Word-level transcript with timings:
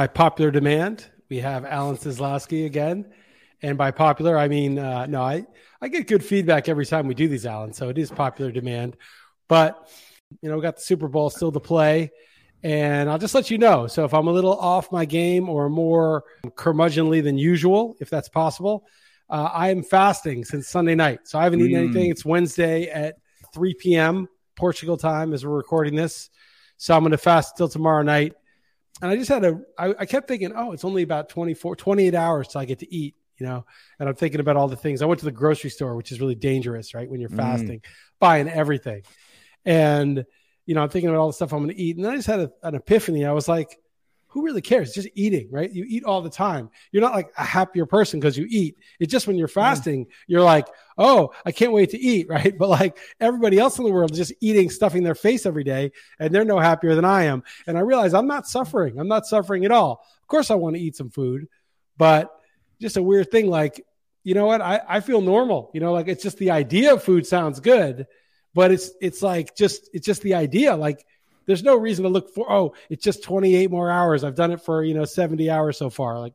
by 0.00 0.06
popular 0.06 0.50
demand, 0.50 1.04
we 1.28 1.36
have 1.40 1.66
Alan 1.66 1.94
Seslowsky 1.94 2.64
again. 2.64 3.04
And 3.60 3.76
by 3.76 3.90
popular, 3.90 4.38
I 4.38 4.48
mean, 4.48 4.78
uh, 4.78 5.04
no, 5.04 5.20
I, 5.20 5.44
I 5.82 5.88
get 5.88 6.06
good 6.06 6.24
feedback 6.24 6.70
every 6.70 6.86
time 6.86 7.06
we 7.06 7.12
do 7.12 7.28
these, 7.28 7.44
Alan. 7.44 7.74
So 7.74 7.90
it 7.90 7.98
is 7.98 8.10
popular 8.10 8.50
demand. 8.50 8.96
But, 9.46 9.90
you 10.40 10.48
know, 10.48 10.56
we 10.56 10.62
got 10.62 10.76
the 10.76 10.82
Super 10.82 11.06
Bowl 11.06 11.28
still 11.28 11.52
to 11.52 11.60
play. 11.60 12.12
And 12.62 13.10
I'll 13.10 13.18
just 13.18 13.34
let 13.34 13.50
you 13.50 13.58
know. 13.58 13.88
So 13.88 14.06
if 14.06 14.14
I'm 14.14 14.26
a 14.26 14.32
little 14.32 14.58
off 14.58 14.90
my 14.90 15.04
game 15.04 15.50
or 15.50 15.68
more 15.68 16.24
curmudgeonly 16.46 17.22
than 17.22 17.36
usual, 17.36 17.94
if 18.00 18.08
that's 18.08 18.30
possible, 18.30 18.86
uh, 19.28 19.50
I 19.52 19.68
am 19.68 19.82
fasting 19.82 20.46
since 20.46 20.66
Sunday 20.66 20.94
night. 20.94 21.28
So 21.28 21.38
I 21.38 21.44
haven't 21.44 21.60
eaten 21.60 21.78
mm. 21.78 21.84
anything. 21.84 22.10
It's 22.10 22.24
Wednesday 22.24 22.88
at 22.88 23.16
3 23.52 23.74
p.m. 23.74 24.30
Portugal 24.56 24.96
time 24.96 25.34
as 25.34 25.44
we're 25.44 25.54
recording 25.54 25.94
this. 25.94 26.30
So 26.78 26.96
I'm 26.96 27.02
going 27.02 27.10
to 27.10 27.18
fast 27.18 27.58
till 27.58 27.68
tomorrow 27.68 28.02
night. 28.02 28.32
And 29.02 29.10
I 29.10 29.16
just 29.16 29.28
had 29.28 29.44
a, 29.44 29.60
I, 29.78 29.94
I 30.00 30.06
kept 30.06 30.28
thinking, 30.28 30.52
oh, 30.54 30.72
it's 30.72 30.84
only 30.84 31.02
about 31.02 31.28
24, 31.28 31.76
28 31.76 32.14
hours 32.14 32.48
till 32.48 32.60
I 32.60 32.64
get 32.64 32.80
to 32.80 32.94
eat, 32.94 33.14
you 33.38 33.46
know? 33.46 33.64
And 33.98 34.08
I'm 34.08 34.14
thinking 34.14 34.40
about 34.40 34.56
all 34.56 34.68
the 34.68 34.76
things. 34.76 35.02
I 35.02 35.06
went 35.06 35.20
to 35.20 35.24
the 35.24 35.32
grocery 35.32 35.70
store, 35.70 35.96
which 35.96 36.12
is 36.12 36.20
really 36.20 36.34
dangerous, 36.34 36.94
right? 36.94 37.10
When 37.10 37.20
you're 37.20 37.30
mm. 37.30 37.36
fasting, 37.36 37.82
buying 38.18 38.48
everything. 38.48 39.02
And, 39.64 40.24
you 40.66 40.74
know, 40.74 40.82
I'm 40.82 40.88
thinking 40.88 41.10
about 41.10 41.20
all 41.20 41.28
the 41.28 41.32
stuff 41.32 41.52
I'm 41.52 41.60
going 41.64 41.74
to 41.74 41.80
eat. 41.80 41.96
And 41.96 42.04
then 42.04 42.12
I 42.12 42.16
just 42.16 42.28
had 42.28 42.40
a, 42.40 42.52
an 42.62 42.74
epiphany. 42.74 43.24
I 43.24 43.32
was 43.32 43.48
like, 43.48 43.78
who 44.30 44.44
really 44.44 44.62
cares? 44.62 44.92
Just 44.92 45.08
eating, 45.14 45.48
right? 45.50 45.70
You 45.72 45.84
eat 45.86 46.04
all 46.04 46.22
the 46.22 46.30
time. 46.30 46.70
You're 46.92 47.02
not 47.02 47.14
like 47.14 47.32
a 47.36 47.44
happier 47.44 47.84
person 47.84 48.20
because 48.20 48.38
you 48.38 48.46
eat. 48.48 48.76
It's 49.00 49.10
just 49.10 49.26
when 49.26 49.36
you're 49.36 49.48
fasting, 49.48 50.06
you're 50.28 50.42
like, 50.42 50.68
oh, 51.00 51.32
I 51.44 51.50
can't 51.50 51.72
wait 51.72 51.90
to 51.90 51.98
eat, 51.98 52.28
right? 52.28 52.56
But 52.56 52.68
like 52.68 52.98
everybody 53.18 53.58
else 53.58 53.78
in 53.78 53.84
the 53.84 53.90
world 53.90 54.12
is 54.12 54.18
just 54.18 54.34
eating, 54.40 54.70
stuffing 54.70 55.02
their 55.02 55.16
face 55.16 55.46
every 55.46 55.64
day, 55.64 55.90
and 56.20 56.32
they're 56.32 56.44
no 56.44 56.60
happier 56.60 56.94
than 56.94 57.04
I 57.04 57.24
am. 57.24 57.42
And 57.66 57.76
I 57.76 57.80
realize 57.80 58.14
I'm 58.14 58.28
not 58.28 58.46
suffering. 58.46 59.00
I'm 59.00 59.08
not 59.08 59.26
suffering 59.26 59.64
at 59.64 59.72
all. 59.72 60.06
Of 60.20 60.28
course, 60.28 60.50
I 60.50 60.54
want 60.54 60.76
to 60.76 60.82
eat 60.82 60.94
some 60.94 61.10
food, 61.10 61.48
but 61.96 62.30
just 62.80 62.96
a 62.96 63.02
weird 63.02 63.30
thing. 63.30 63.48
Like, 63.48 63.84
you 64.22 64.34
know 64.34 64.46
what? 64.46 64.60
I, 64.60 64.80
I 64.86 65.00
feel 65.00 65.22
normal. 65.22 65.70
You 65.74 65.80
know, 65.80 65.92
like 65.92 66.06
it's 66.06 66.22
just 66.22 66.38
the 66.38 66.52
idea 66.52 66.94
of 66.94 67.02
food 67.02 67.26
sounds 67.26 67.58
good, 67.58 68.06
but 68.54 68.70
it's 68.70 68.92
it's 69.00 69.22
like 69.22 69.56
just 69.56 69.90
it's 69.92 70.06
just 70.06 70.22
the 70.22 70.34
idea. 70.34 70.76
Like 70.76 71.04
there's 71.46 71.64
no 71.64 71.74
reason 71.74 72.04
to 72.04 72.08
look 72.08 72.32
for 72.32 72.50
oh 72.50 72.74
it's 72.88 73.02
just 73.02 73.24
28 73.24 73.72
more 73.72 73.90
hours 73.90 74.22
i've 74.22 74.36
done 74.36 74.52
it 74.52 74.62
for 74.62 74.84
you 74.84 74.94
know 74.94 75.04
70 75.04 75.50
hours 75.50 75.76
so 75.76 75.90
far 75.90 76.20
like 76.20 76.32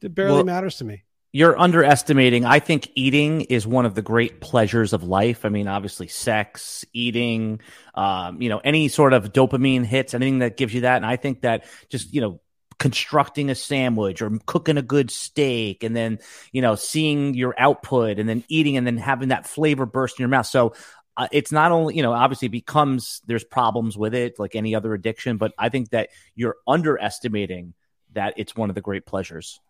it 0.00 0.14
barely 0.14 0.34
well, 0.34 0.44
matters 0.44 0.76
to 0.76 0.84
me 0.84 1.02
you're 1.34 1.58
underestimating 1.58 2.44
i 2.44 2.60
think 2.60 2.88
eating 2.94 3.40
is 3.40 3.66
one 3.66 3.84
of 3.84 3.96
the 3.96 4.02
great 4.02 4.40
pleasures 4.40 4.92
of 4.92 5.02
life. 5.02 5.44
I 5.44 5.48
mean 5.48 5.66
obviously 5.66 6.06
sex 6.06 6.84
eating 6.92 7.60
um, 7.94 8.40
you 8.40 8.48
know 8.48 8.58
any 8.58 8.86
sort 8.86 9.12
of 9.12 9.32
dopamine 9.32 9.84
hits 9.84 10.14
anything 10.14 10.38
that 10.38 10.56
gives 10.56 10.72
you 10.72 10.82
that. 10.82 10.96
And 10.96 11.04
i 11.04 11.16
think 11.16 11.40
that 11.40 11.64
just 11.90 12.14
you 12.14 12.20
know 12.20 12.40
constructing 12.78 13.50
a 13.50 13.54
sandwich 13.54 14.22
or 14.22 14.38
cooking 14.46 14.78
a 14.78 14.82
good 14.82 15.10
steak 15.10 15.82
and 15.82 15.94
then 15.96 16.20
you 16.52 16.62
know 16.62 16.76
seeing 16.76 17.34
your 17.34 17.54
output 17.58 18.20
and 18.20 18.28
then 18.28 18.44
eating 18.48 18.76
and 18.76 18.86
then 18.86 18.96
having 18.96 19.28
that 19.28 19.46
flavor 19.46 19.86
burst 19.86 20.18
in 20.18 20.22
your 20.22 20.28
mouth. 20.28 20.46
So 20.46 20.74
uh, 21.16 21.28
it's 21.32 21.50
not 21.50 21.72
only 21.72 21.96
you 21.96 22.02
know 22.02 22.12
obviously 22.12 22.46
becomes 22.46 23.22
there's 23.26 23.44
problems 23.44 23.98
with 23.98 24.14
it 24.14 24.38
like 24.38 24.54
any 24.54 24.74
other 24.74 24.94
addiction 24.94 25.36
but 25.36 25.52
i 25.58 25.68
think 25.68 25.90
that 25.90 26.10
you're 26.34 26.56
underestimating 26.66 27.72
that 28.12 28.34
it's 28.36 28.56
one 28.56 28.68
of 28.68 28.74
the 28.74 28.80
great 28.80 29.06
pleasures 29.06 29.60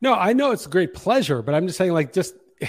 no 0.00 0.14
i 0.14 0.32
know 0.32 0.50
it's 0.50 0.66
a 0.66 0.70
great 0.70 0.94
pleasure 0.94 1.42
but 1.42 1.54
i'm 1.54 1.66
just 1.66 1.78
saying 1.78 1.92
like 1.92 2.12
just 2.12 2.34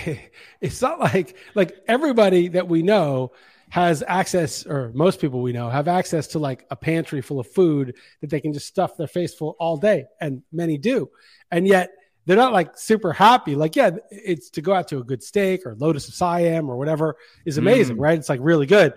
it's 0.62 0.82
not 0.82 1.00
like 1.00 1.36
like 1.56 1.78
everybody 1.88 2.48
that 2.50 2.68
we 2.68 2.82
know 2.82 3.32
has 3.70 4.04
access 4.08 4.66
or 4.66 4.92
most 4.94 5.20
people 5.20 5.42
we 5.42 5.52
know 5.52 5.70
have 5.70 5.88
access 5.88 6.28
to 6.28 6.40
like 6.40 6.66
a 6.72 6.76
pantry 6.76 7.22
full 7.22 7.40
of 7.40 7.48
food 7.48 7.96
that 8.22 8.30
they 8.30 8.40
can 8.40 8.54
just 8.54 8.68
stuff 8.68 8.96
their 8.98 9.08
face 9.08 9.34
full 9.34 9.56
all 9.60 9.78
day 9.78 10.06
and 10.22 10.42
many 10.52 10.78
do 10.78 11.10
and 11.52 11.68
yet 11.68 11.92
they're 12.28 12.36
not 12.36 12.52
like 12.52 12.78
super 12.78 13.14
happy. 13.14 13.56
Like, 13.56 13.78
yeah, 13.78 13.92
it's 14.12 14.50
to 14.52 14.62
go 14.62 14.74
out 14.74 14.90
to 14.90 14.98
a 14.98 15.04
good 15.04 15.24
steak 15.24 15.66
or 15.66 15.76
Lotus 15.76 16.10
of 16.10 16.14
Siam 16.14 16.70
or 16.70 16.76
whatever 16.76 17.16
is 17.46 17.58
amazing, 17.58 17.96
mm. 17.96 18.02
right? 18.02 18.20
It's 18.20 18.28
like 18.28 18.42
really 18.44 18.66
good. 18.66 18.94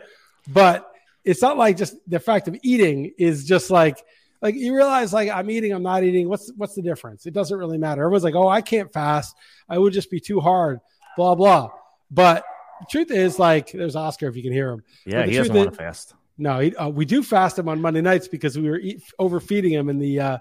But 0.49 0.93
it's 1.25 1.41
not 1.41 1.56
like 1.56 1.77
just 1.77 1.94
the 2.09 2.19
fact 2.19 2.49
of 2.49 2.56
eating 2.62 3.12
is 3.19 3.44
just 3.44 3.71
like 3.71 4.04
like 4.43 4.55
you 4.55 4.75
realize 4.75 5.12
like 5.12 5.28
I'm 5.28 5.51
eating, 5.51 5.73
I'm 5.73 5.83
not 5.83 6.03
eating. 6.03 6.28
What's 6.28 6.53
what's 6.56 6.75
the 6.75 6.83
difference? 6.83 7.27
It 7.27 7.34
doesn't 7.34 7.56
really 7.56 7.78
matter. 7.78 8.03
Everyone's 8.03 8.25
like, 8.25 8.34
oh, 8.34 8.49
I 8.49 8.61
can't 8.61 8.93
fast. 8.93 9.37
I 9.69 9.78
would 9.78 9.93
just 9.93 10.11
be 10.11 10.21
too 10.21 10.41
hard, 10.41 10.81
blah 11.17 11.34
blah. 11.34 11.71
But 12.11 12.45
the 12.81 12.87
truth 12.91 13.11
is, 13.11 13.39
like, 13.39 13.71
there's 13.73 13.97
Oscar 13.97 14.28
if 14.28 14.37
you 14.37 14.43
can 14.43 14.53
hear 14.53 14.71
him. 14.71 14.83
Yeah, 15.05 15.27
he 15.27 15.37
doesn't 15.37 15.55
want 15.55 15.71
to 15.71 15.77
fast. 15.77 16.15
No, 16.39 16.59
he, 16.59 16.75
uh, 16.75 16.89
we 16.89 17.05
do 17.05 17.23
fast 17.23 17.59
him 17.59 17.69
on 17.69 17.83
Monday 17.83 18.01
nights 18.01 18.27
because 18.27 18.59
we 18.59 18.69
were 18.69 18.78
eat, 18.78 19.03
overfeeding 19.19 19.73
him 19.73 19.91
in 19.91 19.99
the 19.99 20.21
uh, 20.21 20.39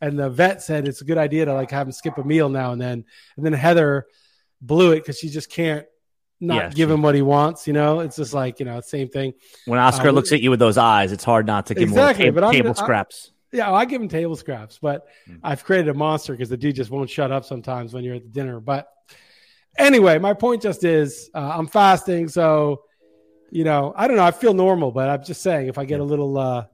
and 0.00 0.18
the 0.18 0.30
vet 0.30 0.62
said 0.62 0.86
it's 0.86 1.00
a 1.00 1.04
good 1.04 1.18
idea 1.18 1.44
to 1.44 1.54
like 1.54 1.70
have 1.72 1.88
him 1.88 1.92
skip 1.92 2.16
a 2.18 2.24
meal 2.24 2.48
now 2.48 2.72
and 2.72 2.80
then. 2.80 3.04
And 3.36 3.44
then 3.44 3.52
Heather 3.52 4.06
blew 4.60 4.92
it 4.92 5.00
because 5.00 5.18
she 5.18 5.28
just 5.28 5.50
can't 5.50 5.86
not 6.40 6.56
yeah, 6.56 6.70
give 6.70 6.90
him 6.90 7.02
what 7.02 7.14
he 7.14 7.22
wants. 7.22 7.66
You 7.66 7.72
know, 7.72 8.00
it's 8.00 8.16
just 8.16 8.32
like 8.32 8.60
you 8.60 8.66
know, 8.66 8.80
same 8.80 9.08
thing. 9.08 9.34
When 9.66 9.78
Oscar 9.78 10.08
um, 10.08 10.14
looks 10.14 10.32
at 10.32 10.40
you 10.40 10.50
with 10.50 10.60
those 10.60 10.78
eyes, 10.78 11.12
it's 11.12 11.24
hard 11.24 11.46
not 11.46 11.66
to 11.66 11.74
give 11.74 11.88
exactly, 11.88 12.26
him 12.26 12.34
more 12.34 12.52
table 12.52 12.74
scraps. 12.74 13.32
Yeah, 13.52 13.72
I 13.72 13.84
give 13.84 14.00
him 14.00 14.08
table 14.08 14.36
scraps, 14.36 14.78
but 14.80 15.06
mm. 15.28 15.40
I've 15.42 15.64
created 15.64 15.88
a 15.88 15.94
monster 15.94 16.32
because 16.32 16.48
the 16.48 16.56
dude 16.56 16.76
just 16.76 16.90
won't 16.90 17.10
shut 17.10 17.32
up 17.32 17.44
sometimes 17.44 17.92
when 17.92 18.04
you're 18.04 18.14
at 18.14 18.22
the 18.22 18.28
dinner. 18.28 18.60
But 18.60 18.88
anyway, 19.76 20.18
my 20.18 20.34
point 20.34 20.62
just 20.62 20.84
is 20.84 21.30
uh, 21.34 21.52
I'm 21.56 21.66
fasting, 21.66 22.28
so 22.28 22.82
you 23.50 23.64
know, 23.64 23.92
I 23.96 24.06
don't 24.06 24.16
know. 24.16 24.24
I 24.24 24.30
feel 24.30 24.54
normal, 24.54 24.92
but 24.92 25.08
I'm 25.08 25.24
just 25.24 25.42
saying 25.42 25.68
if 25.68 25.78
I 25.78 25.84
get 25.84 26.00
a 26.00 26.04
little, 26.04 26.38
uh, 26.38 26.66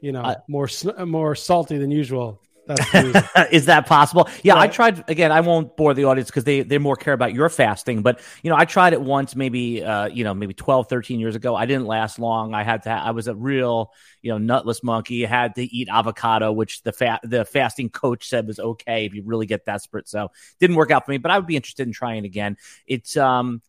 you 0.00 0.12
know, 0.12 0.22
I, 0.22 0.36
more 0.48 0.68
more 1.04 1.34
salty 1.34 1.78
than 1.78 1.90
usual, 1.90 2.42
is 3.52 3.66
that 3.66 3.86
possible? 3.86 4.28
Yeah, 4.42 4.54
right. 4.54 4.68
I 4.68 4.72
tried 4.72 5.08
again. 5.08 5.30
I 5.30 5.40
won't 5.40 5.76
bore 5.76 5.94
the 5.94 6.04
audience 6.04 6.30
because 6.30 6.42
they 6.42 6.62
they 6.62 6.78
more 6.78 6.96
care 6.96 7.12
about 7.12 7.32
your 7.32 7.48
fasting. 7.48 8.02
But 8.02 8.20
you 8.42 8.50
know, 8.50 8.56
I 8.56 8.64
tried 8.64 8.92
it 8.92 9.00
once, 9.00 9.36
maybe 9.36 9.84
uh, 9.84 10.06
you 10.06 10.24
know, 10.24 10.34
maybe 10.34 10.52
12, 10.52 10.88
13 10.88 11.20
years 11.20 11.36
ago. 11.36 11.54
I 11.54 11.66
didn't 11.66 11.86
last 11.86 12.18
long. 12.18 12.54
I 12.54 12.64
had 12.64 12.82
to. 12.82 12.90
I 12.90 13.12
was 13.12 13.28
a 13.28 13.34
real 13.36 13.92
you 14.20 14.32
know 14.32 14.38
nutless 14.38 14.82
monkey. 14.82 15.24
I 15.24 15.28
had 15.28 15.54
to 15.54 15.62
eat 15.62 15.88
avocado, 15.90 16.50
which 16.50 16.82
the 16.82 16.92
fat 16.92 17.20
the 17.22 17.44
fasting 17.44 17.88
coach 17.88 18.28
said 18.28 18.48
was 18.48 18.58
okay 18.58 19.06
if 19.06 19.14
you 19.14 19.22
really 19.24 19.46
get 19.46 19.64
desperate. 19.64 20.08
So 20.08 20.32
didn't 20.58 20.74
work 20.74 20.90
out 20.90 21.04
for 21.04 21.12
me. 21.12 21.18
But 21.18 21.30
I 21.30 21.38
would 21.38 21.46
be 21.46 21.56
interested 21.56 21.86
in 21.86 21.92
trying 21.92 22.24
again. 22.24 22.56
It's 22.86 23.16
um. 23.16 23.62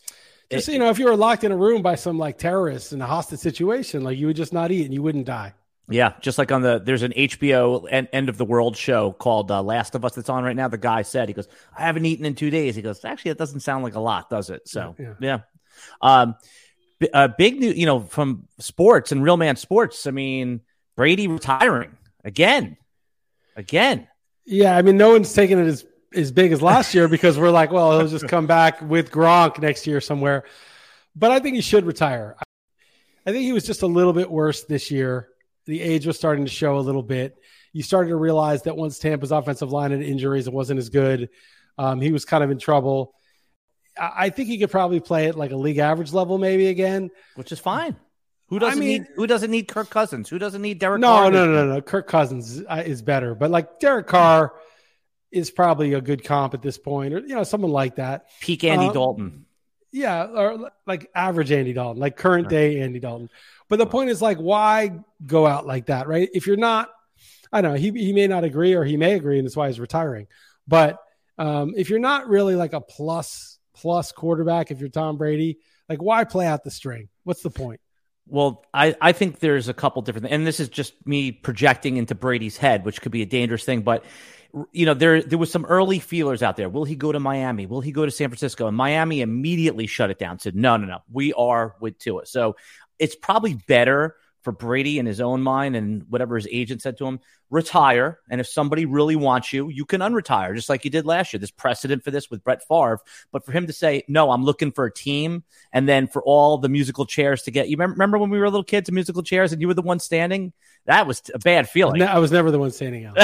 Just 0.50 0.70
it, 0.70 0.74
you 0.74 0.80
know, 0.80 0.90
if 0.90 0.98
you 0.98 1.06
were 1.06 1.16
locked 1.16 1.44
in 1.44 1.52
a 1.52 1.58
room 1.58 1.82
by 1.82 1.96
some 1.96 2.18
like 2.18 2.38
terrorists 2.38 2.94
in 2.94 3.02
a 3.02 3.06
hostage 3.06 3.40
situation, 3.40 4.04
like 4.04 4.18
you 4.18 4.28
would 4.28 4.38
just 4.38 4.54
not 4.54 4.72
eat 4.72 4.86
and 4.86 4.94
you 4.94 5.04
wouldn't 5.04 5.26
die. 5.26 5.54
Yeah, 5.90 6.14
just 6.20 6.38
like 6.38 6.52
on 6.52 6.62
the 6.62 6.80
there's 6.80 7.04
an 7.04 7.14
HBO 7.14 7.88
end 8.12 8.28
of 8.28 8.38
the 8.38 8.44
world 8.44 8.76
show 8.76 9.14
called 9.14 9.50
uh, 9.52 9.64
Last 9.64 9.96
of 9.96 10.04
Us 10.04 10.16
that's 10.16 10.28
on 10.28 10.44
right 10.44 10.56
now. 10.56 10.68
The 10.68 10.78
guy 10.78 11.02
said 11.02 11.30
he 11.30 11.34
goes, 11.34 11.48
"I 11.78 11.84
haven't 11.84 12.06
eaten 12.06 12.26
in 12.26 12.36
two 12.36 12.50
days." 12.50 12.76
He 12.76 12.82
goes, 12.82 13.06
"Actually, 13.06 13.32
that 13.32 13.38
doesn't 13.38 13.62
sound 13.62 13.86
like 13.86 13.96
a 13.96 14.02
lot, 14.02 14.30
does 14.30 14.50
it?" 14.50 14.68
So 14.68 14.96
yeah, 15.00 15.14
yeah. 15.22 15.40
Um, 16.02 16.36
uh, 17.14 17.30
big 17.38 17.60
new, 17.60 17.72
you 17.72 17.86
know, 17.86 18.02
from 18.02 18.48
sports 18.60 19.14
and 19.14 19.24
real 19.24 19.38
man 19.38 19.56
sports. 19.56 20.08
I 20.08 20.12
mean, 20.12 20.60
Brady 20.98 21.28
retiring 21.28 21.96
again, 22.26 22.76
again. 23.56 24.10
Yeah, 24.46 24.76
I 24.76 24.82
mean, 24.82 24.98
no 24.98 25.12
one's 25.12 25.32
taking 25.32 25.58
it 25.58 25.68
as 25.68 25.86
as 26.14 26.34
big 26.34 26.52
as 26.52 26.62
last 26.62 26.94
year 26.94 27.08
because 27.08 27.40
we're 27.40 27.50
like, 27.50 27.72
well, 27.72 27.98
he'll 27.98 28.10
just 28.10 28.28
come 28.28 28.46
back 28.46 28.82
with 28.82 29.10
Gronk 29.10 29.60
next 29.60 29.88
year 29.88 30.02
somewhere. 30.02 30.44
But 31.16 31.32
I 31.32 31.40
think 31.40 31.56
he 31.56 31.62
should 31.62 31.86
retire. 31.86 32.36
I 33.26 33.32
think 33.32 33.44
he 33.44 33.54
was 33.54 33.66
just 33.66 33.84
a 33.84 33.88
little 33.88 34.14
bit 34.14 34.30
worse 34.30 34.66
this 34.66 34.92
year 34.92 35.30
the 35.68 35.82
age 35.82 36.08
was 36.08 36.18
starting 36.18 36.46
to 36.46 36.52
show 36.52 36.78
a 36.78 36.82
little 36.82 37.04
bit. 37.04 37.38
You 37.74 37.84
started 37.84 38.10
to 38.10 38.16
realize 38.16 38.64
that 38.64 38.76
once 38.76 38.98
Tampa's 38.98 39.32
offensive 39.32 39.72
line 39.72 39.92
had 39.92 40.02
injuries, 40.02 40.48
it 40.48 40.54
wasn't 40.54 40.80
as 40.80 40.90
good. 40.90 41.30
Um, 41.78 42.02
he 42.02 42.12
was 42.12 42.26
kind 42.26 42.44
of 42.44 42.50
in 42.50 42.58
trouble. 42.58 43.14
I, 44.00 44.12
I 44.16 44.30
think 44.30 44.48
he 44.48 44.58
could 44.58 44.72
probably 44.72 45.00
play 45.00 45.28
at 45.28 45.38
like 45.38 45.52
a 45.52 45.56
league 45.56 45.78
average 45.78 46.14
level, 46.14 46.38
maybe 46.38 46.68
again, 46.68 47.12
which 47.36 47.52
is 47.52 47.60
fine. 47.60 47.96
Who 48.48 48.60
doesn't 48.60 48.78
I 48.78 48.80
mean, 48.80 49.02
need 49.02 49.08
Who 49.16 49.28
doesn't 49.28 49.52
need 49.52 49.68
Kirk 49.68 49.90
Cousins? 49.90 50.30
Who 50.30 50.40
doesn't 50.40 50.62
need 50.62 50.80
Derek? 50.80 51.02
No, 51.02 51.08
Carr? 51.08 51.32
no, 51.32 51.46
no, 51.46 51.66
no. 51.68 51.82
Kirk 51.82 52.08
Cousins 52.08 52.64
is 52.70 53.02
better, 53.02 53.36
but 53.36 53.52
like 53.52 53.80
Derek 53.80 54.08
Carr 54.08 54.54
is 55.32 55.52
probably 55.52 55.94
a 55.94 56.02
good 56.02 56.24
comp 56.24 56.54
at 56.54 56.62
this 56.62 56.78
point, 56.78 57.14
or 57.14 57.20
you 57.20 57.36
know, 57.36 57.44
someone 57.44 57.72
like 57.72 57.98
that. 57.98 58.28
Peak 58.40 58.64
Andy 58.64 58.88
um, 58.88 58.94
Dalton. 58.94 59.46
Yeah, 59.92 60.26
or 60.26 60.72
like 60.86 61.10
average 61.14 61.52
Andy 61.52 61.74
Dalton, 61.74 62.00
like 62.00 62.16
current 62.16 62.50
day 62.50 62.82
Andy 62.82 63.00
Dalton. 63.00 63.30
But 63.70 63.80
the 63.80 63.86
point 63.86 64.10
is 64.10 64.22
like, 64.22 64.38
why 64.38 65.00
go 65.26 65.46
out 65.46 65.66
like 65.66 65.88
that, 65.88 66.08
right? 66.08 66.30
If 66.34 66.48
you're 66.48 66.58
not, 66.58 66.90
I 67.52 67.62
don't 67.62 67.74
know, 67.74 67.78
he, 67.78 67.92
he 67.92 68.14
may 68.14 68.28
not 68.28 68.44
agree 68.44 68.74
or 68.74 68.84
he 68.84 68.98
may 68.98 69.14
agree, 69.14 69.38
and 69.38 69.46
that's 69.46 69.56
why 69.56 69.68
he's 69.68 69.80
retiring. 69.80 70.28
But 70.68 71.00
um, 71.38 71.74
if 71.76 71.90
you're 71.90 72.00
not 72.00 72.28
really 72.28 72.56
like 72.56 72.74
a 72.74 72.82
plus 72.82 73.60
plus 73.74 74.12
quarterback, 74.12 74.72
if 74.72 74.80
you're 74.80 74.90
Tom 74.90 75.18
Brady, 75.18 75.60
like 75.88 76.02
why 76.02 76.24
play 76.24 76.46
out 76.46 76.64
the 76.64 76.72
string? 76.72 77.10
What's 77.24 77.42
the 77.42 77.50
point? 77.50 77.80
Well, 78.30 78.66
I, 78.74 78.96
I 79.00 79.14
think 79.14 79.40
there's 79.40 79.70
a 79.70 79.74
couple 79.74 80.02
different, 80.02 80.28
and 80.28 80.46
this 80.46 80.60
is 80.60 80.68
just 80.68 80.94
me 81.08 81.32
projecting 81.32 81.96
into 81.96 82.14
Brady's 82.14 82.58
head, 82.58 82.84
which 82.84 83.02
could 83.02 83.12
be 83.12 83.22
a 83.22 83.26
dangerous 83.26 83.64
thing. 83.64 83.84
But 83.84 84.04
you 84.72 84.86
know, 84.86 84.94
there 84.94 85.22
there 85.22 85.38
was 85.38 85.52
some 85.52 85.66
early 85.66 86.00
feelers 86.00 86.42
out 86.44 86.58
there. 86.58 86.70
Will 86.70 86.84
he 86.84 86.96
go 86.96 87.12
to 87.12 87.20
Miami? 87.20 87.66
Will 87.66 87.82
he 87.82 87.92
go 87.92 88.06
to 88.06 88.12
San 88.12 88.30
Francisco? 88.30 88.68
And 88.68 88.76
Miami 88.76 89.22
immediately 89.22 89.88
shut 89.88 90.10
it 90.10 90.20
down. 90.20 90.40
Said 90.40 90.56
no, 90.56 90.78
no, 90.78 90.88
no. 90.88 91.00
We 91.12 91.34
are 91.34 91.76
with 91.80 91.98
Tua. 92.00 92.26
So 92.26 92.56
it's 93.00 93.16
probably 93.16 93.56
better 93.68 94.16
for 94.44 94.54
Brady 94.54 94.98
in 94.98 95.06
his 95.06 95.20
own 95.20 95.42
mind 95.42 95.76
and 95.76 96.04
whatever 96.10 96.38
his 96.38 96.48
agent 96.50 96.82
said 96.82 96.98
to 96.98 97.06
him, 97.06 97.20
retire. 97.50 98.20
And 98.30 98.40
if 98.40 98.48
somebody 98.48 98.86
really 98.86 99.18
wants 99.18 99.52
you, 99.52 99.68
you 99.68 99.84
can 99.84 100.00
unretire, 100.00 100.56
just 100.56 100.70
like 100.70 100.86
you 100.86 100.90
did 100.90 101.06
last 101.06 101.34
year. 101.34 101.40
There's 101.40 101.52
precedent 101.52 102.04
for 102.04 102.12
this 102.12 102.30
with 102.30 102.46
Brett 102.46 102.66
Favre. 102.66 103.00
But 103.34 103.46
for 103.46 103.52
him 103.52 103.68
to 103.68 103.74
say, 103.74 104.04
no, 104.08 104.32
I'm 104.32 104.46
looking 104.46 104.72
for 104.72 104.86
a 104.86 104.94
team, 104.94 105.44
and 105.74 105.90
then 105.90 106.08
for 106.08 106.24
all 106.24 106.58
the 106.58 106.70
musical 106.70 107.06
chairs 107.06 107.44
to 107.44 107.52
get 107.52 107.68
you 107.68 107.76
remember 107.76 108.18
when 108.18 108.30
we 108.30 108.40
were 108.40 108.46
little 108.46 108.64
kids, 108.64 108.90
musical 108.90 109.22
chairs, 109.24 109.52
and 109.52 109.62
you 109.62 109.68
were 109.68 109.74
the 109.74 109.82
one 109.82 110.00
standing? 110.00 110.54
That 110.88 111.06
was 111.06 111.22
a 111.34 111.40
bad 111.40 111.70
feeling. 111.70 112.02
I 112.02 112.18
was 112.18 112.32
never 112.32 112.50
the 112.50 112.58
one 112.58 112.72
standing 112.72 113.06
out. 113.06 113.18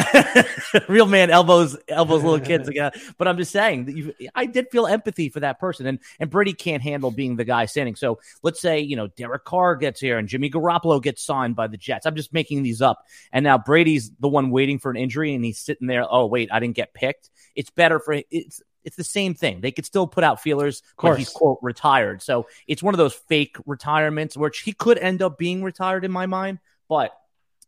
Real 0.89 1.05
man 1.05 1.29
elbows 1.29 1.77
elbows 1.87 2.21
little 2.21 2.39
kids 2.45 2.67
again. 2.67 2.91
But 3.17 3.29
I'm 3.29 3.37
just 3.37 3.53
saying 3.53 3.85
that 3.85 3.95
you, 3.95 4.13
I 4.35 4.47
did 4.47 4.67
feel 4.69 4.85
empathy 4.85 5.29
for 5.29 5.39
that 5.39 5.61
person, 5.61 5.85
and 5.87 5.99
and 6.19 6.29
Brady 6.29 6.51
can't 6.51 6.83
handle 6.83 7.09
being 7.09 7.37
the 7.37 7.45
guy 7.45 7.65
standing. 7.65 7.95
So 7.95 8.19
let's 8.43 8.59
say 8.59 8.81
you 8.81 8.97
know 8.97 9.07
Derek 9.07 9.45
Carr 9.45 9.77
gets 9.77 10.01
here 10.01 10.17
and 10.17 10.27
Jimmy 10.27 10.49
Garoppolo 10.49 11.01
gets 11.01 11.23
signed 11.23 11.55
by 11.55 11.67
the 11.67 11.77
Jets. 11.77 12.05
I'm 12.05 12.17
just 12.17 12.33
making 12.33 12.63
these 12.63 12.81
up, 12.81 13.05
and 13.31 13.45
now 13.45 13.57
Brady's 13.57 14.11
the 14.19 14.27
one 14.27 14.51
waiting 14.51 14.77
for 14.77 14.91
an 14.91 14.97
injury, 14.97 15.33
and 15.33 15.45
he's 15.45 15.59
sitting 15.59 15.87
there. 15.87 16.05
Oh 16.07 16.25
wait, 16.25 16.49
I 16.51 16.59
didn't 16.59 16.75
get 16.75 16.93
picked. 16.93 17.29
It's 17.55 17.69
better 17.69 17.97
for 17.97 18.21
it's 18.29 18.61
it's 18.83 18.97
the 18.97 19.05
same 19.05 19.35
thing. 19.35 19.61
They 19.61 19.71
could 19.71 19.85
still 19.85 20.05
put 20.05 20.25
out 20.25 20.41
feelers, 20.41 20.83
but 21.01 21.17
he's 21.17 21.29
quote 21.29 21.59
retired. 21.61 22.21
So 22.21 22.47
it's 22.67 22.83
one 22.83 22.93
of 22.93 22.97
those 22.97 23.13
fake 23.13 23.55
retirements, 23.65 24.35
which 24.35 24.59
he 24.59 24.73
could 24.73 24.97
end 24.97 25.21
up 25.21 25.37
being 25.37 25.63
retired 25.63 26.03
in 26.03 26.11
my 26.11 26.25
mind, 26.25 26.59
but 26.89 27.13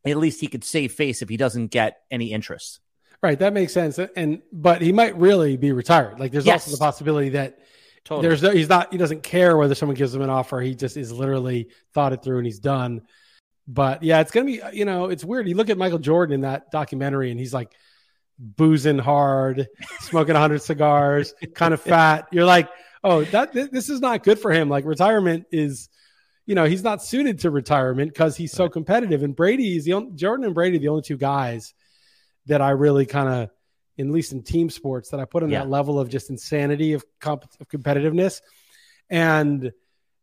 at 0.05 0.17
least 0.17 0.41
he 0.41 0.47
could 0.47 0.63
save 0.63 0.93
face 0.93 1.21
if 1.21 1.29
he 1.29 1.37
doesn't 1.37 1.67
get 1.67 2.01
any 2.11 2.31
interest. 2.31 2.79
Right, 3.21 3.39
that 3.39 3.53
makes 3.53 3.73
sense. 3.73 3.97
And 3.97 4.41
but 4.51 4.81
he 4.81 4.91
might 4.91 5.17
really 5.17 5.57
be 5.57 5.71
retired. 5.71 6.19
Like 6.19 6.31
there's 6.31 6.45
yes. 6.45 6.67
also 6.67 6.77
the 6.77 6.79
possibility 6.79 7.29
that 7.29 7.59
totally. 8.03 8.27
there's 8.27 8.43
no, 8.43 8.51
he's 8.51 8.69
not 8.69 8.91
he 8.91 8.97
doesn't 8.97 9.23
care 9.23 9.57
whether 9.57 9.73
someone 9.73 9.95
gives 9.95 10.13
him 10.13 10.21
an 10.21 10.29
offer. 10.29 10.61
He 10.61 10.75
just 10.75 10.95
is 10.95 11.11
literally 11.11 11.69
thought 11.93 12.13
it 12.13 12.23
through 12.23 12.37
and 12.37 12.45
he's 12.45 12.59
done. 12.59 13.01
But 13.67 14.03
yeah, 14.03 14.19
it's 14.19 14.31
gonna 14.31 14.45
be 14.45 14.61
uh, 14.61 14.71
you 14.71 14.85
know 14.85 15.05
it's 15.05 15.23
weird. 15.23 15.47
You 15.47 15.55
look 15.55 15.69
at 15.69 15.77
Michael 15.77 15.97
Jordan 15.97 16.35
in 16.35 16.41
that 16.41 16.69
documentary 16.71 17.31
and 17.31 17.39
he's 17.39 17.53
like 17.53 17.71
boozing 18.37 18.99
hard, 18.99 19.67
smoking 20.01 20.33
100 20.33 20.61
cigars, 20.61 21.33
kind 21.53 21.73
of 21.73 21.81
fat. 21.81 22.27
You're 22.31 22.45
like, 22.45 22.69
oh, 23.03 23.23
that 23.25 23.53
this 23.53 23.89
is 23.89 24.01
not 24.01 24.23
good 24.23 24.39
for 24.39 24.51
him. 24.51 24.69
Like 24.69 24.85
retirement 24.85 25.47
is 25.51 25.89
you 26.45 26.55
know, 26.55 26.65
he's 26.65 26.83
not 26.83 27.03
suited 27.03 27.39
to 27.39 27.49
retirement 27.49 28.13
because 28.13 28.37
he's 28.37 28.51
so 28.51 28.69
competitive. 28.69 29.23
And 29.23 29.35
Brady 29.35 29.77
is 29.77 29.85
the 29.85 29.93
only, 29.93 30.11
Jordan 30.15 30.45
and 30.45 30.53
Brady, 30.53 30.77
the 30.77 30.89
only 30.89 31.01
two 31.01 31.17
guys 31.17 31.73
that 32.45 32.61
I 32.61 32.71
really 32.71 33.05
kind 33.05 33.29
of, 33.29 33.49
at 33.97 34.05
least 34.07 34.31
in 34.31 34.43
team 34.43 34.69
sports, 34.69 35.09
that 35.09 35.19
I 35.19 35.25
put 35.25 35.41
on 35.41 35.49
yeah. 35.49 35.59
that 35.59 35.69
level 35.69 35.99
of 35.99 36.09
just 36.09 36.29
insanity 36.29 36.93
of, 36.93 37.03
comp- 37.19 37.45
of 37.59 37.67
competitiveness. 37.67 38.41
And, 39.09 39.71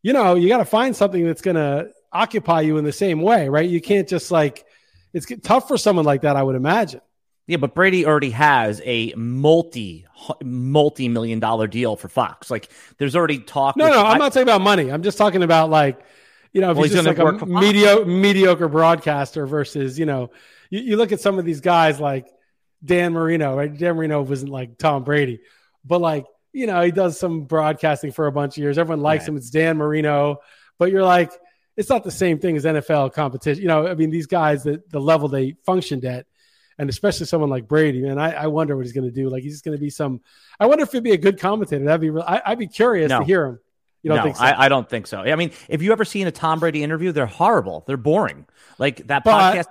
you 0.03 0.13
know, 0.13 0.35
you 0.35 0.49
got 0.49 0.59
to 0.59 0.65
find 0.65 0.95
something 0.95 1.25
that's 1.25 1.43
going 1.43 1.57
to 1.57 1.91
occupy 2.13 2.61
you 2.61 2.77
in 2.77 2.85
the 2.85 2.93
same 2.93 3.21
way, 3.23 3.49
right? 3.49 3.69
You 3.69 3.81
can't 3.81 4.09
just 4.09 4.31
like, 4.31 4.65
it's 5.13 5.27
tough 5.43 5.69
for 5.69 5.79
someone 5.79 6.05
like 6.05 6.23
that, 6.23 6.37
I 6.37 6.43
would 6.43 6.57
imagine. 6.57 7.01
Yeah, 7.47 7.57
but 7.57 7.75
Brady 7.75 8.07
already 8.07 8.31
has 8.31 8.81
a 8.85 9.13
multi 9.17 10.07
multi 10.45 11.09
million 11.09 11.41
dollar 11.41 11.67
deal 11.67 11.97
for 11.97 12.09
Fox. 12.09 12.51
Like, 12.51 12.71
there's 12.99 13.17
already 13.17 13.41
talk. 13.41 13.77
No, 13.77 13.89
no, 13.89 13.99
I'm 14.01 14.15
I, 14.15 14.19
not 14.19 14.33
talking 14.33 14.43
about 14.45 14.61
money. 14.61 14.93
I'm 14.93 15.03
just 15.03 15.19
talking 15.19 15.43
about 15.43 15.69
like, 15.69 16.01
you 16.53 16.61
know, 16.61 16.71
if 16.71 16.77
well, 16.77 16.85
he's, 16.85 16.93
he's 16.93 17.05
just 17.05 17.19
like 17.19 17.43
a 17.43 17.47
mediocre 17.47 18.05
mediocre 18.05 18.69
broadcaster 18.69 19.47
versus, 19.47 19.99
you 19.99 20.07
know, 20.07 20.31
you, 20.71 20.81
you, 20.81 20.97
look 20.97 21.11
at 21.11 21.21
some 21.21 21.39
of 21.39 21.45
these 21.45 21.61
guys 21.61 21.99
like 21.99 22.29
Dan 22.85 23.13
Marino. 23.13 23.57
Right, 23.57 23.77
Dan 23.77 23.97
Marino 23.97 24.23
wasn't 24.23 24.53
like 24.53 24.79
Tom 24.79 25.03
Brady, 25.03 25.41
but 25.85 26.01
like, 26.01 26.27
you 26.53 26.69
know, 26.69 26.81
he 26.83 26.93
does 26.93 27.19
some 27.19 27.43
broadcasting 27.43 28.13
for 28.13 28.29
a 28.29 28.33
bunch 28.33 28.57
of 28.57 28.63
years. 28.63 28.79
Everyone 28.79 29.03
likes 29.03 29.23
right. 29.23 29.31
him. 29.31 29.37
It's 29.37 29.51
Dan 29.51 29.79
Marino, 29.79 30.39
but 30.79 30.93
you're 30.93 31.05
like, 31.05 31.33
it's 31.77 31.89
not 31.89 32.05
the 32.05 32.11
same 32.11 32.39
thing 32.39 32.57
as 32.57 32.65
NFL 32.65 33.15
competition. 33.15 33.63
You 33.63 33.69
know, 33.69 33.89
I 33.89 33.95
mean, 33.95 34.11
these 34.11 34.27
guys, 34.27 34.63
the 34.63 34.81
the 34.91 35.01
level 35.01 35.29
they 35.29 35.57
functioned 35.65 36.05
at 36.05 36.27
and 36.79 36.89
especially 36.91 37.27
someone 37.27 37.51
like 37.51 37.69
Brady, 37.69 38.03
man, 38.03 38.19
I, 38.19 38.33
I 38.33 38.47
wonder 38.47 38.77
what 38.77 38.85
he's 38.85 38.93
going 38.93 39.09
to 39.09 39.15
do. 39.15 39.29
Like 39.29 39.43
he's 39.43 39.63
going 39.63 39.77
to 39.77 39.81
be 39.81 39.91
some. 39.91 40.21
I 40.59 40.67
wonder 40.67 40.85
if 40.85 40.93
he'd 40.93 41.03
be 41.03 41.13
a 41.13 41.19
good 41.19 41.39
commentator. 41.39 41.85
That'd 41.85 42.01
be. 42.01 42.11
Real, 42.11 42.25
I, 42.27 42.51
would 42.51 42.59
be 42.59 42.67
curious 42.67 43.09
no. 43.11 43.21
to 43.21 43.25
hear 43.25 43.47
him. 43.47 43.59
You 44.03 44.09
don't 44.09 44.19
no, 44.19 44.25
think 44.25 44.37
so? 44.37 44.45
I, 44.45 44.65
I, 44.65 44.69
don't 44.69 44.89
think 44.89 45.07
so. 45.07 45.21
I 45.21 45.37
mean, 45.37 45.53
if 45.69 45.81
you 45.81 45.93
ever 45.93 46.05
seen 46.05 46.27
a 46.27 46.33
Tom 46.33 46.59
Brady 46.59 46.83
interview, 46.83 47.13
they're 47.13 47.27
horrible. 47.27 47.85
They're 47.87 47.97
boring. 47.97 48.47
Like 48.79 49.07
that 49.07 49.23
but, 49.23 49.55
podcast. 49.55 49.67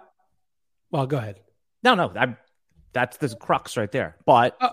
Well, 0.90 1.06
go 1.06 1.18
ahead. 1.18 1.42
No, 1.84 1.96
no, 1.96 2.14
I, 2.16 2.38
that's 2.94 3.18
the 3.18 3.36
crux 3.36 3.78
right 3.78 3.92
there. 3.92 4.18
But. 4.26 4.58
Uh, 4.60 4.70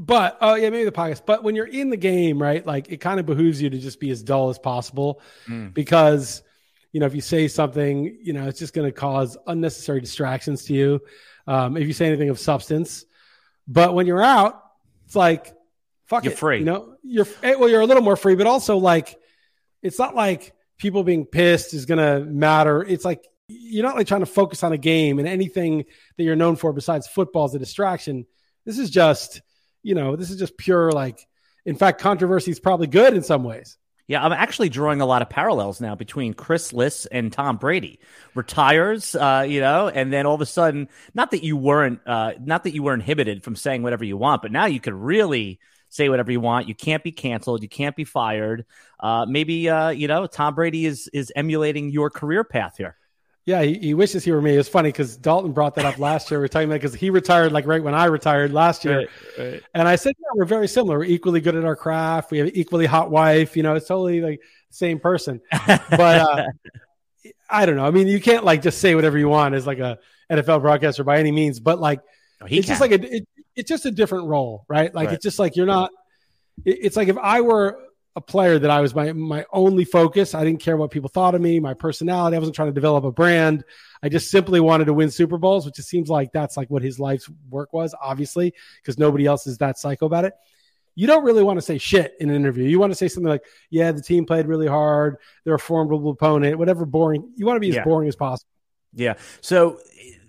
but 0.00 0.38
oh 0.40 0.54
yeah, 0.54 0.70
maybe 0.70 0.84
the 0.84 0.92
podcast. 0.92 1.22
But 1.26 1.42
when 1.42 1.56
you're 1.56 1.66
in 1.66 1.90
the 1.90 1.96
game, 1.96 2.40
right? 2.40 2.64
Like 2.64 2.88
it 2.88 2.98
kind 2.98 3.18
of 3.18 3.26
behooves 3.26 3.60
you 3.60 3.68
to 3.68 3.78
just 3.78 3.98
be 3.98 4.10
as 4.10 4.22
dull 4.22 4.48
as 4.48 4.56
possible, 4.56 5.20
mm. 5.48 5.74
because 5.74 6.44
you 6.92 7.00
know 7.00 7.06
if 7.06 7.16
you 7.16 7.20
say 7.20 7.48
something, 7.48 8.16
you 8.22 8.32
know 8.32 8.46
it's 8.46 8.60
just 8.60 8.74
going 8.74 8.86
to 8.86 8.92
cause 8.92 9.36
unnecessary 9.48 10.00
distractions 10.00 10.66
to 10.66 10.72
you 10.72 11.00
um, 11.48 11.76
if 11.76 11.86
you 11.86 11.92
say 11.92 12.06
anything 12.06 12.28
of 12.28 12.38
substance. 12.38 13.04
But 13.66 13.94
when 13.94 14.06
you're 14.06 14.22
out, 14.22 14.62
it's 15.06 15.16
like, 15.16 15.54
fuck 16.06 16.24
you're 16.24 16.34
it. 16.34 16.38
free. 16.38 16.58
You 16.58 16.64
know, 16.64 16.94
you're 17.02 17.26
eh, 17.42 17.54
well, 17.54 17.68
you're 17.68 17.80
a 17.80 17.86
little 17.86 18.02
more 18.02 18.16
free, 18.16 18.36
but 18.36 18.46
also 18.46 18.76
like, 18.76 19.18
it's 19.82 19.98
not 19.98 20.14
like 20.14 20.52
people 20.76 21.02
being 21.02 21.24
pissed 21.24 21.74
is 21.74 21.86
going 21.86 21.98
to 21.98 22.24
matter. 22.24 22.82
It's 22.82 23.04
like 23.04 23.26
you're 23.48 23.84
not 23.84 23.96
like 23.96 24.06
trying 24.06 24.20
to 24.20 24.26
focus 24.26 24.62
on 24.62 24.72
a 24.72 24.78
game 24.78 25.18
and 25.18 25.26
anything 25.26 25.86
that 26.16 26.24
you're 26.24 26.36
known 26.36 26.56
for 26.56 26.72
besides 26.72 27.06
football 27.06 27.46
is 27.46 27.54
a 27.54 27.58
distraction. 27.58 28.26
This 28.66 28.78
is 28.78 28.90
just, 28.90 29.40
you 29.82 29.94
know, 29.94 30.16
this 30.16 30.30
is 30.30 30.38
just 30.38 30.56
pure 30.56 30.92
like. 30.92 31.26
In 31.64 31.76
fact, 31.76 32.00
controversy 32.00 32.50
is 32.50 32.60
probably 32.60 32.86
good 32.86 33.12
in 33.12 33.22
some 33.22 33.44
ways. 33.44 33.76
Yeah, 34.08 34.24
I'm 34.24 34.32
actually 34.32 34.70
drawing 34.70 35.02
a 35.02 35.06
lot 35.06 35.20
of 35.20 35.28
parallels 35.28 35.82
now 35.82 35.94
between 35.94 36.32
Chris 36.32 36.72
Liss 36.72 37.04
and 37.06 37.30
Tom 37.30 37.58
Brady. 37.58 38.00
Retires, 38.34 39.14
uh, 39.14 39.44
you 39.46 39.60
know, 39.60 39.88
and 39.88 40.10
then 40.10 40.24
all 40.24 40.34
of 40.34 40.40
a 40.40 40.46
sudden, 40.46 40.88
not 41.14 41.30
that 41.32 41.44
you 41.44 41.58
weren't, 41.58 42.00
uh, 42.06 42.32
not 42.40 42.64
that 42.64 42.72
you 42.72 42.82
were 42.82 42.94
inhibited 42.94 43.44
from 43.44 43.54
saying 43.54 43.82
whatever 43.82 44.04
you 44.04 44.16
want, 44.16 44.40
but 44.40 44.50
now 44.50 44.64
you 44.64 44.80
could 44.80 44.94
really 44.94 45.60
say 45.90 46.08
whatever 46.08 46.32
you 46.32 46.40
want. 46.40 46.68
You 46.68 46.74
can't 46.74 47.04
be 47.04 47.12
canceled. 47.12 47.62
You 47.62 47.68
can't 47.68 47.96
be 47.96 48.04
fired. 48.04 48.64
Uh, 48.98 49.26
maybe, 49.28 49.68
uh, 49.68 49.90
you 49.90 50.08
know, 50.08 50.26
Tom 50.26 50.54
Brady 50.54 50.86
is 50.86 51.08
is 51.12 51.30
emulating 51.36 51.90
your 51.90 52.10
career 52.10 52.44
path 52.44 52.76
here. 52.78 52.97
Yeah, 53.48 53.62
he, 53.62 53.78
he, 53.78 53.94
wishes 53.94 54.24
he 54.24 54.30
were 54.30 54.42
me. 54.42 54.56
It's 54.56 54.68
funny 54.68 54.90
because 54.90 55.16
Dalton 55.16 55.52
brought 55.52 55.74
that 55.76 55.86
up 55.86 55.98
last 55.98 56.30
year. 56.30 56.38
We 56.38 56.44
are 56.44 56.48
talking 56.48 56.68
about 56.68 56.82
because 56.82 56.94
he 56.94 57.08
retired 57.08 57.50
like 57.50 57.66
right 57.66 57.82
when 57.82 57.94
I 57.94 58.04
retired 58.04 58.52
last 58.52 58.84
year, 58.84 58.98
right, 58.98 59.08
right. 59.38 59.62
and 59.72 59.88
I 59.88 59.96
said, 59.96 60.12
"Yeah, 60.18 60.26
we're 60.34 60.44
very 60.44 60.68
similar. 60.68 60.98
We're 60.98 61.04
equally 61.04 61.40
good 61.40 61.54
at 61.54 61.64
our 61.64 61.74
craft. 61.74 62.30
We 62.30 62.36
have 62.40 62.48
an 62.48 62.54
equally 62.54 62.84
hot 62.84 63.10
wife. 63.10 63.56
You 63.56 63.62
know, 63.62 63.74
it's 63.74 63.88
totally 63.88 64.20
like 64.20 64.40
the 64.40 64.76
same 64.76 65.00
person." 65.00 65.40
But 65.56 65.90
uh, 65.90 66.46
I 67.48 67.64
don't 67.64 67.76
know. 67.76 67.86
I 67.86 67.90
mean, 67.90 68.06
you 68.06 68.20
can't 68.20 68.44
like 68.44 68.60
just 68.60 68.82
say 68.82 68.94
whatever 68.94 69.16
you 69.16 69.30
want 69.30 69.54
as 69.54 69.66
like 69.66 69.78
a 69.78 69.98
NFL 70.30 70.60
broadcaster 70.60 71.02
by 71.02 71.18
any 71.18 71.32
means. 71.32 71.58
But 71.58 71.80
like, 71.80 72.00
oh, 72.42 72.46
it's 72.50 72.66
can. 72.66 72.76
just 72.76 72.82
like 72.82 72.90
a, 72.90 73.16
it, 73.16 73.28
it's 73.56 73.70
just 73.70 73.86
a 73.86 73.90
different 73.90 74.26
role, 74.26 74.66
right? 74.68 74.94
Like 74.94 75.06
right. 75.06 75.14
it's 75.14 75.22
just 75.22 75.38
like 75.38 75.56
you're 75.56 75.64
not. 75.64 75.90
It, 76.66 76.80
it's 76.82 76.96
like 76.98 77.08
if 77.08 77.16
I 77.16 77.40
were 77.40 77.80
a 78.18 78.20
player 78.20 78.58
that 78.58 78.68
I 78.68 78.80
was 78.80 78.96
my 78.96 79.12
my 79.12 79.46
only 79.52 79.84
focus. 79.84 80.34
I 80.34 80.44
didn't 80.44 80.60
care 80.60 80.76
what 80.76 80.90
people 80.90 81.08
thought 81.08 81.36
of 81.36 81.40
me, 81.40 81.60
my 81.60 81.72
personality. 81.72 82.34
I 82.34 82.40
wasn't 82.40 82.56
trying 82.56 82.68
to 82.68 82.74
develop 82.74 83.04
a 83.04 83.12
brand. 83.12 83.62
I 84.02 84.08
just 84.08 84.28
simply 84.28 84.58
wanted 84.58 84.86
to 84.86 84.92
win 84.92 85.12
Super 85.12 85.38
Bowls, 85.38 85.64
which 85.64 85.78
it 85.78 85.84
seems 85.84 86.08
like 86.08 86.32
that's 86.32 86.56
like 86.56 86.68
what 86.68 86.82
his 86.82 86.98
life's 86.98 87.30
work 87.48 87.72
was, 87.72 87.94
obviously, 88.00 88.54
because 88.82 88.98
nobody 88.98 89.24
else 89.24 89.46
is 89.46 89.58
that 89.58 89.78
psycho 89.78 90.06
about 90.06 90.24
it. 90.24 90.34
You 90.96 91.06
don't 91.06 91.22
really 91.22 91.44
want 91.44 91.58
to 91.58 91.62
say 91.62 91.78
shit 91.78 92.16
in 92.18 92.28
an 92.28 92.34
interview. 92.34 92.64
You 92.64 92.80
want 92.80 92.90
to 92.90 92.96
say 92.96 93.06
something 93.06 93.30
like, 93.30 93.44
"Yeah, 93.70 93.92
the 93.92 94.02
team 94.02 94.26
played 94.26 94.46
really 94.46 94.66
hard. 94.66 95.18
They're 95.44 95.54
a 95.54 95.58
formidable 95.60 96.10
opponent." 96.10 96.58
Whatever 96.58 96.86
boring. 96.86 97.30
You 97.36 97.46
want 97.46 97.54
to 97.54 97.60
be 97.60 97.68
as 97.68 97.76
yeah. 97.76 97.84
boring 97.84 98.08
as 98.08 98.16
possible. 98.16 98.50
Yeah. 98.94 99.14
So 99.42 99.78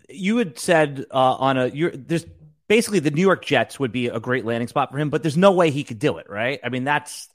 you 0.09 0.37
had 0.37 0.59
said 0.59 1.07
uh, 1.09 1.33
on 1.33 1.57
a 1.57 1.67
you're 1.69 1.89
there's 1.89 2.27
basically 2.67 2.99
the 2.99 3.09
New 3.09 3.23
York 3.23 3.43
Jets 3.43 3.79
would 3.79 3.91
be 3.91 4.09
a 4.09 4.19
great 4.19 4.45
landing 4.45 4.67
spot 4.67 4.91
for 4.91 4.99
him, 4.99 5.09
but 5.09 5.23
there's 5.23 5.37
no 5.37 5.53
way 5.53 5.71
he 5.71 5.83
could 5.83 5.97
do 5.97 6.19
it, 6.19 6.29
right? 6.29 6.59
I 6.63 6.69
mean, 6.69 6.83
that's 6.83 7.29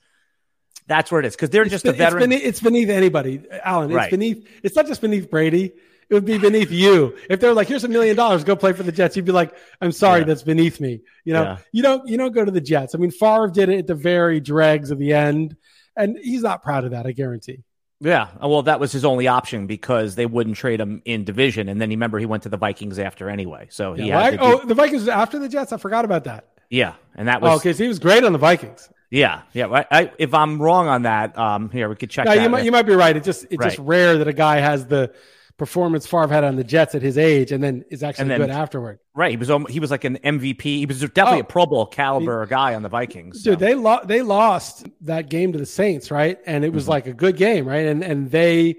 that's 0.86 1.10
where 1.10 1.20
it 1.20 1.26
is 1.26 1.34
because 1.34 1.50
they're 1.50 1.62
it's 1.62 1.70
just 1.70 1.84
been, 1.84 1.94
a 1.94 1.98
veteran. 1.98 2.22
It's 2.22 2.28
beneath, 2.28 2.48
it's 2.48 2.60
beneath 2.60 2.88
anybody, 2.88 3.42
Alan. 3.62 3.90
It's 3.90 3.96
right. 3.96 4.10
beneath. 4.10 4.48
It's 4.62 4.76
not 4.76 4.86
just 4.86 5.00
beneath 5.00 5.30
Brady. 5.30 5.72
It 6.10 6.14
would 6.14 6.26
be 6.26 6.36
beneath 6.36 6.70
you 6.70 7.16
if 7.30 7.40
they're 7.40 7.54
like, 7.54 7.68
"Here's 7.68 7.84
a 7.84 7.88
million 7.88 8.14
dollars, 8.14 8.44
go 8.44 8.56
play 8.56 8.72
for 8.72 8.82
the 8.82 8.92
Jets." 8.92 9.16
You'd 9.16 9.24
be 9.24 9.32
like, 9.32 9.54
"I'm 9.80 9.92
sorry, 9.92 10.20
yeah. 10.20 10.26
that's 10.26 10.42
beneath 10.42 10.80
me." 10.80 11.00
You 11.24 11.32
know, 11.32 11.42
yeah. 11.42 11.58
you 11.72 11.82
don't 11.82 12.06
you 12.08 12.18
don't 12.18 12.34
go 12.34 12.44
to 12.44 12.50
the 12.50 12.60
Jets. 12.60 12.94
I 12.94 12.98
mean, 12.98 13.10
Favre 13.10 13.48
did 13.48 13.70
it 13.70 13.78
at 13.78 13.86
the 13.86 13.94
very 13.94 14.40
dregs 14.40 14.90
of 14.90 14.98
the 14.98 15.14
end, 15.14 15.56
and 15.96 16.18
he's 16.18 16.42
not 16.42 16.62
proud 16.62 16.84
of 16.84 16.90
that. 16.90 17.06
I 17.06 17.12
guarantee. 17.12 17.64
Yeah, 18.00 18.28
uh, 18.42 18.48
well, 18.48 18.62
that 18.62 18.80
was 18.80 18.92
his 18.92 19.04
only 19.04 19.28
option 19.28 19.66
because 19.66 20.14
they 20.14 20.26
wouldn't 20.26 20.56
trade 20.56 20.80
him 20.80 21.00
in 21.06 21.24
division, 21.24 21.70
and 21.70 21.80
then 21.80 21.90
you 21.90 21.96
remember 21.96 22.18
he 22.18 22.26
went 22.26 22.42
to 22.42 22.50
the 22.50 22.58
Vikings 22.58 22.98
after 22.98 23.30
anyway. 23.30 23.68
So 23.70 23.94
yeah, 23.94 24.16
well, 24.16 24.24
I, 24.24 24.36
oh, 24.40 24.66
the 24.66 24.74
Vikings 24.74 25.08
after 25.08 25.38
the 25.38 25.48
Jets. 25.48 25.72
I 25.72 25.78
forgot 25.78 26.04
about 26.04 26.24
that. 26.24 26.48
Yeah, 26.68 26.94
and 27.14 27.28
that 27.28 27.40
was 27.40 27.52
oh, 27.52 27.56
okay. 27.56 27.72
So 27.72 27.84
he 27.84 27.88
was 27.88 27.98
great 27.98 28.24
on 28.24 28.32
the 28.32 28.38
Vikings. 28.38 28.90
Yeah, 29.14 29.42
yeah. 29.52 29.68
I, 29.68 29.86
I, 29.90 30.12
if 30.18 30.34
I'm 30.34 30.60
wrong 30.60 30.88
on 30.88 31.02
that, 31.02 31.38
um, 31.38 31.70
here 31.70 31.88
we 31.88 31.94
could 31.94 32.10
check. 32.10 32.26
No, 32.26 32.32
you 32.32 32.48
might 32.48 32.64
you 32.64 32.72
might 32.72 32.82
be 32.82 32.94
right. 32.94 33.16
It 33.16 33.22
just 33.22 33.44
it's 33.44 33.56
right. 33.58 33.70
just 33.70 33.78
rare 33.78 34.18
that 34.18 34.26
a 34.26 34.32
guy 34.32 34.56
has 34.56 34.86
the 34.88 35.14
performance 35.56 36.04
Favre 36.04 36.26
had 36.26 36.42
on 36.42 36.56
the 36.56 36.64
Jets 36.64 36.96
at 36.96 37.02
his 37.02 37.16
age, 37.16 37.52
and 37.52 37.62
then 37.62 37.84
is 37.90 38.02
actually 38.02 38.28
then, 38.28 38.40
good 38.40 38.50
afterward. 38.50 38.98
Right. 39.14 39.30
He 39.30 39.36
was 39.36 39.48
he 39.70 39.78
was 39.78 39.92
like 39.92 40.02
an 40.02 40.18
MVP. 40.24 40.62
He 40.62 40.84
was 40.86 40.98
definitely 41.00 41.38
oh, 41.38 41.40
a 41.42 41.44
Pro 41.44 41.64
Bowl 41.64 41.86
caliber 41.86 42.44
he, 42.44 42.50
guy 42.50 42.74
on 42.74 42.82
the 42.82 42.88
Vikings. 42.88 43.44
So. 43.44 43.52
Dude, 43.52 43.60
they 43.60 43.76
lost 43.76 44.08
they 44.08 44.22
lost 44.22 44.88
that 45.02 45.30
game 45.30 45.52
to 45.52 45.58
the 45.58 45.66
Saints, 45.66 46.10
right? 46.10 46.38
And 46.44 46.64
it 46.64 46.72
was 46.72 46.84
mm-hmm. 46.84 46.90
like 46.90 47.06
a 47.06 47.14
good 47.14 47.36
game, 47.36 47.68
right? 47.68 47.86
And 47.86 48.02
and 48.02 48.32
they 48.32 48.78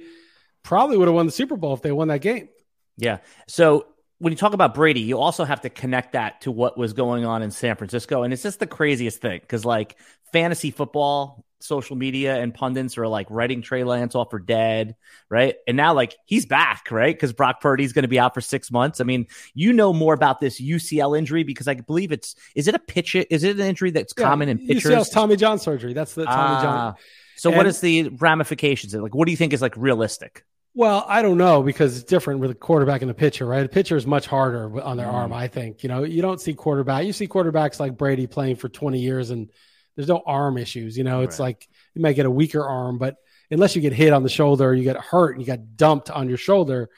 probably 0.64 0.98
would 0.98 1.08
have 1.08 1.16
won 1.16 1.28
the 1.28 1.32
Super 1.32 1.56
Bowl 1.56 1.74
if 1.74 1.82
they 1.82 1.94
won 1.94 2.10
that 2.10 2.20
game. 2.20 2.50
Yeah. 2.98 3.20
So 3.48 3.88
when 4.20 4.32
you 4.32 4.38
talk 4.38 4.54
about 4.54 4.74
Brady, 4.74 5.02
you 5.02 5.18
also 5.18 5.44
have 5.44 5.62
to 5.62 5.70
connect 5.70 6.14
that 6.14 6.42
to 6.42 6.52
what 6.52 6.78
was 6.78 6.94
going 6.94 7.26
on 7.26 7.42
in 7.42 7.52
San 7.52 7.76
Francisco. 7.76 8.24
And 8.24 8.34
it's 8.34 8.44
just 8.44 8.60
the 8.60 8.68
craziest 8.68 9.22
thing 9.22 9.40
because, 9.42 9.66
like, 9.66 9.98
fantasy 10.32 10.72
football, 10.72 11.46
social 11.60 11.96
media, 11.96 12.36
and 12.38 12.54
pundits 12.54 12.98
are 12.98 13.08
like 13.08 13.28
writing 13.30 13.62
Trey 13.62 13.84
Lance 13.84 14.16
off 14.16 14.30
for 14.32 14.40
dead, 14.40 14.96
right? 15.30 15.56
And 15.68 15.76
now, 15.76 15.94
like, 15.94 16.16
he's 16.26 16.46
back, 16.46 16.92
right? 16.92 17.14
Because 17.14 17.34
Brock 17.34 17.60
Purdy's 17.60 17.92
going 17.92 18.04
to 18.04 18.10
be 18.10 18.20
out 18.20 18.34
for 18.34 18.42
six 18.42 18.72
months. 18.72 19.02
I 19.02 19.04
mean, 19.04 19.28
you 19.54 19.74
know 19.74 19.92
more 19.92 20.14
about 20.14 20.40
this 20.40 20.62
UCL 20.62 21.18
injury 21.18 21.44
because 21.44 21.68
I 21.68 21.76
believe 21.76 22.12
it's, 22.12 22.36
is 22.56 22.68
it 22.68 22.76
a 22.76 22.80
pitch? 22.80 23.16
Is 23.16 23.44
it 23.44 23.58
an 23.58 23.66
injury 23.66 23.92
that's 23.92 24.14
yeah, 24.18 24.26
common 24.26 24.48
in 24.48 24.60
pitchers? 24.60 24.92
UCL's 24.92 25.10
Tommy 25.10 25.36
John 25.36 25.60
surgery. 25.60 25.94
That's 25.94 26.14
the 26.14 26.26
Tommy 26.26 26.56
uh, 26.56 26.62
John. 26.62 26.96
So, 27.36 27.50
and, 27.50 27.58
what 27.58 27.68
is 27.68 27.82
the 27.82 28.10
ramifications? 28.10 28.94
Like, 28.94 29.14
what 29.14 29.26
do 29.26 29.32
you 29.32 29.38
think 29.38 29.52
is 29.52 29.62
like 29.62 29.76
realistic? 29.76 30.46
Well, 30.78 31.06
I 31.08 31.22
don't 31.22 31.38
know 31.38 31.64
because 31.64 31.96
it's 31.96 32.04
different 32.04 32.42
with 32.42 32.52
a 32.52 32.56
quarterback 32.56 33.02
and 33.02 33.10
a 33.10 33.14
pitcher, 33.14 33.46
right? 33.46 33.66
A 33.66 33.70
pitcher 33.70 33.96
is 33.96 34.06
much 34.06 34.28
harder 34.28 34.82
on 34.82 34.98
their 34.98 35.08
mm. 35.08 35.14
arm, 35.14 35.32
I 35.32 35.48
think. 35.48 35.84
You 35.84 35.90
know, 35.90 36.04
you 36.04 36.22
don't 36.22 36.42
see 36.42 36.54
quarterback. 36.54 37.06
You 37.06 37.14
see 37.14 37.30
quarterbacks 37.30 37.80
like 37.80 37.98
Brady 37.98 38.28
playing 38.28 38.58
for 38.58 38.68
20 38.68 39.00
years 39.00 39.30
and 39.30 39.50
there's 39.96 40.10
no 40.10 40.22
arm 40.26 40.58
issues. 40.58 40.98
You 40.98 41.06
know, 41.06 41.22
it's 41.22 41.40
right. 41.40 41.46
like 41.46 41.70
you 41.94 42.02
might 42.02 42.18
get 42.18 42.26
a 42.26 42.32
weaker 42.32 42.62
arm, 42.62 42.98
but 42.98 43.16
unless 43.50 43.74
you 43.78 43.82
get 43.82 43.94
hit 43.94 44.12
on 44.12 44.24
the 44.24 44.30
shoulder, 44.30 44.74
you 44.74 44.84
get 44.84 44.98
hurt 44.98 45.32
and 45.32 45.40
you 45.40 45.48
got 45.48 45.78
dumped 45.78 46.12
on 46.12 46.28
your 46.28 46.38
shoulder. 46.38 46.90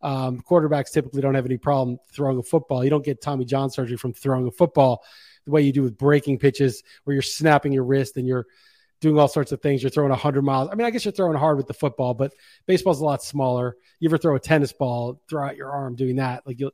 Um, 0.00 0.40
quarterbacks 0.40 0.92
typically 0.92 1.20
don't 1.20 1.34
have 1.34 1.46
any 1.46 1.58
problem 1.58 1.98
throwing 2.12 2.38
a 2.38 2.42
football. 2.42 2.84
You 2.84 2.90
don't 2.90 3.04
get 3.04 3.20
Tommy 3.20 3.46
John 3.46 3.68
surgery 3.68 3.96
from 3.96 4.12
throwing 4.12 4.46
a 4.46 4.52
football 4.52 5.02
the 5.44 5.50
way 5.50 5.62
you 5.62 5.72
do 5.72 5.82
with 5.82 5.98
breaking 5.98 6.38
pitches 6.38 6.84
where 7.02 7.14
you're 7.14 7.22
snapping 7.22 7.72
your 7.72 7.84
wrist 7.84 8.16
and 8.16 8.28
you're– 8.28 8.46
doing 9.04 9.18
all 9.18 9.28
sorts 9.28 9.52
of 9.52 9.60
things. 9.60 9.82
You're 9.82 9.90
throwing 9.90 10.10
100 10.10 10.42
miles. 10.42 10.70
I 10.72 10.74
mean, 10.74 10.86
I 10.86 10.90
guess 10.90 11.04
you're 11.04 11.12
throwing 11.12 11.36
hard 11.36 11.58
with 11.58 11.66
the 11.66 11.74
football, 11.74 12.14
but 12.14 12.32
baseball's 12.66 13.00
a 13.00 13.04
lot 13.04 13.22
smaller. 13.22 13.76
You 14.00 14.08
ever 14.08 14.18
throw 14.18 14.34
a 14.34 14.40
tennis 14.40 14.72
ball, 14.72 15.20
throw 15.28 15.46
out 15.46 15.56
your 15.56 15.70
arm 15.70 15.94
doing 15.94 16.16
that? 16.16 16.46
Like 16.46 16.58
you 16.58 16.72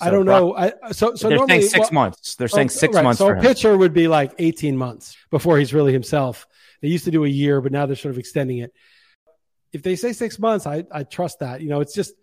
so 0.00 0.06
I 0.06 0.10
don't 0.10 0.26
know. 0.26 0.56
I, 0.56 0.72
so 0.92 1.16
so 1.16 1.28
they're 1.28 1.38
normally, 1.38 1.60
saying 1.60 1.70
six 1.70 1.90
well, 1.90 2.04
months. 2.04 2.36
They're 2.36 2.48
saying 2.48 2.68
oh, 2.68 2.70
six 2.70 2.94
right. 2.94 3.02
months. 3.02 3.18
So 3.18 3.30
a 3.30 3.40
pitcher 3.40 3.76
would 3.76 3.92
be 3.92 4.06
like 4.06 4.32
18 4.38 4.76
months 4.76 5.16
before 5.30 5.58
he's 5.58 5.74
really 5.74 5.92
himself. 5.92 6.46
They 6.80 6.88
used 6.88 7.04
to 7.06 7.10
do 7.10 7.24
a 7.24 7.28
year, 7.28 7.60
but 7.60 7.72
now 7.72 7.86
they're 7.86 7.96
sort 7.96 8.14
of 8.14 8.18
extending 8.18 8.58
it. 8.58 8.72
If 9.72 9.82
they 9.82 9.96
say 9.96 10.12
six 10.12 10.38
months, 10.38 10.66
I, 10.66 10.84
I 10.90 11.02
trust 11.02 11.40
that. 11.40 11.60
You 11.60 11.68
know, 11.68 11.80
it's 11.80 11.94
just 11.94 12.14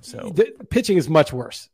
so 0.00 0.32
the, 0.34 0.50
pitching 0.70 0.96
is 0.96 1.08
much 1.08 1.32
worse. 1.32 1.68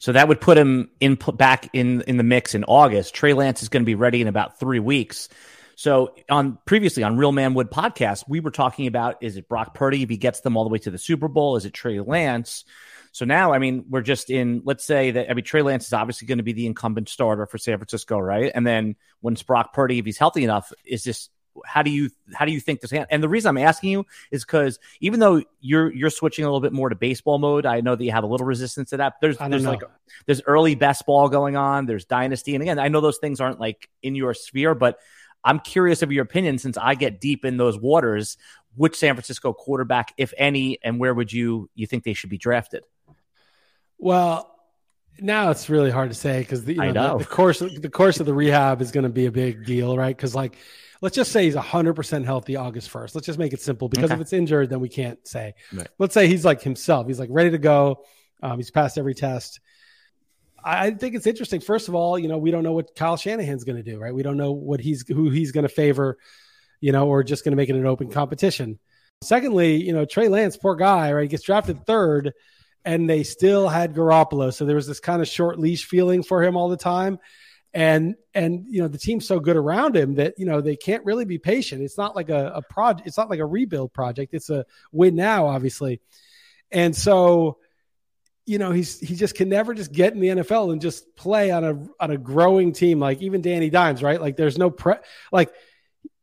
So 0.00 0.12
that 0.12 0.28
would 0.28 0.40
put 0.40 0.58
him 0.58 0.90
in 1.00 1.14
back 1.14 1.70
in 1.72 2.02
in 2.02 2.18
the 2.18 2.22
mix 2.22 2.54
in 2.54 2.64
August. 2.64 3.14
Trey 3.14 3.32
Lance 3.32 3.62
is 3.62 3.70
going 3.70 3.82
to 3.82 3.86
be 3.86 3.94
ready 3.94 4.20
in 4.20 4.28
about 4.28 4.60
three 4.60 4.80
weeks. 4.80 5.30
So 5.78 6.16
on 6.28 6.58
previously 6.64 7.04
on 7.04 7.16
Real 7.16 7.30
Man 7.30 7.54
Wood 7.54 7.70
podcast, 7.70 8.24
we 8.26 8.40
were 8.40 8.50
talking 8.50 8.88
about 8.88 9.22
is 9.22 9.36
it 9.36 9.48
Brock 9.48 9.74
Purdy 9.74 10.02
if 10.02 10.08
he 10.10 10.16
gets 10.16 10.40
them 10.40 10.56
all 10.56 10.64
the 10.64 10.70
way 10.70 10.78
to 10.78 10.90
the 10.90 10.98
Super 10.98 11.28
Bowl? 11.28 11.54
Is 11.54 11.66
it 11.66 11.72
Trey 11.72 12.00
Lance? 12.00 12.64
So 13.12 13.24
now, 13.24 13.52
I 13.52 13.60
mean, 13.60 13.84
we're 13.88 14.02
just 14.02 14.28
in. 14.28 14.62
Let's 14.64 14.84
say 14.84 15.12
that 15.12 15.30
I 15.30 15.34
mean 15.34 15.44
Trey 15.44 15.62
Lance 15.62 15.86
is 15.86 15.92
obviously 15.92 16.26
going 16.26 16.38
to 16.38 16.44
be 16.44 16.52
the 16.52 16.66
incumbent 16.66 17.08
starter 17.08 17.46
for 17.46 17.58
San 17.58 17.78
Francisco, 17.78 18.18
right? 18.18 18.50
And 18.52 18.66
then 18.66 18.96
when 19.20 19.34
Brock 19.46 19.72
Purdy, 19.72 20.00
if 20.00 20.04
he's 20.04 20.18
healthy 20.18 20.42
enough, 20.42 20.72
is 20.84 21.04
this 21.04 21.28
how 21.64 21.82
do 21.82 21.90
you 21.90 22.10
how 22.34 22.44
do 22.44 22.50
you 22.52 22.60
think 22.60 22.80
this 22.80 22.92
and 22.92 23.22
the 23.22 23.28
reason 23.28 23.48
i'm 23.48 23.58
asking 23.58 23.90
you 23.90 24.06
is 24.30 24.44
because 24.44 24.78
even 25.00 25.18
though 25.18 25.42
you're 25.60 25.92
you're 25.92 26.10
switching 26.10 26.44
a 26.44 26.46
little 26.46 26.60
bit 26.60 26.72
more 26.72 26.88
to 26.88 26.94
baseball 26.94 27.38
mode 27.38 27.66
i 27.66 27.80
know 27.80 27.96
that 27.96 28.04
you 28.04 28.12
have 28.12 28.22
a 28.22 28.28
little 28.28 28.46
resistance 28.46 28.90
to 28.90 28.98
that 28.98 29.14
there's 29.20 29.36
there's 29.38 29.64
know. 29.64 29.70
like 29.70 29.82
there's 30.26 30.40
early 30.46 30.76
best 30.76 31.04
ball 31.04 31.28
going 31.28 31.56
on 31.56 31.84
there's 31.86 32.04
dynasty 32.04 32.54
and 32.54 32.62
again 32.62 32.78
i 32.78 32.86
know 32.86 33.00
those 33.00 33.18
things 33.18 33.40
aren't 33.40 33.58
like 33.58 33.88
in 34.04 34.14
your 34.14 34.34
sphere 34.34 34.72
but 34.72 35.00
I'm 35.44 35.60
curious 35.60 36.02
of 36.02 36.12
your 36.12 36.24
opinion 36.24 36.58
since 36.58 36.76
I 36.76 36.94
get 36.94 37.20
deep 37.20 37.44
in 37.44 37.56
those 37.56 37.78
waters. 37.78 38.36
Which 38.76 38.96
San 38.96 39.14
Francisco 39.14 39.52
quarterback, 39.52 40.14
if 40.18 40.32
any, 40.36 40.78
and 40.84 41.00
where 41.00 41.12
would 41.12 41.32
you 41.32 41.68
you 41.74 41.86
think 41.86 42.04
they 42.04 42.12
should 42.12 42.30
be 42.30 42.38
drafted? 42.38 42.84
Well, 43.98 44.54
now 45.20 45.50
it's 45.50 45.68
really 45.68 45.90
hard 45.90 46.10
to 46.10 46.14
say 46.14 46.40
because 46.40 46.64
the, 46.64 46.74
know, 46.74 46.92
know. 46.92 47.18
The, 47.18 47.24
the, 47.24 47.30
course 47.30 47.58
the 47.58 47.90
course 47.90 48.20
of 48.20 48.26
the 48.26 48.34
rehab 48.34 48.80
is 48.80 48.92
going 48.92 49.04
to 49.04 49.10
be 49.10 49.26
a 49.26 49.32
big 49.32 49.64
deal, 49.64 49.96
right? 49.96 50.16
Because 50.16 50.34
like, 50.34 50.56
let's 51.00 51.16
just 51.16 51.32
say 51.32 51.44
he's 51.44 51.54
100 51.54 51.94
percent 51.94 52.24
healthy 52.24 52.56
August 52.56 52.90
1st. 52.90 53.14
Let's 53.14 53.26
just 53.26 53.38
make 53.38 53.52
it 53.52 53.60
simple 53.60 53.88
because 53.88 54.06
okay. 54.06 54.14
if 54.14 54.20
it's 54.20 54.32
injured, 54.32 54.70
then 54.70 54.80
we 54.80 54.88
can't 54.88 55.26
say. 55.26 55.54
Right. 55.72 55.88
Let's 55.98 56.14
say 56.14 56.28
he's 56.28 56.44
like 56.44 56.62
himself. 56.62 57.06
He's 57.06 57.18
like 57.18 57.30
ready 57.32 57.50
to 57.50 57.58
go. 57.58 58.04
Um, 58.42 58.58
he's 58.58 58.70
passed 58.70 58.98
every 58.98 59.14
test. 59.14 59.60
I 60.68 60.90
think 60.90 61.14
it's 61.14 61.26
interesting. 61.26 61.60
First 61.60 61.88
of 61.88 61.94
all, 61.94 62.18
you 62.18 62.28
know, 62.28 62.36
we 62.36 62.50
don't 62.50 62.62
know 62.62 62.72
what 62.72 62.94
Kyle 62.94 63.16
Shanahan's 63.16 63.64
going 63.64 63.76
to 63.76 63.82
do, 63.82 63.98
right? 63.98 64.14
We 64.14 64.22
don't 64.22 64.36
know 64.36 64.52
what 64.52 64.80
he's 64.80 65.06
who 65.08 65.30
he's 65.30 65.50
going 65.50 65.62
to 65.62 65.68
favor, 65.68 66.18
you 66.80 66.92
know, 66.92 67.08
or 67.08 67.24
just 67.24 67.42
going 67.42 67.52
to 67.52 67.56
make 67.56 67.70
it 67.70 67.76
an 67.76 67.86
open 67.86 68.10
competition. 68.10 68.78
Secondly, 69.22 69.82
you 69.82 69.94
know, 69.94 70.04
Trey 70.04 70.28
Lance, 70.28 70.58
poor 70.58 70.76
guy, 70.76 71.12
right? 71.12 71.22
He 71.22 71.28
gets 71.28 71.42
drafted 71.42 71.86
third, 71.86 72.34
and 72.84 73.08
they 73.08 73.22
still 73.22 73.66
had 73.66 73.94
Garoppolo, 73.94 74.52
so 74.52 74.66
there 74.66 74.76
was 74.76 74.86
this 74.86 75.00
kind 75.00 75.22
of 75.22 75.28
short 75.28 75.58
leash 75.58 75.86
feeling 75.86 76.22
for 76.22 76.42
him 76.42 76.56
all 76.56 76.68
the 76.68 76.76
time. 76.76 77.18
And 77.72 78.16
and 78.34 78.66
you 78.68 78.82
know 78.82 78.88
the 78.88 78.98
team's 78.98 79.26
so 79.26 79.40
good 79.40 79.56
around 79.56 79.96
him 79.96 80.16
that 80.16 80.34
you 80.38 80.44
know 80.44 80.60
they 80.60 80.76
can't 80.76 81.04
really 81.04 81.24
be 81.24 81.38
patient. 81.38 81.82
It's 81.82 81.98
not 81.98 82.14
like 82.14 82.28
a, 82.28 82.52
a 82.56 82.62
project. 82.62 83.06
It's 83.06 83.18
not 83.18 83.30
like 83.30 83.40
a 83.40 83.46
rebuild 83.46 83.92
project. 83.94 84.34
It's 84.34 84.50
a 84.50 84.66
win 84.92 85.16
now, 85.16 85.46
obviously. 85.46 86.00
And 86.70 86.94
so 86.94 87.58
you 88.48 88.58
know 88.58 88.72
he's 88.72 88.98
he 88.98 89.14
just 89.14 89.34
can 89.34 89.48
never 89.48 89.74
just 89.74 89.92
get 89.92 90.14
in 90.14 90.20
the 90.20 90.28
NFL 90.28 90.72
and 90.72 90.80
just 90.80 91.14
play 91.16 91.50
on 91.50 91.64
a 91.64 91.86
on 92.00 92.10
a 92.10 92.16
growing 92.16 92.72
team 92.72 92.98
like 92.98 93.20
even 93.20 93.42
Danny 93.42 93.70
Dimes 93.70 94.02
right? 94.02 94.20
Like 94.20 94.36
there's 94.36 94.58
no 94.58 94.70
pre 94.70 94.94
like 95.30 95.52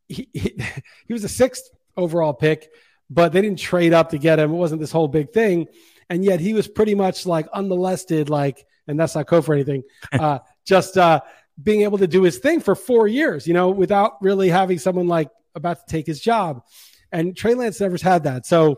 he, 0.07 0.27
he, 0.33 0.57
he 1.07 1.13
was 1.13 1.23
a 1.23 1.29
sixth 1.29 1.69
overall 1.95 2.33
pick 2.33 2.69
but 3.09 3.31
they 3.31 3.41
didn't 3.41 3.59
trade 3.59 3.93
up 3.93 4.09
to 4.09 4.17
get 4.17 4.39
him. 4.39 4.51
It 4.51 4.55
wasn't 4.55 4.81
this 4.81 4.91
whole 4.91 5.07
big 5.07 5.31
thing. 5.31 5.67
And 6.09 6.25
yet 6.25 6.39
he 6.39 6.53
was 6.53 6.67
pretty 6.67 6.95
much 6.95 7.27
like 7.27 7.47
unmolested 7.53 8.29
like 8.29 8.65
and 8.87 8.99
that's 8.99 9.15
not 9.15 9.27
code 9.27 9.45
for 9.45 9.53
anything 9.53 9.83
uh 10.11 10.39
just 10.65 10.97
uh 10.97 11.21
being 11.61 11.83
able 11.83 11.99
to 11.99 12.07
do 12.07 12.23
his 12.23 12.39
thing 12.39 12.59
for 12.59 12.75
four 12.75 13.07
years 13.07 13.47
you 13.47 13.53
know 13.53 13.69
without 13.69 14.21
really 14.21 14.49
having 14.49 14.79
someone 14.79 15.07
like 15.07 15.29
about 15.55 15.87
to 15.87 15.91
take 15.91 16.05
his 16.05 16.19
job. 16.19 16.63
And 17.11 17.35
Trey 17.35 17.53
Lance 17.53 17.79
never's 17.79 18.01
had 18.01 18.23
that. 18.23 18.45
So 18.45 18.77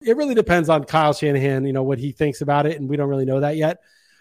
it 0.00 0.16
really 0.16 0.34
depends 0.34 0.68
on 0.68 0.84
Kyle 0.84 1.12
Shanahan, 1.12 1.64
you 1.64 1.72
know, 1.72 1.82
what 1.82 1.98
he 1.98 2.12
thinks 2.12 2.40
about 2.40 2.66
it, 2.66 2.78
and 2.80 2.88
we 2.88 2.96
don't 2.96 3.08
really 3.08 3.24
know 3.24 3.40
that 3.40 3.56
yet. 3.56 3.80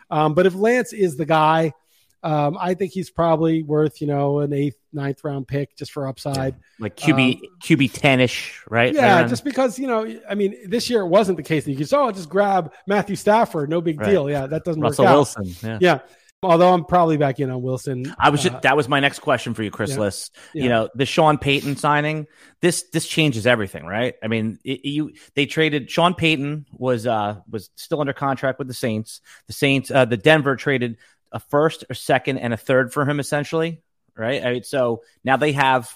Um, 0.10 0.34
but 0.34 0.46
if 0.46 0.56
Lance 0.56 0.94
is 0.94 1.18
the 1.18 1.26
guy, 1.26 1.74
um, 2.22 2.58
I 2.60 2.74
think 2.74 2.92
he's 2.92 3.10
probably 3.10 3.64
worth, 3.64 4.02
you 4.02 4.08
know, 4.08 4.40
an 4.40 4.52
eighth, 4.52 4.78
ninth 4.92 5.24
round 5.24 5.48
pick 5.48 5.78
just 5.78 5.92
for 5.92 6.08
upside. 6.08 6.56
Like 6.80 6.98
QB 6.98 7.36
um, 7.36 7.42
QB 7.64 7.92
ten 7.94 8.20
ish, 8.20 8.62
right? 8.70 8.94
Yeah, 8.94 9.26
just 9.28 9.46
because, 9.46 9.80
you 9.80 9.88
know, 9.88 10.20
I 10.30 10.36
mean, 10.36 10.56
this 10.70 10.90
year 10.90 11.02
it 11.02 11.08
wasn't 11.08 11.38
the 11.38 11.44
case 11.44 11.64
that 11.66 11.72
you 11.72 11.78
could 11.78 11.94
oh, 11.94 12.06
I'll 12.06 12.12
just 12.12 12.30
grab 12.30 12.74
Matthew 12.88 13.16
Stafford, 13.16 13.70
no 13.70 13.80
big 13.80 14.00
right. 14.00 14.10
deal. 14.10 14.30
Yeah, 14.30 14.48
that 14.48 14.66
doesn't 14.66 14.82
Russell 14.82 15.06
work 15.06 15.14
Wilson. 15.14 15.56
Yeah. 15.62 15.78
yeah. 15.80 16.00
Although 16.42 16.74
I'm 16.74 16.86
probably 16.86 17.18
back 17.18 17.42
in 17.42 17.50
on 17.50 17.62
Wilson. 17.62 18.16
I 18.18 18.30
was 18.30 18.42
just, 18.42 18.56
uh, 18.56 18.60
that 18.62 18.78
was 18.78 18.88
my 18.88 19.02
next 19.02 19.20
question 19.20 19.54
for 19.54 19.62
you, 19.62 19.72
Chris 19.72 19.92
yeah, 19.92 20.00
Liss. 20.00 20.32
Yeah. 20.54 20.64
You 20.64 20.70
know, 20.70 20.90
the 20.96 21.06
Sean 21.06 21.38
Payton 21.38 21.76
signing, 21.76 22.28
this 22.62 22.84
this 22.94 23.06
changes 23.06 23.46
everything, 23.46 23.86
right? 23.86 24.16
I 24.24 24.28
mean, 24.28 24.58
it, 24.64 24.86
you 24.86 25.12
they 25.36 25.46
traded 25.46 25.92
Sean 25.92 26.14
Payton 26.14 26.66
was 26.72 27.06
uh 27.06 27.42
was 27.50 27.70
still 27.76 28.00
under 28.00 28.14
contract 28.14 28.58
with 28.58 28.70
the 28.70 28.74
Saints. 28.74 29.20
The 29.48 29.54
Saints 29.54 29.92
uh 29.92 30.06
the 30.06 30.16
Denver 30.16 30.56
traded 30.56 30.98
a 31.32 31.40
first, 31.40 31.84
a 31.90 31.96
second, 31.96 32.38
and 32.38 32.54
a 32.54 32.58
third 32.58 32.94
for 32.94 33.06
him 33.06 33.20
essentially, 33.20 33.82
right? 34.16 34.44
I 34.44 34.54
mean, 34.54 34.64
so 34.64 35.02
now 35.26 35.36
they 35.36 35.52
have 35.52 35.94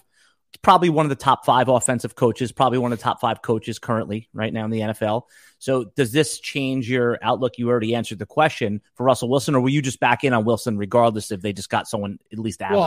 probably 0.62 0.90
one 0.90 1.06
of 1.06 1.10
the 1.10 1.16
top 1.16 1.46
five 1.46 1.68
offensive 1.68 2.16
coaches, 2.16 2.52
probably 2.52 2.78
one 2.78 2.94
of 2.94 3.00
the 3.00 3.04
top 3.04 3.20
five 3.20 3.42
coaches 3.42 3.80
currently 3.80 4.30
right 4.34 4.54
now 4.54 4.66
in 4.66 4.72
the 4.72 4.80
NFL. 4.80 5.24
So 5.60 5.86
does 5.96 6.12
this 6.12 6.40
change 6.40 6.90
your 6.90 7.18
outlook? 7.22 7.58
You 7.58 7.70
already 7.70 7.96
answered 7.96 8.20
the 8.20 8.26
question 8.26 8.82
for 8.96 9.04
Russell 9.04 9.30
Wilson, 9.30 9.56
or 9.56 9.62
were 9.62 9.70
you 9.70 9.82
just 9.82 10.00
back 10.00 10.24
in 10.24 10.34
on 10.34 10.46
Wilson 10.46 10.78
regardless 10.78 11.32
if 11.32 11.42
they 11.42 11.54
just 11.54 11.70
got 11.70 11.88
someone 11.88 12.20
at 12.32 12.40
least 12.40 12.62
average? 12.62 12.78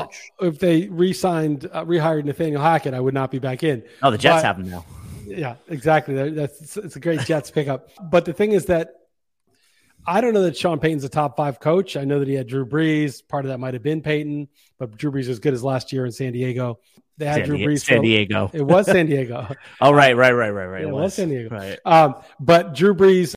Well, 0.41 0.49
if 0.49 0.59
they 0.59 0.89
re-signed, 0.89 1.69
uh, 1.73 1.85
rehired 1.85 2.25
Nathaniel 2.25 2.63
Hackett, 2.63 2.95
I 2.95 3.01
would 3.01 3.15
not 3.15 3.31
be 3.31 3.39
back 3.39 3.63
in. 3.63 3.83
Oh, 4.03 4.11
the 4.11 4.19
Jets 4.19 4.37
but, 4.37 4.45
have 4.45 4.59
him 4.59 4.71
now. 4.71 4.85
Yeah, 5.27 5.57
exactly. 5.69 6.31
That's 6.31 6.77
it's 6.77 6.97
a 6.97 7.01
great 7.01 7.21
Jets 7.21 7.51
pickup. 7.51 7.91
But 8.11 8.25
the 8.25 8.33
thing 8.33 8.53
is 8.53 8.67
that 8.67 8.91
I 10.07 10.21
don't 10.21 10.35
know 10.35 10.43
that 10.43 10.57
Sean 10.57 10.79
Payton's 10.79 11.03
a 11.03 11.09
top 11.09 11.37
five 11.37 11.59
coach. 11.59 11.97
I 11.97 12.05
know 12.05 12.21
that 12.21 12.29
he 12.29 12.35
had 12.35 12.47
Drew 12.47 12.65
Brees. 12.65 13.27
Part 13.27 13.45
of 13.45 13.49
that 13.49 13.59
might 13.59 13.75
have 13.75 13.83
been 13.83 14.03
Payton, 14.03 14.49
but 14.79 14.97
Drew 14.97 15.11
Brees 15.11 15.29
was 15.29 15.41
good 15.41 15.53
as 15.53 15.65
last 15.65 15.93
year 15.93 16.07
in 16.07 16.13
San 16.13 16.33
Diego. 16.33 16.79
They 17.19 17.27
had 17.27 17.37
San 17.37 17.47
Drew 17.47 17.59
Brees. 17.59 17.85
San 17.85 18.03
Diego. 18.03 18.51
It 18.53 18.63
was 18.63 18.87
San 18.87 19.07
Diego. 19.09 19.49
oh, 19.81 19.93
right, 19.93 20.17
right, 20.17 20.33
right, 20.33 20.51
right, 20.51 20.67
right. 20.67 20.83
it, 20.83 20.87
was. 20.87 21.03
was 21.03 21.15
San 21.15 21.29
Diego. 21.29 21.55
Right. 21.55 21.79
Um, 21.85 22.17
but 22.39 22.75
Drew 22.75 22.95
Brees, 22.95 23.35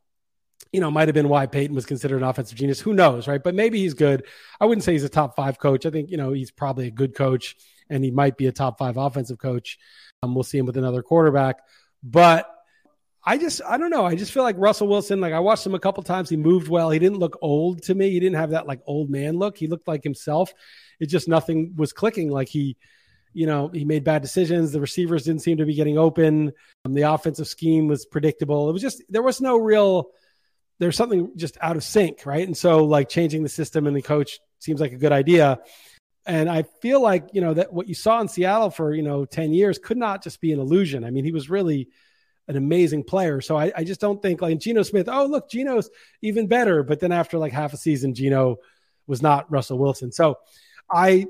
you 0.73 0.81
know, 0.81 0.91
might 0.91 1.07
have 1.07 1.15
been 1.15 1.29
why 1.29 1.45
Payton 1.45 1.75
was 1.75 1.85
considered 1.85 2.17
an 2.17 2.23
offensive 2.23 2.57
genius. 2.57 2.79
Who 2.79 2.93
knows, 2.93 3.27
right? 3.27 3.41
But 3.41 3.55
maybe 3.55 3.79
he's 3.79 3.93
good. 3.93 4.25
I 4.59 4.65
wouldn't 4.65 4.83
say 4.83 4.93
he's 4.93 5.03
a 5.03 5.09
top 5.09 5.35
five 5.35 5.57
coach. 5.59 5.85
I 5.85 5.89
think, 5.89 6.11
you 6.11 6.17
know, 6.17 6.33
he's 6.33 6.51
probably 6.51 6.87
a 6.87 6.91
good 6.91 7.15
coach 7.15 7.55
and 7.89 8.03
he 8.03 8.11
might 8.11 8.37
be 8.37 8.47
a 8.47 8.51
top 8.51 8.77
five 8.77 8.97
offensive 8.97 9.39
coach. 9.39 9.79
Um, 10.21 10.35
we'll 10.35 10.43
see 10.43 10.57
him 10.57 10.65
with 10.65 10.77
another 10.77 11.01
quarterback. 11.01 11.57
But 12.03 12.53
I 13.25 13.37
just, 13.37 13.61
I 13.67 13.77
don't 13.77 13.89
know. 13.89 14.05
I 14.05 14.15
just 14.15 14.31
feel 14.31 14.43
like 14.43 14.55
Russell 14.57 14.87
Wilson, 14.87 15.21
like 15.21 15.33
I 15.33 15.39
watched 15.39 15.65
him 15.65 15.75
a 15.75 15.79
couple 15.79 16.03
times. 16.03 16.29
He 16.29 16.37
moved 16.37 16.67
well. 16.67 16.89
He 16.89 16.99
didn't 16.99 17.19
look 17.19 17.37
old 17.41 17.83
to 17.83 17.95
me. 17.95 18.11
He 18.11 18.19
didn't 18.19 18.37
have 18.37 18.51
that 18.51 18.67
like 18.67 18.81
old 18.85 19.09
man 19.09 19.37
look. 19.37 19.57
He 19.57 19.67
looked 19.67 19.87
like 19.87 20.03
himself. 20.03 20.53
It 20.99 21.07
just 21.07 21.27
nothing 21.27 21.73
was 21.75 21.93
clicking. 21.93 22.29
Like 22.29 22.49
he, 22.49 22.77
you 23.33 23.45
know, 23.45 23.67
he 23.69 23.85
made 23.85 24.03
bad 24.03 24.21
decisions. 24.21 24.71
The 24.71 24.81
receivers 24.81 25.23
didn't 25.23 25.41
seem 25.41 25.57
to 25.57 25.65
be 25.65 25.75
getting 25.75 25.97
open. 25.97 26.51
Um, 26.85 26.93
the 26.93 27.03
offensive 27.03 27.47
scheme 27.47 27.87
was 27.87 28.05
predictable. 28.05 28.69
It 28.69 28.73
was 28.73 28.81
just 28.81 29.03
there 29.09 29.21
was 29.21 29.41
no 29.41 29.57
real 29.57 30.09
there's 30.79 30.95
something 30.95 31.31
just 31.35 31.57
out 31.61 31.75
of 31.75 31.83
sync, 31.83 32.25
right? 32.25 32.45
And 32.45 32.57
so 32.57 32.85
like 32.85 33.09
changing 33.09 33.43
the 33.43 33.49
system 33.49 33.85
and 33.85 33.95
the 33.95 34.01
coach 34.01 34.39
seems 34.59 34.79
like 34.79 34.93
a 34.93 34.97
good 34.97 35.11
idea. 35.11 35.59
And 36.25 36.49
I 36.49 36.63
feel 36.81 37.01
like, 37.01 37.29
you 37.33 37.41
know, 37.41 37.53
that 37.53 37.73
what 37.73 37.87
you 37.87 37.95
saw 37.95 38.21
in 38.21 38.27
Seattle 38.27 38.69
for, 38.69 38.93
you 38.93 39.01
know, 39.01 39.25
10 39.25 39.53
years 39.53 39.77
could 39.77 39.97
not 39.97 40.23
just 40.23 40.39
be 40.39 40.53
an 40.53 40.59
illusion. 40.59 41.03
I 41.03 41.11
mean, 41.11 41.25
he 41.25 41.31
was 41.31 41.49
really 41.49 41.89
an 42.47 42.55
amazing 42.55 43.03
player. 43.03 43.41
So 43.41 43.57
I, 43.57 43.71
I 43.75 43.83
just 43.83 43.99
don't 43.99 44.21
think 44.21 44.41
like 44.41 44.59
Geno 44.59 44.83
Smith, 44.83 45.09
oh, 45.09 45.25
look, 45.25 45.49
Geno's 45.49 45.89
even 46.21 46.47
better. 46.47 46.81
But 46.83 46.99
then 46.99 47.11
after 47.11 47.37
like 47.37 47.51
half 47.51 47.73
a 47.73 47.77
season, 47.77 48.13
Geno 48.13 48.57
was 49.05 49.21
not 49.21 49.51
Russell 49.51 49.79
Wilson. 49.79 50.11
So 50.11 50.37
I 50.89 51.27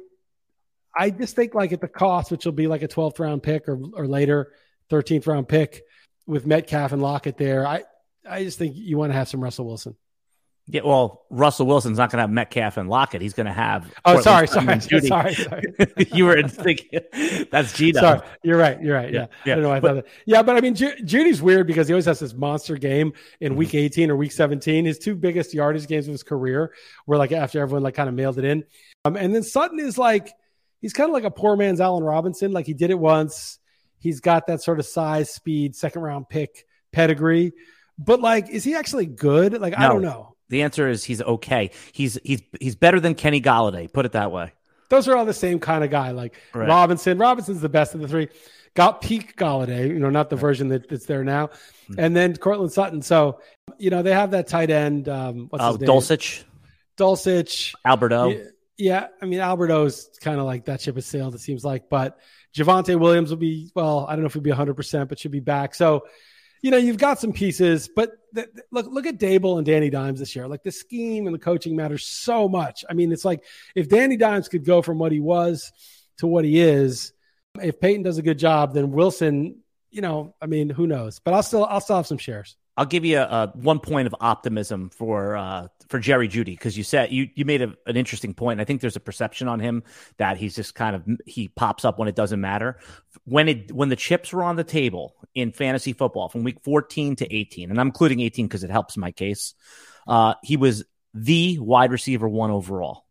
I 0.98 1.10
just 1.10 1.36
think 1.36 1.54
like 1.54 1.72
at 1.72 1.82
the 1.82 1.88
cost, 1.88 2.32
which 2.32 2.46
will 2.46 2.52
be 2.52 2.68
like 2.68 2.82
a 2.82 2.88
12th 2.88 3.20
round 3.20 3.44
pick 3.44 3.68
or, 3.68 3.80
or 3.94 4.08
later, 4.08 4.54
13th 4.90 5.28
round 5.28 5.48
pick 5.48 5.84
with 6.26 6.46
Metcalf 6.46 6.92
and 6.92 7.02
Lockett 7.02 7.38
there, 7.38 7.66
I, 7.66 7.84
I 8.28 8.44
just 8.44 8.58
think 8.58 8.76
you 8.76 8.98
want 8.98 9.12
to 9.12 9.18
have 9.18 9.30
some 9.30 9.42
Russell 9.42 9.66
Wilson. 9.66 9.96
Yeah, 10.72 10.82
well, 10.86 11.26
Russell 11.32 11.66
Wilson's 11.66 11.98
not 11.98 12.12
going 12.12 12.18
to 12.18 12.24
have 12.24 12.30
Metcalf 12.30 12.78
and 12.78 12.88
Lockett. 12.88 13.24
He's 13.24 13.34
going 13.34 13.48
to 13.48 13.54
have. 13.54 13.92
Oh, 14.06 14.22
sorry, 14.22 14.48
sorry, 14.48 14.80
sorry, 14.80 15.34
sorry. 15.34 15.64
you 16.14 16.26
were 16.26 16.44
thinking 16.44 17.00
that's 17.50 17.74
Geno. 17.74 18.00
Sorry, 18.00 18.22
you're 18.44 18.58
right. 18.58 18.80
You're 18.80 18.96
right. 18.96 19.12
Yeah, 19.12 19.26
yeah. 19.46 19.54
I 19.54 19.56
don't 19.56 19.64
know. 19.64 19.72
I 19.72 19.80
but, 19.80 19.88
thought 19.88 20.06
that. 20.06 20.14
Yeah, 20.28 20.44
but 20.44 20.58
I 20.58 20.62
mean, 20.62 20.76
Ju- 20.76 20.96
Jeudy's 21.04 21.42
weird 21.42 21.66
because 21.66 21.88
he 21.88 21.94
always 21.94 22.06
has 22.06 22.20
this 22.20 22.36
monster 22.36 22.78
game 22.78 23.14
in 23.42 23.54
mm-hmm. 23.54 23.60
Week 23.60 23.74
18 23.74 24.12
or 24.12 24.16
Week 24.16 24.32
17. 24.32 24.86
His 24.86 25.00
two 25.00 25.16
biggest 25.16 25.56
yardage 25.56 25.88
games 25.88 26.08
of 26.08 26.12
his 26.12 26.22
career 26.22 26.72
were 27.08 27.18
like 27.18 27.32
after 27.32 27.60
everyone 27.60 27.82
like 27.82 27.96
kind 27.96 28.08
of 28.08 28.14
mailed 28.14 28.38
it 28.38 28.46
in. 28.46 28.64
Um, 29.06 29.16
and 29.16 29.34
then 29.34 29.42
Sutton 29.42 29.80
is 29.80 29.98
like 29.98 30.32
he's 30.82 30.94
kind 30.94 31.10
of 31.10 31.14
like 31.14 31.24
a 31.24 31.32
poor 31.32 31.56
man's 31.56 31.82
Allen 31.82 32.04
Robinson. 32.04 32.52
Like 32.52 32.66
he 32.66 32.74
did 32.74 32.90
it 32.92 33.00
once. 33.00 33.60
He's 33.98 34.20
got 34.22 34.48
that 34.48 34.62
sort 34.62 34.80
of 34.80 34.86
size, 34.86 35.30
speed, 35.30 35.76
second 35.76 36.02
round 36.02 36.30
pick 36.30 36.66
pedigree. 36.92 37.52
But 37.98 38.22
like, 38.22 38.50
is 38.50 38.64
he 38.64 38.76
actually 38.76 39.06
good? 39.06 39.60
Like, 39.60 39.78
no. 39.78 39.86
I 39.86 39.88
don't 39.90 40.02
know. 40.02 40.36
The 40.48 40.64
answer 40.64 40.88
is 40.88 41.04
he's 41.04 41.22
okay. 41.22 41.72
He's 41.92 42.18
he's 42.24 42.42
he's 42.60 42.76
better 42.76 43.00
than 43.00 43.14
Kenny 43.14 43.42
Golladay. 43.42 43.92
Put 43.92 44.06
it 44.06 44.14
that 44.14 44.32
way. 44.32 44.54
Those 44.90 45.08
are 45.08 45.16
all 45.16 45.26
the 45.26 45.34
same 45.34 45.60
kind 45.60 45.84
of 45.84 45.92
guy. 45.92 46.12
Like 46.12 46.34
right. 46.56 46.68
Robinson. 46.68 47.20
Robinson's 47.20 47.62
the 47.62 47.70
best 47.70 47.94
of 47.94 48.02
the 48.02 48.08
three. 48.08 48.30
Got 48.74 49.02
peak 49.02 49.36
Golladay. 49.36 49.88
You 49.90 50.00
know, 50.00 50.10
not 50.10 50.32
the 50.32 50.36
version 50.36 50.70
that, 50.70 50.90
that's 50.90 51.06
there 51.06 51.24
now. 51.24 51.48
Mm-hmm. 51.48 52.00
And 52.00 52.16
then 52.16 52.36
Courtland 52.36 52.72
Sutton. 52.72 53.04
So 53.04 53.42
you 53.78 53.92
know 53.92 54.02
they 54.02 54.14
have 54.14 54.32
that 54.32 54.48
tight 54.48 54.72
end. 54.72 55.08
Um, 55.08 55.48
what's 55.50 55.64
uh, 55.64 55.72
his 55.74 55.82
name? 55.82 55.90
Dulcich. 55.90 56.44
Dulcich. 56.98 57.76
Alberto. 57.86 58.30
Yeah, 58.30 58.44
yeah, 58.80 59.08
I 59.22 59.26
mean 59.26 59.42
Alberto's 59.42 60.10
kind 60.22 60.40
of 60.40 60.46
like 60.46 60.66
that 60.66 60.82
ship 60.82 60.96
has 60.96 61.06
sailed. 61.06 61.36
It 61.36 61.42
seems 61.42 61.66
like, 61.66 61.90
but 61.90 62.18
Javonte 62.56 62.98
Williams 62.98 63.30
will 63.30 63.38
be 63.38 63.72
well. 63.76 64.06
I 64.08 64.14
don't 64.14 64.22
know 64.22 64.28
if 64.28 64.34
he'll 64.34 64.42
be 64.42 64.50
100, 64.50 64.74
percent 64.74 65.10
but 65.10 65.20
should 65.20 65.32
be 65.32 65.42
back. 65.42 65.76
So 65.76 66.06
you 66.62 66.72
know, 66.72 66.78
you've 66.78 66.98
got 66.98 67.20
some 67.20 67.32
pieces, 67.32 67.90
but 67.94 68.12
th- 68.36 68.48
look, 68.72 68.88
look 68.88 69.06
at 69.06 69.18
Daboll 69.18 69.58
and 69.58 69.66
Danny 69.66 69.90
Dimes 69.90 70.20
this 70.20 70.36
year. 70.36 70.48
Like 70.48 70.64
the 70.64 70.72
scheme 70.72 71.26
and 71.26 71.34
the 71.34 71.40
coaching 71.40 71.76
matters 71.76 72.06
so 72.06 72.50
much. 72.50 72.84
I 72.90 72.94
mean, 72.94 73.12
it's 73.12 73.24
like 73.24 73.44
if 73.76 73.88
Danny 73.88 74.18
Dimes 74.18 74.50
could 74.50 74.66
go 74.66 74.82
from 74.82 74.98
what 75.00 75.12
he 75.12 75.20
was 75.20 75.72
to 76.18 76.28
what 76.28 76.44
he 76.44 76.60
is, 76.60 77.14
if 77.62 77.80
Payton 77.80 78.04
does 78.04 78.18
a 78.18 78.22
good 78.22 78.40
job, 78.40 78.74
then 78.74 78.92
Wilson, 78.92 79.60
you 79.90 80.02
know, 80.02 80.36
I 80.42 80.48
mean, 80.48 80.70
who 80.70 80.86
knows? 80.86 81.20
But 81.20 81.34
I'll 81.34 81.44
still, 81.44 81.66
I'll 81.66 81.82
still 81.82 81.98
have 81.98 82.08
some 82.08 82.18
shares. 82.18 82.58
I'll 82.80 82.86
give 82.86 83.04
you 83.04 83.18
a, 83.18 83.24
a 83.24 83.52
one 83.56 83.80
point 83.80 84.08
of 84.08 84.16
optimism 84.22 84.90
for 84.90 85.36
uh, 85.36 85.68
for 85.90 86.00
Jerry 86.00 86.30
Jeudy 86.30 86.46
because 86.46 86.78
you 86.78 86.86
said 86.86 87.12
you 87.12 87.28
you 87.36 87.44
made 87.44 87.62
a, 87.62 87.74
an 87.86 87.98
interesting 87.98 88.34
point. 88.34 88.62
I 88.62 88.64
think 88.64 88.80
there's 88.80 88.96
a 88.96 89.02
perception 89.02 89.50
on 89.50 89.60
him 89.60 89.84
that 90.16 90.38
he's 90.38 90.56
just 90.56 90.76
kind 90.76 90.96
of 90.96 91.04
he 91.26 91.50
pops 91.50 91.84
up 91.84 92.00
when 92.00 92.08
it 92.08 92.16
doesn't 92.16 92.40
matter. 92.40 92.80
When 93.26 93.50
it 93.50 93.74
when 93.74 93.90
the 93.90 93.98
chips 93.98 94.32
were 94.32 94.44
on 94.44 94.56
the 94.56 94.64
table 94.64 95.14
in 95.36 95.52
fantasy 95.52 95.92
football 95.92 96.30
from 96.30 96.46
week 96.46 96.62
14 96.64 97.18
to 97.18 97.36
18, 97.36 97.70
and 97.70 97.82
I'm 97.82 97.88
including 97.88 98.22
18 98.22 98.48
because 98.48 98.64
it 98.64 98.70
helps 98.70 98.96
my 98.96 99.12
case. 99.12 99.56
Uh, 100.08 100.36
he 100.42 100.56
was 100.56 100.86
the 101.14 101.60
wide 101.60 101.92
receiver 101.92 102.30
one 102.30 102.50
overall. 102.50 103.04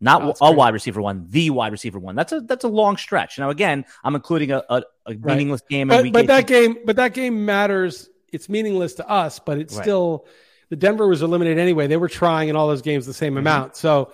Not 0.00 0.38
oh, 0.40 0.48
a 0.48 0.50
wide 0.50 0.72
receiver 0.72 1.02
one, 1.02 1.26
the 1.28 1.50
wide 1.50 1.72
receiver 1.72 1.98
one. 1.98 2.14
That's 2.14 2.32
a 2.32 2.40
that's 2.40 2.64
a 2.64 2.68
long 2.68 2.96
stretch. 2.96 3.38
Now 3.38 3.50
again, 3.50 3.84
I'm 4.02 4.14
including 4.14 4.52
a, 4.52 4.64
a, 4.70 4.82
a 5.04 5.12
meaningless 5.12 5.60
game. 5.68 5.88
But, 5.88 6.10
but 6.10 6.26
that 6.28 6.46
game, 6.46 6.78
but 6.86 6.96
that 6.96 7.12
game 7.12 7.44
matters 7.44 8.08
it's 8.32 8.48
meaningless 8.48 8.94
to 8.94 9.08
us, 9.08 9.38
but 9.38 9.58
it's 9.58 9.74
right. 9.74 9.82
still 9.82 10.26
the 10.70 10.76
Denver 10.76 11.08
was 11.08 11.22
eliminated 11.22 11.58
anyway. 11.58 11.86
They 11.88 11.96
were 11.96 12.08
trying 12.08 12.48
in 12.48 12.56
all 12.56 12.68
those 12.68 12.82
games 12.82 13.06
the 13.06 13.12
same 13.12 13.32
mm-hmm. 13.32 13.38
amount. 13.38 13.76
So 13.76 14.12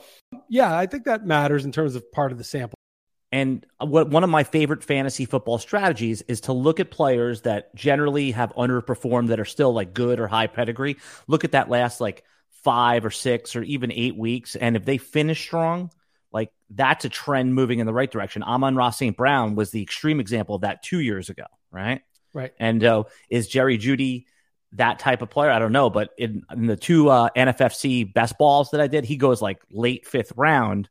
yeah, 0.49 0.77
I 0.77 0.87
think 0.87 1.05
that 1.05 1.27
matters 1.27 1.65
in 1.65 1.73
terms 1.73 1.95
of 1.95 2.11
part 2.11 2.33
of 2.33 2.39
the 2.39 2.45
sample. 2.45 2.77
And 3.33 3.67
what 3.79 4.09
one 4.09 4.25
of 4.25 4.31
my 4.31 4.45
favorite 4.45 4.83
fantasy 4.83 5.25
football 5.25 5.59
strategies 5.59 6.23
is 6.23 6.43
to 6.43 6.53
look 6.53 6.81
at 6.81 6.91
players 6.91 7.43
that 7.43 7.75
generally 7.75 8.31
have 8.31 8.55
underperformed 8.55 9.29
that 9.29 9.41
are 9.41 9.45
still 9.45 9.73
like 9.73 9.93
good 9.93 10.21
or 10.21 10.27
high 10.27 10.47
pedigree. 10.47 10.97
Look 11.27 11.45
at 11.45 11.53
that 11.53 11.69
last 11.69 12.01
like 12.01 12.25
five 12.63 13.05
or 13.05 13.11
six 13.11 13.55
or 13.55 13.63
even 13.63 13.93
eight 13.93 14.17
weeks. 14.17 14.57
And 14.57 14.77
if 14.77 14.85
they 14.85 14.99
finish 14.99 15.43
strong, 15.43 15.91
like 16.33 16.51
that's 16.71 17.05
a 17.05 17.09
trend 17.09 17.55
moving 17.55 17.81
in 17.81 17.87
the 17.87 17.93
right 17.93 18.11
direction. 18.11 18.43
Amon-Ra 18.43 18.91
St. 18.91 19.17
Brown 19.17 19.55
was 19.55 19.71
the 19.71 19.83
extreme 19.83 20.21
example 20.21 20.55
of 20.55 20.63
that 20.63 20.83
two 20.83 21.01
years 21.01 21.29
ago, 21.29 21.47
right? 21.71 22.03
Right. 22.37 22.53
And 22.59 22.85
uh, 22.85 23.05
is 23.31 23.49
Jerry 23.49 23.79
Jeudy 23.79 24.27
that 24.73 24.99
type 24.99 25.23
of 25.23 25.31
player? 25.31 25.51
I 25.51 25.59
don't 25.59 25.73
know, 25.73 25.89
but 25.89 26.11
in, 26.19 26.45
in 26.53 26.67
the 26.67 26.77
two 26.77 27.09
uh, 27.09 27.31
NFFC 27.35 28.13
best 28.13 28.37
balls 28.37 28.73
that 28.73 28.81
I 28.83 28.89
did, 28.89 29.07
he 29.07 29.17
goes 29.17 29.41
like 29.41 29.63
late 29.71 30.07
fifth 30.07 30.35
round. 30.37 30.91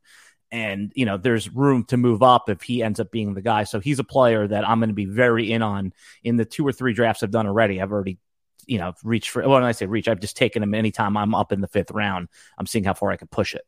And, 0.50 0.90
you 0.96 1.06
know, 1.06 1.18
there's 1.18 1.48
room 1.48 1.84
to 1.84 1.96
move 1.96 2.20
up 2.20 2.50
if 2.50 2.62
he 2.62 2.82
ends 2.82 2.98
up 2.98 3.12
being 3.12 3.34
the 3.34 3.42
guy. 3.42 3.62
So 3.62 3.78
he's 3.78 4.00
a 4.00 4.04
player 4.04 4.48
that 4.48 4.68
I'm 4.68 4.80
going 4.80 4.88
to 4.88 4.94
be 4.94 5.04
very 5.04 5.52
in 5.52 5.62
on 5.62 5.92
in 6.24 6.36
the 6.36 6.44
two 6.44 6.66
or 6.66 6.72
three 6.72 6.94
drafts 6.94 7.22
I've 7.22 7.30
done 7.30 7.46
already. 7.46 7.80
I've 7.80 7.92
already, 7.92 8.18
you 8.66 8.78
know, 8.78 8.94
reached 9.04 9.30
for, 9.30 9.42
well, 9.42 9.52
when 9.52 9.62
I 9.62 9.70
say 9.70 9.86
reach, 9.86 10.08
I've 10.08 10.18
just 10.18 10.36
taken 10.36 10.64
him 10.64 10.74
anytime 10.74 11.16
I'm 11.16 11.32
up 11.32 11.52
in 11.52 11.60
the 11.60 11.68
fifth 11.68 11.92
round. 11.92 12.26
I'm 12.58 12.66
seeing 12.66 12.82
how 12.82 12.94
far 12.94 13.12
I 13.12 13.16
can 13.16 13.28
push 13.28 13.54
it. 13.54 13.62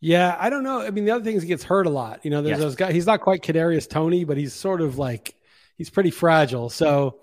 Yeah, 0.00 0.36
I 0.38 0.50
don't 0.50 0.62
know. 0.62 0.82
I 0.82 0.90
mean, 0.90 1.06
the 1.06 1.12
other 1.12 1.24
thing 1.24 1.36
is 1.36 1.42
he 1.42 1.48
gets 1.48 1.64
hurt 1.64 1.86
a 1.86 1.90
lot. 1.90 2.22
You 2.22 2.30
know, 2.30 2.42
there's 2.42 2.58
yes. 2.58 2.60
those 2.60 2.76
guys. 2.76 2.92
He's 2.92 3.06
not 3.06 3.22
quite 3.22 3.42
Kadarius 3.42 3.88
Toney, 3.88 4.24
but 4.24 4.36
he's 4.36 4.52
sort 4.52 4.82
of 4.82 4.98
like 4.98 5.35
he's 5.76 5.90
pretty 5.90 6.10
fragile. 6.10 6.70
So 6.70 7.20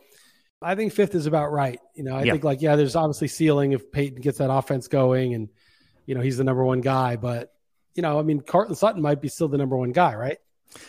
I 0.61 0.75
think 0.75 0.93
fifth 0.93 1.15
is 1.15 1.25
about 1.25 1.51
right. 1.51 1.79
You 1.95 2.03
know, 2.03 2.15
I 2.15 2.23
think 2.23 2.43
like 2.43 2.61
yeah, 2.61 2.75
there's 2.75 2.95
obviously 2.95 3.27
ceiling 3.27 3.73
if 3.73 3.91
Payton 3.91 4.21
gets 4.21 4.37
that 4.37 4.51
offense 4.51 4.87
going, 4.87 5.33
and 5.33 5.49
you 6.05 6.15
know 6.15 6.21
he's 6.21 6.37
the 6.37 6.43
number 6.43 6.63
one 6.63 6.81
guy. 6.81 7.15
But 7.15 7.53
you 7.95 8.01
know, 8.01 8.17
I 8.19 8.23
mean, 8.23 8.41
Courtland 8.41 8.77
Sutton 8.77 9.01
might 9.01 9.21
be 9.21 9.27
still 9.27 9.47
the 9.47 9.57
number 9.57 9.77
one 9.77 9.91
guy, 9.91 10.15
right? 10.15 10.37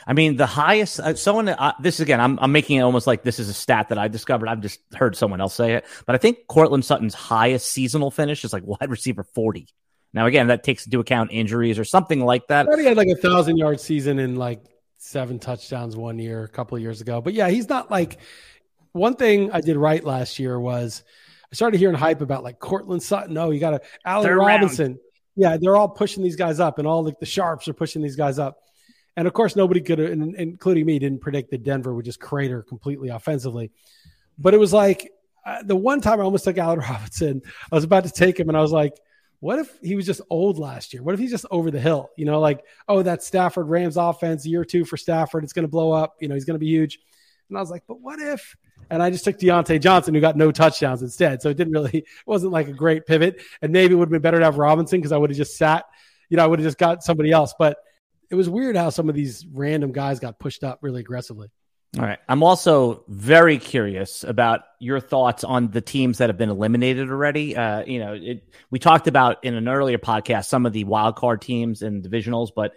I 0.06 0.14
mean, 0.14 0.36
the 0.36 0.46
highest 0.46 1.00
uh, 1.00 1.14
someone. 1.14 1.48
Uh, 1.48 1.72
this 1.80 2.00
again, 2.00 2.20
I'm 2.20 2.38
I'm 2.40 2.52
making 2.52 2.78
it 2.78 2.82
almost 2.82 3.06
like 3.06 3.22
this 3.22 3.38
is 3.38 3.48
a 3.48 3.54
stat 3.54 3.88
that 3.90 3.98
I 3.98 4.08
discovered. 4.08 4.48
I've 4.48 4.60
just 4.60 4.80
heard 4.94 5.16
someone 5.16 5.40
else 5.40 5.54
say 5.54 5.74
it, 5.74 5.84
but 6.06 6.14
I 6.14 6.18
think 6.18 6.46
Courtland 6.46 6.84
Sutton's 6.84 7.14
highest 7.14 7.70
seasonal 7.70 8.10
finish 8.10 8.44
is 8.44 8.52
like 8.52 8.62
wide 8.64 8.90
receiver 8.90 9.24
forty. 9.24 9.68
Now, 10.12 10.26
again, 10.26 10.46
that 10.46 10.62
takes 10.62 10.86
into 10.86 11.00
account 11.00 11.32
injuries 11.32 11.76
or 11.76 11.84
something 11.84 12.24
like 12.24 12.46
that. 12.46 12.68
he 12.78 12.84
had 12.84 12.96
like 12.96 13.08
a 13.08 13.16
thousand 13.16 13.56
yard 13.56 13.80
season 13.80 14.20
in 14.20 14.36
like 14.36 14.62
seven 15.04 15.38
touchdowns 15.38 15.96
one 15.96 16.18
year, 16.18 16.44
a 16.44 16.48
couple 16.48 16.76
of 16.76 16.82
years 16.82 17.00
ago. 17.00 17.20
But 17.20 17.34
yeah, 17.34 17.48
he's 17.48 17.68
not 17.68 17.90
like 17.90 18.18
one 18.92 19.14
thing 19.16 19.50
I 19.52 19.60
did 19.60 19.76
right 19.76 20.02
last 20.02 20.38
year 20.38 20.58
was 20.58 21.04
I 21.52 21.54
started 21.54 21.78
hearing 21.78 21.94
hype 21.94 22.20
about 22.20 22.42
like 22.42 22.58
Courtland 22.58 23.02
Sutton. 23.02 23.36
Oh, 23.36 23.50
you 23.50 23.60
got 23.60 23.70
to 23.70 23.80
Allen 24.04 24.26
Third 24.26 24.38
Robinson. 24.38 24.86
Round. 24.86 24.98
Yeah, 25.36 25.56
they're 25.60 25.76
all 25.76 25.88
pushing 25.88 26.22
these 26.22 26.36
guys 26.36 26.60
up, 26.60 26.78
and 26.78 26.86
all 26.86 27.02
the, 27.02 27.12
the 27.20 27.26
sharps 27.26 27.68
are 27.68 27.74
pushing 27.74 28.02
these 28.02 28.16
guys 28.16 28.38
up. 28.38 28.60
And 29.16 29.28
of 29.28 29.34
course, 29.34 29.56
nobody 29.56 29.80
could, 29.80 30.00
including 30.00 30.86
me, 30.86 30.98
didn't 30.98 31.20
predict 31.20 31.50
that 31.50 31.62
Denver 31.62 31.94
would 31.94 32.04
just 32.04 32.20
crater 32.20 32.62
completely 32.62 33.10
offensively. 33.10 33.70
But 34.38 34.54
it 34.54 34.58
was 34.58 34.72
like 34.72 35.10
uh, 35.44 35.62
the 35.62 35.76
one 35.76 36.00
time 36.00 36.20
I 36.20 36.24
almost 36.24 36.44
took 36.44 36.56
Allen 36.56 36.78
Robinson. 36.90 37.42
I 37.70 37.74
was 37.74 37.84
about 37.84 38.04
to 38.04 38.10
take 38.10 38.38
him, 38.38 38.48
and 38.48 38.56
I 38.56 38.60
was 38.60 38.72
like, 38.72 38.94
what 39.40 39.58
if 39.58 39.78
he 39.82 39.96
was 39.96 40.06
just 40.06 40.20
old 40.30 40.58
last 40.58 40.92
year? 40.92 41.02
What 41.02 41.14
if 41.14 41.20
he's 41.20 41.30
just 41.30 41.46
over 41.50 41.70
the 41.70 41.80
hill? 41.80 42.10
You 42.16 42.24
know, 42.24 42.40
like, 42.40 42.64
oh, 42.88 43.02
that 43.02 43.22
Stafford 43.22 43.68
Rams 43.68 43.96
offense, 43.96 44.46
year 44.46 44.64
two 44.64 44.84
for 44.84 44.96
Stafford, 44.96 45.44
it's 45.44 45.52
going 45.52 45.64
to 45.64 45.70
blow 45.70 45.92
up. 45.92 46.16
You 46.20 46.28
know, 46.28 46.34
he's 46.34 46.44
going 46.44 46.54
to 46.54 46.64
be 46.64 46.68
huge. 46.68 46.98
And 47.48 47.58
I 47.58 47.60
was 47.60 47.70
like, 47.70 47.84
but 47.86 48.00
what 48.00 48.18
if? 48.20 48.56
And 48.90 49.02
I 49.02 49.10
just 49.10 49.24
took 49.24 49.38
Diontae 49.38 49.80
Johnson, 49.80 50.14
who 50.14 50.20
got 50.20 50.36
no 50.36 50.52
touchdowns 50.52 51.02
instead. 51.02 51.42
So 51.42 51.50
it 51.50 51.56
didn't 51.56 51.72
really, 51.72 51.98
it 51.98 52.06
wasn't 52.26 52.52
like 52.52 52.68
a 52.68 52.72
great 52.72 53.06
pivot. 53.06 53.42
And 53.62 53.72
maybe 53.72 53.94
it 53.94 53.96
would 53.96 54.06
have 54.06 54.12
been 54.12 54.22
better 54.22 54.38
to 54.38 54.44
have 54.44 54.58
Robinson 54.58 55.00
because 55.00 55.12
I 55.12 55.16
would 55.16 55.30
have 55.30 55.36
just 55.36 55.56
sat, 55.56 55.84
you 56.28 56.36
know, 56.36 56.44
I 56.44 56.46
would 56.46 56.58
have 56.58 56.66
just 56.66 56.78
got 56.78 57.02
somebody 57.02 57.30
else. 57.30 57.54
But 57.58 57.78
it 58.30 58.34
was 58.34 58.48
weird 58.48 58.76
how 58.76 58.90
some 58.90 59.08
of 59.08 59.14
these 59.14 59.46
random 59.52 59.92
guys 59.92 60.20
got 60.20 60.38
pushed 60.38 60.64
up 60.64 60.78
really 60.82 61.00
aggressively. 61.00 61.50
All 61.96 62.04
right. 62.04 62.18
I'm 62.28 62.42
also 62.42 63.04
very 63.06 63.58
curious 63.58 64.24
about 64.24 64.62
your 64.80 64.98
thoughts 64.98 65.44
on 65.44 65.70
the 65.70 65.80
teams 65.80 66.18
that 66.18 66.28
have 66.28 66.36
been 66.36 66.50
eliminated 66.50 67.08
already. 67.08 67.56
Uh, 67.56 67.84
you 67.84 68.00
know, 68.00 68.14
it, 68.14 68.42
we 68.70 68.80
talked 68.80 69.06
about 69.06 69.44
in 69.44 69.54
an 69.54 69.68
earlier 69.68 69.98
podcast 69.98 70.46
some 70.46 70.66
of 70.66 70.72
the 70.72 70.84
wild 70.84 71.14
card 71.14 71.40
teams 71.40 71.82
and 71.82 72.02
divisionals, 72.02 72.50
but 72.54 72.74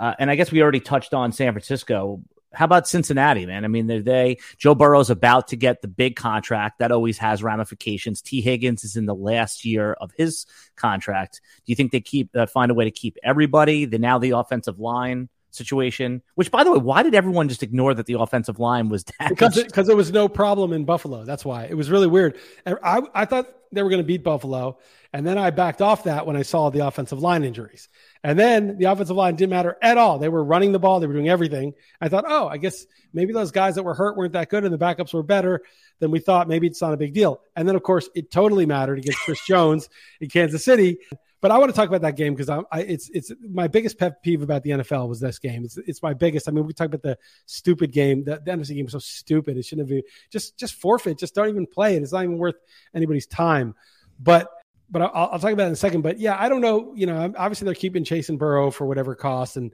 uh, 0.00 0.14
and 0.18 0.30
I 0.30 0.34
guess 0.34 0.50
we 0.50 0.60
already 0.60 0.80
touched 0.80 1.14
on 1.14 1.30
San 1.30 1.52
Francisco. 1.52 2.20
How 2.52 2.64
about 2.64 2.88
Cincinnati, 2.88 3.46
man? 3.46 3.64
I 3.64 3.68
mean, 3.68 3.86
they're 3.86 4.02
they 4.02 4.38
Joe 4.56 4.74
Burrow's 4.74 5.10
about 5.10 5.48
to 5.48 5.56
get 5.56 5.80
the 5.80 5.88
big 5.88 6.16
contract 6.16 6.80
that 6.80 6.90
always 6.90 7.18
has 7.18 7.42
ramifications. 7.42 8.22
Tee 8.22 8.40
Higgins 8.40 8.82
is 8.82 8.96
in 8.96 9.06
the 9.06 9.14
last 9.14 9.64
year 9.64 9.92
of 9.92 10.10
his 10.16 10.46
contract. 10.74 11.40
Do 11.64 11.70
you 11.70 11.76
think 11.76 11.92
they 11.92 12.00
keep 12.00 12.34
uh, 12.34 12.46
find 12.46 12.72
a 12.72 12.74
way 12.74 12.84
to 12.86 12.90
keep 12.90 13.18
everybody? 13.22 13.84
The 13.84 13.98
now 13.98 14.18
the 14.18 14.30
offensive 14.30 14.80
line 14.80 15.28
situation. 15.50 16.22
Which, 16.34 16.50
by 16.50 16.64
the 16.64 16.72
way, 16.72 16.78
why 16.78 17.02
did 17.02 17.14
everyone 17.14 17.48
just 17.48 17.62
ignore 17.62 17.94
that 17.94 18.06
the 18.06 18.18
offensive 18.18 18.58
line 18.58 18.88
was 18.88 19.04
damaged? 19.18 19.30
Because 19.30 19.56
it, 19.56 19.66
because 19.66 19.86
there 19.86 19.96
was 19.96 20.12
no 20.12 20.28
problem 20.28 20.72
in 20.72 20.84
Buffalo. 20.84 21.24
That's 21.24 21.44
why 21.44 21.64
it 21.64 21.74
was 21.74 21.90
really 21.90 22.06
weird. 22.06 22.38
I 22.66 23.02
I 23.14 23.24
thought 23.24 23.46
they 23.72 23.82
were 23.82 23.90
going 23.90 24.02
to 24.02 24.06
beat 24.06 24.22
Buffalo, 24.22 24.78
and 25.12 25.26
then 25.26 25.38
I 25.38 25.50
backed 25.50 25.82
off 25.82 26.04
that 26.04 26.26
when 26.26 26.36
I 26.36 26.42
saw 26.42 26.70
the 26.70 26.86
offensive 26.86 27.20
line 27.20 27.44
injuries. 27.44 27.88
And 28.22 28.38
then 28.38 28.78
the 28.78 28.86
offensive 28.86 29.16
line 29.16 29.36
didn't 29.36 29.50
matter 29.50 29.76
at 29.82 29.98
all. 29.98 30.18
They 30.18 30.28
were 30.28 30.42
running 30.44 30.72
the 30.72 30.78
ball, 30.78 31.00
they 31.00 31.06
were 31.06 31.12
doing 31.12 31.28
everything. 31.28 31.74
I 32.00 32.08
thought, 32.08 32.24
oh, 32.26 32.48
I 32.48 32.56
guess 32.56 32.86
maybe 33.12 33.32
those 33.32 33.50
guys 33.50 33.74
that 33.74 33.82
were 33.82 33.94
hurt 33.94 34.16
weren't 34.16 34.32
that 34.32 34.48
good, 34.48 34.64
and 34.64 34.72
the 34.72 34.78
backups 34.78 35.12
were 35.12 35.22
better 35.22 35.62
than 35.98 36.10
we 36.10 36.18
thought. 36.18 36.48
Maybe 36.48 36.66
it's 36.66 36.80
not 36.80 36.92
a 36.92 36.96
big 36.96 37.14
deal. 37.14 37.40
And 37.56 37.68
then, 37.68 37.76
of 37.76 37.82
course, 37.82 38.08
it 38.14 38.30
totally 38.30 38.66
mattered 38.66 38.98
against 38.98 39.20
Chris 39.20 39.44
Jones 39.46 39.88
in 40.20 40.28
Kansas 40.28 40.64
City. 40.64 40.98
But 41.40 41.52
I 41.52 41.58
want 41.58 41.70
to 41.70 41.76
talk 41.76 41.88
about 41.88 42.02
that 42.02 42.16
game 42.16 42.34
because 42.34 42.48
I, 42.48 42.62
I, 42.72 42.80
it's 42.80 43.10
it's 43.10 43.32
my 43.48 43.68
biggest 43.68 43.98
pet 43.98 44.22
peeve 44.22 44.42
about 44.42 44.64
the 44.64 44.70
NFL 44.70 45.08
was 45.08 45.20
this 45.20 45.38
game. 45.38 45.64
It's 45.64 45.76
it's 45.76 46.02
my 46.02 46.12
biggest. 46.12 46.48
I 46.48 46.52
mean, 46.52 46.66
we 46.66 46.72
talk 46.72 46.86
about 46.86 47.02
the 47.02 47.16
stupid 47.46 47.92
game. 47.92 48.24
The, 48.24 48.42
the 48.44 48.50
NFC 48.50 48.74
game 48.74 48.84
was 48.84 48.92
so 48.92 48.98
stupid. 48.98 49.56
It 49.56 49.64
shouldn't 49.64 49.88
have 49.88 49.94
been 49.94 50.02
just 50.30 50.58
just 50.58 50.74
forfeit. 50.74 51.18
Just 51.18 51.34
don't 51.34 51.48
even 51.48 51.66
play 51.66 51.96
it. 51.96 52.02
It's 52.02 52.12
not 52.12 52.24
even 52.24 52.38
worth 52.38 52.56
anybody's 52.94 53.26
time. 53.26 53.74
But 54.18 54.48
but 54.90 55.02
I'll, 55.02 55.30
I'll 55.32 55.38
talk 55.38 55.52
about 55.52 55.64
it 55.64 55.68
in 55.68 55.72
a 55.72 55.76
second. 55.76 56.02
But 56.02 56.18
yeah, 56.18 56.36
I 56.38 56.48
don't 56.48 56.60
know. 56.60 56.92
You 56.96 57.06
know, 57.06 57.32
obviously 57.36 57.66
they're 57.66 57.74
keeping 57.74 58.04
Chase 58.04 58.28
and 58.28 58.38
Burrow 58.38 58.70
for 58.70 58.86
whatever 58.86 59.14
cost, 59.14 59.56
and 59.56 59.72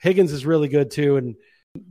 Higgins 0.00 0.32
is 0.32 0.44
really 0.44 0.68
good 0.68 0.90
too. 0.90 1.16
And 1.16 1.36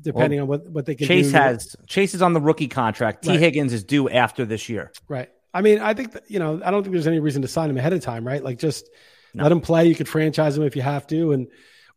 depending 0.01 0.39
well, 0.39 0.43
on 0.43 0.47
what, 0.63 0.69
what 0.69 0.85
they 0.85 0.95
can 0.95 1.07
Chase 1.07 1.31
do. 1.31 1.37
has 1.37 1.75
Chase 1.87 2.13
is 2.13 2.21
on 2.21 2.33
the 2.33 2.41
rookie 2.41 2.67
contract. 2.67 3.23
Tee 3.23 3.31
Right. 3.31 3.39
Higgins 3.39 3.73
is 3.73 3.83
due 3.83 4.09
after 4.09 4.45
this 4.45 4.69
year. 4.69 4.91
Right. 5.07 5.29
I 5.53 5.61
mean, 5.61 5.79
I 5.79 5.93
think 5.93 6.13
that, 6.13 6.29
you 6.29 6.39
know, 6.39 6.61
I 6.63 6.71
don't 6.71 6.83
think 6.83 6.93
there's 6.93 7.07
any 7.07 7.19
reason 7.19 7.43
to 7.43 7.47
sign 7.47 7.69
him 7.69 7.77
ahead 7.77 7.93
of 7.93 8.01
time, 8.01 8.25
right? 8.25 8.43
Like 8.43 8.57
just 8.57 8.89
no. 9.33 9.43
let 9.43 9.51
him 9.51 9.61
play. 9.61 9.87
You 9.87 9.95
could 9.95 10.07
franchise 10.07 10.57
him 10.57 10.63
if 10.63 10.75
you 10.75 10.81
have 10.81 11.05
to, 11.07 11.31
and 11.31 11.47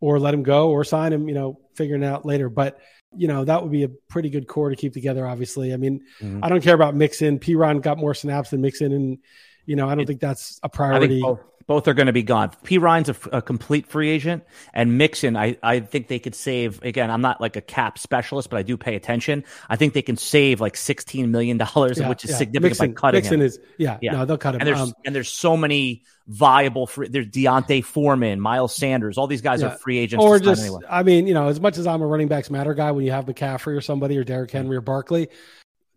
or 0.01 0.19
let 0.19 0.35
him 0.35 0.43
go 0.43 0.71
or 0.71 0.85
sign 0.85 1.13
him. 1.13 1.29
You 1.29 1.35
know, 1.35 1.61
figuring 1.75 2.03
it 2.03 2.07
out 2.07 2.27
later. 2.27 2.49
But 2.49 2.79
you 3.17 3.29
know 3.29 3.45
that 3.45 3.63
would 3.63 3.73
be 3.73 3.85
a 3.85 3.89
pretty 3.89 4.31
good 4.31 4.47
core 4.47 4.71
to 4.71 4.77
keep 4.77 4.93
together. 4.93 5.27
Obviously, 5.27 5.73
I 5.73 5.77
mean, 5.77 6.03
mm-hmm. 6.21 6.45
I 6.45 6.49
don't 6.49 6.63
care 6.63 6.75
about 6.75 6.95
Mixon. 6.95 7.39
Perine 7.39 7.81
got 7.81 7.99
more 7.99 8.15
snaps 8.15 8.51
than 8.51 8.61
Mixon, 8.61 8.93
and 8.93 9.19
you 9.65 9.77
know 9.77 9.89
I 9.89 9.95
don't 9.95 10.03
it, 10.03 10.07
think 10.07 10.21
that's 10.21 10.61
a 10.63 10.69
priority. 10.69 11.23
Both, 11.23 11.41
both, 11.67 11.89
are 11.89 11.95
going 11.95 12.07
to 12.07 12.13
be 12.13 12.23
gone. 12.23 12.51
Perine's 12.65 13.09
a, 13.09 13.17
a 13.33 13.43
complete 13.43 13.87
free 13.87 14.11
agent, 14.11 14.45
and 14.73 14.99
Mixon, 14.99 15.37
I 15.37 15.57
I 15.63 15.81
think 15.81 16.09
they 16.09 16.19
could 16.19 16.35
save. 16.35 16.83
Again, 16.83 17.11
I'm 17.11 17.21
not 17.21 17.41
like 17.41 17.57
a 17.57 17.61
cap 17.61 17.99
specialist, 17.99 18.51
but 18.51 18.59
I 18.59 18.63
do 18.63 18.77
pay 18.77 18.95
attention. 18.97 19.45
I 19.69 19.77
think 19.77 19.95
they 19.95 20.03
can 20.03 20.17
save 20.17 20.61
like 20.61 20.77
16 20.77 21.31
million 21.31 21.57
dollars, 21.59 21.99
yeah, 21.99 22.09
which 22.09 22.25
is 22.25 22.31
yeah. 22.31 22.37
significant 22.37 22.71
Mixon, 22.71 22.93
by 22.93 23.01
cutting 23.01 23.19
Mixon 23.19 23.41
him. 23.41 23.47
is 23.47 23.61
yeah, 23.79 23.99
yeah, 24.01 24.13
no, 24.13 24.25
they'll 24.25 24.39
cut 24.39 24.55
him. 24.55 24.61
And 24.61 24.69
there's 24.69 24.81
um, 24.81 24.95
and 25.05 25.15
there's 25.15 25.31
so 25.31 25.57
many 25.57 26.05
viable 26.29 26.87
free. 26.87 27.09
There's 27.09 27.29
D'Onta 27.29 27.85
Foreman, 27.85 28.41
Miles 28.41 28.75
Sanders. 28.75 29.19
All 29.19 29.27
these 29.27 29.43
guys 29.43 29.63
yeah. 29.63 29.69
are 29.69 29.79
free 29.79 29.99
agents. 29.99 30.25
Or 30.25 30.39
just, 30.39 30.63
anyway. 30.63 30.83
I 30.89 31.03
mean, 31.03 31.27
you 31.27 31.35
know, 31.35 31.49
as 31.49 31.61
much 31.61 31.79
as 31.79 31.87
I'm 31.87 32.03
a 32.03 32.07
running 32.07 32.29
backs 32.29 32.51
matter 32.51 32.75
guy, 32.75 32.91
when 32.93 33.05
you 33.05 33.13
have 33.13 33.27
McCaffrey 33.27 33.77
or 33.77 33.81
somebody 33.81 34.17
or 34.19 34.25
Derrick 34.25 34.51
Henry 34.51 34.77
or 34.77 34.81
Barkley, 34.81 35.29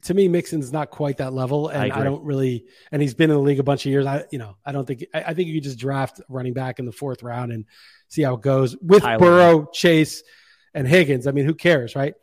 to 0.04 0.14
me, 0.14 0.28
Mixon's 0.28 0.72
not 0.72 0.90
quite 0.90 1.18
that 1.18 1.34
level, 1.34 1.68
and 1.68 1.92
I, 1.92 2.00
I, 2.00 2.04
don't 2.04 2.24
really. 2.24 2.66
And 2.92 3.02
he's 3.02 3.14
been 3.14 3.30
in 3.30 3.36
the 3.36 3.42
league 3.42 3.60
a 3.60 3.64
bunch 3.64 3.86
of 3.86 3.92
years. 3.92 4.06
I, 4.06 4.24
you 4.32 4.40
know, 4.40 4.56
I 4.66 4.72
don't 4.72 4.86
think. 4.86 5.06
I, 5.14 5.24
I 5.24 5.34
think 5.34 5.50
you 5.50 5.60
just 5.60 5.78
draft 5.78 6.22
running 6.30 6.54
back 6.54 6.80
in 6.80 6.86
the 6.86 6.92
fourth 6.92 7.22
round 7.22 7.52
and 7.52 7.66
see 8.08 8.22
how 8.22 8.36
it 8.36 8.42
goes 8.42 8.78
with 8.78 9.04
Tyler. 9.04 9.20
Burrow, 9.20 9.66
Chase, 9.74 10.24
and 10.74 10.88
Higgins. 10.88 11.28
I 11.28 11.32
mean, 11.32 11.46
who 11.46 11.54
cares, 11.54 11.96
right? 11.96 12.14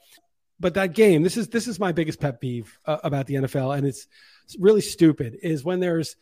But 0.58 0.74
that 0.74 0.94
game, 0.94 1.22
this 1.22 1.36
is 1.36 1.48
this 1.48 1.68
is 1.68 1.78
my 1.78 1.92
biggest 1.92 2.18
pet 2.18 2.40
peeve 2.40 2.78
uh, 2.86 2.98
about 3.04 3.26
the 3.26 3.34
NFL, 3.34 3.76
and 3.76 3.86
it's 3.86 4.06
really 4.58 4.80
stupid. 4.80 5.38
Is 5.42 5.62
when 5.62 5.80
there's 5.80 6.16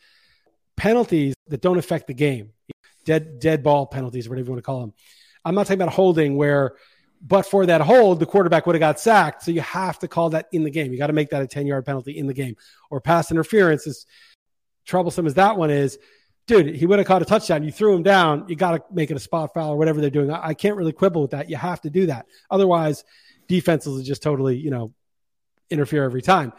penalties 0.75 1.35
that 1.47 1.61
don't 1.61 1.77
affect 1.77 2.07
the 2.07 2.13
game, 2.13 2.51
dead 3.05 3.39
dead 3.39 3.63
ball 3.63 3.85
penalties, 3.85 4.27
whatever 4.27 4.47
you 4.47 4.51
want 4.51 4.59
to 4.59 4.65
call 4.65 4.81
them. 4.81 4.93
I'm 5.45 5.55
not 5.55 5.67
talking 5.67 5.81
about 5.81 5.93
holding 5.93 6.35
where, 6.35 6.73
but 7.21 7.43
for 7.43 7.65
that 7.65 7.81
hold, 7.81 8.19
the 8.19 8.25
quarterback 8.25 8.65
would 8.65 8.75
have 8.75 8.79
got 8.79 8.99
sacked. 8.99 9.43
So 9.43 9.51
you 9.51 9.61
have 9.61 9.99
to 9.99 10.07
call 10.07 10.31
that 10.31 10.47
in 10.51 10.63
the 10.63 10.69
game. 10.69 10.91
You 10.91 10.97
got 10.97 11.07
to 11.07 11.13
make 11.13 11.29
that 11.29 11.41
a 11.41 11.47
10 11.47 11.67
yard 11.67 11.85
penalty 11.85 12.17
in 12.17 12.27
the 12.27 12.33
game. 12.33 12.55
Or 12.89 13.01
pass 13.01 13.31
interference 13.31 13.87
is 13.87 14.05
troublesome 14.85 15.25
as 15.25 15.33
that 15.35 15.57
one 15.57 15.69
is. 15.69 15.97
Dude, 16.47 16.75
he 16.75 16.85
would 16.85 16.99
have 16.99 17.07
caught 17.07 17.23
a 17.23 17.25
touchdown. 17.25 17.63
You 17.63 17.71
threw 17.71 17.95
him 17.95 18.03
down. 18.03 18.45
You 18.47 18.55
got 18.55 18.71
to 18.71 18.83
make 18.93 19.09
it 19.09 19.17
a 19.17 19.19
spot 19.19 19.53
foul 19.53 19.71
or 19.71 19.77
whatever 19.77 19.99
they're 19.99 20.11
doing. 20.11 20.29
I, 20.29 20.49
I 20.49 20.53
can't 20.53 20.75
really 20.75 20.91
quibble 20.91 21.23
with 21.23 21.31
that. 21.31 21.49
You 21.49 21.57
have 21.57 21.81
to 21.81 21.89
do 21.89 22.05
that. 22.07 22.27
Otherwise, 22.51 23.03
defenses 23.47 23.91
will 23.91 24.03
just 24.03 24.21
totally, 24.21 24.57
you 24.57 24.69
know, 24.69 24.93
interfere 25.71 26.03
every 26.03 26.21
time. 26.21 26.53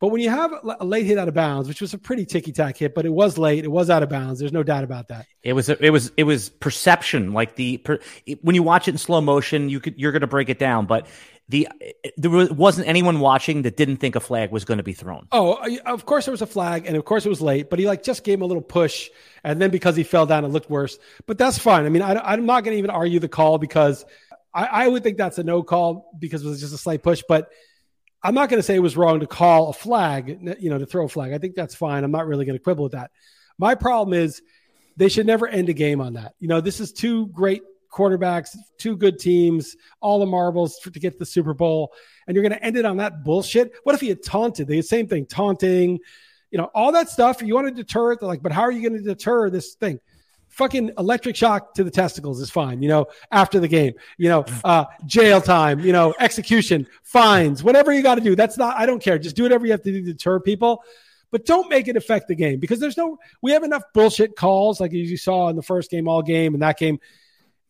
But 0.00 0.08
when 0.08 0.22
you 0.22 0.30
have 0.30 0.52
a 0.80 0.84
late 0.84 1.04
hit 1.04 1.18
out 1.18 1.28
of 1.28 1.34
bounds, 1.34 1.68
which 1.68 1.82
was 1.82 1.92
a 1.92 1.98
pretty 1.98 2.24
ticky 2.24 2.52
tack 2.52 2.78
hit, 2.78 2.94
but 2.94 3.04
it 3.04 3.12
was 3.12 3.36
late, 3.36 3.64
it 3.64 3.70
was 3.70 3.90
out 3.90 4.02
of 4.02 4.08
bounds. 4.08 4.40
There's 4.40 4.52
no 4.52 4.62
doubt 4.62 4.82
about 4.82 5.08
that. 5.08 5.26
It 5.42 5.52
was 5.52 5.68
it 5.68 5.90
was 5.90 6.10
it 6.16 6.24
was 6.24 6.48
perception. 6.48 7.34
Like 7.34 7.56
the 7.56 7.76
per, 7.76 7.98
when 8.40 8.54
you 8.54 8.62
watch 8.62 8.88
it 8.88 8.92
in 8.92 8.98
slow 8.98 9.20
motion, 9.20 9.68
you 9.68 9.78
could 9.78 9.98
you're 9.98 10.12
going 10.12 10.22
to 10.22 10.26
break 10.26 10.48
it 10.48 10.58
down, 10.58 10.86
but 10.86 11.06
the 11.50 11.68
there 12.16 12.30
wasn't 12.30 12.88
anyone 12.88 13.20
watching 13.20 13.62
that 13.62 13.76
didn't 13.76 13.98
think 13.98 14.16
a 14.16 14.20
flag 14.20 14.50
was 14.50 14.64
going 14.64 14.78
to 14.78 14.84
be 14.84 14.94
thrown. 14.94 15.28
Oh, 15.32 15.54
uh, 15.54 15.76
of 15.84 16.06
course 16.06 16.24
there 16.24 16.32
was 16.32 16.40
a 16.40 16.46
flag, 16.46 16.86
and 16.86 16.96
of 16.96 17.04
course 17.04 17.26
it 17.26 17.28
was 17.28 17.42
late, 17.42 17.68
but 17.68 17.78
he 17.78 17.86
like 17.86 18.02
just 18.02 18.24
gave 18.24 18.38
him 18.38 18.42
a 18.42 18.46
little 18.46 18.62
push, 18.62 19.10
and 19.44 19.60
then 19.60 19.70
because 19.70 19.96
he 19.96 20.02
fell 20.02 20.24
down, 20.24 20.46
it 20.46 20.48
looked 20.48 20.70
worse. 20.70 20.98
But 21.26 21.36
that's 21.36 21.58
fine. 21.58 21.84
I 21.84 21.90
mean, 21.90 22.02
I, 22.02 22.32
am 22.32 22.46
not 22.46 22.64
going 22.64 22.74
to 22.74 22.78
even 22.78 22.90
argue 22.90 23.20
the 23.20 23.28
call 23.28 23.58
because 23.58 24.06
I, 24.54 24.64
I 24.64 24.88
would 24.88 25.02
think 25.02 25.18
that's 25.18 25.36
a 25.36 25.42
no 25.42 25.62
call 25.62 26.10
because 26.18 26.42
it 26.42 26.48
was 26.48 26.60
just 26.60 26.72
a 26.72 26.78
slight 26.78 27.02
push, 27.02 27.22
but 27.28 27.50
I'm 28.22 28.34
not 28.34 28.48
going 28.48 28.58
to 28.58 28.62
say 28.62 28.74
it 28.74 28.80
was 28.80 28.96
wrong 28.96 29.20
to 29.20 29.26
call 29.26 29.70
a 29.70 29.72
flag, 29.72 30.56
you 30.60 30.70
know, 30.70 30.78
to 30.78 30.86
throw 30.86 31.06
a 31.06 31.08
flag. 31.08 31.32
I 31.32 31.38
think 31.38 31.54
that's 31.54 31.74
fine. 31.74 32.04
I'm 32.04 32.10
not 32.10 32.26
really 32.26 32.44
going 32.44 32.58
to 32.58 32.62
quibble 32.62 32.84
with 32.84 32.92
that. 32.92 33.10
My 33.58 33.74
problem 33.74 34.12
is 34.12 34.42
they 34.96 35.08
should 35.08 35.26
never 35.26 35.48
end 35.48 35.68
a 35.68 35.72
game 35.72 36.00
on 36.00 36.14
that. 36.14 36.34
You 36.38 36.48
know, 36.48 36.60
this 36.60 36.80
is 36.80 36.92
two 36.92 37.28
great 37.28 37.62
quarterbacks, 37.90 38.56
two 38.78 38.96
good 38.96 39.18
teams, 39.18 39.76
all 40.00 40.18
the 40.18 40.26
marbles 40.26 40.78
to 40.78 40.90
get 40.90 41.14
to 41.14 41.18
the 41.18 41.26
Super 41.26 41.54
Bowl, 41.54 41.92
and 42.26 42.34
you're 42.34 42.42
going 42.42 42.52
to 42.52 42.62
end 42.62 42.76
it 42.76 42.84
on 42.84 42.98
that 42.98 43.24
bullshit. 43.24 43.72
What 43.82 43.94
if 43.94 44.00
he 44.00 44.08
had 44.08 44.22
taunted? 44.22 44.68
The 44.68 44.82
same 44.82 45.08
thing, 45.08 45.26
taunting, 45.26 45.98
you 46.50 46.58
know, 46.58 46.70
all 46.74 46.92
that 46.92 47.08
stuff. 47.08 47.42
You 47.42 47.54
want 47.54 47.68
to 47.68 47.74
deter 47.74 48.12
it, 48.12 48.22
like, 48.22 48.42
but 48.42 48.52
how 48.52 48.62
are 48.62 48.70
you 48.70 48.88
going 48.88 49.02
to 49.02 49.04
deter 49.04 49.50
this 49.50 49.74
thing? 49.74 49.98
Fucking 50.50 50.90
electric 50.98 51.36
shock 51.36 51.74
to 51.74 51.84
the 51.84 51.90
testicles 51.90 52.40
is 52.40 52.50
fine, 52.50 52.82
you 52.82 52.88
know, 52.88 53.06
after 53.30 53.58
the 53.60 53.68
game, 53.68 53.94
you 54.18 54.28
know, 54.28 54.44
uh, 54.64 54.84
jail 55.06 55.40
time, 55.40 55.80
you 55.80 55.92
know, 55.92 56.12
execution, 56.18 56.86
fines, 57.02 57.62
whatever 57.62 57.92
you 57.92 58.02
got 58.02 58.16
to 58.16 58.20
do. 58.20 58.36
That's 58.36 58.58
not, 58.58 58.76
I 58.76 58.84
don't 58.84 59.02
care. 59.02 59.18
Just 59.18 59.36
do 59.36 59.44
whatever 59.44 59.64
you 59.64 59.72
have 59.72 59.82
to 59.82 59.92
do 59.92 60.04
to 60.04 60.12
deter 60.12 60.40
people, 60.40 60.82
but 61.30 61.46
don't 61.46 61.70
make 61.70 61.88
it 61.88 61.96
affect 61.96 62.28
the 62.28 62.34
game 62.34 62.58
because 62.58 62.80
there's 62.80 62.96
no, 62.96 63.16
we 63.40 63.52
have 63.52 63.62
enough 63.62 63.84
bullshit 63.94 64.36
calls 64.36 64.80
like 64.80 64.92
as 64.92 65.10
you 65.10 65.16
saw 65.16 65.48
in 65.48 65.56
the 65.56 65.62
first 65.62 65.90
game, 65.90 66.08
all 66.08 66.20
game, 66.20 66.52
and 66.54 66.62
that 66.62 66.78
game 66.78 66.98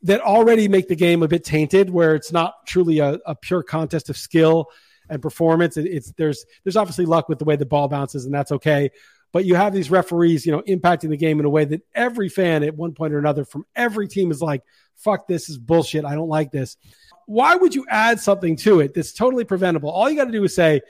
that 0.03 0.23
already 0.23 0.66
make 0.66 0.88
the 0.88 0.97
game 0.97 1.23
a 1.23 1.29
bit 1.29 1.45
tainted 1.45 1.90
where 1.90 2.14
it's 2.14 2.33
not 2.33 2.66
truly 2.66 2.99
a, 2.99 3.19
a 3.27 3.35
pure 3.35 3.62
contest 3.62 4.09
of 4.09 4.16
skill 4.16 4.66
and 5.11 5.21
performance. 5.21 5.77
It, 5.77 5.85
it's, 5.85 6.12
there's, 6.12 6.47
there's 6.64 6.77
obviously 6.77 7.05
luck 7.05 7.29
with 7.29 7.38
the 7.38 7.45
way 7.45 7.57
the 7.57 7.66
ball 7.66 7.88
bounces 7.88 8.25
and 8.25 8.33
that's 8.33 8.53
okay 8.53 8.90
but 9.33 9.45
you 9.45 9.55
have 9.55 9.73
these 9.73 9.90
referees, 9.90 10.45
you 10.45 10.53
know, 10.53 10.62
impacting 10.62 11.11
the 11.11 11.16
game 11.16 11.38
in 11.40 11.47
a 11.47 11.51
way 11.51 11.64
that 11.64 11.83
every 11.95 12.29
fan 12.29 12.62
at 12.62 12.75
one 12.75 12.93
point 12.93 13.14
or 13.14 13.19
another 13.19 13.45
from 13.45 13.64
every 13.77 14.09
team 14.09 14.31
is 14.31 14.43
like, 14.43 14.62
fuck, 14.97 15.27
this 15.27 15.49
is 15.49 15.59
bullshit. 15.59 16.05
I 16.05 16.14
don't 16.14 16.29
like 16.29 16.51
this. 16.51 16.77
Why 17.27 17.55
would 17.55 17.75
you 17.75 17.87
add 17.88 18.21
something 18.21 18.57
to 18.57 18.81
it 18.81 18.95
that's 18.95 19.12
totally 19.12 19.45
preventable? 19.45 19.90
All 19.90 20.11
you 20.11 20.16
got 20.16 20.25
to 20.25 20.33
do 20.33 20.43
is 20.43 20.55
say, 20.55 20.81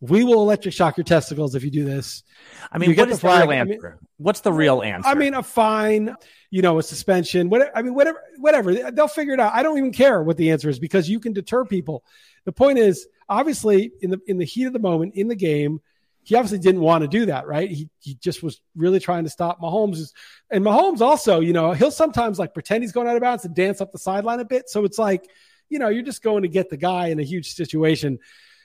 we 0.00 0.24
will 0.24 0.42
electric 0.42 0.74
shock 0.74 0.96
your 0.96 1.04
testicles 1.04 1.54
if 1.54 1.64
you 1.64 1.70
do 1.70 1.84
this. 1.84 2.24
I 2.70 2.78
mean, 2.78 2.94
what 2.94 3.08
is 3.08 3.20
the, 3.20 3.28
the 3.28 3.38
real 3.38 3.52
answer? 3.52 3.86
I 3.86 3.90
mean, 3.92 3.98
What's 4.18 4.40
the 4.40 4.52
real 4.52 4.82
answer? 4.82 5.08
I 5.08 5.14
mean, 5.14 5.34
a 5.34 5.42
fine, 5.42 6.14
you 6.50 6.62
know, 6.62 6.78
a 6.78 6.82
suspension, 6.82 7.48
whatever. 7.48 7.70
I 7.74 7.82
mean, 7.82 7.94
whatever, 7.94 8.22
whatever. 8.38 8.90
They'll 8.90 9.08
figure 9.08 9.34
it 9.34 9.40
out. 9.40 9.54
I 9.54 9.62
don't 9.62 9.78
even 9.78 9.92
care 9.92 10.22
what 10.22 10.36
the 10.36 10.50
answer 10.50 10.68
is 10.68 10.78
because 10.78 11.08
you 11.08 11.20
can 11.20 11.32
deter 11.32 11.64
people. 11.64 12.04
The 12.44 12.52
point 12.52 12.78
is, 12.78 13.06
obviously, 13.28 13.92
in 14.00 14.10
the 14.10 14.20
in 14.26 14.38
the 14.38 14.44
heat 14.44 14.64
of 14.64 14.72
the 14.72 14.78
moment 14.78 15.14
in 15.14 15.28
the 15.28 15.36
game, 15.36 15.80
he 16.24 16.34
obviously 16.34 16.58
didn't 16.58 16.80
want 16.80 17.02
to 17.02 17.08
do 17.08 17.26
that, 17.26 17.46
right? 17.46 17.70
He 17.70 17.88
he 18.00 18.14
just 18.14 18.42
was 18.42 18.60
really 18.74 18.98
trying 18.98 19.24
to 19.24 19.30
stop 19.30 19.60
Mahomes. 19.60 20.12
And 20.50 20.64
Mahomes 20.64 21.00
also, 21.00 21.40
you 21.40 21.52
know, 21.52 21.72
he'll 21.72 21.90
sometimes 21.90 22.38
like 22.38 22.54
pretend 22.54 22.82
he's 22.82 22.92
going 22.92 23.06
out 23.06 23.16
of 23.16 23.22
bounds 23.22 23.44
and 23.44 23.54
dance 23.54 23.80
up 23.80 23.92
the 23.92 23.98
sideline 23.98 24.40
a 24.40 24.44
bit. 24.44 24.68
So 24.68 24.84
it's 24.84 24.98
like, 24.98 25.28
you 25.68 25.78
know, 25.78 25.88
you're 25.88 26.02
just 26.02 26.22
going 26.22 26.42
to 26.42 26.48
get 26.48 26.70
the 26.70 26.76
guy 26.76 27.08
in 27.08 27.20
a 27.20 27.22
huge 27.22 27.54
situation. 27.54 28.18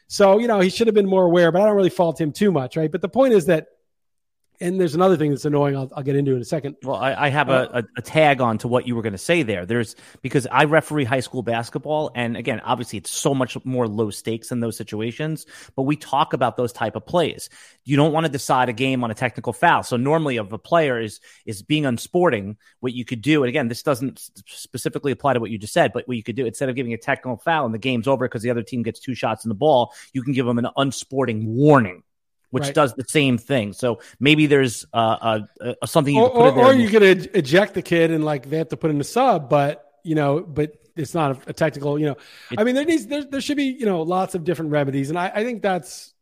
So, 0.07 0.39
you 0.39 0.47
know, 0.47 0.59
he 0.59 0.69
should 0.69 0.87
have 0.87 0.95
been 0.95 1.05
more 1.05 1.25
aware, 1.25 1.51
but 1.51 1.61
I 1.61 1.65
don't 1.65 1.75
really 1.75 1.89
fault 1.89 2.19
him 2.19 2.31
too 2.31 2.51
much, 2.51 2.77
right? 2.77 2.91
But 2.91 3.01
the 3.01 3.09
point 3.09 3.33
is 3.33 3.45
that 3.45 3.67
and 4.61 4.79
there's 4.79 4.95
another 4.95 5.15
thing 5.15 5.29
that's 5.29 5.45
annoying. 5.45 5.75
I'll, 5.75 5.89
I'll 5.95 6.03
get 6.03 6.15
into 6.15 6.35
in 6.35 6.41
a 6.41 6.45
second. 6.45 6.75
Well, 6.83 6.97
I, 6.97 7.13
I 7.13 7.29
have 7.29 7.49
uh, 7.49 7.69
a, 7.71 7.83
a, 7.97 8.01
tag 8.01 8.41
on 8.41 8.57
to 8.59 8.67
what 8.67 8.85
you 8.85 8.95
were 8.95 9.01
going 9.01 9.13
to 9.13 9.17
say 9.17 9.41
there. 9.43 9.65
There's 9.65 9.95
because 10.21 10.47
I 10.51 10.65
referee 10.65 11.05
high 11.05 11.21
school 11.21 11.43
basketball, 11.43 12.11
and 12.13 12.35
again, 12.35 12.59
obviously, 12.59 12.97
it's 12.99 13.11
so 13.11 13.33
much 13.33 13.57
more 13.65 13.87
low 13.87 14.09
stakes 14.09 14.51
in 14.51 14.59
those 14.59 14.75
situations. 14.75 15.45
But 15.75 15.83
we 15.83 15.95
talk 15.95 16.33
about 16.33 16.57
those 16.57 16.73
type 16.73 16.95
of 16.95 17.05
plays. 17.05 17.49
You 17.85 17.95
don't 17.95 18.11
want 18.11 18.25
to 18.25 18.31
decide 18.31 18.69
a 18.69 18.73
game 18.73 19.03
on 19.03 19.11
a 19.11 19.15
technical 19.15 19.53
foul. 19.53 19.83
So 19.83 19.95
normally, 19.95 20.37
if 20.37 20.51
a 20.51 20.57
player 20.57 20.99
is 20.99 21.21
is 21.45 21.61
being 21.61 21.85
unsporting, 21.85 22.57
what 22.81 22.93
you 22.93 23.05
could 23.05 23.21
do, 23.21 23.43
and 23.43 23.49
again, 23.49 23.69
this 23.69 23.83
doesn't 23.83 24.19
specifically 24.45 25.13
apply 25.13 25.33
to 25.33 25.39
what 25.39 25.51
you 25.51 25.57
just 25.57 25.73
said, 25.73 25.93
but 25.93 26.07
what 26.07 26.17
you 26.17 26.23
could 26.23 26.35
do 26.35 26.45
instead 26.45 26.69
of 26.69 26.75
giving 26.75 26.93
a 26.93 26.97
technical 26.97 27.37
foul 27.37 27.65
and 27.65 27.73
the 27.73 27.79
game's 27.79 28.07
over 28.07 28.27
because 28.27 28.41
the 28.41 28.49
other 28.49 28.63
team 28.63 28.83
gets 28.83 28.99
two 28.99 29.15
shots 29.15 29.45
in 29.45 29.49
the 29.49 29.55
ball, 29.55 29.93
you 30.11 30.21
can 30.21 30.33
give 30.33 30.45
them 30.45 30.59
an 30.59 30.67
unsporting 30.75 31.45
warning 31.45 32.03
which 32.51 32.63
right. 32.63 32.73
does 32.73 32.93
the 32.95 33.05
same 33.07 33.38
thing. 33.38 33.73
So 33.73 33.99
maybe 34.19 34.47
there's 34.47 34.85
uh, 34.93 34.97
uh, 34.97 35.39
uh 35.62 35.85
something 35.85 36.15
you 36.15 36.21
or, 36.21 36.51
put 36.51 36.59
or, 36.59 36.65
or 36.67 36.73
you 36.73 36.89
could 36.89 37.03
eject 37.35 37.73
the 37.73 37.81
kid 37.81 38.12
and 38.12 38.23
like 38.23 38.49
they 38.49 38.57
have 38.57 38.69
to 38.69 38.77
put 38.77 38.91
in 38.91 38.99
a 38.99 39.03
sub, 39.03 39.49
but 39.49 39.85
you 40.03 40.15
know, 40.15 40.41
but 40.41 40.73
it's 40.95 41.13
not 41.13 41.31
a, 41.31 41.49
a 41.49 41.53
technical. 41.53 41.99
You 41.99 42.07
know, 42.07 42.17
It- 42.51 42.59
I 42.59 42.63
mean, 42.63 42.75
there 42.75 42.85
needs 42.85 43.07
there 43.07 43.23
there 43.23 43.41
should 43.41 43.57
be 43.57 43.65
you 43.65 43.85
know 43.85 44.01
lots 44.01 44.35
of 44.35 44.43
different 44.43 44.71
remedies, 44.71 45.09
and 45.09 45.19
I, 45.19 45.31
I 45.33 45.43
think 45.43 45.62
that's 45.62 46.13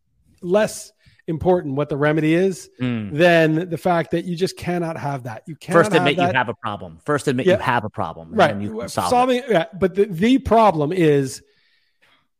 less 0.41 0.91
important 1.27 1.75
what 1.75 1.89
the 1.89 1.97
remedy 1.97 2.33
is 2.33 2.69
Mm. 2.79 3.11
than 3.13 3.69
the 3.69 3.77
fact 3.77 4.11
that 4.11 4.23
you 4.23 4.35
just 4.35 4.55
cannot 4.55 4.97
have 4.97 5.23
that. 5.23 5.43
You 5.45 5.55
cannot 5.55 5.79
First, 5.79 5.93
admit 5.93 6.17
have 6.17 6.29
you 6.29 6.37
have 6.37 6.49
a 6.49 6.53
problem. 6.53 6.99
First, 7.05 7.27
admit 7.27 7.45
Yeah. 7.47 7.57
you 7.57 7.59
have 7.59 7.83
a 7.83 7.89
problem. 7.89 8.29
right 8.31 8.53
then 8.53 8.61
you 8.61 8.79
can 8.79 8.89
solve 8.89 9.29
it. 9.29 9.43
yeah, 9.49 9.65
but 9.77 9.95
the, 9.95 10.05
the 10.05 10.37
problem 10.37 10.93
is 10.93 11.41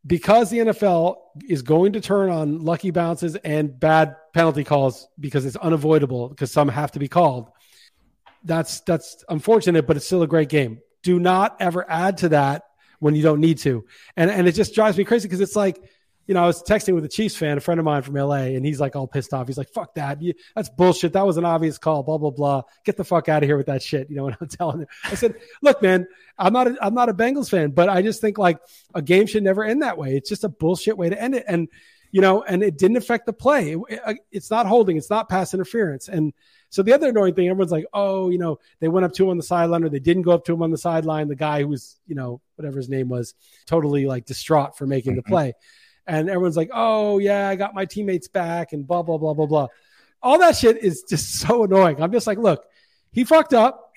because 0.08 0.50
the 0.50 0.60
NFL 0.60 1.18
is 1.48 1.62
going 1.62 1.94
to 1.94 2.02
turn 2.02 2.30
on 2.30 2.64
lucky 2.64 2.92
bounces 2.92 3.36
and 3.36 3.78
bad 3.78 4.16
penalty 4.34 4.64
calls 4.64 5.08
because 5.20 5.46
it's 5.46 5.58
unavoidable 5.58 6.30
because 6.30 6.52
some 6.52 6.70
have 6.70 6.94
to 6.94 7.00
be 7.00 7.10
called. 7.10 7.50
That's 8.44 8.80
that's 8.82 9.26
unfortunate, 9.28 9.86
but 9.86 9.98
it's 9.98 10.06
still 10.06 10.24
a 10.24 10.28
great 10.28 10.48
game. 10.48 10.80
Do 11.04 11.20
not 11.20 11.58
ever 11.60 11.86
add 11.90 12.20
to 12.20 12.30
that 12.30 12.64
when 13.00 13.16
you 13.16 13.22
don't 13.22 13.42
need 13.42 13.58
to. 13.60 13.86
And 14.16 14.32
and 14.32 14.48
it 14.48 14.54
just 14.54 14.74
drives 14.74 14.98
me 14.98 15.04
crazy 15.04 15.28
because 15.28 15.42
it's 15.42 15.56
like, 15.56 15.78
you 16.28 16.34
know, 16.34 16.44
I 16.44 16.46
was 16.46 16.62
texting 16.62 16.94
with 16.94 17.06
a 17.06 17.08
Chiefs 17.10 17.36
fan, 17.38 17.58
a 17.58 17.62
friend 17.62 17.80
of 17.80 17.86
mine 17.86 18.02
from 18.02 18.14
LA, 18.16 18.36
and 18.56 18.66
he's 18.66 18.80
like 18.82 18.96
all 18.96 19.08
pissed 19.08 19.34
off. 19.34 19.48
He's 19.48 19.58
like, 19.58 19.70
"Fuck 19.70 19.96
that! 19.96 20.22
You, 20.22 20.34
that's 20.56 20.70
bullshit. 20.70 21.14
That 21.14 21.26
was 21.26 21.38
an 21.38 21.46
obvious 21.46 21.78
call. 21.78 22.04
Blah 22.04 22.18
blah 22.18 22.32
blah. 22.32 22.64
Get 22.84 22.98
the 22.98 23.06
fuck 23.06 23.30
out 23.30 23.44
of 23.44 23.48
here 23.50 23.56
with 23.58 23.68
that 23.68 23.82
shit." 23.82 24.10
You 24.10 24.18
know 24.18 24.24
what 24.26 24.38
I'm 24.42 24.48
telling 24.48 24.80
him? 24.82 24.88
I 25.06 25.16
said, 25.16 25.36
"Look, 25.62 25.82
man, 25.82 26.06
I'm 26.38 26.52
not 26.54 26.68
a, 26.68 26.78
I'm 26.82 26.94
not 26.94 27.10
a 27.10 27.14
Bengals 27.14 27.50
fan, 27.50 27.72
but 27.72 27.88
I 27.90 28.02
just 28.02 28.20
think 28.22 28.38
like 28.38 28.60
a 28.94 29.02
game 29.02 29.26
should 29.26 29.44
never 29.44 29.64
end 29.64 29.82
that 29.84 29.98
way. 29.98 30.16
It's 30.18 30.30
just 30.30 30.44
a 30.44 30.50
bullshit 30.50 30.98
way 30.98 31.10
to 31.10 31.20
end 31.22 31.34
it." 31.34 31.46
And 31.48 31.70
you 32.12 32.22
know, 32.22 32.42
and 32.44 32.62
it 32.64 32.78
didn't 32.78 32.98
affect 32.98 33.26
the 33.26 33.34
play. 33.34 33.74
It- 33.74 34.00
it- 34.08 34.18
it's 34.32 34.52
not 34.52 34.66
holding. 34.66 34.98
It's 34.98 35.10
not 35.10 35.30
pass 35.30 35.54
interference. 35.54 36.08
And 36.10 36.34
so 36.70 36.84
the 36.84 36.94
other 36.94 37.10
annoying 37.10 37.34
thing, 37.36 37.48
everyone's 37.48 37.72
like, 37.72 37.86
"Oh, 37.94 38.30
you 38.30 38.38
know, 38.38 38.60
they 38.82 38.90
went 38.90 39.06
up 39.06 39.14
to 39.14 39.24
him 39.24 39.30
on 39.30 39.38
the 39.38 39.44
sideline, 39.44 39.84
or 39.86 39.90
they 39.90 40.00
didn't 40.00 40.24
go 40.24 40.32
up 40.32 40.44
to 40.46 40.54
him 40.54 40.62
on 40.62 40.72
the 40.72 40.78
sideline." 40.78 41.30
The 41.30 41.36
guy 41.36 41.62
who 41.62 41.70
was, 41.70 41.98
you 42.06 42.16
know, 42.16 42.42
whatever 42.56 42.76
his 42.78 42.90
name 42.90 43.08
was, 43.08 43.34
totally 43.66 44.06
like 44.08 44.26
distraught 44.26 44.78
for 44.78 44.86
making 44.86 45.16
the 45.16 45.22
Mhm. 45.22 45.28
play. 45.28 45.54
And 46.08 46.30
everyone's 46.30 46.58
like, 46.58 46.70
"Oh 46.74 47.18
yeah, 47.18 47.50
I 47.50 47.56
got 47.56 47.76
my 47.76 47.86
teammates 47.86 48.28
back," 48.28 48.74
and 48.74 48.88
blah 48.88 49.04
blah 49.04 49.18
blah 49.18 49.34
blah 49.34 49.46
blah. 49.46 49.68
All 50.22 50.40
that 50.40 50.56
shit 50.56 50.78
is 50.84 51.04
just 51.04 51.40
so 51.40 51.64
annoying. 51.64 52.02
I'm 52.02 52.12
just 52.12 52.28
like, 52.28 52.38
look, 52.38 52.66
he 53.12 53.24
fucked 53.24 53.54
up. 53.54 53.94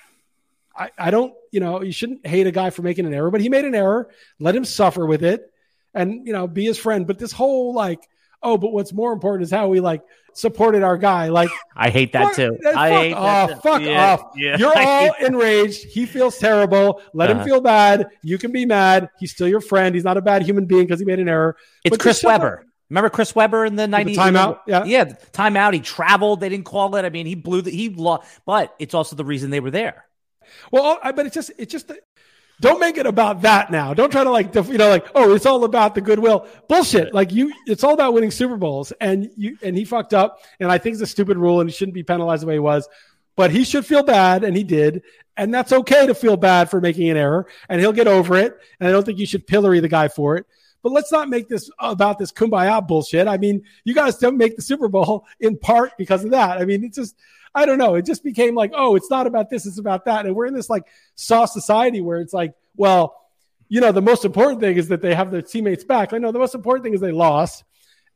I, 0.76 0.90
I 0.98 1.10
don't, 1.10 1.34
you 1.50 1.60
know, 1.60 1.82
you 1.82 1.92
shouldn't 1.92 2.26
hate 2.26 2.46
a 2.46 2.52
guy 2.52 2.70
for 2.70 2.82
making 2.82 3.06
an 3.06 3.14
error, 3.14 3.30
but 3.30 3.40
he 3.40 3.48
made 3.48 3.64
an 3.64 3.74
error. 3.74 4.10
Let 4.38 4.54
him 4.54 4.64
suffer 4.64 5.06
with 5.06 5.22
it, 5.24 5.52
and 5.94 6.26
you 6.26 6.32
know, 6.32 6.46
be 6.46 6.64
his 6.64 6.78
friend. 6.78 7.06
But 7.06 7.18
this 7.18 7.32
whole 7.32 7.74
like, 7.74 8.00
oh, 8.42 8.56
but 8.58 8.72
what's 8.72 8.92
more 8.92 9.12
important 9.12 9.44
is 9.44 9.50
how 9.50 9.68
we 9.68 9.80
like 9.80 10.02
supported 10.34 10.82
our 10.82 10.96
guy. 10.96 11.28
Like, 11.28 11.50
I 11.76 11.90
hate 11.90 12.12
that 12.12 12.28
Fuck- 12.28 12.36
too. 12.36 12.58
I 12.66 12.72
fuck 12.72 12.88
hate 13.02 13.12
off, 13.14 13.48
that. 13.50 13.62
fuck 13.62 13.82
Yeah, 13.82 14.12
off. 14.14 14.32
yeah. 14.36 14.56
You're 14.58 14.72
all 14.76 15.14
enraged. 15.20 15.84
He 15.84 16.06
feels 16.06 16.38
terrible. 16.38 17.02
Let 17.14 17.30
him 17.30 17.38
Uh-huh. 17.38 17.46
feel 17.46 17.60
bad. 17.60 18.06
You 18.22 18.38
can 18.38 18.52
be 18.52 18.66
mad. 18.66 19.08
He's 19.18 19.32
still 19.32 19.48
your 19.48 19.60
friend. 19.60 19.94
He's 19.94 20.04
not 20.04 20.16
a 20.16 20.22
bad 20.22 20.42
human 20.42 20.66
being 20.66 20.82
because 20.84 21.00
he 21.00 21.06
made 21.06 21.18
an 21.20 21.28
error. 21.28 21.56
It's 21.84 21.90
But 21.94 22.00
Chris 22.00 22.16
just 22.16 22.22
shut 22.22 22.34
up. 22.34 22.42
Webber. 22.42 22.66
Remember 22.90 23.08
Chris 23.08 23.34
Webber 23.36 23.64
in 23.64 23.76
the 23.76 23.84
90s? 23.86 24.16
timeout? 24.16 24.58
Yeah. 24.66 24.84
Yeah, 24.84 25.04
the 25.04 25.14
timeout. 25.32 25.74
He 25.74 25.80
traveled. 25.80 26.40
They 26.40 26.48
didn't 26.48 26.64
call 26.66 26.94
it. 26.96 27.04
I 27.04 27.10
mean, 27.10 27.24
he 27.26 27.36
blew 27.36 27.62
the, 27.62 27.70
he 27.70 27.88
lost, 27.90 28.26
but 28.44 28.74
it's 28.80 28.94
also 28.94 29.14
the 29.14 29.24
reason 29.24 29.50
they 29.50 29.60
were 29.60 29.70
there. 29.70 30.06
Well, 30.72 30.98
I, 31.02 31.12
but 31.12 31.26
it's 31.26 31.34
just, 31.34 31.52
it's 31.58 31.70
just, 31.70 31.92
don't 32.60 32.78
make 32.78 32.98
it 32.98 33.06
about 33.06 33.42
that 33.42 33.70
now. 33.70 33.94
Don't 33.94 34.12
try 34.12 34.22
to 34.22 34.30
like, 34.30 34.54
you 34.54 34.78
know, 34.78 34.90
like, 34.90 35.06
oh, 35.14 35.34
it's 35.34 35.46
all 35.46 35.64
about 35.64 35.94
the 35.94 36.00
goodwill. 36.02 36.46
Bullshit. 36.68 37.14
Like 37.14 37.32
you, 37.32 37.52
it's 37.66 37.82
all 37.82 37.94
about 37.94 38.12
winning 38.12 38.30
Super 38.30 38.56
Bowls, 38.56 38.92
and 39.00 39.30
you, 39.36 39.56
and 39.62 39.76
he 39.76 39.84
fucked 39.84 40.12
up, 40.12 40.40
and 40.60 40.70
I 40.70 40.78
think 40.78 40.94
it's 40.94 41.02
a 41.02 41.06
stupid 41.06 41.38
rule, 41.38 41.60
and 41.60 41.70
he 41.70 41.74
shouldn't 41.74 41.94
be 41.94 42.02
penalized 42.02 42.42
the 42.42 42.46
way 42.46 42.54
he 42.54 42.60
was. 42.60 42.88
But 43.34 43.50
he 43.50 43.64
should 43.64 43.86
feel 43.86 44.02
bad, 44.02 44.44
and 44.44 44.54
he 44.54 44.62
did, 44.62 45.02
and 45.36 45.54
that's 45.54 45.72
okay 45.72 46.06
to 46.06 46.14
feel 46.14 46.36
bad 46.36 46.68
for 46.68 46.80
making 46.80 47.08
an 47.08 47.16
error, 47.16 47.46
and 47.70 47.80
he'll 47.80 47.92
get 47.92 48.06
over 48.06 48.36
it. 48.36 48.58
And 48.78 48.88
I 48.88 48.92
don't 48.92 49.06
think 49.06 49.18
you 49.18 49.26
should 49.26 49.46
pillory 49.46 49.80
the 49.80 49.88
guy 49.88 50.08
for 50.08 50.36
it. 50.36 50.46
But 50.82 50.92
let's 50.92 51.12
not 51.12 51.28
make 51.28 51.48
this 51.48 51.70
about 51.78 52.18
this 52.18 52.32
kumbaya 52.32 52.86
bullshit. 52.86 53.26
I 53.26 53.38
mean, 53.38 53.62
you 53.84 53.94
guys 53.94 54.16
don't 54.16 54.36
make 54.36 54.56
the 54.56 54.62
Super 54.62 54.88
Bowl 54.88 55.26
in 55.38 55.56
part 55.56 55.96
because 55.96 56.24
of 56.24 56.30
that. 56.32 56.58
I 56.58 56.64
mean, 56.64 56.84
it's 56.84 56.96
just, 56.96 57.16
I 57.54 57.66
don't 57.66 57.78
know. 57.78 57.96
It 57.96 58.06
just 58.06 58.22
became 58.22 58.54
like, 58.54 58.72
oh, 58.74 58.96
it's 58.96 59.10
not 59.10 59.26
about 59.26 59.50
this, 59.50 59.66
it's 59.66 59.78
about 59.78 60.04
that. 60.04 60.26
And 60.26 60.34
we're 60.34 60.46
in 60.46 60.54
this 60.54 60.70
like 60.70 60.84
soft 61.14 61.52
society 61.52 62.00
where 62.00 62.20
it's 62.20 62.32
like, 62.32 62.54
well, 62.76 63.16
you 63.68 63.80
know, 63.80 63.92
the 63.92 64.02
most 64.02 64.24
important 64.24 64.60
thing 64.60 64.76
is 64.76 64.88
that 64.88 65.00
they 65.00 65.14
have 65.14 65.30
their 65.30 65.42
teammates 65.42 65.84
back. 65.84 66.12
I 66.12 66.18
know 66.18 66.32
the 66.32 66.38
most 66.38 66.54
important 66.54 66.84
thing 66.84 66.94
is 66.94 67.00
they 67.00 67.12
lost, 67.12 67.64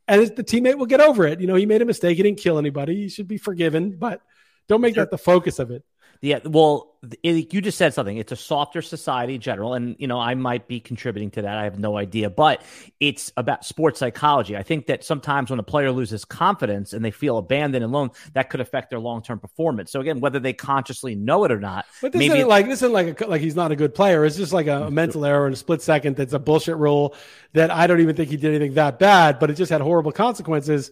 and 0.08 0.20
it's, 0.20 0.34
the 0.34 0.44
teammate 0.44 0.76
will 0.76 0.86
get 0.86 1.00
over 1.00 1.26
it. 1.26 1.40
You 1.40 1.46
know, 1.46 1.54
he 1.54 1.66
made 1.66 1.80
a 1.80 1.84
mistake. 1.84 2.16
He 2.16 2.22
didn't 2.22 2.40
kill 2.40 2.58
anybody. 2.58 2.96
He 2.96 3.08
should 3.08 3.28
be 3.28 3.38
forgiven, 3.38 3.96
but 3.96 4.20
don't 4.68 4.80
make 4.80 4.96
that 4.96 5.10
the 5.10 5.18
focus 5.18 5.58
of 5.58 5.70
it. 5.70 5.84
Yeah, 6.20 6.40
well, 6.44 6.93
it, 7.22 7.52
you 7.52 7.60
just 7.60 7.78
said 7.78 7.94
something. 7.94 8.16
It's 8.16 8.32
a 8.32 8.36
softer 8.36 8.82
society 8.82 9.36
in 9.36 9.40
general, 9.40 9.74
and 9.74 9.96
you 9.98 10.06
know 10.06 10.18
I 10.18 10.34
might 10.34 10.68
be 10.68 10.80
contributing 10.80 11.30
to 11.32 11.42
that. 11.42 11.58
I 11.58 11.64
have 11.64 11.78
no 11.78 11.96
idea, 11.96 12.30
but 12.30 12.62
it's 13.00 13.32
about 13.36 13.64
sports 13.64 13.98
psychology. 13.98 14.56
I 14.56 14.62
think 14.62 14.86
that 14.86 15.04
sometimes 15.04 15.50
when 15.50 15.58
a 15.58 15.62
player 15.62 15.90
loses 15.90 16.24
confidence 16.24 16.92
and 16.92 17.04
they 17.04 17.10
feel 17.10 17.38
abandoned 17.38 17.84
and 17.84 17.92
alone, 17.92 18.10
that 18.32 18.50
could 18.50 18.60
affect 18.60 18.90
their 18.90 18.98
long 18.98 19.22
term 19.22 19.38
performance. 19.38 19.92
So 19.92 20.00
again, 20.00 20.20
whether 20.20 20.38
they 20.38 20.52
consciously 20.52 21.14
know 21.14 21.44
it 21.44 21.52
or 21.52 21.60
not, 21.60 21.86
But 22.00 22.12
this 22.12 22.18
maybe 22.18 22.34
isn't 22.36 22.48
like 22.48 22.66
this 22.66 22.80
isn't 22.80 22.92
like 22.92 23.20
a, 23.20 23.26
like 23.26 23.40
he's 23.40 23.56
not 23.56 23.72
a 23.72 23.76
good 23.76 23.94
player. 23.94 24.24
It's 24.24 24.36
just 24.36 24.52
like 24.52 24.66
a, 24.66 24.86
a 24.86 24.90
mental 24.90 25.24
error 25.24 25.46
in 25.46 25.52
a 25.52 25.56
split 25.56 25.82
second. 25.82 26.16
That's 26.16 26.32
a 26.32 26.38
bullshit 26.38 26.76
rule 26.76 27.14
that 27.52 27.70
I 27.70 27.86
don't 27.86 28.00
even 28.00 28.16
think 28.16 28.30
he 28.30 28.36
did 28.36 28.54
anything 28.54 28.74
that 28.74 28.98
bad, 28.98 29.38
but 29.38 29.50
it 29.50 29.54
just 29.54 29.70
had 29.70 29.80
horrible 29.80 30.12
consequences. 30.12 30.90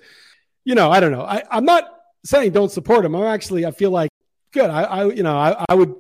You 0.64 0.74
know, 0.74 0.90
I 0.90 1.00
don't 1.00 1.12
know. 1.12 1.22
I, 1.22 1.42
I'm 1.50 1.64
not 1.64 1.84
saying 2.24 2.52
don't 2.52 2.70
support 2.70 3.04
him. 3.04 3.14
I'm 3.14 3.24
actually 3.24 3.66
I 3.66 3.72
feel 3.72 3.90
like 3.90 4.11
good. 4.52 4.70
I, 4.70 4.82
I 4.82 5.04
you 5.10 5.22
know 5.22 5.36
I, 5.36 5.64
I 5.68 5.74
would 5.74 5.94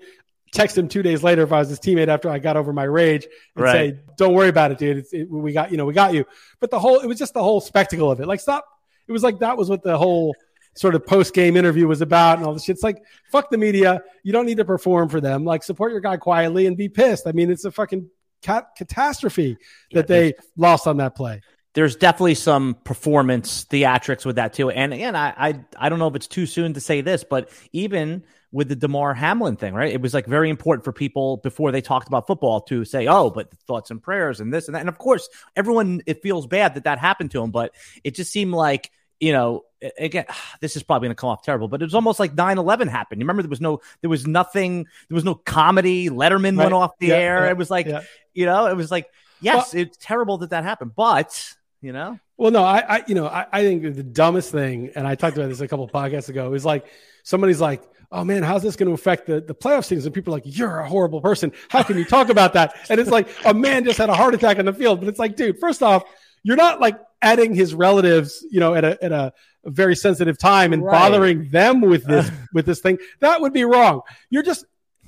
text 0.52 0.76
him 0.76 0.86
two 0.88 1.02
days 1.02 1.22
later 1.22 1.42
if 1.42 1.52
I 1.52 1.58
was 1.60 1.68
his 1.70 1.80
teammate 1.80 2.08
after 2.08 2.28
I 2.28 2.38
got 2.38 2.56
over 2.56 2.72
my 2.72 2.84
rage 2.84 3.26
and 3.56 3.64
Right. 3.64 3.72
say, 3.94 4.00
"Don't 4.18 4.34
worry 4.34 4.48
about 4.48 4.70
it, 4.72 4.78
dude. 4.78 4.98
It's, 4.98 5.12
it, 5.12 5.28
we 5.30 5.52
got 5.52 5.70
you 5.70 5.76
know 5.76 5.86
we 5.86 5.94
got 5.94 6.14
you." 6.14 6.24
But 6.60 6.70
the 6.70 6.78
whole 6.78 7.00
it 7.00 7.06
was 7.06 7.18
just 7.18 7.34
the 7.34 7.42
whole 7.42 7.60
spectacle 7.60 8.10
of 8.10 8.20
it. 8.20 8.26
Like 8.26 8.40
stop. 8.40 8.64
It 9.08 9.12
was 9.12 9.22
like 9.22 9.40
that 9.40 9.56
was 9.56 9.68
what 9.68 9.82
the 9.82 9.96
whole 9.98 10.34
sort 10.74 10.94
of 10.94 11.04
post 11.06 11.34
game 11.34 11.56
interview 11.56 11.86
was 11.86 12.00
about 12.00 12.38
and 12.38 12.46
all 12.46 12.54
this 12.54 12.64
shit. 12.64 12.74
It's 12.76 12.82
like 12.82 13.02
fuck 13.30 13.50
the 13.50 13.58
media. 13.58 14.02
You 14.22 14.32
don't 14.32 14.46
need 14.46 14.58
to 14.58 14.64
perform 14.64 15.08
for 15.08 15.20
them. 15.20 15.44
Like 15.44 15.62
support 15.62 15.92
your 15.92 16.00
guy 16.00 16.16
quietly 16.16 16.66
and 16.66 16.76
be 16.76 16.88
pissed. 16.88 17.26
I 17.26 17.32
mean, 17.32 17.50
it's 17.50 17.64
a 17.64 17.70
fucking 17.70 18.08
cat- 18.42 18.68
catastrophe 18.76 19.56
that 19.92 20.06
they 20.06 20.34
lost 20.56 20.86
on 20.86 20.96
that 20.98 21.14
play. 21.14 21.40
there's 21.74 21.96
definitely 21.96 22.34
some 22.34 22.74
performance 22.84 23.64
theatrics 23.66 24.24
with 24.26 24.36
that 24.36 24.52
too. 24.52 24.70
And 24.70 24.92
again, 24.94 25.16
I, 25.16 25.32
I 25.36 25.60
I 25.78 25.88
don't 25.88 25.98
know 25.98 26.08
if 26.08 26.14
it's 26.14 26.26
too 26.28 26.46
soon 26.46 26.74
to 26.74 26.80
say 26.80 27.00
this, 27.00 27.24
but 27.24 27.50
even 27.72 28.22
with 28.52 28.68
the 28.68 28.76
Damar 28.76 29.14
Hamlin 29.14 29.56
thing, 29.56 29.74
right? 29.74 29.92
It 29.92 30.00
was 30.00 30.14
like 30.14 30.26
very 30.26 30.50
important 30.50 30.84
for 30.84 30.92
people 30.92 31.38
before 31.38 31.72
they 31.72 31.80
talked 31.80 32.06
about 32.06 32.26
football 32.26 32.60
to 32.62 32.84
say, 32.84 33.06
"Oh, 33.08 33.30
but 33.30 33.50
thoughts 33.66 33.90
and 33.90 34.02
prayers 34.02 34.40
and 34.40 34.52
this 34.52 34.68
and 34.68 34.74
that." 34.74 34.80
And 34.80 34.88
of 34.88 34.98
course, 34.98 35.28
everyone 35.56 36.02
it 36.06 36.22
feels 36.22 36.46
bad 36.46 36.74
that 36.74 36.84
that 36.84 36.98
happened 36.98 37.30
to 37.32 37.42
him, 37.42 37.50
but 37.50 37.74
it 38.04 38.14
just 38.14 38.30
seemed 38.30 38.52
like 38.52 38.90
you 39.20 39.32
know 39.32 39.62
again 39.98 40.24
this 40.60 40.76
is 40.76 40.82
probably 40.82 41.06
going 41.06 41.16
to 41.16 41.20
come 41.20 41.30
off 41.30 41.42
terrible 41.42 41.68
but 41.68 41.80
it 41.80 41.84
was 41.84 41.94
almost 41.94 42.18
like 42.20 42.34
9-11 42.34 42.88
happened 42.88 43.20
you 43.20 43.24
remember 43.24 43.42
there 43.42 43.50
was 43.50 43.60
no 43.60 43.80
there 44.00 44.10
was 44.10 44.26
nothing 44.26 44.84
there 45.08 45.14
was 45.14 45.24
no 45.24 45.34
comedy 45.34 46.08
letterman 46.08 46.56
Right. 46.56 46.64
went 46.64 46.74
off 46.74 46.98
the 46.98 47.06
Yeah, 47.08 47.14
air 47.14 47.44
yeah, 47.44 47.50
it 47.50 47.56
was 47.56 47.70
like 47.70 47.86
yeah. 47.86 48.00
you 48.34 48.46
know 48.46 48.66
it 48.66 48.76
was 48.76 48.90
like 48.90 49.06
yes 49.40 49.74
it's 49.74 49.96
terrible 50.00 50.38
that 50.38 50.50
that 50.50 50.64
happened 50.64 50.92
but 50.96 51.54
you 51.80 51.92
know 51.92 52.18
Well, 52.36 52.50
no, 52.50 52.62
I, 52.64 52.78
I 52.98 53.04
you 53.06 53.14
know, 53.14 53.26
I, 53.26 53.46
I 53.52 53.62
think 53.62 53.82
the 53.94 54.02
dumbest 54.02 54.50
thing, 54.50 54.90
and 54.94 55.06
I 55.06 55.14
talked 55.14 55.36
about 55.36 55.48
this 55.48 55.60
a 55.60 55.68
couple 55.68 55.84
of 55.84 55.92
podcasts 55.92 56.28
ago, 56.28 56.52
is 56.54 56.64
like 56.64 56.86
somebody's 57.22 57.60
like, 57.60 57.82
"Oh 58.12 58.24
man, 58.24 58.42
how's 58.42 58.62
this 58.62 58.76
going 58.76 58.88
to 58.88 58.94
affect 58.94 59.26
the 59.26 59.40
the 59.40 59.54
playoff 59.54 59.84
season?" 59.84 60.06
And 60.08 60.14
people 60.14 60.32
are 60.32 60.36
like, 60.36 60.44
"You're 60.46 60.80
a 60.80 60.88
horrible 60.88 61.20
person. 61.20 61.52
How 61.68 61.82
can 61.82 61.96
you 61.98 62.04
talk 62.04 62.28
about 62.28 62.52
that?" 62.52 62.76
And 62.90 63.00
it's 63.00 63.10
like 63.10 63.28
a 63.44 63.54
man 63.54 63.84
just 63.84 63.98
had 63.98 64.08
a 64.10 64.14
heart 64.14 64.34
attack 64.34 64.58
on 64.58 64.66
the 64.66 64.72
field, 64.72 65.00
but 65.00 65.08
it's 65.08 65.18
like, 65.18 65.36
dude, 65.36 65.58
first 65.58 65.82
off, 65.82 66.04
you're 66.42 66.56
not 66.56 66.80
like 66.80 66.98
adding 67.22 67.54
his 67.54 67.74
relatives, 67.74 68.44
you 68.50 68.60
know, 68.60 68.74
at 68.74 68.84
a 68.84 69.02
at 69.04 69.12
a 69.12 69.32
very 69.64 69.94
sensitive 69.96 70.38
time 70.38 70.72
and 70.72 70.82
Right. 70.84 70.92
bothering 71.10 71.50
them 71.50 71.80
with 71.80 72.04
this 72.04 72.30
with 72.52 72.66
this 72.66 72.80
thing. 72.80 72.98
That 73.20 73.40
would 73.40 73.52
be 73.52 73.64
wrong. 73.64 74.02
You're 74.30 74.42
just 74.42 74.64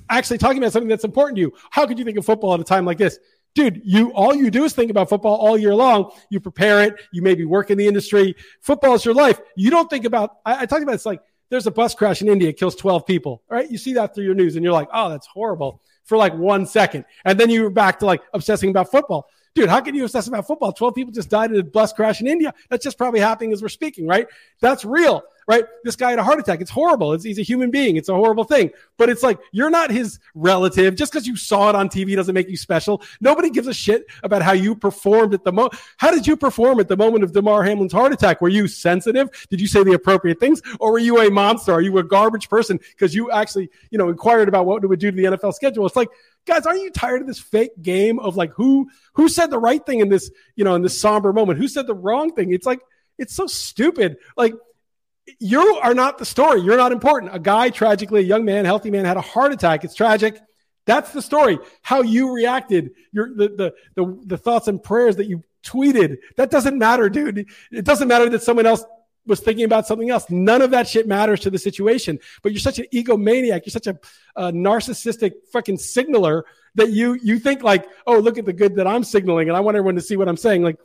actually 0.09 0.37
talking 0.37 0.59
about 0.59 0.71
something 0.71 0.87
that's 0.89 1.03
important 1.03 1.35
to 1.37 1.41
you. 1.41 1.53
How 1.71 1.85
could 1.85 1.99
you 1.99 2.05
think 2.05 2.17
of 2.17 2.25
football 2.25 2.53
at 2.53 2.59
a 2.59 2.63
time 2.63 2.85
like 2.85 2.97
this? 2.97 3.19
Dude, 3.53 3.81
you 3.85 4.11
all 4.11 4.35
you 4.35 4.51
do 4.51 4.65
is 4.65 4.73
think 4.73 4.91
about 4.91 5.07
football 5.09 5.35
all 5.35 5.57
year 5.57 5.73
long. 5.73 6.11
You 6.29 6.39
prepare 6.41 6.83
it. 6.83 6.95
You 7.13 7.21
maybe 7.21 7.45
work 7.45 7.71
in 7.71 7.77
the 7.77 7.87
industry. 7.87 8.35
Football 8.61 8.95
is 8.95 9.05
your 9.05 9.13
life. 9.13 9.39
You 9.55 9.69
don't 9.71 9.89
think 9.89 10.03
about. 10.05 10.37
I, 10.45 10.63
I 10.63 10.65
talked 10.65 10.83
about 10.83 10.95
it's 10.95 11.05
like 11.05 11.21
there's 11.49 11.67
a 11.67 11.71
bus 11.71 11.95
crash 11.95 12.21
in 12.21 12.27
India, 12.27 12.51
kills 12.53 12.75
12 12.75 13.05
people. 13.05 13.43
Right? 13.49 13.69
You 13.69 13.77
see 13.77 13.93
that 13.93 14.15
through 14.15 14.25
your 14.25 14.35
news, 14.35 14.55
and 14.55 14.63
you're 14.63 14.73
like, 14.73 14.89
oh, 14.93 15.09
that's 15.09 15.27
horrible 15.27 15.81
for 16.03 16.17
like 16.17 16.35
one 16.35 16.65
second, 16.65 17.05
and 17.23 17.39
then 17.39 17.49
you're 17.49 17.69
back 17.69 17.99
to 17.99 18.05
like 18.05 18.21
obsessing 18.33 18.69
about 18.69 18.91
football. 18.91 19.27
Dude, 19.55 19.69
how 19.69 19.79
can 19.79 19.95
you 19.95 20.03
obsess 20.03 20.27
about 20.27 20.45
football? 20.45 20.73
12 20.73 20.93
people 20.95 21.13
just 21.13 21.29
died 21.29 21.49
in 21.49 21.57
a 21.57 21.63
bus 21.63 21.93
crash 21.93 22.19
in 22.19 22.27
India. 22.27 22.53
That's 22.69 22.83
just 22.83 22.97
probably 22.97 23.21
happening 23.21 23.53
as 23.53 23.61
we're 23.61 23.69
speaking, 23.69 24.05
right? 24.05 24.27
That's 24.59 24.83
real. 24.83 25.23
Right? 25.47 25.65
This 25.83 25.95
guy 25.95 26.09
had 26.09 26.19
a 26.19 26.23
heart 26.23 26.39
attack. 26.39 26.61
It's 26.61 26.71
horrible. 26.71 27.13
It's, 27.13 27.23
he's 27.23 27.37
a 27.37 27.43
human 27.43 27.69
being. 27.71 27.97
It's 27.97 28.09
a 28.09 28.15
horrible 28.15 28.43
thing. 28.43 28.71
But 28.97 29.09
it's 29.09 29.21
like, 29.21 29.39
you're 29.51 29.69
not 29.69 29.91
his 29.91 30.19
relative. 30.33 30.95
Just 30.95 31.11
because 31.11 31.27
you 31.27 31.35
saw 31.35 31.69
it 31.69 31.75
on 31.75 31.87
TV 31.87 32.15
doesn't 32.15 32.33
make 32.33 32.49
you 32.49 32.57
special. 32.57 33.01
Nobody 33.21 33.49
gives 33.49 33.67
a 33.67 33.73
shit 33.73 34.05
about 34.23 34.41
how 34.41 34.53
you 34.53 34.75
performed 34.75 35.33
at 35.33 35.43
the 35.43 35.51
moment. 35.51 35.75
How 35.97 36.11
did 36.11 36.25
you 36.25 36.35
perform 36.35 36.79
at 36.79 36.87
the 36.87 36.97
moment 36.97 37.23
of 37.23 37.31
Damar 37.31 37.63
Hamlin's 37.63 37.93
heart 37.93 38.11
attack? 38.11 38.41
Were 38.41 38.49
you 38.49 38.67
sensitive? 38.67 39.29
Did 39.49 39.61
you 39.61 39.67
say 39.67 39.83
the 39.83 39.93
appropriate 39.93 40.39
things? 40.39 40.61
Or 40.79 40.91
were 40.91 40.99
you 40.99 41.19
a 41.19 41.29
monster? 41.29 41.73
Are 41.73 41.81
you 41.81 41.97
a 41.99 42.03
garbage 42.03 42.49
person? 42.49 42.79
Because 42.91 43.13
you 43.13 43.29
actually, 43.31 43.69
you 43.91 43.97
know, 43.97 44.09
inquired 44.09 44.47
about 44.47 44.65
what 44.65 44.83
it 44.83 44.87
would 44.87 44.99
do 44.99 45.11
to 45.11 45.17
the 45.17 45.37
NFL 45.37 45.53
schedule. 45.53 45.85
It's 45.85 45.95
like, 45.95 46.09
guys, 46.45 46.65
aren't 46.65 46.81
you 46.81 46.89
tired 46.89 47.21
of 47.21 47.27
this 47.27 47.39
fake 47.39 47.71
game 47.81 48.19
of 48.19 48.35
like 48.35 48.51
who 48.51 48.89
who 49.13 49.29
said 49.29 49.49
the 49.51 49.59
right 49.59 49.85
thing 49.85 49.99
in 49.99 50.09
this, 50.09 50.31
you 50.55 50.63
know, 50.63 50.75
in 50.75 50.81
this 50.81 50.99
somber 50.99 51.33
moment? 51.33 51.59
Who 51.59 51.67
said 51.67 51.87
the 51.87 51.93
wrong 51.93 52.33
thing? 52.33 52.51
It's 52.51 52.65
like 52.65 52.81
it's 53.17 53.33
so 53.33 53.47
stupid. 53.47 54.17
Like 54.35 54.53
you 55.39 55.61
are 55.81 55.93
not 55.93 56.17
the 56.17 56.25
story. 56.25 56.61
You're 56.61 56.77
not 56.77 56.91
important. 56.91 57.35
A 57.35 57.39
guy, 57.39 57.69
tragically, 57.69 58.21
a 58.21 58.23
young 58.23 58.45
man, 58.45 58.65
healthy 58.65 58.91
man, 58.91 59.05
had 59.05 59.17
a 59.17 59.21
heart 59.21 59.51
attack. 59.51 59.83
It's 59.83 59.95
tragic. 59.95 60.39
That's 60.85 61.11
the 61.11 61.21
story. 61.21 61.57
How 61.81 62.01
you 62.01 62.33
reacted, 62.33 62.91
your 63.11 63.33
the 63.33 63.49
the 63.49 63.73
the, 63.95 64.19
the 64.25 64.37
thoughts 64.37 64.67
and 64.67 64.81
prayers 64.81 65.15
that 65.15 65.25
you 65.25 65.43
tweeted. 65.63 66.17
That 66.37 66.51
doesn't 66.51 66.77
matter, 66.77 67.09
dude. 67.09 67.47
It 67.71 67.85
doesn't 67.85 68.07
matter 68.07 68.29
that 68.29 68.43
someone 68.43 68.65
else 68.65 68.83
was 69.25 69.39
thinking 69.39 69.65
about 69.65 69.87
something 69.87 70.11
else. 70.11 70.29
None 70.29 70.61
of 70.61 70.71
that 70.71 70.87
shit 70.87 71.07
matters 71.07 71.39
to 71.41 71.49
the 71.49 71.57
situation. 71.57 72.19
But 72.43 72.51
you're 72.51 72.59
such 72.59 72.77
an 72.77 72.85
egomaniac. 72.93 73.65
You're 73.65 73.71
such 73.71 73.87
a, 73.87 73.97
a 74.35 74.51
narcissistic 74.51 75.33
fucking 75.51 75.79
signaler 75.79 76.45
that 76.75 76.91
you 76.91 77.17
you 77.21 77.39
think 77.39 77.63
like, 77.63 77.87
oh, 78.05 78.19
look 78.19 78.37
at 78.37 78.45
the 78.45 78.53
good 78.53 78.75
that 78.75 78.85
I'm 78.85 79.03
signaling, 79.03 79.47
and 79.47 79.57
I 79.57 79.61
want 79.61 79.77
everyone 79.77 79.95
to 79.95 80.01
see 80.01 80.17
what 80.17 80.29
I'm 80.29 80.37
saying. 80.37 80.61
Like, 80.61 80.77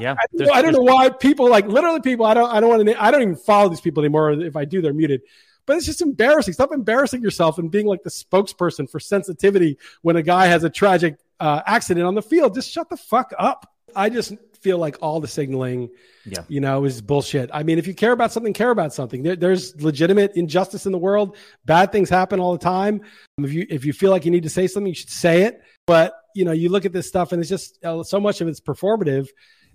yeah, 0.00 0.14
I, 0.18 0.44
I, 0.44 0.58
I 0.58 0.62
don't 0.62 0.72
know 0.72 0.80
why 0.80 1.10
people 1.10 1.48
like 1.48 1.66
literally 1.66 2.00
people. 2.00 2.26
I 2.26 2.34
don't. 2.34 2.50
I 2.50 2.60
don't 2.60 2.68
want 2.68 2.86
to. 2.86 3.02
I 3.02 3.10
don't 3.10 3.22
even 3.22 3.36
follow 3.36 3.68
these 3.68 3.80
people 3.80 4.02
anymore. 4.02 4.32
If 4.32 4.56
I 4.56 4.64
do, 4.64 4.80
they're 4.80 4.94
muted. 4.94 5.22
But 5.66 5.76
it's 5.76 5.86
just 5.86 6.02
embarrassing. 6.02 6.54
Stop 6.54 6.72
embarrassing 6.72 7.22
yourself 7.22 7.58
and 7.58 7.70
being 7.70 7.86
like 7.86 8.02
the 8.02 8.10
spokesperson 8.10 8.90
for 8.90 8.98
sensitivity 8.98 9.78
when 10.02 10.16
a 10.16 10.22
guy 10.22 10.46
has 10.46 10.64
a 10.64 10.70
tragic 10.70 11.16
uh, 11.38 11.62
accident 11.66 12.06
on 12.06 12.14
the 12.14 12.22
field. 12.22 12.54
Just 12.54 12.70
shut 12.70 12.88
the 12.88 12.96
fuck 12.96 13.32
up. 13.38 13.68
I 13.94 14.08
just 14.08 14.34
feel 14.60 14.78
like 14.78 14.96
all 15.02 15.20
the 15.20 15.28
signaling, 15.28 15.90
yeah. 16.24 16.44
you 16.48 16.60
know, 16.60 16.84
is 16.84 17.00
bullshit. 17.02 17.50
I 17.52 17.62
mean, 17.62 17.78
if 17.78 17.86
you 17.86 17.94
care 17.94 18.12
about 18.12 18.32
something, 18.32 18.52
care 18.52 18.70
about 18.70 18.94
something. 18.94 19.22
There, 19.22 19.36
there's 19.36 19.80
legitimate 19.82 20.32
injustice 20.36 20.86
in 20.86 20.92
the 20.92 20.98
world. 20.98 21.36
Bad 21.64 21.92
things 21.92 22.08
happen 22.08 22.40
all 22.40 22.52
the 22.52 22.64
time. 22.64 23.02
If 23.38 23.52
you 23.52 23.66
if 23.68 23.84
you 23.84 23.92
feel 23.92 24.10
like 24.10 24.24
you 24.24 24.30
need 24.30 24.44
to 24.44 24.50
say 24.50 24.66
something, 24.66 24.88
you 24.88 24.94
should 24.94 25.10
say 25.10 25.42
it. 25.42 25.62
But 25.86 26.14
you 26.34 26.44
know, 26.44 26.52
you 26.52 26.68
look 26.68 26.86
at 26.86 26.92
this 26.92 27.08
stuff, 27.08 27.32
and 27.32 27.40
it's 27.40 27.50
just 27.50 27.84
uh, 27.84 28.02
so 28.02 28.20
much 28.20 28.40
of 28.40 28.48
it's 28.48 28.60
performative. 28.60 29.28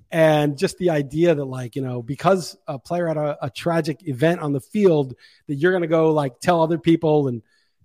And 0.10 0.58
just 0.58 0.78
the 0.78 0.92
idea 0.92 1.36
that, 1.36 1.46
like, 1.46 1.76
you 1.76 1.82
know, 1.82 2.02
because 2.02 2.58
a 2.68 2.80
player 2.80 3.08
had 3.08 3.18
a, 3.18 3.38
a 3.46 3.50
tragic 3.50 4.08
event 4.08 4.40
on 4.40 4.54
the 4.54 4.62
field, 4.62 5.16
that 5.48 5.56
you're 5.56 5.72
going 5.72 5.82
to 5.82 5.88
go 5.88 6.14
like 6.14 6.40
tell 6.40 6.62
other 6.62 6.78
people 6.78 7.28
and 7.28 7.42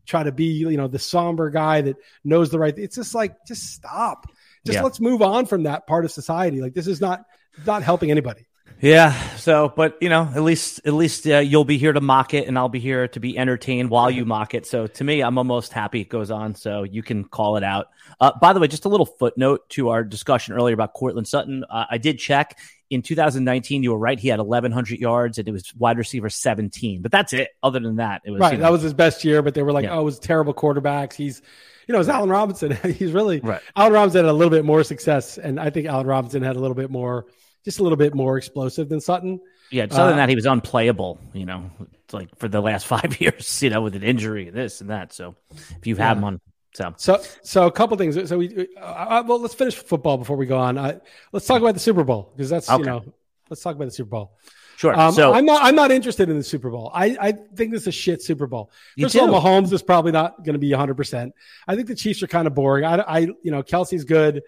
try 0.07 0.23
to 0.23 0.33
be, 0.33 0.45
you 0.45 0.77
know, 0.77 0.89
the 0.89 0.99
somber 0.99 1.51
guy 1.51 1.81
that 1.81 1.97
knows 2.25 2.51
the 2.51 2.59
right. 2.59 2.79
It's 2.79 2.97
just 2.97 3.15
like, 3.15 3.45
just 3.47 3.73
stop 3.75 4.27
just 4.65 4.77
yeah. 4.77 4.83
let's 4.83 5.01
move 5.01 5.23
on 5.23 5.47
from 5.47 5.65
that 5.65 5.87
part 5.87 6.05
of 6.05 6.13
society. 6.13 6.61
Like 6.61 6.75
this 6.75 6.87
is 6.87 7.01
not 7.01 7.25
not 7.67 7.83
helping 7.83 8.11
anybody. 8.11 8.47
Yeah. 8.81 9.13
So, 9.37 9.73
but 9.75 9.97
you 10.01 10.09
know, 10.09 10.29
at 10.35 10.43
least 10.43 10.81
at 10.85 10.93
least 10.93 11.27
uh, 11.27 11.39
you'll 11.39 11.65
be 11.65 11.79
here 11.79 11.93
to 11.93 12.01
mock 12.01 12.35
it, 12.35 12.49
and 12.49 12.59
I'll 12.59 12.69
be 12.69 12.81
here 12.81 13.07
to 13.09 13.21
be 13.21 13.39
entertained 13.39 13.91
while 13.91 14.11
you 14.11 14.25
mock 14.25 14.55
it. 14.55 14.67
So, 14.67 14.89
to 14.89 15.05
me, 15.05 15.21
I'm 15.21 15.39
almost 15.39 15.73
happy 15.73 16.01
it 16.01 16.09
goes 16.09 16.31
on. 16.33 16.57
So 16.57 16.83
you 16.83 17.03
can 17.03 17.25
call 17.25 17.57
it 17.57 17.63
out. 17.63 17.89
Uh, 18.21 18.33
by 18.41 18.53
the 18.53 18.61
way, 18.61 18.67
just 18.67 18.85
a 18.85 18.89
little 18.89 19.07
footnote 19.07 19.69
to 19.71 19.91
our 19.91 20.03
discussion 20.03 20.55
earlier 20.55 20.75
about 20.75 20.95
Courtland 20.95 21.29
Sutton. 21.29 21.65
Uh, 21.71 21.85
I 21.91 21.99
did 21.99 22.19
check 22.19 22.59
in 22.91 23.03
2019. 23.03 23.85
You 23.85 23.93
were 23.93 23.99
right; 23.99 24.19
he 24.19 24.29
had 24.29 24.41
1,100 24.41 24.99
yards, 24.99 25.39
and 25.39 25.47
it 25.47 25.53
was 25.53 25.73
wide 25.77 25.97
receiver 25.97 26.29
17. 26.29 27.03
But 27.03 27.13
that's 27.13 27.33
it. 27.33 27.51
Other 27.63 27.79
than 27.79 27.97
that, 27.97 28.23
it 28.25 28.33
was 28.33 28.41
right. 28.41 28.53
You 28.53 28.59
know, 28.59 28.65
that 28.65 28.73
was 28.73 28.83
his 28.83 28.95
best 28.95 29.25
year. 29.25 29.43
But 29.43 29.55
they 29.55 29.63
were 29.63 29.73
like, 29.73 29.85
yeah. 29.85 29.95
"Oh, 29.95 30.01
it 30.01 30.05
was 30.05 30.19
terrible 30.19 30.55
quarterbacks." 30.55 31.15
He's 31.15 31.41
you 31.87 31.93
know, 31.93 32.01
it's 32.01 32.09
Allen 32.09 32.31
Robinson. 32.31 32.73
He's 32.95 33.13
really 33.13 33.41
right. 33.41 33.61
Allen 33.77 33.93
Robinson 33.93 34.25
had 34.25 34.31
a 34.31 34.33
little 34.33 34.51
bit 34.51 34.65
more 34.65 34.83
success, 34.85 35.39
and 35.39 35.59
I 35.59 35.71
think 35.71 35.87
Allen 35.87 36.07
Robinson 36.07 36.43
had 36.43 36.57
a 36.57 36.59
little 36.59 36.75
bit 36.75 36.91
more, 36.91 37.27
just 37.65 37.79
a 37.79 37.83
little 37.83 37.97
bit 37.97 38.15
more 38.15 38.39
explosive 38.39 38.89
than 38.89 39.01
Sutton. 39.01 39.41
Yeah, 39.71 39.85
other 39.85 40.03
uh, 40.03 40.07
than 40.09 40.17
that, 40.17 40.29
he 40.29 40.35
was 40.35 40.47
unplayable. 40.47 41.19
You 41.33 41.47
know, 41.47 41.71
like 42.13 42.37
for 42.39 42.49
the 42.49 42.61
last 42.61 42.87
five 42.95 43.21
years, 43.21 43.63
you 43.63 43.71
know, 43.71 43.83
with 43.83 43.97
an 43.97 44.03
injury, 44.03 44.49
and 44.49 44.57
this 44.57 44.81
and 44.81 44.91
that. 44.91 45.13
So, 45.13 45.35
if 45.51 45.87
you 45.87 45.97
have 45.97 46.17
yeah. 46.17 46.19
him 46.19 46.25
on, 46.25 46.41
so 46.75 46.95
so 46.97 47.23
so 47.43 47.67
a 47.67 47.73
couple 47.73 47.97
things. 47.97 48.29
So 48.29 48.39
we 48.39 48.69
uh, 48.77 48.85
uh, 48.85 49.23
well, 49.27 49.41
let's 49.41 49.55
finish 49.55 49.77
football 49.77 50.19
before 50.19 50.37
we 50.37 50.47
go 50.47 50.59
on. 50.59 50.79
Uh, 50.79 50.99
let's 51.33 51.47
talk 51.47 51.61
about 51.61 51.75
the 51.75 51.81
Super 51.81 52.05
Bowl 52.05 52.33
because 52.35 52.51
that's 52.51 52.69
okay. 52.69 52.79
you 52.79 52.87
know, 52.87 53.05
let's 53.51 53.63
talk 53.63 53.77
about 53.77 53.87
the 53.87 53.91
Super 53.93 54.11
Bowl. 54.11 54.39
Sure. 54.77 54.99
Um, 54.99 55.13
so 55.13 55.33
I'm 55.33 55.45
not. 55.45 55.63
I'm 55.63 55.77
not 55.77 55.93
interested 55.93 56.29
in 56.29 56.37
the 56.37 56.43
Super 56.43 56.69
Bowl. 56.69 56.91
I, 56.93 57.17
I 57.21 57.33
think 57.33 57.71
this 57.71 57.83
is 57.83 57.87
a 57.89 57.93
shit 57.93 58.23
Super 58.23 58.47
Bowl. 58.47 58.73
First 59.01 59.15
of 59.15 59.31
all, 59.31 59.41
Mahomes 59.41 59.73
is 59.73 59.81
probably 59.83 60.13
not 60.13 60.39
going 60.39 60.55
to 60.55 60.59
be 60.59 60.71
100. 60.71 60.97
percent 60.97 61.35
I 61.69 61.77
think 61.77 61.89
the 61.89 61.95
Chiefs 61.95 62.23
are 62.23 62.27
kind 62.27 62.47
of 62.47 62.55
boring. 62.55 62.85
I, 62.85 62.97
I, 62.97 63.19
you 63.21 63.51
know, 63.53 63.63
Kelce's 63.63 64.05
good, 64.05 64.43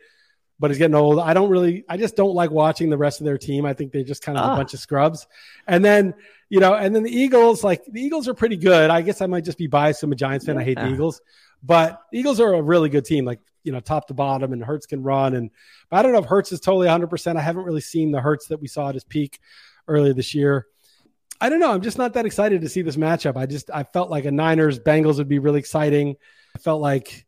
but 0.59 0.71
he's 0.71 0.79
getting 0.79 0.95
old. 0.95 1.19
I 1.19 1.35
don't 1.35 1.51
really. 1.51 1.85
I 1.89 1.97
just 1.97 2.17
don't 2.17 2.35
like 2.35 2.51
watching 2.51 2.91
the 2.91 2.97
rest 2.97 3.21
of 3.21 3.25
their 3.25 3.39
team. 3.39 3.67
I 3.67 3.75
think 3.75 3.93
they're 3.93 4.05
just 4.05 4.23
kind 4.23 4.39
of 4.39 4.45
ah. 4.45 4.55
a 4.55 4.57
bunch 4.57 4.75
of 4.75 4.81
scrubs. 4.81 5.27
And 5.67 5.85
then 5.85 6.15
you 6.49 6.61
know, 6.61 6.75
and 6.75 6.95
then 6.95 7.03
the 7.03 7.11
Eagles. 7.11 7.65
Like 7.65 7.85
the 7.87 8.01
Eagles 8.01 8.29
are 8.29 8.35
pretty 8.35 8.57
good. 8.57 8.91
I 8.91 9.03
guess 9.03 9.21
I 9.21 9.27
might 9.27 9.45
just 9.45 9.59
be 9.59 9.67
biased. 9.67 10.03
I'm 10.03 10.13
a 10.13 10.17
Giants 10.17 10.47
fan. 10.47 10.59
I 10.59 10.65
hate 10.65 10.79
the 10.79 10.89
Eagles, 10.89 11.21
but 11.63 12.01
the 12.13 12.19
Eagles 12.19 12.41
are 12.41 12.55
a 12.55 12.63
really 12.63 12.89
good 12.89 13.05
team. 13.05 13.25
Like 13.25 13.41
you 13.65 13.73
know, 13.73 13.81
top 13.81 14.09
to 14.09 14.15
bottom, 14.15 14.53
and 14.53 14.63
Hurts 14.63 14.87
can 14.87 15.03
run. 15.03 15.35
And 15.35 15.51
but 15.91 15.99
I 15.99 16.03
don't 16.03 16.13
know 16.13 16.19
if 16.19 16.27
Hurts 16.27 16.53
is 16.53 16.61
totally 16.61 16.87
100. 16.87 17.09
percent 17.09 17.39
I 17.39 17.43
haven't 17.43 17.65
really 17.65 17.81
seen 17.81 18.13
the 18.13 18.21
Hurts 18.21 18.47
that 18.49 18.61
we 18.61 18.69
saw 18.69 18.89
at 18.89 18.95
his 18.95 19.05
peak 19.05 19.41
earlier 19.89 20.13
this 20.13 20.35
year. 20.35 20.67
I 21.41 21.49
don't 21.49 21.61
know. 21.61 21.73
I'm 21.73 21.83
just 21.83 21.99
not 21.99 22.15
that 22.15 22.27
excited 22.27 22.61
to 22.63 22.69
see 22.69 22.83
this 22.83 22.97
matchup. 22.97 23.37
I 23.37 23.47
just 23.47 23.71
I 23.71 23.83
felt 23.83 24.11
like 24.11 24.25
a 24.25 24.31
Niners 24.31 24.79
Bengals 24.79 25.17
would 25.17 25.29
be 25.29 25.41
really 25.41 25.59
exciting. 25.59 26.17
I 26.55 26.59
felt 26.59 26.81
like 26.81 27.27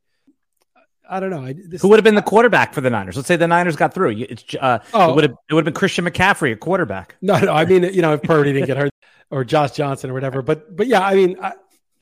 I 1.09 1.21
don't 1.21 1.31
know. 1.31 1.45
I, 1.45 1.55
this, 1.55 1.83
Who 1.83 1.89
would 1.89 1.99
have 1.99 2.05
been 2.05 2.15
the 2.15 2.23
quarterback 2.23 2.75
for 2.75 2.81
the 2.81 2.91
Niners? 2.91 3.17
Let's 3.17 3.29
say 3.29 3.37
the 3.37 3.47
Niners 3.47 3.77
got 3.77 3.95
through. 3.95 4.11
It's 4.19 4.45
uh, 4.61 4.81
oh, 4.93 5.11
it 5.11 5.15
would 5.15 5.25
have 5.25 5.35
it 5.49 5.55
would 5.55 5.67
have 5.67 5.73
been 5.73 5.79
Christian 5.79 6.05
McCaffrey, 6.05 6.53
a 6.53 6.57
quarterback. 6.57 7.17
No, 7.23 7.39
no. 7.39 7.53
I 7.53 7.65
mean, 7.65 7.85
you 7.85 8.03
know, 8.03 8.15
if 8.15 8.23
Purdy 8.23 8.53
didn't 8.53 8.67
get 8.67 8.77
hurt 8.77 8.93
or 9.31 9.45
Josh 9.45 9.73
Johnson 9.73 10.11
or 10.11 10.15
whatever. 10.15 10.43
But 10.43 10.77
but 10.77 10.87
yeah, 10.87 11.01
I 11.01 11.15
mean, 11.15 11.37
I, 11.43 11.53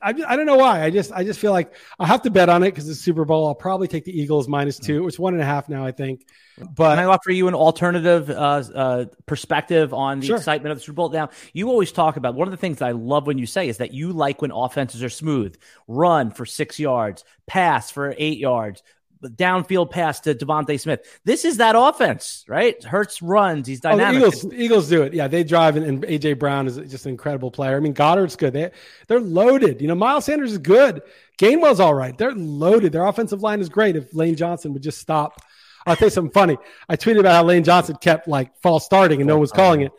I, 0.04 0.10
I 0.28 0.36
don't 0.36 0.44
know 0.44 0.58
why. 0.58 0.82
I 0.82 0.90
just 0.90 1.10
I 1.12 1.24
just 1.24 1.40
feel 1.40 1.52
like 1.52 1.72
I'll 1.98 2.06
have 2.06 2.22
to 2.22 2.30
bet 2.30 2.50
on 2.50 2.62
it 2.62 2.70
because 2.70 2.88
it's 2.88 3.00
Super 3.00 3.24
Bowl. 3.24 3.46
I'll 3.46 3.54
probably 3.54 3.88
take 3.88 4.04
the 4.04 4.16
Eagles 4.16 4.46
minus 4.46 4.78
two. 4.78 5.08
It's 5.08 5.18
one 5.18 5.32
and 5.32 5.42
a 5.42 5.46
half 5.46 5.68
now, 5.68 5.86
I 5.86 5.92
think. 5.92 6.26
But 6.58 6.96
Can 6.96 6.98
I 6.98 7.04
offer 7.04 7.30
you 7.30 7.48
an 7.48 7.54
alternative 7.54 8.28
uh, 8.28 8.34
uh, 8.74 9.04
perspective 9.24 9.94
on 9.94 10.20
the 10.20 10.26
sure. 10.26 10.36
excitement 10.36 10.72
of 10.72 10.78
the 10.78 10.84
Super 10.84 10.96
Bowl? 10.96 11.08
Now, 11.08 11.30
you 11.54 11.70
always 11.70 11.90
talk 11.90 12.16
about 12.16 12.34
one 12.34 12.46
of 12.46 12.52
the 12.52 12.58
things 12.58 12.78
that 12.78 12.86
I 12.86 12.92
love 12.92 13.26
when 13.26 13.38
you 13.38 13.46
say 13.46 13.68
is 13.68 13.78
that 13.78 13.94
you 13.94 14.12
like 14.12 14.42
when 14.42 14.50
offenses 14.50 15.02
are 15.02 15.08
smooth, 15.08 15.56
run 15.88 16.30
for 16.30 16.44
six 16.44 16.78
yards, 16.78 17.24
pass 17.46 17.90
for 17.90 18.14
eight 18.18 18.38
yards, 18.38 18.82
downfield 19.30 19.90
pass 19.90 20.20
to 20.20 20.34
DeVonta 20.34 20.78
Smith. 20.80 21.20
This 21.24 21.44
is 21.44 21.58
that 21.58 21.74
offense, 21.76 22.44
right? 22.48 22.82
Hurts 22.82 23.22
runs. 23.22 23.66
He's 23.66 23.80
dynamic. 23.80 24.22
Oh, 24.22 24.26
Eagles, 24.26 24.54
Eagles 24.54 24.88
do 24.88 25.02
it. 25.02 25.14
Yeah, 25.14 25.28
they 25.28 25.44
drive, 25.44 25.76
and, 25.76 25.86
and, 25.86 26.02
AJ 26.02 26.38
Brown 26.38 26.66
is 26.66 26.76
just 26.90 27.06
an 27.06 27.10
incredible 27.10 27.50
player. 27.50 27.76
I 27.76 27.80
mean, 27.80 27.94
Goedert's 27.94 28.36
good. 28.36 28.52
They 28.52 28.70
they're 29.08 29.20
loaded. 29.20 29.80
You 29.80 29.88
know, 29.88 29.94
Miles 29.94 30.24
Sanders 30.24 30.52
is 30.52 30.58
good. 30.58 31.02
Gainwell's 31.38 31.80
all 31.80 31.94
right. 31.94 32.16
They're 32.16 32.34
loaded. 32.34 32.92
Their 32.92 33.06
offensive 33.06 33.42
line 33.42 33.60
is 33.60 33.68
great. 33.68 33.96
If 33.96 34.14
Lane 34.14 34.36
Johnson 34.36 34.72
would 34.72 34.82
just 34.82 34.98
stop. 34.98 35.40
I'll 35.86 35.96
tell 35.96 36.06
you 36.06 36.10
something 36.10 36.32
funny. 36.32 36.56
I 36.88 36.96
tweeted 36.96 37.20
about 37.20 37.32
how 37.34 37.44
Lane 37.44 37.64
Johnson 37.64 37.96
kept 38.00 38.26
like 38.26 38.56
false 38.62 38.84
starting 38.86 39.20
and 39.20 39.28
no 39.28 39.34
one 39.34 39.42
was 39.42 39.52
calling 39.52 39.82
it, 39.82 39.92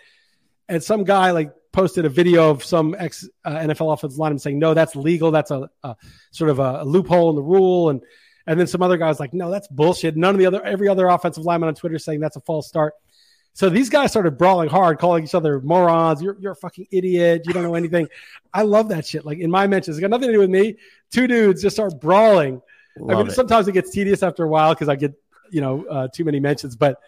and 0.67 0.83
some 0.83 1.03
guy 1.03 1.31
like 1.31 1.51
posted 1.75 2.05
a 2.05 2.09
video 2.09 2.49
of 2.49 2.63
some 2.63 2.95
ex 2.97 3.27
uh, 3.43 3.51
NFL 3.51 3.93
offensive 3.93 4.17
lineman 4.17 4.39
saying, 4.39 4.57
"No, 4.57 4.73
that's 4.73 4.95
legal. 4.95 5.29
That's 5.29 5.51
a, 5.51 5.69
a 5.83 5.95
sort 6.31 6.49
of 6.49 6.59
a, 6.59 6.79
a 6.81 6.85
loophole 6.85 7.29
in 7.29 7.35
the 7.35 7.43
rule." 7.43 7.89
and 7.89 8.01
and 8.47 8.59
then 8.59 8.67
some 8.67 8.81
other 8.81 8.97
guys 8.97 9.19
like, 9.19 9.33
no, 9.33 9.49
that's 9.49 9.67
bullshit. 9.67 10.15
None 10.15 10.35
of 10.35 10.39
the 10.39 10.45
other, 10.45 10.63
every 10.63 10.87
other 10.87 11.07
offensive 11.07 11.45
lineman 11.45 11.69
on 11.69 11.75
Twitter 11.75 11.99
saying 11.99 12.19
that's 12.19 12.35
a 12.35 12.41
false 12.41 12.67
start. 12.67 12.93
So 13.53 13.69
these 13.69 13.89
guys 13.89 14.11
started 14.11 14.37
brawling 14.37 14.67
hard, 14.67 14.99
calling 14.99 15.23
each 15.23 15.33
other 15.33 15.61
morons. 15.61 16.21
You're, 16.21 16.37
you're 16.39 16.51
a 16.51 16.57
fucking 16.57 16.87
idiot. 16.91 17.43
You 17.45 17.53
don't 17.53 17.63
know 17.63 17.75
anything. 17.75 18.09
I 18.53 18.63
love 18.63 18.89
that 18.89 19.05
shit. 19.05 19.25
Like 19.25 19.39
in 19.39 19.49
my 19.49 19.65
mentions, 19.65 19.95
it's 19.95 20.01
got 20.01 20.09
nothing 20.09 20.27
to 20.27 20.33
do 20.33 20.39
with 20.39 20.49
me. 20.49 20.75
Two 21.11 21.25
dudes 21.25 21.61
just 21.61 21.77
start 21.77 21.99
brawling. 22.01 22.61
Love 22.97 23.17
I 23.17 23.21
mean, 23.21 23.31
it. 23.31 23.33
sometimes 23.33 23.67
it 23.67 23.71
gets 23.71 23.91
tedious 23.91 24.23
after 24.23 24.43
a 24.43 24.47
while 24.47 24.73
because 24.73 24.89
I 24.89 24.97
get, 24.97 25.13
you 25.51 25.61
know, 25.61 25.85
uh, 25.85 26.07
too 26.13 26.25
many 26.25 26.39
mentions, 26.39 26.75
but 26.75 26.99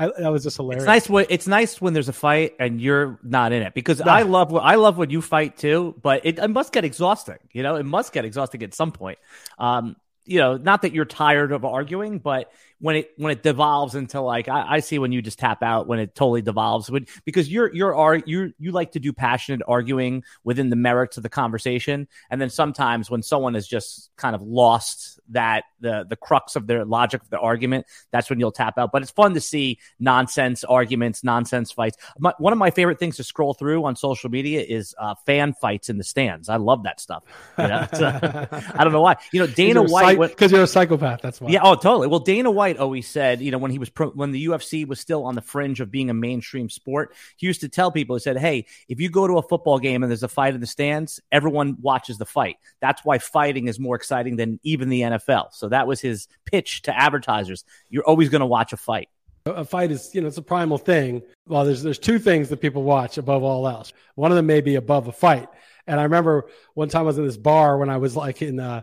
I, 0.00 0.06
that 0.18 0.32
was 0.32 0.42
just 0.42 0.56
hilarious. 0.56 0.84
It's 0.84 0.88
nice 0.88 1.08
when 1.10 1.26
it's 1.28 1.46
nice 1.46 1.80
when 1.80 1.92
there's 1.92 2.08
a 2.08 2.14
fight 2.14 2.54
and 2.58 2.80
you're 2.80 3.18
not 3.22 3.52
in 3.52 3.62
it 3.62 3.74
because 3.74 4.00
I 4.00 4.22
love 4.22 4.54
I 4.54 4.76
love 4.76 4.96
when 4.96 5.10
you 5.10 5.20
fight 5.20 5.58
too, 5.58 5.94
but 6.00 6.24
it, 6.24 6.38
it, 6.38 6.48
must 6.48 6.72
get 6.72 6.86
exhausting. 6.86 7.36
You 7.52 7.62
know, 7.62 7.76
it 7.76 7.84
must 7.84 8.14
get 8.14 8.24
exhausting 8.24 8.62
at 8.62 8.72
some 8.72 8.92
point. 8.92 9.18
Um, 9.58 9.96
you 10.30 10.38
know, 10.38 10.56
not 10.56 10.82
that 10.82 10.92
you're 10.92 11.04
tired 11.04 11.50
of 11.50 11.64
arguing, 11.64 12.20
but 12.20 12.52
when 12.80 12.96
it 12.96 13.10
when 13.16 13.30
it 13.30 13.42
devolves 13.42 13.94
into 13.94 14.20
like 14.20 14.48
I, 14.48 14.76
I 14.76 14.80
see 14.80 14.98
when 14.98 15.12
you 15.12 15.20
just 15.20 15.38
tap 15.38 15.62
out 15.62 15.86
when 15.86 15.98
it 15.98 16.14
totally 16.14 16.42
devolves 16.42 16.90
when, 16.90 17.06
because 17.24 17.48
you're 17.48 17.72
you're 17.74 17.94
are 17.94 18.16
you 18.16 18.52
you 18.58 18.72
like 18.72 18.92
to 18.92 19.00
do 19.00 19.12
passionate 19.12 19.60
arguing 19.68 20.24
within 20.44 20.70
the 20.70 20.76
merits 20.76 21.16
of 21.16 21.22
the 21.22 21.28
conversation. 21.28 22.08
And 22.30 22.40
then 22.40 22.48
sometimes 22.48 23.10
when 23.10 23.22
someone 23.22 23.54
has 23.54 23.68
just 23.68 24.10
kind 24.16 24.34
of 24.34 24.42
lost 24.42 25.20
that 25.28 25.64
the 25.80 26.06
the 26.08 26.16
crux 26.16 26.56
of 26.56 26.66
their 26.66 26.84
logic 26.84 27.22
of 27.22 27.30
the 27.30 27.38
argument 27.38 27.86
that's 28.10 28.30
when 28.30 28.40
you'll 28.40 28.52
tap 28.52 28.78
out. 28.78 28.92
But 28.92 29.02
it's 29.02 29.10
fun 29.10 29.34
to 29.34 29.40
see 29.40 29.78
nonsense 29.98 30.64
arguments 30.64 31.22
nonsense 31.22 31.72
fights. 31.72 31.98
My, 32.18 32.32
one 32.38 32.52
of 32.52 32.58
my 32.58 32.70
favorite 32.70 32.98
things 32.98 33.16
to 33.16 33.24
scroll 33.24 33.52
through 33.52 33.84
on 33.84 33.94
social 33.94 34.30
media 34.30 34.62
is 34.62 34.94
uh, 34.98 35.14
fan 35.26 35.52
fights 35.52 35.90
in 35.90 35.98
the 35.98 36.04
stands. 36.04 36.48
I 36.48 36.56
love 36.56 36.84
that 36.84 37.00
stuff. 37.00 37.24
You 37.58 37.68
know? 37.68 37.86
i 37.92 38.84
don't 38.84 38.92
know 38.92 39.02
why. 39.02 39.16
You 39.32 39.40
know 39.40 39.46
dana 39.54 39.82
white 39.82 40.18
because 40.18 40.50
you're 40.50 40.62
a 40.62 40.66
psychopath 40.66 41.20
that's 41.20 41.40
why. 41.42 41.50
Yeah 41.50 41.60
oh 41.62 41.74
totally. 41.74 42.06
Well 42.06 42.20
dana 42.20 42.50
white 42.50 42.69
always 42.78 43.08
said, 43.08 43.40
you 43.40 43.50
know, 43.50 43.58
when 43.58 43.70
he 43.70 43.78
was 43.78 43.90
pro- 43.90 44.10
when 44.10 44.30
the 44.30 44.46
UFC 44.46 44.86
was 44.86 45.00
still 45.00 45.24
on 45.24 45.34
the 45.34 45.42
fringe 45.42 45.80
of 45.80 45.90
being 45.90 46.10
a 46.10 46.14
mainstream 46.14 46.68
sport, 46.68 47.14
he 47.36 47.46
used 47.46 47.60
to 47.62 47.68
tell 47.68 47.90
people, 47.90 48.16
he 48.16 48.20
said, 48.20 48.38
"Hey, 48.38 48.66
if 48.88 49.00
you 49.00 49.10
go 49.10 49.26
to 49.26 49.38
a 49.38 49.42
football 49.42 49.78
game 49.78 50.02
and 50.02 50.10
there's 50.10 50.22
a 50.22 50.28
fight 50.28 50.54
in 50.54 50.60
the 50.60 50.66
stands, 50.66 51.20
everyone 51.32 51.76
watches 51.80 52.18
the 52.18 52.26
fight. 52.26 52.56
That's 52.80 53.04
why 53.04 53.18
fighting 53.18 53.68
is 53.68 53.78
more 53.78 53.96
exciting 53.96 54.36
than 54.36 54.60
even 54.62 54.88
the 54.88 55.02
NFL." 55.02 55.52
So 55.52 55.68
that 55.68 55.86
was 55.86 56.00
his 56.00 56.28
pitch 56.44 56.82
to 56.82 56.98
advertisers. 56.98 57.64
You're 57.88 58.04
always 58.04 58.28
going 58.28 58.40
to 58.40 58.46
watch 58.46 58.72
a 58.72 58.76
fight. 58.76 59.08
A 59.46 59.64
fight 59.64 59.90
is, 59.90 60.14
you 60.14 60.20
know, 60.20 60.28
it's 60.28 60.36
a 60.36 60.42
primal 60.42 60.78
thing. 60.78 61.22
Well, 61.46 61.64
there's 61.64 61.82
there's 61.82 61.98
two 61.98 62.18
things 62.18 62.50
that 62.50 62.60
people 62.60 62.82
watch 62.82 63.18
above 63.18 63.42
all 63.42 63.66
else. 63.66 63.92
One 64.14 64.30
of 64.30 64.36
them 64.36 64.46
may 64.46 64.60
be 64.60 64.76
above 64.76 65.08
a 65.08 65.12
fight. 65.12 65.48
And 65.86 65.98
I 65.98 66.04
remember 66.04 66.46
one 66.74 66.88
time 66.88 67.00
I 67.00 67.04
was 67.04 67.18
in 67.18 67.26
this 67.26 67.36
bar 67.36 67.78
when 67.78 67.90
I 67.90 67.96
was 67.96 68.14
like 68.14 68.42
in 68.42 68.60
uh, 68.60 68.82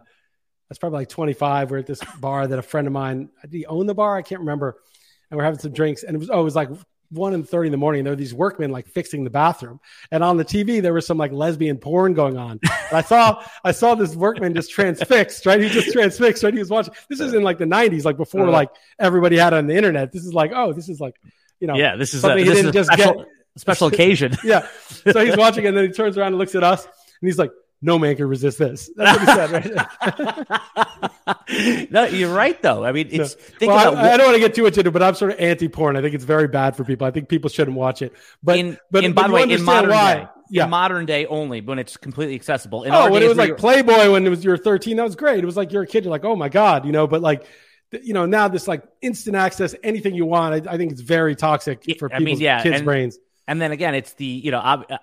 that's 0.70 0.80
probably 0.80 1.00
like 1.00 1.10
25. 1.10 1.72
We're 1.72 1.78
at 1.80 1.88
this 1.88 2.02
bar 2.20 2.48
that 2.48 2.60
a 2.60 2.62
friend 2.62 2.88
of 2.88 2.94
mine, 2.94 3.30
did 3.42 3.54
he 3.54 3.66
own 3.66 3.86
the 3.86 3.96
bar? 3.96 4.18
I 4.18 4.22
can't 4.22 4.42
remember. 4.42 4.78
And 5.30 5.38
we're 5.38 5.44
having 5.44 5.60
some 5.60 5.74
drinks. 5.74 6.04
And 6.04 6.16
it 6.16 6.20
was, 6.20 6.30
oh, 6.30 6.42
it 6.42 6.44
was 6.44 6.56
like 6.56 6.70
one 7.10 7.34
and 7.34 7.48
30 7.48 7.68
in 7.68 7.72
the 7.72 7.78
morning. 7.78 8.00
And 8.00 8.06
there 8.06 8.12
were 8.12 8.18
these 8.18 8.34
workmen 8.34 8.72
like 8.72 8.88
fixing 8.88 9.24
the 9.24 9.30
bathroom. 9.30 9.80
And 10.12 10.24
on 10.24 10.38
the 10.38 10.46
TV, 10.46 10.82
there 10.82 10.94
was 10.94 11.06
some 11.06 11.18
like 11.18 11.32
lesbian 11.32 11.78
porn 11.78 12.14
going 12.14 12.38
on. 12.38 12.60
And 12.64 12.98
I 12.98 13.02
saw, 13.02 13.44
I 13.64 13.72
saw 13.72 13.96
this 13.96 14.16
workman 14.16 14.54
just 14.54 14.72
transfixed, 14.72 15.46
right? 15.46 15.60
He 15.60 15.70
just 15.70 15.92
transfixed, 15.92 16.44
right? 16.44 16.54
He 16.54 16.60
was 16.60 16.70
watching. 16.70 16.94
This 17.10 17.20
is 17.20 17.34
in 17.34 17.44
like 17.44 17.58
the 17.58 17.66
90s, 17.66 18.04
like 18.04 18.18
before 18.18 18.42
uh-huh. 18.42 18.52
like 18.52 18.70
everybody 19.00 19.38
had 19.38 19.54
on 19.54 19.68
the 19.68 19.76
internet. 19.76 20.12
This 20.12 20.26
is 20.26 20.34
like, 20.34 20.52
oh, 20.54 20.74
this 20.74 20.90
is 20.90 21.00
like, 21.00 21.16
you 21.60 21.68
know, 21.68 21.76
yeah, 21.76 21.96
this 21.96 22.14
is 22.14 22.22
something 22.22 22.44
a, 22.44 22.46
this 22.46 22.58
he 22.58 22.64
didn't 22.64 22.74
just 22.74 22.92
special, 22.92 23.16
get. 23.16 23.28
Special 23.56 23.88
occasion. 23.88 24.38
yeah. 24.44 24.68
So 25.12 25.26
he's 25.26 25.38
watching 25.38 25.66
and 25.66 25.76
then 25.76 25.86
he 25.86 25.92
turns 25.92 26.18
around 26.18 26.28
and 26.28 26.38
looks 26.38 26.56
at 26.56 26.64
us 26.64 26.84
and 26.86 26.94
he's 27.22 27.38
like, 27.38 27.52
no 27.82 28.00
man 28.00 28.16
can 28.16 28.28
resist 28.28 28.58
this. 28.58 28.90
That's 28.96 29.20
what 29.20 29.30
he 29.30 29.36
said, 29.36 30.48
right? 31.48 31.92
no, 31.92 32.06
you're 32.06 32.34
right, 32.34 32.60
though. 32.62 32.84
I 32.84 32.92
mean, 32.92 33.10
it's. 33.12 33.36
No. 33.62 33.68
Well, 33.68 33.96
I, 33.96 34.14
I, 34.14 34.18
don't 34.18 34.28
want 34.28 34.36
to 34.36 34.40
get 34.40 34.56
too 34.56 34.64
much 34.64 34.78
into 34.78 34.90
it, 34.90 34.94
but 34.94 35.04
I'm 35.04 35.14
sort 35.14 35.32
of 35.32 35.40
anti-porn. 35.40 35.96
I 35.96 36.02
think 36.02 36.16
it's 36.16 36.24
very 36.24 36.48
bad 36.48 36.76
for 36.76 36.84
people. 36.84 37.06
I 37.06 37.12
think 37.12 37.30
people 37.30 37.50
shouldn't 37.50 37.78
watch 37.78 38.02
it. 38.02 38.14
But 38.42 38.58
in, 38.58 38.78
but, 38.90 39.04
in, 39.04 39.14
but 39.14 39.24
by 39.24 39.28
the 39.28 39.34
way, 39.34 39.44
in 39.44 39.64
modern 39.64 39.92
why. 39.92 40.16
day, 40.16 40.28
yeah. 40.50 40.66
modern 40.66 41.06
day 41.06 41.28
only, 41.28 41.62
when 41.62 41.78
it's 41.78 41.98
completely 41.98 42.36
accessible. 42.36 42.84
In 42.84 42.94
oh, 42.94 43.12
when 43.12 43.22
it 43.22 43.30
was 43.30 43.38
like 43.38 43.58
Playboy 43.58 44.12
when 44.12 44.26
it 44.26 44.30
was 44.30 44.44
you're 44.44 44.58
13, 44.58 44.98
that 44.98 45.04
was 45.04 45.16
great. 45.16 45.44
It 45.44 45.46
was 45.46 45.58
like 45.58 45.72
you're 45.72 45.84
a 45.84 45.88
kid. 45.88 46.04
You're 46.04 46.12
like, 46.12 46.26
oh 46.26 46.36
my 46.36 46.50
god, 46.50 46.86
you 46.86 46.92
know. 46.92 47.06
But 47.06 47.22
like, 47.22 47.46
you 47.92 48.14
know, 48.14 48.26
now 48.26 48.48
this 48.48 48.68
like 48.68 48.84
instant 49.02 49.36
access, 49.36 49.76
anything 49.84 50.16
you 50.16 50.26
want. 50.26 50.68
I, 50.68 50.74
I 50.74 50.78
think 50.78 50.92
it's 50.92 51.02
very 51.02 51.36
toxic 51.36 51.84
for 52.00 52.10
people's 52.10 52.14
I 52.14 52.20
mean, 52.20 52.40
yeah, 52.40 52.64
kids' 52.64 52.78
and, 52.78 52.86
brains. 52.86 53.20
And 53.48 53.62
then 53.62 53.72
again, 53.72 53.94
it's 53.94 54.14
the 54.14 54.26
you 54.26 54.50
know. 54.50 54.60
I, 54.60 54.98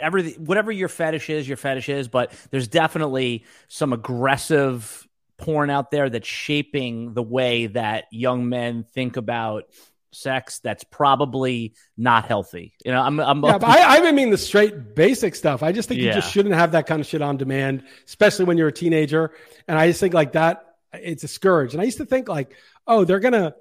everything, 0.00 0.44
whatever 0.44 0.72
your 0.72 0.88
fetish 0.88 1.30
is, 1.30 1.46
your 1.46 1.56
fetish 1.56 1.88
is, 1.88 2.08
but 2.08 2.32
there's 2.50 2.68
definitely 2.68 3.44
some 3.68 3.92
aggressive 3.92 5.06
porn 5.36 5.70
out 5.70 5.90
there 5.90 6.10
that's 6.10 6.28
shaping 6.28 7.14
the 7.14 7.22
way 7.22 7.66
that 7.66 8.04
young 8.10 8.48
men 8.48 8.84
think 8.84 9.16
about 9.16 9.64
sex 10.12 10.58
that's 10.58 10.84
probably 10.84 11.74
not 11.96 12.26
healthy. 12.26 12.74
You 12.84 12.92
know, 12.92 13.00
I'm, 13.00 13.20
I'm 13.20 13.42
yeah, 13.42 13.58
I, 13.62 13.96
I 13.96 13.98
even 13.98 14.14
mean 14.14 14.30
the 14.30 14.38
straight 14.38 14.94
basic 14.94 15.34
stuff. 15.34 15.62
I 15.62 15.72
just 15.72 15.88
think 15.88 16.00
yeah. 16.00 16.08
you 16.08 16.12
just 16.14 16.32
shouldn't 16.32 16.54
have 16.54 16.72
that 16.72 16.86
kind 16.86 17.00
of 17.00 17.06
shit 17.06 17.22
on 17.22 17.36
demand, 17.36 17.84
especially 18.06 18.44
when 18.44 18.58
you're 18.58 18.68
a 18.68 18.72
teenager. 18.72 19.32
And 19.68 19.78
I 19.78 19.88
just 19.88 20.00
think 20.00 20.14
like 20.14 20.32
that, 20.32 20.74
it's 20.92 21.24
a 21.24 21.28
scourge. 21.28 21.72
And 21.72 21.80
I 21.80 21.84
used 21.84 21.98
to 21.98 22.06
think 22.06 22.28
like, 22.28 22.54
oh, 22.86 23.04
they're 23.04 23.20
gonna. 23.20 23.54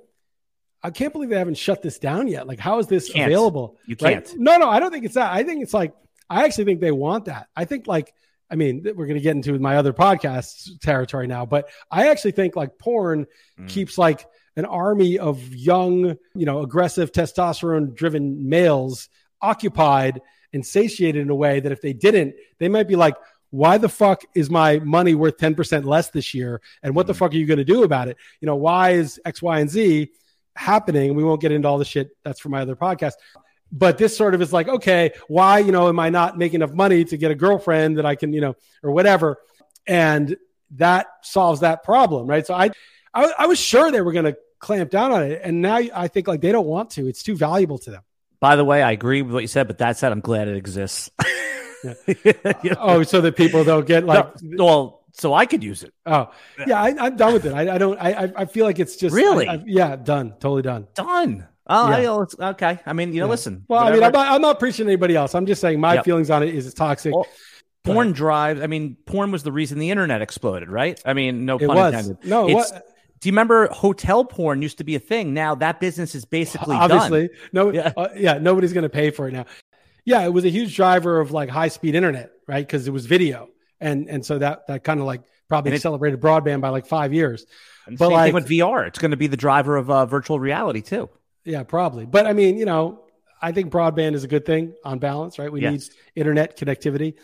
I 0.81 0.91
can't 0.91 1.11
believe 1.11 1.29
they 1.29 1.37
haven't 1.37 1.57
shut 1.57 1.81
this 1.81 1.99
down 1.99 2.29
yet. 2.29 2.47
Like, 2.47 2.59
how 2.59 2.79
is 2.79 2.87
this 2.87 3.09
available? 3.09 3.77
You 3.85 3.97
can't. 3.97 4.25
Right? 4.25 4.35
No, 4.37 4.57
no, 4.57 4.69
I 4.69 4.79
don't 4.79 4.91
think 4.91 5.03
it's 5.03 5.15
that. 5.15 5.31
I 5.31 5.43
think 5.43 5.61
it's 5.61 5.73
like 5.73 5.93
I 6.29 6.45
actually 6.45 6.65
think 6.65 6.81
they 6.81 6.91
want 6.91 7.25
that. 7.25 7.47
I 7.55 7.65
think 7.65 7.87
like 7.87 8.13
I 8.51 8.55
mean, 8.55 8.83
we're 8.83 9.05
going 9.05 9.15
to 9.15 9.21
get 9.21 9.35
into 9.35 9.57
my 9.59 9.77
other 9.77 9.93
podcast 9.93 10.79
territory 10.79 11.27
now, 11.27 11.45
but 11.45 11.69
I 11.91 12.09
actually 12.09 12.31
think 12.31 12.55
like 12.55 12.79
porn 12.79 13.27
mm. 13.59 13.69
keeps 13.69 13.97
like 13.97 14.25
an 14.55 14.65
army 14.65 15.19
of 15.19 15.53
young, 15.53 16.17
you 16.33 16.45
know, 16.45 16.61
aggressive 16.61 17.11
testosterone 17.11 17.93
driven 17.93 18.49
males 18.49 19.09
occupied 19.41 20.21
and 20.51 20.65
satiated 20.65 21.21
in 21.21 21.29
a 21.29 21.35
way 21.35 21.59
that 21.59 21.71
if 21.71 21.81
they 21.81 21.93
didn't, 21.93 22.35
they 22.57 22.67
might 22.67 22.87
be 22.87 22.95
like, 22.95 23.15
why 23.51 23.77
the 23.77 23.89
fuck 23.89 24.23
is 24.35 24.49
my 24.49 24.79
money 24.79 25.15
worth 25.15 25.37
10% 25.37 25.85
less 25.85 26.09
this 26.09 26.33
year? 26.33 26.61
And 26.81 26.95
what 26.95 27.05
mm. 27.05 27.07
the 27.07 27.13
fuck 27.13 27.31
are 27.31 27.37
you 27.37 27.45
going 27.45 27.57
to 27.57 27.65
do 27.65 27.83
about 27.83 28.07
it? 28.07 28.17
You 28.41 28.47
know, 28.47 28.55
why 28.55 28.91
is 28.91 29.19
X, 29.25 29.41
Y, 29.43 29.59
and 29.59 29.69
Z 29.69 30.09
happening? 30.55 31.13
We 31.13 31.23
won't 31.23 31.41
get 31.41 31.51
into 31.51 31.67
all 31.67 31.77
the 31.77 31.85
shit. 31.85 32.09
That's 32.23 32.39
for 32.39 32.49
my 32.49 32.61
other 32.61 32.75
podcast 32.75 33.13
but 33.71 33.97
this 33.97 34.15
sort 34.15 34.33
of 34.33 34.41
is 34.41 34.51
like, 34.51 34.67
okay, 34.67 35.11
why, 35.27 35.59
you 35.59 35.71
know, 35.71 35.87
am 35.87 35.99
I 35.99 36.09
not 36.09 36.37
making 36.37 36.61
enough 36.61 36.73
money 36.73 37.05
to 37.05 37.17
get 37.17 37.31
a 37.31 37.35
girlfriend 37.35 37.97
that 37.97 38.05
I 38.05 38.15
can, 38.15 38.33
you 38.33 38.41
know, 38.41 38.55
or 38.83 38.91
whatever? 38.91 39.37
And 39.87 40.37
that 40.71 41.07
solves 41.21 41.61
that 41.61 41.83
problem, 41.83 42.27
right? 42.27 42.45
So 42.45 42.53
I, 42.53 42.71
I, 43.13 43.33
I 43.39 43.45
was 43.47 43.59
sure 43.59 43.91
they 43.91 44.01
were 44.01 44.11
going 44.11 44.25
to 44.25 44.37
clamp 44.59 44.89
down 44.91 45.11
on 45.11 45.23
it, 45.23 45.41
and 45.43 45.61
now 45.61 45.77
I 45.77 46.07
think 46.07 46.27
like 46.27 46.41
they 46.41 46.51
don't 46.51 46.67
want 46.67 46.91
to. 46.91 47.07
It's 47.07 47.23
too 47.23 47.35
valuable 47.35 47.77
to 47.79 47.91
them. 47.91 48.03
By 48.39 48.55
the 48.55 48.65
way, 48.65 48.81
I 48.81 48.91
agree 48.91 49.21
with 49.21 49.33
what 49.33 49.41
you 49.41 49.47
said, 49.47 49.67
but 49.67 49.79
that 49.79 49.97
said, 49.97 50.11
I'm 50.11 50.21
glad 50.21 50.47
it 50.47 50.55
exists. 50.55 51.09
yeah. 51.83 52.75
Oh, 52.77 53.03
so 53.03 53.21
that 53.21 53.35
people 53.35 53.63
don't 53.63 53.85
get 53.85 54.05
like 54.05 54.27
no, 54.41 54.65
well, 54.65 55.05
so 55.13 55.33
I 55.33 55.45
could 55.45 55.63
use 55.63 55.83
it. 55.83 55.93
Oh, 56.05 56.31
yeah, 56.65 56.81
I, 56.81 57.07
am 57.07 57.17
done 57.17 57.33
with 57.33 57.45
it. 57.45 57.53
I, 57.53 57.75
I 57.75 57.77
don't. 57.77 57.99
I, 57.99 58.31
I 58.35 58.45
feel 58.45 58.65
like 58.65 58.79
it's 58.79 58.95
just 58.95 59.15
really, 59.15 59.47
I, 59.47 59.61
yeah, 59.65 59.95
done, 59.95 60.31
totally 60.39 60.61
done, 60.61 60.87
done. 60.93 61.47
Oh, 61.69 61.89
yeah. 61.89 62.45
I, 62.45 62.49
okay. 62.49 62.79
I 62.85 62.93
mean, 62.93 63.13
you 63.13 63.19
know, 63.19 63.27
yeah. 63.27 63.29
listen. 63.29 63.63
Well, 63.67 63.83
whatever. 63.83 63.93
I 63.93 63.99
mean, 63.99 64.03
I'm 64.05 64.11
not, 64.11 64.35
I'm 64.35 64.41
not, 64.41 64.59
preaching 64.59 64.87
to 64.87 64.91
anybody 64.91 65.15
else. 65.15 65.35
I'm 65.35 65.45
just 65.45 65.61
saying 65.61 65.79
my 65.79 65.95
yep. 65.95 66.05
feelings 66.05 66.31
on 66.31 66.41
it 66.41 66.53
is 66.53 66.65
it's 66.65 66.73
toxic. 66.73 67.13
Well, 67.13 67.27
porn 67.83 68.11
drives. 68.11 68.61
I 68.61 68.67
mean, 68.67 68.97
porn 69.05 69.31
was 69.31 69.43
the 69.43 69.51
reason 69.51 69.77
the 69.77 69.91
internet 69.91 70.21
exploded, 70.21 70.69
right? 70.69 70.99
I 71.05 71.13
mean, 71.13 71.45
no 71.45 71.59
pun 71.59 71.77
intended. 71.77 72.17
No, 72.25 72.47
it's, 72.47 72.71
what? 72.71 72.83
Do 73.19 73.27
you 73.27 73.33
remember 73.33 73.67
hotel 73.67 74.23
porn 74.23 74.61
used 74.61 74.77
to 74.77 74.83
be 74.83 74.95
a 74.95 74.99
thing? 74.99 75.33
Now 75.33 75.55
that 75.55 75.79
business 75.79 76.15
is 76.15 76.25
basically 76.25 76.75
obviously 76.75 77.27
done. 77.27 77.37
no, 77.51 77.73
yeah, 77.73 77.91
uh, 77.95 78.07
yeah 78.15 78.37
nobody's 78.37 78.73
going 78.73 78.83
to 78.83 78.89
pay 78.89 79.11
for 79.11 79.27
it 79.27 79.33
now. 79.33 79.45
Yeah, 80.05 80.23
it 80.23 80.33
was 80.33 80.45
a 80.45 80.49
huge 80.49 80.75
driver 80.75 81.19
of 81.19 81.31
like 81.31 81.49
high 81.49 81.67
speed 81.67 81.95
internet, 81.95 82.31
right? 82.47 82.65
Because 82.65 82.87
it 82.87 82.91
was 82.91 83.05
video, 83.05 83.49
and 83.79 84.09
and 84.09 84.25
so 84.25 84.39
that 84.39 84.67
that 84.67 84.83
kind 84.83 84.99
of 84.99 85.05
like 85.05 85.21
probably 85.49 85.73
accelerated 85.73 86.21
broadband 86.21 86.61
by 86.61 86.69
like 86.69 86.87
five 86.87 87.13
years. 87.13 87.45
but 87.97 88.11
like, 88.11 88.33
with 88.33 88.47
VR, 88.47 88.87
it's 88.87 88.99
going 88.99 89.11
to 89.11 89.17
be 89.17 89.27
the 89.27 89.37
driver 89.37 89.75
of 89.75 89.89
uh, 89.89 90.05
virtual 90.05 90.39
reality 90.39 90.81
too. 90.81 91.09
Yeah, 91.45 91.63
probably. 91.63 92.05
But 92.05 92.27
I 92.27 92.33
mean, 92.33 92.57
you 92.57 92.65
know, 92.65 93.03
I 93.41 93.51
think 93.51 93.71
broadband 93.71 94.15
is 94.15 94.23
a 94.23 94.27
good 94.27 94.45
thing 94.45 94.73
on 94.83 94.99
balance, 94.99 95.39
right? 95.39 95.51
We 95.51 95.61
yes. 95.61 95.71
need 95.71 95.83
internet 96.15 96.57
connectivity. 96.57 97.15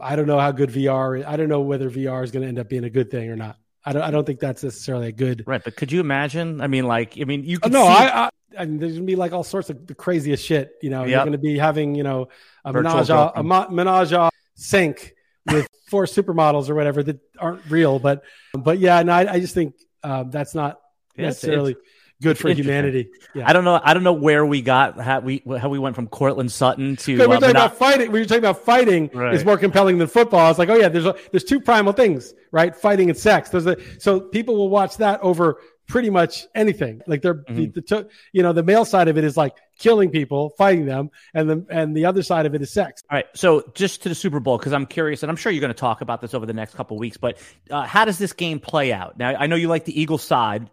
I 0.00 0.16
don't 0.16 0.26
know 0.26 0.38
how 0.38 0.52
good 0.52 0.70
VR 0.70 1.20
is. 1.20 1.26
I 1.26 1.36
don't 1.36 1.48
know 1.48 1.60
whether 1.60 1.90
VR 1.90 2.22
is 2.22 2.30
going 2.30 2.42
to 2.42 2.48
end 2.48 2.58
up 2.58 2.68
being 2.68 2.84
a 2.84 2.90
good 2.90 3.10
thing 3.10 3.30
or 3.30 3.36
not. 3.36 3.56
I 3.84 3.92
don't, 3.92 4.02
I 4.02 4.10
don't 4.10 4.26
think 4.26 4.40
that's 4.40 4.62
necessarily 4.62 5.08
a 5.08 5.12
good. 5.12 5.44
Right. 5.46 5.62
But 5.62 5.76
could 5.76 5.90
you 5.90 6.00
imagine? 6.00 6.60
I 6.60 6.66
mean, 6.66 6.86
like, 6.86 7.18
I 7.20 7.24
mean, 7.24 7.44
you 7.44 7.58
could. 7.58 7.72
No, 7.72 7.84
see... 7.84 7.90
I, 7.90 8.26
I, 8.26 8.30
I 8.58 8.64
mean, 8.66 8.78
there's 8.78 8.92
going 8.92 9.06
to 9.06 9.10
be 9.10 9.16
like 9.16 9.32
all 9.32 9.44
sorts 9.44 9.70
of 9.70 9.86
the 9.86 9.94
craziest 9.94 10.44
shit. 10.44 10.72
You 10.82 10.90
know, 10.90 11.00
yep. 11.02 11.10
you're 11.10 11.20
going 11.20 11.32
to 11.32 11.38
be 11.38 11.58
having, 11.58 11.94
you 11.94 12.02
know, 12.02 12.28
a 12.64 12.72
menage, 12.72 13.08
a, 13.10 13.32
a 13.38 13.42
menage 13.42 14.12
a 14.12 14.30
sink 14.54 15.14
with 15.46 15.66
four 15.88 16.04
supermodels 16.04 16.68
or 16.68 16.74
whatever 16.74 17.02
that 17.02 17.18
aren't 17.38 17.64
real. 17.70 17.98
But, 17.98 18.24
but 18.52 18.78
yeah, 18.78 19.02
no, 19.02 19.12
I, 19.12 19.32
I 19.34 19.40
just 19.40 19.54
think 19.54 19.74
um, 20.02 20.30
that's 20.30 20.54
not 20.54 20.80
necessarily. 21.16 21.72
It's, 21.72 21.80
good 22.22 22.38
for 22.38 22.50
humanity. 22.50 23.10
Yeah. 23.34 23.48
I 23.48 23.52
don't 23.52 23.64
know. 23.64 23.80
I 23.82 23.94
don't 23.94 24.04
know 24.04 24.12
where 24.12 24.44
we 24.44 24.62
got 24.62 25.00
how 25.00 25.20
we 25.20 25.42
how 25.60 25.68
we 25.68 25.78
went 25.78 25.94
from 25.94 26.08
Courtland 26.08 26.52
Sutton 26.52 26.96
to. 26.96 27.18
We're 27.18 27.24
uh, 27.24 27.40
talking 27.40 27.50
about 27.50 27.76
fighting. 27.76 28.12
We 28.12 28.20
were 28.20 28.24
talking 28.24 28.38
about 28.38 28.64
fighting 28.64 29.10
right. 29.12 29.34
is 29.34 29.44
more 29.44 29.58
compelling 29.58 29.98
than 29.98 30.08
football. 30.08 30.50
It's 30.50 30.58
like, 30.58 30.68
oh 30.68 30.76
yeah, 30.76 30.88
there's 30.88 31.06
a, 31.06 31.14
there's 31.30 31.44
two 31.44 31.60
primal 31.60 31.92
things, 31.92 32.34
right? 32.52 32.74
Fighting 32.74 33.10
and 33.10 33.18
sex. 33.18 33.50
There's 33.50 33.66
a 33.66 33.76
so 34.00 34.20
people 34.20 34.56
will 34.56 34.70
watch 34.70 34.96
that 34.98 35.20
over 35.20 35.60
pretty 35.88 36.10
much 36.10 36.46
anything. 36.54 37.00
Like 37.06 37.22
they're 37.22 37.34
mm-hmm. 37.34 37.72
the, 37.72 37.80
the 37.80 38.08
you 38.32 38.42
know 38.42 38.52
the 38.52 38.62
male 38.62 38.84
side 38.84 39.08
of 39.08 39.18
it 39.18 39.24
is 39.24 39.36
like 39.36 39.56
killing 39.78 40.10
people, 40.10 40.50
fighting 40.50 40.86
them, 40.86 41.10
and 41.34 41.48
the 41.48 41.66
and 41.70 41.96
the 41.96 42.04
other 42.04 42.22
side 42.22 42.46
of 42.46 42.54
it 42.54 42.62
is 42.62 42.70
sex. 42.70 43.02
All 43.10 43.16
right. 43.16 43.26
So 43.34 43.70
just 43.74 44.02
to 44.02 44.08
the 44.08 44.14
Super 44.14 44.40
Bowl 44.40 44.58
because 44.58 44.72
I'm 44.72 44.86
curious, 44.86 45.22
and 45.22 45.30
I'm 45.30 45.36
sure 45.36 45.50
you're 45.50 45.60
going 45.60 45.72
to 45.72 45.78
talk 45.78 46.00
about 46.00 46.20
this 46.20 46.34
over 46.34 46.46
the 46.46 46.52
next 46.52 46.74
couple 46.74 46.96
weeks. 46.98 47.16
But 47.16 47.38
uh, 47.70 47.82
how 47.82 48.04
does 48.04 48.18
this 48.18 48.32
game 48.32 48.60
play 48.60 48.92
out? 48.92 49.18
Now 49.18 49.30
I 49.30 49.46
know 49.46 49.56
you 49.56 49.68
like 49.68 49.84
the 49.84 50.00
Eagle 50.00 50.18
side 50.18 50.70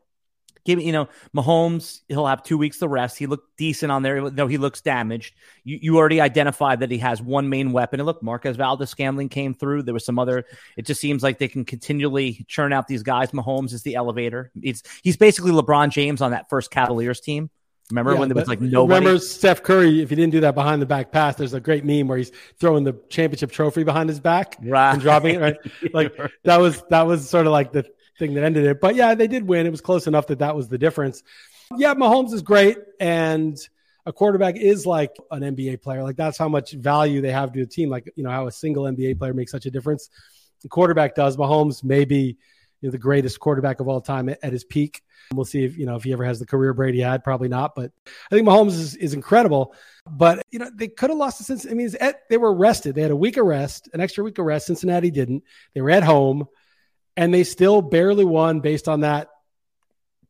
give 0.66 0.80
me, 0.80 0.86
you 0.86 0.92
know 0.92 1.08
Mahomes. 1.34 2.02
He'll 2.10 2.26
have 2.26 2.44
two 2.44 2.58
weeks 2.58 2.80
to 2.80 2.88
rest. 2.88 3.18
He 3.18 3.28
looked 3.28 3.56
decent 3.58 3.92
on 3.92 4.04
there, 4.04 4.30
though 4.30 4.48
he 4.48 4.58
looks 4.58 4.82
damaged. 4.82 5.36
You 5.64 5.80
you 5.82 5.98
already 5.98 6.20
identified 6.20 6.82
that 6.82 6.92
he 6.92 6.98
has 6.98 7.22
one 7.22 7.48
main 7.48 7.72
weapon. 7.72 8.00
And 8.00 8.06
look, 8.06 8.22
Marquez 8.22 8.58
Valdes-Scantling 8.58 9.30
came 9.30 9.54
through. 9.54 9.84
There 9.84 9.94
was 9.94 10.06
some 10.06 10.20
other. 10.20 10.46
It 10.76 10.86
just 10.86 11.00
seems 11.00 11.24
like 11.24 11.40
they 11.40 11.48
can 11.48 11.64
continually 11.64 12.46
churn 12.48 12.74
out 12.74 12.88
these 12.88 13.04
guys. 13.04 13.32
Mahomes 13.32 13.72
is 13.72 13.84
the 13.84 13.96
elevator. 13.96 14.52
It's 14.62 14.84
he's 15.04 15.18
basically 15.18 15.52
LeBron 15.52 15.90
James 15.90 16.22
on 16.22 16.32
that 16.32 16.50
first 16.50 16.72
Cavaliers 16.72 17.22
team. 17.22 17.50
Remember 17.92 18.14
yeah, 18.14 18.20
when 18.20 18.30
there 18.30 18.36
was 18.36 18.48
like 18.48 18.62
nobody? 18.62 19.00
Remember 19.00 19.20
Steph 19.20 19.62
Curry? 19.62 20.02
If 20.02 20.10
he 20.10 20.16
didn't 20.16 20.32
do 20.32 20.40
that 20.40 20.56
behind 20.56 20.82
the 20.82 20.88
back 20.88 21.12
pass, 21.12 21.36
there's 21.36 21.54
a 21.54 21.60
great 21.60 21.86
meme 21.86 22.08
where 22.08 22.18
he's 22.18 22.32
throwing 22.60 22.84
the 22.84 22.94
championship 23.10 23.52
trophy 23.52 23.84
behind 23.84 24.10
his 24.10 24.20
back 24.20 24.58
right. 24.64 24.94
and 24.94 25.02
dropping 25.02 25.36
it. 25.36 25.40
Right, 25.40 25.58
like 25.94 26.18
that 26.46 26.60
was 26.60 26.82
that 26.90 27.04
was 27.04 27.30
sort 27.30 27.46
of 27.46 27.52
like 27.52 27.74
the 27.74 27.86
thing 28.18 28.34
that 28.36 28.44
ended 28.44 28.66
it. 28.66 28.82
But 28.82 28.96
yeah, 28.96 29.16
they 29.16 29.28
did 29.28 29.48
win. 29.48 29.66
It 29.66 29.72
was 29.72 29.82
close 29.82 30.08
enough 30.08 30.28
that 30.28 30.40
that 30.40 30.56
was 30.56 30.68
the 30.68 30.78
difference. 30.78 31.24
Yeah, 31.78 31.94
Mahomes 31.94 32.34
is 32.34 32.42
great, 32.42 32.78
and 33.00 33.58
a 34.06 34.14
quarterback 34.14 34.56
is 34.56 34.86
like 34.86 35.16
an 35.32 35.42
NBA 35.42 35.82
player. 35.82 36.04
Like 36.04 36.16
that's 36.16 36.38
how 36.38 36.48
much 36.48 36.74
value 36.74 37.22
they 37.22 37.32
have 37.32 37.52
to 37.54 37.60
the 37.60 37.66
team. 37.66 37.90
Like 37.90 38.12
you 38.16 38.24
know 38.24 38.30
how 38.30 38.48
a 38.48 38.52
single 38.52 38.84
NBA 38.84 39.18
player 39.18 39.34
makes 39.34 39.52
such 39.52 39.66
a 39.66 39.72
difference. 39.72 40.10
The 40.62 40.70
quarterback 40.70 41.16
does. 41.16 41.38
Mahomes 41.38 41.84
may 41.84 42.06
be 42.06 42.38
you 42.82 42.90
know, 42.90 42.92
the 42.92 42.98
greatest 42.98 43.40
quarterback 43.40 43.80
of 43.80 43.88
all 43.88 44.02
time 44.02 44.30
at, 44.30 44.40
at 44.44 44.54
his 44.54 44.64
peak. 44.64 45.02
We'll 45.34 45.46
see 45.46 45.64
if 45.64 45.76
you 45.76 45.88
know 45.88 45.96
if 45.96 46.04
he 46.04 46.14
ever 46.14 46.24
has 46.24 46.40
the 46.40 46.46
career 46.46 46.74
Brady 46.74 47.00
had. 47.00 47.24
Probably 47.24 47.48
not, 47.48 47.74
but 47.76 47.92
I 48.06 48.36
think 48.36 48.48
Mahomes 48.48 48.74
is, 48.74 48.96
is 48.96 49.14
incredible. 49.16 49.74
But 50.06 50.44
you 50.52 50.60
know 50.60 50.70
they 50.74 50.88
could 50.88 51.10
have 51.10 51.18
lost 51.18 51.40
to 51.40 51.44
Cincinnati. 51.44 51.74
I 51.74 51.78
mean, 51.78 51.96
at, 52.00 52.30
they 52.30 52.38
were 52.38 52.54
rested. 52.54 52.94
They 52.94 53.02
had 53.02 53.10
a 53.10 53.16
week 53.16 53.38
of 53.38 53.48
rest, 53.48 53.90
an 53.94 54.02
extra 54.02 54.24
week 54.24 54.38
of 54.38 54.46
rest. 54.46 54.68
Cincinnati 54.68 55.10
didn't. 55.10 55.44
They 55.74 55.82
were 55.82 55.90
at 55.90 56.04
home, 56.04 56.48
and 57.18 57.34
they 57.34 57.44
still 57.44 57.82
barely 57.82 58.26
won 58.26 58.60
based 58.60 58.88
on 58.88 59.02
that 59.02 59.30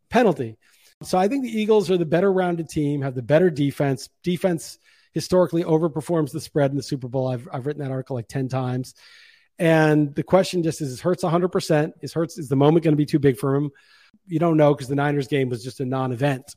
penalty. 0.10 0.58
So 1.04 1.18
I 1.18 1.28
think 1.28 1.44
the 1.44 1.60
Eagles 1.60 1.92
are 1.92 1.98
the 1.98 2.06
better 2.06 2.32
rounded 2.32 2.70
team, 2.70 3.02
have 3.02 3.16
the 3.16 3.22
better 3.22 3.50
defense. 3.50 4.10
Defense 4.24 4.80
historically 5.14 5.64
overperforms 5.64 6.32
the 6.32 6.40
spread 6.40 6.72
in 6.72 6.78
the 6.78 6.84
Super 6.84 7.08
Bowl. 7.08 7.28
I've 7.28 7.48
I've 7.52 7.66
written 7.66 7.84
that 7.84 7.92
article 7.92 8.16
like 8.16 8.28
ten 8.28 8.48
times. 8.48 8.96
And 9.58 10.14
the 10.16 10.24
question 10.24 10.64
just 10.64 10.82
is: 10.82 10.92
Is 10.92 11.02
Hurts 11.02 11.24
100? 11.24 11.50
percent 11.50 11.94
Is 12.02 12.14
Hurts 12.14 12.38
is 12.38 12.50
the 12.50 12.56
moment 12.56 12.84
going 12.84 12.94
to 12.94 12.98
be 12.98 13.06
too 13.06 13.20
big 13.20 13.38
for 13.38 13.56
him? 13.56 13.72
You 14.28 14.40
don't 14.40 14.58
know 14.58 14.74
because 14.74 14.88
the 14.88 14.96
Niners 14.96 15.28
game 15.28 15.50
was 15.50 15.64
just 15.64 15.80
a 15.80 15.86
non-event. 15.86 16.56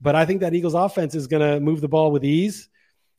But 0.00 0.16
I 0.16 0.26
think 0.26 0.40
that 0.40 0.54
Eagles 0.54 0.74
offense 0.74 1.14
is 1.14 1.28
going 1.28 1.42
to 1.42 1.60
move 1.60 1.80
the 1.80 1.88
ball 1.88 2.10
with 2.10 2.24
ease, 2.24 2.68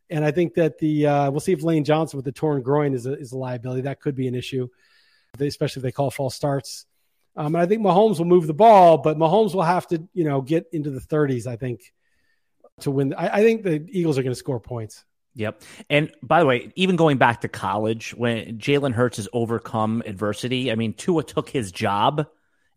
and 0.09 0.25
I 0.25 0.31
think 0.31 0.55
that 0.55 0.79
the 0.79 1.07
uh, 1.07 1.31
we'll 1.31 1.39
see 1.39 1.53
if 1.53 1.63
Lane 1.63 1.83
Johnson 1.83 2.17
with 2.17 2.25
the 2.25 2.31
torn 2.31 2.61
groin 2.61 2.93
is 2.93 3.05
a, 3.05 3.13
is 3.13 3.31
a 3.31 3.37
liability. 3.37 3.81
That 3.81 4.01
could 4.01 4.15
be 4.15 4.27
an 4.27 4.35
issue, 4.35 4.67
especially 5.39 5.79
if 5.79 5.83
they 5.83 5.91
call 5.91 6.11
false 6.11 6.35
starts. 6.35 6.85
Um, 7.35 7.55
and 7.55 7.57
I 7.57 7.65
think 7.65 7.81
Mahomes 7.81 8.19
will 8.19 8.25
move 8.25 8.45
the 8.45 8.53
ball, 8.53 8.99
but 8.99 9.17
Mahomes 9.17 9.55
will 9.55 9.63
have 9.63 9.87
to 9.87 10.07
you 10.13 10.23
know 10.23 10.41
get 10.41 10.67
into 10.71 10.91
the 10.91 10.99
30s. 10.99 11.47
I 11.47 11.55
think 11.55 11.81
to 12.81 12.91
win. 12.91 13.13
I, 13.13 13.39
I 13.39 13.41
think 13.41 13.63
the 13.63 13.85
Eagles 13.89 14.17
are 14.17 14.23
going 14.23 14.33
to 14.33 14.39
score 14.39 14.59
points. 14.59 15.03
Yep. 15.35 15.63
And 15.89 16.11
by 16.21 16.41
the 16.41 16.45
way, 16.45 16.71
even 16.75 16.95
going 16.95 17.17
back 17.17 17.41
to 17.41 17.47
college, 17.47 18.13
when 18.13 18.59
Jalen 18.59 18.93
Hurts 18.93 19.17
has 19.17 19.27
overcome 19.33 20.03
adversity, 20.05 20.71
I 20.71 20.75
mean, 20.75 20.93
Tua 20.93 21.23
took 21.23 21.49
his 21.49 21.71
job 21.71 22.27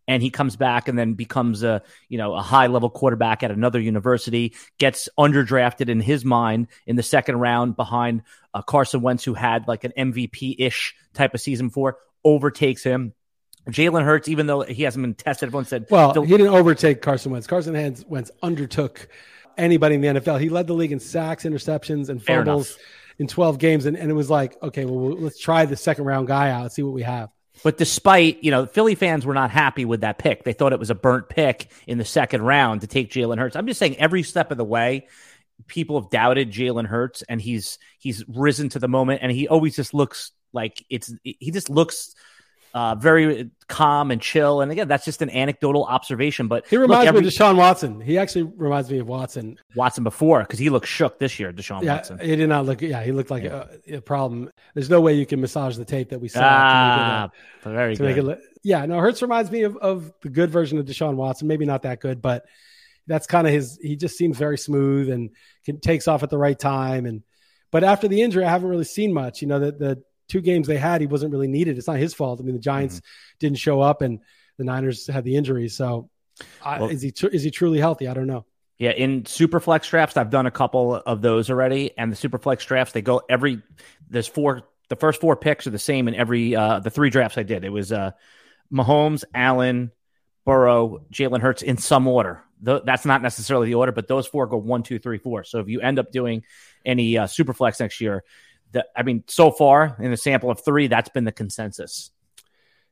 and 0.09 0.23
he 0.23 0.31
comes 0.31 0.57
back 0.57 0.89
and 0.89 0.99
then 0.99 1.15
becomes 1.15 1.63
a 1.63 1.83
you 2.09 2.19
know 2.19 2.35
a 2.35 2.43
high 2.43 2.69
level 2.69 2.91
quarterback 2.91 3.43
at 3.43 3.51
another 3.51 3.81
university 3.81 4.55
gets 4.79 5.09
underdrafted 5.19 5.89
in 5.89 6.01
his 6.01 6.25
mind 6.25 6.69
in 6.87 6.97
the 6.97 7.03
second 7.03 7.37
round 7.37 7.77
behind 7.77 8.23
uh, 8.55 8.63
Carson 8.63 9.03
Wentz 9.03 9.25
who 9.25 9.35
had 9.35 9.69
like 9.69 9.85
an 9.85 9.93
MVP 9.97 10.57
ish 10.59 10.95
type 11.15 11.35
of 11.35 11.41
season 11.41 11.71
four 11.71 11.99
overtakes 12.27 12.83
him 12.83 13.15
Jalen 13.69 14.05
Hurts 14.05 14.29
even 14.29 14.47
though 14.47 14.63
he 14.63 14.83
hasn't 14.83 15.03
been 15.03 15.15
tested 15.15 15.49
everyone 15.49 15.65
said 15.65 15.87
well 15.91 16.13
he 16.13 16.37
didn't 16.37 16.55
overtake 16.55 17.01
Carson 17.03 17.33
Wentz 17.33 17.47
Carson 17.47 17.75
Wentz 18.09 18.31
undertook 18.43 19.09
anybody 19.57 19.97
in 19.97 20.01
the 20.01 20.09
NFL. 20.09 20.41
He 20.41 20.49
led 20.49 20.67
the 20.67 20.75
league 20.75 20.93
in 20.93 21.01
sacks, 21.01 21.45
interceptions, 21.45 22.09
and 22.09 22.23
fumbles 22.23 22.77
in 23.19 23.27
12 23.27 23.59
games. 23.59 23.87
And, 23.87 23.97
and 23.97 24.11
it 24.11 24.15
was 24.15 24.31
like, 24.31 24.61
okay, 24.63 24.85
well, 24.85 25.13
let's 25.13 25.39
try 25.39 25.65
the 25.65 25.77
second 25.77 26.05
round 26.05 26.29
guy 26.29 26.51
out, 26.51 26.73
see 26.73 26.83
what 26.83 26.95
we 26.95 27.03
have. 27.03 27.31
But 27.63 27.79
despite, 27.79 28.45
you 28.45 28.51
know, 28.51 28.67
Philly 28.67 28.95
fans 28.95 29.25
were 29.25 29.33
not 29.33 29.51
happy 29.51 29.87
with 29.87 30.03
that 30.03 30.19
pick. 30.19 30.45
They 30.45 30.53
thought 30.53 30.75
it 30.75 30.79
was 30.79 30.91
a 30.91 30.95
burnt 30.95 31.31
pick 31.31 31.71
in 31.87 31.97
the 31.97 32.05
second 32.05 32.43
round 32.43 32.83
to 32.83 32.87
take 32.87 33.11
Jalen 33.11 33.39
Hurts. 33.39 33.57
I'm 33.57 33.67
just 33.67 33.79
saying 33.79 33.97
every 33.97 34.23
step 34.23 34.51
of 34.51 34.59
the 34.59 34.65
way, 34.65 35.09
people 35.67 35.99
have 36.01 36.11
doubted 36.11 36.53
Jalen 36.53 36.87
Hurts 36.87 37.23
and 37.23 37.41
he's 37.41 37.79
he's 37.99 38.23
risen 38.29 38.69
to 38.71 38.79
the 38.79 38.89
moment 38.89 39.21
and 39.23 39.33
he 39.33 39.49
always 39.49 39.75
just 39.75 39.95
looks 39.95 40.33
like 40.57 40.85
it's 40.91 41.15
he 41.23 41.53
just 41.53 41.71
looks 41.71 42.17
uh, 42.77 42.95
very 42.95 43.51
calm 43.69 44.11
and 44.11 44.21
chill. 44.21 44.61
And 44.61 44.71
again, 44.71 44.87
that's 44.87 45.07
just 45.07 45.23
an 45.23 45.31
anecdotal 45.31 45.85
observation. 45.85 46.47
But 46.47 46.67
he 46.69 46.77
reminds 46.77 47.07
look, 47.07 47.09
every, 47.09 47.21
me 47.23 47.27
of 47.29 47.33
Deshaun 47.33 47.57
Watson. 47.57 48.03
He 48.03 48.19
actually 48.19 48.43
reminds 48.43 48.91
me 48.91 48.99
of 48.99 49.07
Watson. 49.07 49.59
Watson 49.75 50.05
before 50.05 50.41
because 50.41 50.59
he 50.59 50.69
looked 50.69 50.87
shook 50.87 51.19
this 51.19 51.41
year. 51.41 51.55
Deshaun 51.55 51.83
yeah, 51.83 51.95
Watson. 51.95 52.19
He 52.19 52.37
did 52.37 52.51
not 52.51 52.67
look. 52.67 52.83
Yeah, 52.83 53.03
he 53.03 53.13
looked 53.13 53.31
like 53.31 53.45
yeah. 53.45 53.65
a, 53.89 53.95
a, 53.95 54.01
problem. 54.03 54.51
There's 54.75 54.91
no 54.91 55.01
way 55.01 55.15
you 55.15 55.25
can 55.25 55.41
massage 55.41 55.79
the 55.79 55.87
tape 55.87 56.11
that 56.11 56.21
we 56.21 56.29
saw. 56.29 56.41
Ah, 56.43 57.31
to 57.63 57.69
make 57.69 57.73
it, 57.73 57.77
very 57.77 57.97
to 57.97 58.03
good. 58.15 58.27
Make 58.27 58.37
it, 58.37 58.43
yeah, 58.63 58.85
no, 58.85 58.99
Hurts 58.99 59.23
reminds 59.23 59.51
me 59.51 59.63
of, 59.63 59.79
of 59.79 60.13
the 60.21 60.29
good 60.29 60.51
version 60.51 60.77
of 60.77 60.85
Deshaun 60.85 61.15
Watson. 61.15 61.49
Maybe 61.49 61.65
not 61.65 61.83
that 61.83 62.01
good, 62.01 62.21
but 62.21 62.45
that's 63.07 63.27
kind 63.27 63.47
of 63.47 63.55
his. 63.55 63.79
He 63.81 63.97
just 63.97 64.19
seems 64.19 64.37
very 64.37 64.59
smooth 64.59 65.09
and 65.09 65.31
can, 65.65 65.81
takes 65.81 66.09
off 66.09 66.23
at 66.23 66.29
the 66.29 66.37
right 66.37 66.59
time. 66.59 67.07
And 67.07 67.23
but 67.71 67.85
after 67.85 68.07
the 68.07 68.21
injury, 68.21 68.45
I 68.45 68.51
haven't 68.51 68.69
really 68.69 68.85
seen 68.85 69.15
much. 69.15 69.41
You 69.41 69.49
know, 69.49 69.61
the 69.61 69.73
the 69.73 70.03
two 70.29 70.41
games 70.41 70.67
they 70.67 70.77
had, 70.77 71.01
he 71.01 71.07
wasn't 71.07 71.33
really 71.33 71.49
needed. 71.49 71.79
It's 71.79 71.87
not 71.87 71.99
his 71.99 72.15
fault. 72.15 72.41
I 72.41 72.45
mean, 72.45 72.55
the 72.55 72.61
Giants 72.61 72.97
mm-hmm. 72.97 73.37
didn't 73.41 73.59
show 73.59 73.81
up, 73.81 74.03
and 74.03 74.21
the 74.59 74.65
Niners 74.65 75.07
had 75.07 75.25
the 75.25 75.37
injury. 75.37 75.69
So, 75.69 76.11
well, 76.65 76.85
I, 76.85 76.89
is 76.89 77.03
he 77.03 77.13
tr- 77.13 77.29
is 77.29 77.43
he 77.43 77.51
truly 77.51 77.79
healthy? 77.79 78.09
I 78.09 78.15
don't 78.15 78.27
know. 78.27 78.45
Yeah, 78.79 78.91
in 78.91 79.23
Superflex 79.23 79.89
drafts, 79.89 80.17
I've 80.19 80.31
done 80.31 80.47
a 80.47 80.51
couple 80.51 80.95
of 80.95 81.23
those 81.23 81.49
already, 81.49 81.93
and 81.97 82.13
the 82.13 82.17
Superflex 82.17 82.67
drafts 82.67 82.93
they 82.93 83.03
go 83.03 83.23
every. 83.29 83.63
There's 84.09 84.29
four. 84.29 84.63
The 84.89 84.97
first 84.97 85.21
four 85.21 85.35
picks 85.35 85.67
are 85.67 85.71
the 85.71 85.79
same 85.79 86.09
in 86.09 86.15
every 86.15 86.55
uh, 86.55 86.81
the 86.81 86.91
three 86.91 87.11
drafts 87.11 87.39
I 87.39 87.43
did. 87.43 87.65
It 87.65 87.71
was 87.71 87.91
uh, 87.91 88.13
Mahomes, 88.73 89.25
Allen, 89.35 89.93
Burrow, 90.45 91.05
Jalen 91.13 91.41
Hurts 91.41 91.63
in 91.63 91.77
some 91.77 92.07
order. 92.07 92.43
The, 92.63 92.81
that's 92.81 93.05
not 93.05 93.21
necessarily 93.21 93.67
the 93.67 93.75
order, 93.75 93.93
but 93.93 94.09
those 94.09 94.27
four 94.27 94.47
go 94.47 94.57
one, 94.57 94.83
two, 94.83 94.99
three, 94.99 95.19
four. 95.19 95.45
So 95.45 95.59
if 95.59 95.69
you 95.69 95.81
end 95.81 95.99
up 95.99 96.13
doing 96.13 96.45
any 96.85 97.19
uh, 97.19 97.27
Superflex 97.27 97.81
next 97.81 98.01
year, 98.01 98.25
the, 98.73 98.87
I 98.97 99.03
mean, 99.03 99.25
so 99.29 99.51
far 99.51 99.97
in 100.01 100.13
a 100.13 100.17
sample 100.17 100.51
of 100.51 100.65
three, 100.65 100.87
that's 100.87 101.09
been 101.09 101.25
the 101.25 101.33
consensus. 101.33 102.11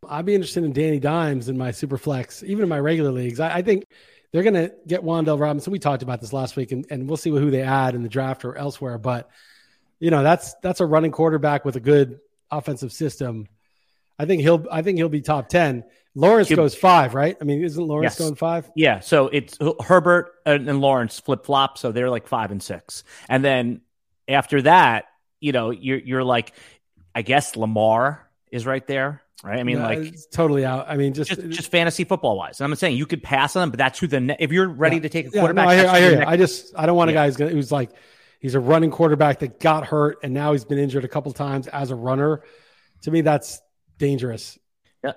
I'd 0.09 0.27
be 0.27 0.35
interested 0.35 0.65
in 0.65 0.73
Danny 0.73 0.99
Dimes 0.99 1.49
in 1.49 1.57
my 1.57 1.71
super 1.71 1.99
flex, 1.99 2.43
even 2.43 2.63
in 2.63 2.69
my 2.69 2.79
regular 2.79 3.11
leagues. 3.11 3.41
I, 3.41 3.57
I 3.57 3.63
think 3.63 3.87
they're 4.33 4.43
going 4.43 4.55
to 4.55 4.75
get 4.87 5.03
Wan'Dale 5.03 5.39
Robinson. 5.39 5.73
We 5.73 5.79
talked 5.79 6.03
about 6.03 6.21
this 6.21 6.33
last 6.33 6.57
week, 6.57 6.73
and, 6.73 6.85
and 6.91 7.09
we'll 7.09 7.17
see 7.17 7.31
who 7.31 7.51
they 7.51 7.63
add 7.63 7.95
in 7.95 8.03
the 8.03 8.09
draft 8.09 8.45
or 8.45 8.57
elsewhere. 8.57 8.99
But 8.99 9.31
you 10.01 10.11
know, 10.11 10.23
that's 10.23 10.55
that's 10.63 10.81
a 10.81 10.87
running 10.87 11.13
quarterback 11.13 11.65
with 11.65 11.77
a 11.77 11.81
good 11.81 12.21
offensive 12.51 12.93
system. 12.93 13.49
I 14.19 14.27
think 14.27 14.43
he'll 14.43 14.67
I 14.71 14.83
think 14.83 14.99
he'll 14.99 15.09
be 15.09 15.21
top 15.21 15.49
ten. 15.49 15.85
Lawrence 16.15 16.49
goes 16.53 16.75
five, 16.75 17.15
right? 17.15 17.37
I 17.41 17.45
mean, 17.45 17.63
isn't 17.63 17.83
Lawrence 17.83 18.13
yes. 18.13 18.19
going 18.19 18.35
five? 18.35 18.71
Yeah. 18.77 19.01
So 19.01 19.29
it's 19.29 19.59
Herbert 19.85 20.33
and, 20.47 20.69
and 20.69 20.81
Lawrence 20.81 21.19
flip 21.19 21.45
flop, 21.45 21.79
so 21.79 21.93
they're 21.93 22.11
like 22.11 22.29
five 22.29 22.51
and 22.51 22.63
six, 22.63 23.05
and 23.29 23.45
then 23.45 23.81
after 24.29 24.63
that, 24.63 25.07
you 25.45 25.53
know, 25.53 25.71
you're 25.71 25.99
you're 25.99 26.25
like, 26.25 26.55
I 27.15 27.21
guess 27.21 27.55
Lamar 27.55 28.27
is 28.51 28.65
right 28.65 28.85
there, 28.87 29.23
right? 29.45 29.61
I 29.61 29.63
mean, 29.63 29.79
no, 29.79 29.85
like 29.85 30.15
totally 30.31 30.65
out. 30.65 30.87
I 30.89 30.97
mean, 30.97 31.13
just 31.13 31.29
just, 31.29 31.49
just 31.51 31.71
fantasy 31.71 32.05
football 32.05 32.39
wise. 32.39 32.63
I'm 32.63 32.75
saying 32.77 32.97
you 32.97 33.05
could 33.05 33.23
pass 33.23 33.55
on 33.55 33.61
them, 33.61 33.71
but 33.71 33.79
that's 33.79 33.99
who 33.99 34.07
the 34.07 34.21
ne- 34.21 34.37
if 34.41 34.53
you're 34.53 34.69
ready 34.69 34.97
yeah. 34.97 35.03
to 35.03 35.09
take 35.11 35.27
a 35.27 35.31
quarterback. 35.31 35.69
Yeah, 35.69 35.83
no, 35.83 35.91
I 35.91 35.91
hear, 35.91 35.91
I, 35.91 36.01
hear 36.01 36.19
next- 36.19 36.31
I 36.31 36.37
just 36.39 36.73
I 36.77 36.87
don't 36.87 36.97
want 36.97 37.11
a 37.11 37.13
guy 37.13 37.27
who's, 37.27 37.37
gonna, 37.37 37.51
who's 37.51 37.71
like 37.71 37.91
he's 38.41 38.55
a 38.55 38.61
running 38.61 38.91
quarterback 38.91 39.41
that 39.41 39.61
got 39.61 39.85
hurt 39.87 40.19
and 40.23 40.33
now 40.33 40.53
he's 40.53 40.65
been 40.65 40.79
injured 40.79 41.05
a 41.05 41.09
couple 41.09 41.31
times 41.33 41.67
as 41.67 41.91
a 41.91 41.95
runner. 41.95 42.43
To 43.03 43.11
me, 43.11 43.21
that's 43.21 43.61
dangerous. 43.99 44.59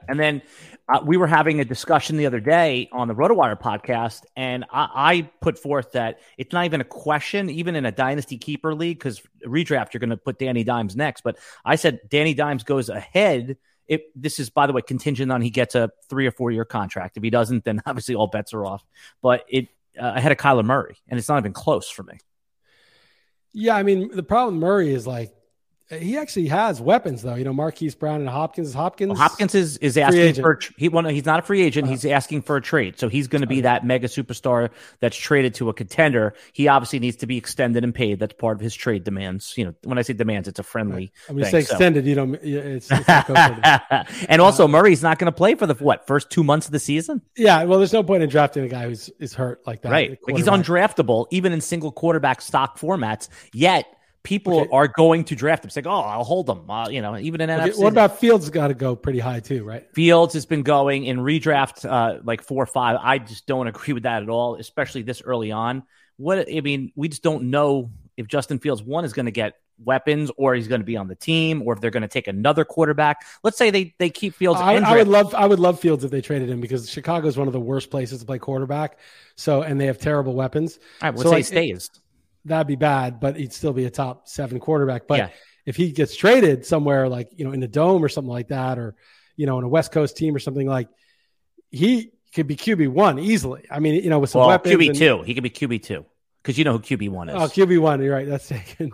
And 0.08 0.20
then 0.20 0.42
uh, 0.90 1.02
we 1.06 1.18
were 1.18 1.28
having 1.28 1.60
a 1.60 1.66
discussion 1.66 2.18
the 2.18 2.26
other 2.26 2.40
day 2.40 2.90
on 2.92 3.08
the 3.08 3.16
RotoWire 3.16 3.60
podcast, 3.60 4.24
and 4.36 4.66
I, 4.72 4.90
I, 4.96 5.30
put 5.42 5.58
forth 5.58 5.94
that 5.94 6.20
it's 6.38 6.54
not 6.54 6.66
even 6.66 6.82
a 6.82 6.86
question, 6.86 7.50
even 7.50 7.76
in 7.76 7.86
a 7.86 7.92
dynasty 7.92 8.38
keeper 8.38 8.74
league, 8.74 9.00
because 9.00 9.22
redraft 9.46 9.94
you're 9.94 10.00
going 10.00 10.12
to 10.12 10.18
put 10.18 10.40
Danny 10.40 10.64
Dimes 10.64 10.96
next. 10.96 11.22
But 11.22 11.38
I 11.66 11.76
said 11.76 12.00
Danny 12.10 12.34
Dimes 12.34 12.64
goes 12.64 12.90
ahead. 12.90 13.58
If 13.88 14.02
this 14.16 14.40
is, 14.40 14.50
by 14.50 14.68
the 14.68 14.74
way, 14.74 14.82
contingent 14.82 15.32
on 15.32 15.42
he 15.42 15.50
gets 15.50 15.74
a 15.76 15.92
three 16.10 16.28
or 16.28 16.32
four 16.32 16.52
year 16.52 16.66
contract. 16.66 17.18
If 17.18 17.24
he 17.24 17.30
doesn't, 17.30 17.64
then 17.64 17.82
obviously 17.86 18.16
all 18.16 18.28
bets 18.28 18.54
are 18.54 18.66
off. 18.66 18.84
But 19.22 19.46
it 19.48 19.68
uh, 20.00 20.14
ahead 20.16 20.32
of 20.32 20.38
Kyler 20.38 20.66
Murray, 20.66 20.98
and 21.08 21.18
it's 21.18 21.30
not 21.30 21.40
even 21.40 21.54
close 21.54 21.90
for 21.90 22.04
me. 22.04 22.20
Yeah, 23.54 23.76
I 23.76 23.84
mean 23.84 24.16
the 24.16 24.24
problem 24.24 24.60
Murray 24.60 24.94
is 24.94 25.08
like 25.08 25.34
he 25.90 26.18
actually 26.18 26.48
has 26.48 26.82
weapons 26.82 27.22
though. 27.22 27.36
You 27.36 27.46
know, 27.46 27.54
Marquise 27.54 27.96
Brown 27.96 28.20
and 28.20 28.30
Hopkins. 28.30 28.74
Hopkins. 28.74 29.10
Well, 29.10 29.18
Hopkins 29.18 29.56
is 29.56 29.78
is 29.78 29.98
asking 29.98 30.34
for 30.34 30.60
he. 30.76 30.90
Well, 30.90 31.04
no, 31.04 31.10
he's 31.10 31.26
not 31.26 31.40
a 31.40 31.42
free 31.42 31.62
agent. 31.62 31.86
Uh-huh. 31.86 31.92
He's 31.94 32.06
asking 32.06 32.42
for 32.42 32.58
a 32.58 32.62
trade. 32.62 33.00
So 33.00 33.08
he's 33.08 33.28
going 33.28 33.42
to 33.42 33.48
be 33.48 33.62
that 33.62 33.86
mega 33.86 34.08
superstar 34.08 34.70
that's 35.00 35.16
traded 35.16 35.54
to 35.56 35.70
a 35.70 35.74
contender. 35.74 36.34
He 36.52 36.68
obviously 36.68 37.00
needs 37.00 37.16
to 37.18 37.26
be 37.26 37.38
extended 37.38 37.86
and 37.86 37.96
paid. 37.96 38.20
That's 38.20 38.34
part 38.34 38.58
of 38.58 38.62
his 38.62 38.76
trade 38.76 39.06
demands. 39.06 39.54
You 39.58 39.66
know, 39.66 39.76
when 39.86 39.98
I 39.98 40.02
say 40.02 40.12
demands, 40.12 40.50
it's 40.50 40.60
a 40.60 40.64
friendly. 40.64 41.14
Right. 41.30 41.36
When 41.36 41.46
you 41.46 41.52
say 41.52 41.60
extended, 41.60 42.04
so. 42.04 42.10
you 42.10 42.16
know, 42.16 42.38
it's. 42.42 42.90
it's 42.92 44.26
and 44.30 44.42
also, 44.42 44.66
uh, 44.66 44.68
Murray's 44.68 45.02
not 45.02 45.20
going 45.20 45.32
to 45.32 45.36
play 45.36 45.56
for 45.56 45.68
the 45.68 45.76
what 45.76 46.06
first 46.06 46.30
two 46.30 46.44
months 46.44 46.66
of 46.66 46.74
the 46.74 46.80
season. 46.80 47.22
Yeah, 47.38 47.64
well, 47.64 47.80
there's 47.80 47.94
no 47.94 48.04
point 48.04 48.24
in 48.24 48.30
drafting 48.30 48.66
a 48.66 48.68
guy 48.68 48.88
who's 48.88 49.10
is 49.20 49.34
hurt 49.34 49.66
like 49.66 49.84
that. 49.84 49.92
Right, 49.92 50.20
he's 50.28 50.48
undraftable 50.48 51.28
even 51.32 51.54
in 51.54 51.62
single 51.62 51.94
quarterback 51.94 52.42
stock 52.42 52.78
formats. 52.78 53.30
Yet 53.54 53.86
people 54.28 54.60
okay. 54.60 54.70
are 54.74 54.90
going 54.90 55.24
to 55.24 55.38
draft 55.38 55.64
him. 55.64 55.68
It's 55.68 55.78
like, 55.78 55.88
oh, 55.88 56.02
I'll 56.02 56.26
hold 56.26 56.50
him. 56.50 56.70
Uh, 56.70 56.90
you 56.90 57.02
know, 57.02 57.18
even 57.18 57.40
in 57.40 57.50
okay. 57.50 57.70
NFC. 57.70 57.80
What 57.80 57.94
about 57.94 58.20
Fields? 58.20 58.50
Got 58.50 58.68
to 58.68 58.74
go 58.74 58.94
pretty 58.94 59.20
high 59.20 59.40
too, 59.40 59.64
right? 59.64 59.88
Fields 59.94 60.34
has 60.34 60.46
been 60.46 60.64
going 60.64 61.06
in 61.06 61.20
redraft 61.20 61.90
uh, 61.90 62.20
like 62.26 62.44
four 62.44 62.62
or 62.62 62.66
five. 62.66 63.00
I 63.02 63.20
just 63.20 63.48
don't 63.48 63.68
agree 63.74 63.94
with 63.94 64.04
that 64.04 64.24
at 64.24 64.30
all, 64.30 64.56
especially 64.56 65.04
this 65.04 65.22
early 65.22 65.54
on. 65.54 65.84
What 66.18 66.46
I 66.54 66.60
mean, 66.60 66.92
we 66.94 67.08
just 67.08 67.24
don't 67.24 67.52
know 67.52 67.90
if 68.18 68.28
Justin 68.28 68.60
Fields 68.60 68.84
one 68.84 69.06
is 69.06 69.14
going 69.14 69.28
to 69.28 69.32
get 69.32 69.54
weapons 69.82 70.30
or 70.36 70.56
he's 70.56 70.68
going 70.68 70.82
to 70.82 70.86
be 70.86 70.98
on 70.98 71.08
the 71.08 71.16
team 71.16 71.62
or 71.64 71.74
if 71.74 71.80
they're 71.80 71.92
going 71.92 72.02
to 72.02 72.10
take 72.10 72.28
another 72.28 72.66
quarterback. 72.66 73.24
Let's 73.44 73.58
say 73.58 73.70
they 73.70 73.96
they 73.98 74.10
keep 74.10 74.36
Fields. 74.36 74.60
I, 74.60 74.74
I 74.74 74.98
would 74.98 75.08
love 75.08 75.34
I 75.36 75.46
would 75.46 75.60
love 75.60 75.80
Fields 75.80 76.04
if 76.04 76.12
they 76.12 76.20
traded 76.20 76.50
him 76.50 76.60
because 76.60 76.90
Chicago 76.90 77.28
is 77.30 77.38
one 77.38 77.48
of 77.48 77.54
the 77.54 77.62
worst 77.62 77.92
places 77.92 78.20
to 78.20 78.26
play 78.26 78.40
quarterback. 78.40 79.00
So 79.36 79.62
and 79.62 79.80
they 79.80 79.86
have 79.86 80.00
terrible 80.00 80.34
weapons. 80.34 80.80
All 81.02 81.08
right, 81.08 81.16
well, 81.16 81.24
so 81.24 81.30
say 81.30 81.36
like, 81.36 81.46
stays. 81.46 81.92
It, 81.94 82.00
that'd 82.48 82.68
be 82.68 82.76
bad, 82.76 83.20
but 83.20 83.36
he'd 83.36 83.54
still 83.54 83.74
be 83.74 83.86
a 83.86 83.90
top 83.90 84.28
seven 84.28 84.60
quarterback. 84.60 85.08
But 85.08 85.18
yeah. 85.20 85.30
if 85.66 85.76
he 85.76 85.92
gets 85.92 86.16
traded 86.16 86.66
somewhere 86.66 87.08
like, 87.08 87.30
you 87.36 87.46
know, 87.46 87.52
in 87.52 87.60
the 87.60 87.68
dome 87.68 88.04
or 88.04 88.10
something 88.10 88.32
like 88.32 88.50
that, 88.50 88.80
or, 88.80 88.96
you 89.36 89.46
know, 89.46 89.58
in 89.60 89.64
a 89.64 89.70
West 89.70 89.92
Coast 89.92 90.18
team 90.18 90.36
or 90.36 90.40
something 90.40 90.68
like 90.68 90.90
he 91.72 92.12
could 92.34 92.48
be 92.48 92.56
QB 92.56 92.90
one 92.90 93.20
easily. 93.20 93.64
I 93.70 93.80
mean, 93.80 94.04
you 94.04 94.10
know, 94.10 94.20
with 94.20 94.30
some 94.30 94.40
well, 94.40 94.50
weapons. 94.50 94.76
QB 94.76 94.98
two. 94.98 95.22
He 95.24 95.34
could 95.34 95.44
be 95.44 95.50
QB 95.50 95.84
two. 95.84 96.06
Because 96.42 96.58
you 96.58 96.64
know 96.64 96.74
who 96.74 96.80
QB 96.80 97.10
one 97.10 97.30
is. 97.30 97.36
Oh, 97.36 97.40
QB 97.40 97.80
one. 97.80 98.02
You're 98.02 98.14
right. 98.14 98.28
That's 98.28 98.48
taken. 98.50 98.92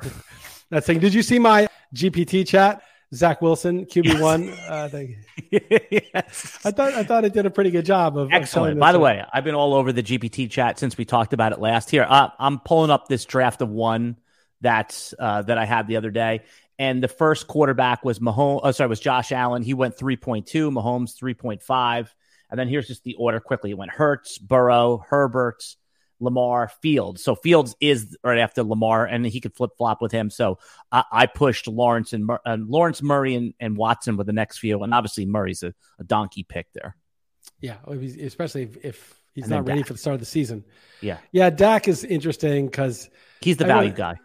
That's 0.70 0.88
taken. 0.88 1.02
Did 1.02 1.14
you 1.14 1.22
see 1.22 1.40
my 1.40 1.68
GPT 1.94 2.48
chat? 2.48 2.82
Zach 3.14 3.42
Wilson, 3.42 3.86
QB 3.86 4.22
one. 4.22 4.46
Yes. 4.46 4.60
Uh, 4.74 4.90
yes. 5.92 6.60
I 6.66 6.72
thought 6.72 6.94
I 6.94 7.04
thought 7.04 7.26
it 7.26 7.34
did 7.34 7.46
a 7.46 7.52
pretty 7.52 7.70
good 7.70 7.86
job 7.86 8.18
of 8.18 8.30
excellent. 8.32 8.74
Of 8.74 8.80
By 8.80 8.92
the 8.92 9.00
way, 9.00 9.24
I've 9.32 9.44
been 9.44 9.56
all 9.56 9.74
over 9.74 9.92
the 9.92 10.02
GPT 10.02 10.50
chat 10.50 10.80
since 10.80 10.98
we 10.98 11.06
talked 11.06 11.34
about 11.34 11.52
it 11.52 11.60
last. 11.60 11.90
Here, 11.90 12.06
uh, 12.08 12.30
I'm 12.40 12.60
pulling 12.60 12.90
up 12.90 13.08
this 13.08 13.26
draft 13.26 13.62
of 13.62 13.70
one 13.70 14.18
that's 14.62 15.14
uh, 15.20 15.44
that 15.44 15.58
I 15.58 15.66
had 15.66 15.88
the 15.88 15.98
other 15.98 16.12
day, 16.12 16.42
and 16.80 17.04
the 17.04 17.08
first 17.08 17.48
quarterback 17.48 18.04
was 18.04 18.20
Mahomes. 18.20 18.62
Oh, 18.64 18.72
sorry, 18.72 18.90
was 18.90 19.00
Josh 19.00 19.32
Allen. 19.32 19.64
He 19.64 19.74
went 19.74 19.98
3.2. 19.98 20.46
Mahomes 20.72 21.16
3.5, 21.18 22.10
and 22.50 22.60
then 22.60 22.68
here's 22.68 22.88
just 22.88 23.04
the 23.04 23.16
order 23.16 23.40
quickly. 23.40 23.72
It 23.72 23.78
went 23.78 23.92
Hurts, 23.92 24.38
Burrow, 24.38 25.04
Herbert, 25.08 25.64
Lamar, 26.20 26.70
Fields. 26.82 27.24
So 27.24 27.36
Fields 27.36 27.76
is 27.80 28.18
right 28.24 28.40
after 28.40 28.64
Lamar, 28.64 29.06
and 29.06 29.26
he 29.26 29.42
could 29.42 29.56
flip 29.56 29.72
flop 29.78 30.02
with 30.02 30.12
him. 30.12 30.30
So 30.30 30.60
I, 30.92 31.04
I 31.12 31.26
pushed 31.26 31.68
Lawrence 31.68 32.14
and 32.14 32.30
uh, 32.30 32.58
Lawrence 32.60 33.02
Murray 33.02 33.36
and, 33.36 33.54
and, 33.60 33.78
Watson 33.78 34.18
with 34.18 34.28
the 34.28 34.34
next 34.34 34.60
few, 34.60 34.82
and 34.84 34.94
obviously 34.94 35.26
Murray's 35.26 35.64
a, 35.64 35.74
a 36.00 36.04
donkey 36.04 36.44
pick 36.44 36.68
there. 36.74 36.96
Yeah, 37.60 37.78
especially 37.88 38.64
if, 38.64 38.86
if 38.86 39.22
he's 39.34 39.48
not 39.48 39.68
ready 39.68 39.82
Dak. 39.82 39.88
for 39.88 39.94
the 39.94 40.00
start 40.00 40.16
of 40.16 40.20
the 40.20 40.26
season. 40.26 40.64
Yeah, 41.02 41.18
yeah. 41.32 41.50
Dak 41.50 41.88
is 41.88 42.04
interesting 42.04 42.66
because 42.66 43.10
he's 43.42 43.58
the 43.58 43.66
value 43.66 43.88
I 43.88 43.92
mean, 43.92 43.96
guy. 43.96 44.20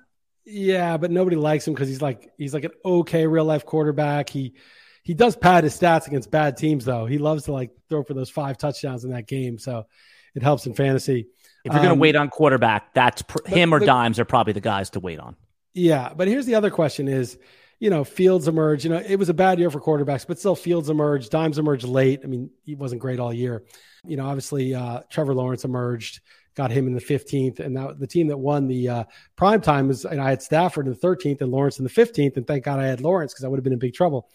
Yeah, 0.45 0.97
but 0.97 1.11
nobody 1.11 1.36
likes 1.36 1.66
him 1.66 1.74
because 1.74 1.89
he's 1.89 2.03
like 2.03 2.32
he's 2.39 2.55
like 2.55 2.64
an 2.64 2.72
okay 2.84 3.26
real 3.26 3.45
life 3.45 3.66
quarterback. 3.66 4.30
He 4.30 4.55
he 5.03 5.14
does 5.14 5.36
pad 5.36 5.64
his 5.64 5.78
stats 5.78 6.07
against 6.07 6.30
bad 6.30 6.57
teams 6.57 6.84
though. 6.84 7.07
He 7.07 7.18
loves 7.18 7.45
to 7.45 7.53
like 7.53 7.70
throw 7.89 8.03
for 8.03 8.14
those 8.14 8.30
five 8.30 8.59
touchdowns 8.59 9.05
in 9.05 9.11
that 9.11 9.26
game, 9.26 9.59
so 9.59 9.86
it 10.34 10.43
helps 10.43 10.66
in 10.66 10.74
fantasy. 10.74 11.28
If 11.65 11.73
you're 11.73 11.83
going 11.83 11.89
to 11.89 11.93
um, 11.93 11.99
wait 11.99 12.17
on 12.17 12.31
quarterback, 12.31 12.95
that's 12.95 13.23
pr- 13.23 13.47
him 13.47 13.75
or 13.75 13.81
the, 13.81 13.87
Dimes 13.87 14.19
are 14.19 14.25
probably 14.25 14.53
the 14.53 14.61
guys 14.61 14.91
to 14.91 15.01
wait 15.01 15.19
on. 15.19 15.37
Yeah, 15.75 16.13
but 16.15 16.29
here's 16.29 16.47
the 16.47 16.55
other 16.55 16.71
question: 16.71 17.09
is 17.09 17.39
you 17.79 17.91
know 17.91 18.05
Fields 18.05 18.49
emerged. 18.49 18.85
You 18.85 18.91
know 18.91 19.03
it 19.05 19.17
was 19.17 19.29
a 19.29 19.35
bad 19.35 19.59
year 19.59 19.71
for 19.71 19.81
quarterbacks, 19.81 20.27
but 20.27 20.39
still 20.39 20.57
Fields 20.57 20.89
emerged. 20.89 21.31
Dimes 21.31 21.59
emerged 21.59 21.85
late. 21.85 22.21
I 22.25 22.27
mean 22.27 22.51
he 22.65 22.75
wasn't 22.75 23.01
great 23.01 23.21
all 23.21 23.33
year. 23.33 23.65
You 24.05 24.17
know 24.17 24.27
obviously 24.27 24.75
uh, 24.75 25.01
Trevor 25.11 25.35
Lawrence 25.35 25.65
emerged, 25.65 26.21
got 26.55 26.71
him 26.71 26.87
in 26.87 26.95
the 26.95 27.01
15th, 27.01 27.61
and 27.61 27.75
now 27.75 27.93
the 27.93 28.07
team 28.07 28.29
that 28.29 28.39
won 28.39 28.67
the 28.67 28.89
uh, 28.89 29.05
prime 29.37 29.61
time 29.61 29.89
was 29.89 30.05
and 30.05 30.21
I 30.21 30.31
had 30.31 30.43
Stafford 30.43 30.87
in 30.87 30.93
the 30.93 30.99
13th 30.99 31.41
and 31.41 31.51
Lawrence 31.51 31.79
in 31.79 31.85
the 31.85 31.91
15th, 31.91 32.37
and 32.37 32.47
thank 32.47 32.65
God 32.65 32.81
I 32.81 32.87
had 32.87 33.01
Lawrence 33.01 33.33
because 33.33 33.45
I 33.45 33.49
would 33.49 33.59
have 33.59 33.65
been 33.65 33.73
in 33.73 33.79
big 33.79 33.95
trouble. 33.95 34.29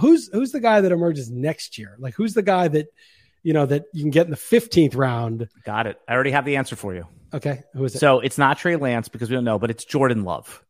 Who's 0.00 0.28
who's 0.32 0.52
the 0.52 0.60
guy 0.60 0.80
that 0.80 0.92
emerges 0.92 1.30
next 1.30 1.76
year? 1.76 1.96
Like 1.98 2.14
who's 2.14 2.34
the 2.34 2.42
guy 2.42 2.68
that 2.68 2.86
you 3.48 3.54
know 3.54 3.64
that 3.64 3.86
you 3.94 4.02
can 4.02 4.10
get 4.10 4.26
in 4.26 4.30
the 4.30 4.36
15th 4.36 4.94
round? 4.94 5.48
Got 5.64 5.86
it. 5.86 5.98
I 6.06 6.12
already 6.12 6.32
have 6.32 6.44
the 6.44 6.56
answer 6.56 6.76
for 6.76 6.94
you. 6.94 7.06
Okay. 7.32 7.62
Who 7.72 7.82
is 7.82 7.94
it? 7.94 7.98
So 7.98 8.20
it's 8.20 8.36
not 8.36 8.58
Trey 8.58 8.76
Lance 8.76 9.08
because 9.08 9.30
we 9.30 9.36
don't 9.36 9.44
know, 9.44 9.58
but 9.58 9.70
it's 9.70 9.86
Jordan 9.86 10.24
Love. 10.24 10.62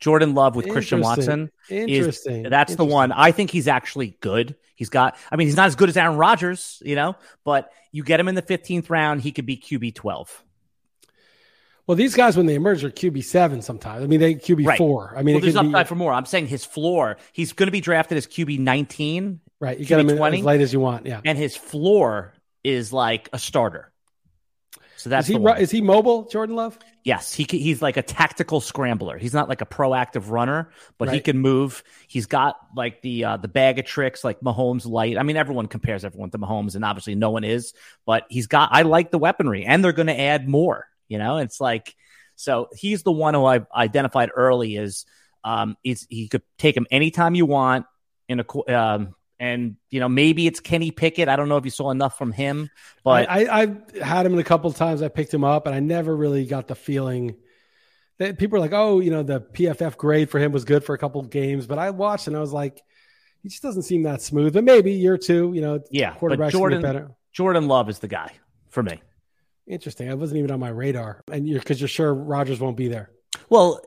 Jordan 0.00 0.32
Love 0.32 0.56
with 0.56 0.70
Christian 0.70 1.02
Watson. 1.02 1.50
Interesting. 1.68 2.46
Is, 2.46 2.50
that's 2.50 2.72
Interesting. 2.72 2.88
the 2.88 2.94
one. 2.94 3.12
I 3.12 3.30
think 3.30 3.50
he's 3.50 3.68
actually 3.68 4.16
good. 4.22 4.56
He's 4.74 4.88
got, 4.88 5.18
I 5.30 5.36
mean, 5.36 5.48
he's 5.48 5.56
not 5.56 5.66
as 5.66 5.76
good 5.76 5.90
as 5.90 5.98
Aaron 5.98 6.16
Rodgers, 6.16 6.82
you 6.82 6.94
know, 6.94 7.14
but 7.44 7.70
you 7.92 8.02
get 8.02 8.20
him 8.20 8.28
in 8.28 8.34
the 8.34 8.42
15th 8.42 8.88
round, 8.88 9.20
he 9.20 9.30
could 9.30 9.44
be 9.44 9.58
QB 9.58 9.94
12. 9.94 10.44
Well, 11.86 11.96
these 11.96 12.14
guys, 12.14 12.36
when 12.36 12.46
they 12.46 12.54
emerge, 12.54 12.82
are 12.82 12.90
QB 12.90 13.24
seven 13.24 13.60
sometimes. 13.60 14.02
I 14.02 14.06
mean, 14.06 14.20
they 14.20 14.34
QB 14.34 14.66
right. 14.66 14.78
four. 14.78 15.14
I 15.16 15.22
mean, 15.22 15.34
well, 15.34 15.42
there's 15.42 15.56
upside 15.56 15.86
be, 15.86 15.88
for 15.88 15.94
more. 15.94 16.12
I'm 16.12 16.24
saying 16.24 16.46
his 16.46 16.64
floor, 16.64 17.18
he's 17.32 17.52
going 17.52 17.66
to 17.66 17.72
be 17.72 17.80
drafted 17.80 18.16
as 18.16 18.26
QB 18.26 18.58
19. 18.58 19.40
Right. 19.60 19.78
You 19.78 19.84
QB 19.84 19.88
get 19.88 20.00
him 20.00 20.16
20, 20.16 20.38
as 20.38 20.44
late 20.44 20.60
as 20.62 20.72
you 20.72 20.80
want. 20.80 21.06
Yeah. 21.06 21.20
And 21.24 21.36
his 21.36 21.56
floor 21.56 22.32
is 22.62 22.92
like 22.92 23.28
a 23.32 23.38
starter. 23.38 23.92
So 24.96 25.10
that's 25.10 25.28
is 25.28 25.36
he 25.36 25.44
is 25.58 25.70
he 25.70 25.82
mobile, 25.82 26.24
Jordan 26.30 26.56
Love? 26.56 26.78
Yes, 27.02 27.34
he 27.34 27.46
he's 27.46 27.82
like 27.82 27.98
a 27.98 28.02
tactical 28.02 28.62
scrambler. 28.62 29.18
He's 29.18 29.34
not 29.34 29.50
like 29.50 29.60
a 29.60 29.66
proactive 29.66 30.30
runner, 30.30 30.70
but 30.96 31.08
right. 31.08 31.16
he 31.16 31.20
can 31.20 31.38
move. 31.38 31.84
He's 32.08 32.24
got 32.24 32.56
like 32.74 33.02
the 33.02 33.24
uh, 33.26 33.36
the 33.36 33.48
bag 33.48 33.78
of 33.78 33.84
tricks, 33.84 34.24
like 34.24 34.40
Mahomes 34.40 34.86
light. 34.86 35.18
I 35.18 35.22
mean, 35.22 35.36
everyone 35.36 35.66
compares 35.66 36.06
everyone 36.06 36.30
to 36.30 36.38
Mahomes, 36.38 36.74
and 36.74 36.86
obviously 36.86 37.16
no 37.16 37.28
one 37.28 37.44
is. 37.44 37.74
But 38.06 38.24
he's 38.30 38.46
got. 38.46 38.70
I 38.72 38.80
like 38.80 39.10
the 39.10 39.18
weaponry, 39.18 39.66
and 39.66 39.84
they're 39.84 39.92
going 39.92 40.06
to 40.06 40.18
add 40.18 40.48
more. 40.48 40.88
You 41.14 41.18
know, 41.20 41.36
it's 41.38 41.60
like 41.60 41.94
so. 42.34 42.68
He's 42.74 43.04
the 43.04 43.12
one 43.12 43.34
who 43.34 43.44
I've 43.44 43.66
identified 43.72 44.30
early 44.34 44.76
as 44.76 45.04
um, 45.44 45.76
he's, 45.84 46.04
he 46.10 46.26
could 46.26 46.42
take 46.58 46.76
him 46.76 46.88
anytime 46.90 47.36
you 47.36 47.46
want 47.46 47.86
in 48.28 48.40
a 48.40 48.76
um, 48.76 49.14
and 49.38 49.76
you 49.90 50.00
know 50.00 50.08
maybe 50.08 50.48
it's 50.48 50.58
Kenny 50.58 50.90
Pickett. 50.90 51.28
I 51.28 51.36
don't 51.36 51.48
know 51.48 51.56
if 51.56 51.64
you 51.64 51.70
saw 51.70 51.92
enough 51.92 52.18
from 52.18 52.32
him, 52.32 52.68
but 53.04 53.30
I, 53.30 53.44
I, 53.44 53.62
I 53.62 54.04
had 54.04 54.26
him 54.26 54.36
a 54.36 54.42
couple 54.42 54.68
of 54.68 54.76
times. 54.76 55.02
I 55.02 55.08
picked 55.08 55.32
him 55.32 55.44
up, 55.44 55.66
and 55.66 55.74
I 55.74 55.78
never 55.78 56.16
really 56.16 56.46
got 56.46 56.66
the 56.66 56.74
feeling 56.74 57.36
that 58.18 58.38
people 58.38 58.56
are 58.56 58.60
like, 58.60 58.72
oh, 58.72 58.98
you 58.98 59.12
know, 59.12 59.22
the 59.22 59.40
PFF 59.40 59.96
grade 59.96 60.30
for 60.30 60.40
him 60.40 60.50
was 60.50 60.64
good 60.64 60.82
for 60.82 60.94
a 60.94 60.98
couple 60.98 61.20
of 61.20 61.30
games. 61.30 61.68
But 61.68 61.78
I 61.78 61.90
watched 61.90 62.26
and 62.26 62.36
I 62.36 62.40
was 62.40 62.52
like, 62.52 62.82
he 63.42 63.48
just 63.48 63.62
doesn't 63.62 63.82
seem 63.82 64.04
that 64.04 64.22
smooth. 64.22 64.54
But 64.54 64.64
maybe 64.64 64.92
year 64.92 65.18
two, 65.18 65.52
you 65.54 65.60
know, 65.60 65.80
yeah, 65.90 66.14
quarterback 66.14 66.52
Jordan 66.52 66.80
better. 66.80 67.10
Jordan 67.32 67.68
Love 67.68 67.88
is 67.88 67.98
the 67.98 68.08
guy 68.08 68.32
for 68.70 68.82
me. 68.82 69.02
Interesting. 69.66 70.10
I 70.10 70.14
wasn't 70.14 70.38
even 70.38 70.50
on 70.50 70.60
my 70.60 70.68
radar, 70.68 71.22
and 71.30 71.48
you're 71.48 71.58
because 71.58 71.80
you're 71.80 71.88
sure 71.88 72.12
Rodgers 72.12 72.60
won't 72.60 72.76
be 72.76 72.88
there. 72.88 73.10
Well, 73.48 73.80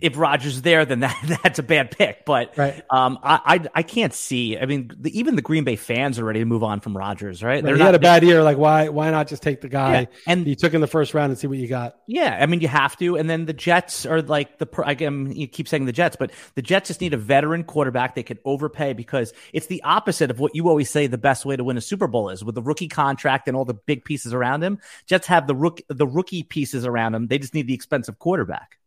if 0.00 0.16
Rodgers 0.16 0.62
there, 0.62 0.84
then 0.84 1.00
that 1.00 1.38
that's 1.42 1.58
a 1.58 1.62
bad 1.62 1.90
pick. 1.90 2.24
But 2.24 2.56
right. 2.56 2.82
um, 2.90 3.18
I, 3.22 3.40
I, 3.44 3.68
I 3.76 3.82
can't 3.82 4.12
see. 4.12 4.58
I 4.58 4.66
mean, 4.66 4.90
the, 4.98 5.16
even 5.18 5.36
the 5.36 5.42
Green 5.42 5.64
Bay 5.64 5.76
fans 5.76 6.18
are 6.18 6.24
ready 6.24 6.40
to 6.40 6.44
move 6.44 6.62
on 6.62 6.80
from 6.80 6.96
Rodgers, 6.96 7.42
right? 7.42 7.62
right. 7.62 7.72
He 7.72 7.78
not, 7.78 7.86
had 7.86 7.94
a 7.94 8.00
bad 8.00 8.22
year. 8.22 8.42
Like 8.42 8.58
why 8.58 8.88
why 8.88 9.10
not 9.10 9.28
just 9.28 9.42
take 9.42 9.60
the 9.60 9.68
guy 9.68 10.00
yeah. 10.00 10.06
and 10.26 10.46
you 10.46 10.54
took 10.54 10.74
in 10.74 10.80
the 10.80 10.86
first 10.86 11.14
round 11.14 11.30
and 11.30 11.38
see 11.38 11.46
what 11.46 11.58
you 11.58 11.68
got? 11.68 11.96
Yeah, 12.06 12.36
I 12.40 12.46
mean 12.46 12.60
you 12.60 12.68
have 12.68 12.96
to. 12.98 13.16
And 13.16 13.28
then 13.28 13.46
the 13.46 13.52
Jets 13.52 14.06
are 14.06 14.22
like 14.22 14.58
the 14.58 14.68
again 14.82 15.32
you 15.34 15.46
keep 15.46 15.68
saying 15.68 15.86
the 15.86 15.92
Jets, 15.92 16.16
but 16.16 16.30
the 16.54 16.62
Jets 16.62 16.88
just 16.88 17.00
need 17.00 17.14
a 17.14 17.18
veteran 17.18 17.64
quarterback. 17.64 18.14
They 18.14 18.22
can 18.22 18.38
overpay 18.44 18.92
because 18.94 19.32
it's 19.52 19.66
the 19.66 19.82
opposite 19.82 20.30
of 20.30 20.40
what 20.40 20.54
you 20.54 20.68
always 20.68 20.90
say 20.90 21.06
the 21.06 21.18
best 21.18 21.44
way 21.44 21.56
to 21.56 21.64
win 21.64 21.76
a 21.76 21.80
Super 21.80 22.06
Bowl 22.06 22.30
is 22.30 22.44
with 22.44 22.54
the 22.54 22.62
rookie 22.62 22.88
contract 22.88 23.48
and 23.48 23.56
all 23.56 23.64
the 23.64 23.74
big 23.74 24.04
pieces 24.04 24.32
around 24.32 24.62
him. 24.62 24.78
Jets 25.06 25.26
have 25.26 25.46
the 25.46 25.54
rook 25.54 25.80
the 25.88 26.06
rookie 26.06 26.42
pieces 26.42 26.84
around 26.84 27.14
him. 27.14 27.26
They 27.26 27.38
just 27.38 27.54
need 27.54 27.66
the 27.66 27.74
expensive 27.74 28.18
quarterback. 28.18 28.78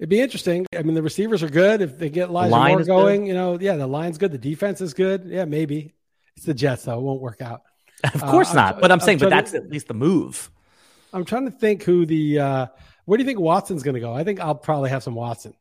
It'd 0.00 0.08
be 0.08 0.22
interesting. 0.22 0.64
I 0.74 0.82
mean, 0.82 0.94
the 0.94 1.02
receivers 1.02 1.42
are 1.42 1.50
good. 1.50 1.82
If 1.82 1.98
they 1.98 2.08
get 2.08 2.30
Elijah 2.30 2.56
Moore 2.56 2.84
going, 2.84 3.20
good. 3.20 3.28
you 3.28 3.34
know, 3.34 3.58
yeah, 3.60 3.76
the 3.76 3.86
line's 3.86 4.16
good. 4.16 4.32
The 4.32 4.38
defense 4.38 4.80
is 4.80 4.94
good. 4.94 5.26
Yeah, 5.26 5.44
maybe. 5.44 5.92
It's 6.38 6.46
the 6.46 6.54
Jets, 6.54 6.84
though. 6.84 6.98
It 6.98 7.02
won't 7.02 7.20
work 7.20 7.42
out. 7.42 7.62
Of 8.14 8.22
course 8.22 8.52
uh, 8.52 8.54
not. 8.54 8.74
I'm, 8.76 8.80
but 8.80 8.90
I'm, 8.90 8.98
I'm 8.98 9.04
saying, 9.04 9.18
but 9.18 9.28
that's 9.28 9.50
to, 9.50 9.58
at 9.58 9.68
least 9.68 9.88
the 9.88 9.94
move. 9.94 10.50
I'm 11.12 11.26
trying 11.26 11.44
to 11.44 11.50
think 11.50 11.82
who 11.82 12.06
the, 12.06 12.38
uh, 12.38 12.66
where 13.04 13.18
do 13.18 13.22
you 13.22 13.26
think 13.26 13.40
Watson's 13.40 13.82
going 13.82 13.92
to 13.92 14.00
go? 14.00 14.14
I 14.14 14.24
think 14.24 14.40
I'll 14.40 14.54
probably 14.54 14.88
have 14.88 15.02
some 15.02 15.14
Watson. 15.14 15.52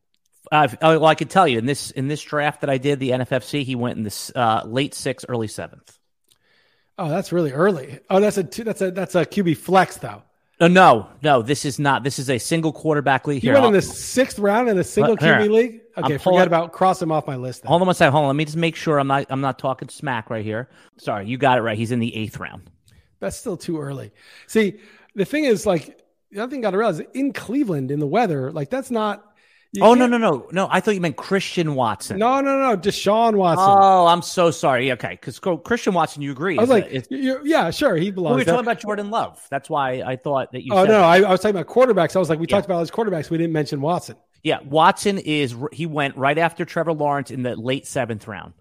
Uh, 0.49 0.69
well, 0.81 1.05
I 1.05 1.15
could 1.15 1.29
tell 1.29 1.45
you 1.45 1.57
in 1.57 1.65
this 1.65 1.91
in 1.91 2.07
this 2.07 2.21
draft 2.21 2.61
that 2.61 2.69
I 2.69 2.77
did, 2.77 2.99
the 2.99 3.09
NFFC, 3.09 3.63
he 3.63 3.75
went 3.75 3.97
in 3.97 4.03
this 4.03 4.31
uh, 4.33 4.63
late 4.65 4.93
sixth, 4.95 5.25
early 5.27 5.47
seventh. 5.47 5.99
Oh, 6.97 7.09
that's 7.09 7.33
really 7.33 7.51
early. 7.51 7.99
Oh, 8.09 8.21
that's 8.21 8.37
a 8.37 8.43
that's 8.43 8.81
a 8.81 8.91
that's 8.91 9.15
a 9.15 9.25
QB 9.25 9.57
flex 9.57 9.97
though. 9.97 10.23
Uh, 10.61 10.67
no, 10.67 11.07
no, 11.23 11.41
this 11.41 11.63
is 11.63 11.79
not. 11.79 12.03
This 12.03 12.19
is 12.19 12.29
a 12.29 12.37
single 12.37 12.73
quarterback 12.73 13.25
league. 13.27 13.41
Here, 13.41 13.53
went 13.53 13.67
in 13.67 13.73
the 13.73 13.81
sixth 13.81 14.37
round 14.39 14.67
in 14.67 14.77
a 14.77 14.83
single 14.83 15.13
Look, 15.13 15.21
here. 15.21 15.35
QB 15.35 15.49
league. 15.49 15.71
Okay, 15.71 15.81
I'm 15.95 16.03
pulling- 16.03 16.19
forget 16.19 16.47
about 16.47 16.73
cross 16.73 17.01
him 17.01 17.11
off 17.11 17.25
my 17.27 17.37
list. 17.37 17.63
Then. 17.63 17.69
hold 17.69 17.81
on 17.81 17.87
one 17.87 17.95
second. 17.95 18.11
Hold 18.11 18.23
on. 18.23 18.27
Let 18.29 18.35
me 18.35 18.45
just 18.45 18.57
make 18.57 18.75
sure 18.75 18.99
I'm 18.99 19.07
not. 19.07 19.25
I'm 19.29 19.39
not 19.41 19.57
talking 19.57 19.87
smack 19.87 20.29
right 20.29 20.43
here. 20.43 20.69
Sorry, 20.97 21.27
you 21.27 21.37
got 21.37 21.57
it 21.57 21.61
right. 21.61 21.77
He's 21.77 21.91
in 21.91 21.99
the 21.99 22.13
eighth 22.13 22.39
round. 22.39 22.69
That's 23.21 23.37
still 23.37 23.55
too 23.55 23.79
early. 23.79 24.11
See, 24.47 24.79
the 25.15 25.25
thing 25.25 25.45
is, 25.45 25.65
like, 25.65 26.01
the 26.31 26.41
other 26.41 26.49
thing 26.49 26.59
you 26.59 26.63
got 26.63 26.71
to 26.71 26.77
realize 26.77 26.99
in 27.13 27.33
Cleveland 27.33 27.91
in 27.91 27.99
the 27.99 28.07
weather, 28.07 28.51
like 28.51 28.69
that's 28.69 28.91
not. 28.91 29.25
You 29.71 29.83
Oh 29.83 29.93
no 29.93 30.07
no 30.07 30.17
no 30.17 30.47
no! 30.51 30.67
I 30.71 30.79
thought 30.79 30.95
you 30.95 31.01
meant 31.01 31.15
Christian 31.15 31.75
Watson. 31.75 32.17
no, 32.17 32.41
no, 32.41 32.57
no, 32.57 32.75
Deshaun 32.77 33.35
Watson. 33.35 33.65
Oh, 33.69 34.07
I'm 34.07 34.21
so 34.23 34.49
sorry. 34.51 34.91
Okay, 34.93 35.11
because 35.21 35.39
Christian 35.63 35.93
Watson, 35.93 36.21
you 36.23 36.31
agree? 36.31 36.57
I 36.57 36.61
was 36.61 36.69
like, 36.69 37.05
you're, 37.11 37.45
yeah, 37.45 37.69
sure, 37.69 37.95
he 37.95 38.09
belongs. 38.09 38.35
we 38.35 38.41
were 38.41 38.45
talking 38.45 38.61
about 38.61 38.79
Jordan 38.79 39.11
Love. 39.11 39.45
That's 39.51 39.69
why 39.69 40.01
I 40.01 40.15
thought 40.15 40.51
that 40.53 40.63
you. 40.65 40.73
oh 40.73 40.85
no. 40.85 41.01
I, 41.01 41.21
I 41.21 41.29
was 41.31 41.39
talking 41.41 41.55
about 41.55 41.67
quarterbacks. 41.73 42.15
I 42.15 42.19
was 42.19 42.29
like, 42.29 42.39
we 42.39 42.47
Yeah. 42.47 42.55
talked 42.55 42.65
about 42.65 42.75
all 42.75 42.81
these 42.81 42.91
quarterbacks. 42.91 43.29
We 43.29 43.37
didn't 43.37 43.53
mention 43.53 43.79
Watson. 43.81 44.15
Yeah, 44.41 44.59
Watson 44.63 45.17
is. 45.19 45.55
He 45.71 45.85
went 45.85 46.15
right 46.17 46.37
after 46.37 46.65
Trevor 46.65 46.93
Lawrence 46.93 47.29
in 47.29 47.43
the 47.43 47.55
late 47.55 47.85
seventh 47.85 48.27
round. 48.27 48.53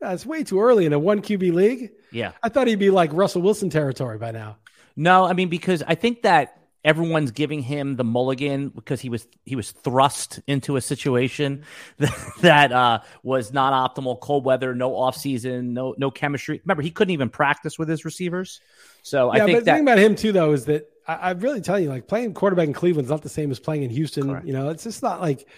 That's 0.00 0.26
way 0.26 0.44
too 0.44 0.60
early 0.60 0.84
in 0.84 0.92
a 0.92 0.98
one 0.98 1.22
QB 1.22 1.52
league. 1.54 1.92
Yeah. 2.12 2.32
I 2.42 2.50
thought 2.50 2.66
he'd 2.66 2.78
be 2.78 2.90
like 2.90 3.10
Russell 3.14 3.40
Wilson 3.40 3.70
territory 3.70 4.18
by 4.18 4.32
now. 4.32 4.58
No, 4.96 5.24
I 5.24 5.32
mean 5.32 5.48
because 5.48 5.82
I 5.86 5.94
think 5.94 6.22
that 6.22 6.58
everyone's 6.84 7.30
giving 7.30 7.62
him 7.62 7.96
the 7.96 8.04
mulligan 8.04 8.68
because 8.68 9.00
he 9.00 9.08
was 9.08 9.26
he 9.44 9.56
was 9.56 9.70
thrust 9.70 10.40
into 10.46 10.76
a 10.76 10.80
situation 10.80 11.64
that, 11.98 12.32
that 12.42 12.72
uh, 12.72 13.00
was 13.22 13.52
not 13.52 13.72
optimal. 13.72 14.20
Cold 14.20 14.44
weather, 14.44 14.74
no 14.74 14.94
off 14.94 15.16
season, 15.16 15.72
no 15.74 15.94
no 15.96 16.10
chemistry. 16.10 16.60
Remember, 16.64 16.82
he 16.82 16.90
couldn't 16.90 17.12
even 17.12 17.30
practice 17.30 17.78
with 17.78 17.88
his 17.88 18.04
receivers. 18.04 18.60
So 19.02 19.34
yeah, 19.34 19.42
I 19.42 19.46
think 19.46 19.56
but 19.56 19.60
the 19.60 19.64
that 19.66 19.74
thing 19.76 19.84
about 19.84 19.98
him 19.98 20.14
too, 20.14 20.32
though, 20.32 20.52
is 20.52 20.66
that 20.66 20.90
I, 21.06 21.14
I 21.14 21.30
really 21.32 21.60
tell 21.60 21.78
you, 21.78 21.88
like 21.88 22.06
playing 22.06 22.34
quarterback 22.34 22.68
in 22.68 22.74
Cleveland 22.74 23.06
is 23.06 23.10
not 23.10 23.22
the 23.22 23.28
same 23.28 23.50
as 23.50 23.58
playing 23.58 23.82
in 23.82 23.90
Houston. 23.90 24.28
Correct. 24.28 24.46
You 24.46 24.52
know, 24.52 24.68
it's 24.68 24.84
just 24.84 25.02
not 25.02 25.20
like 25.20 25.48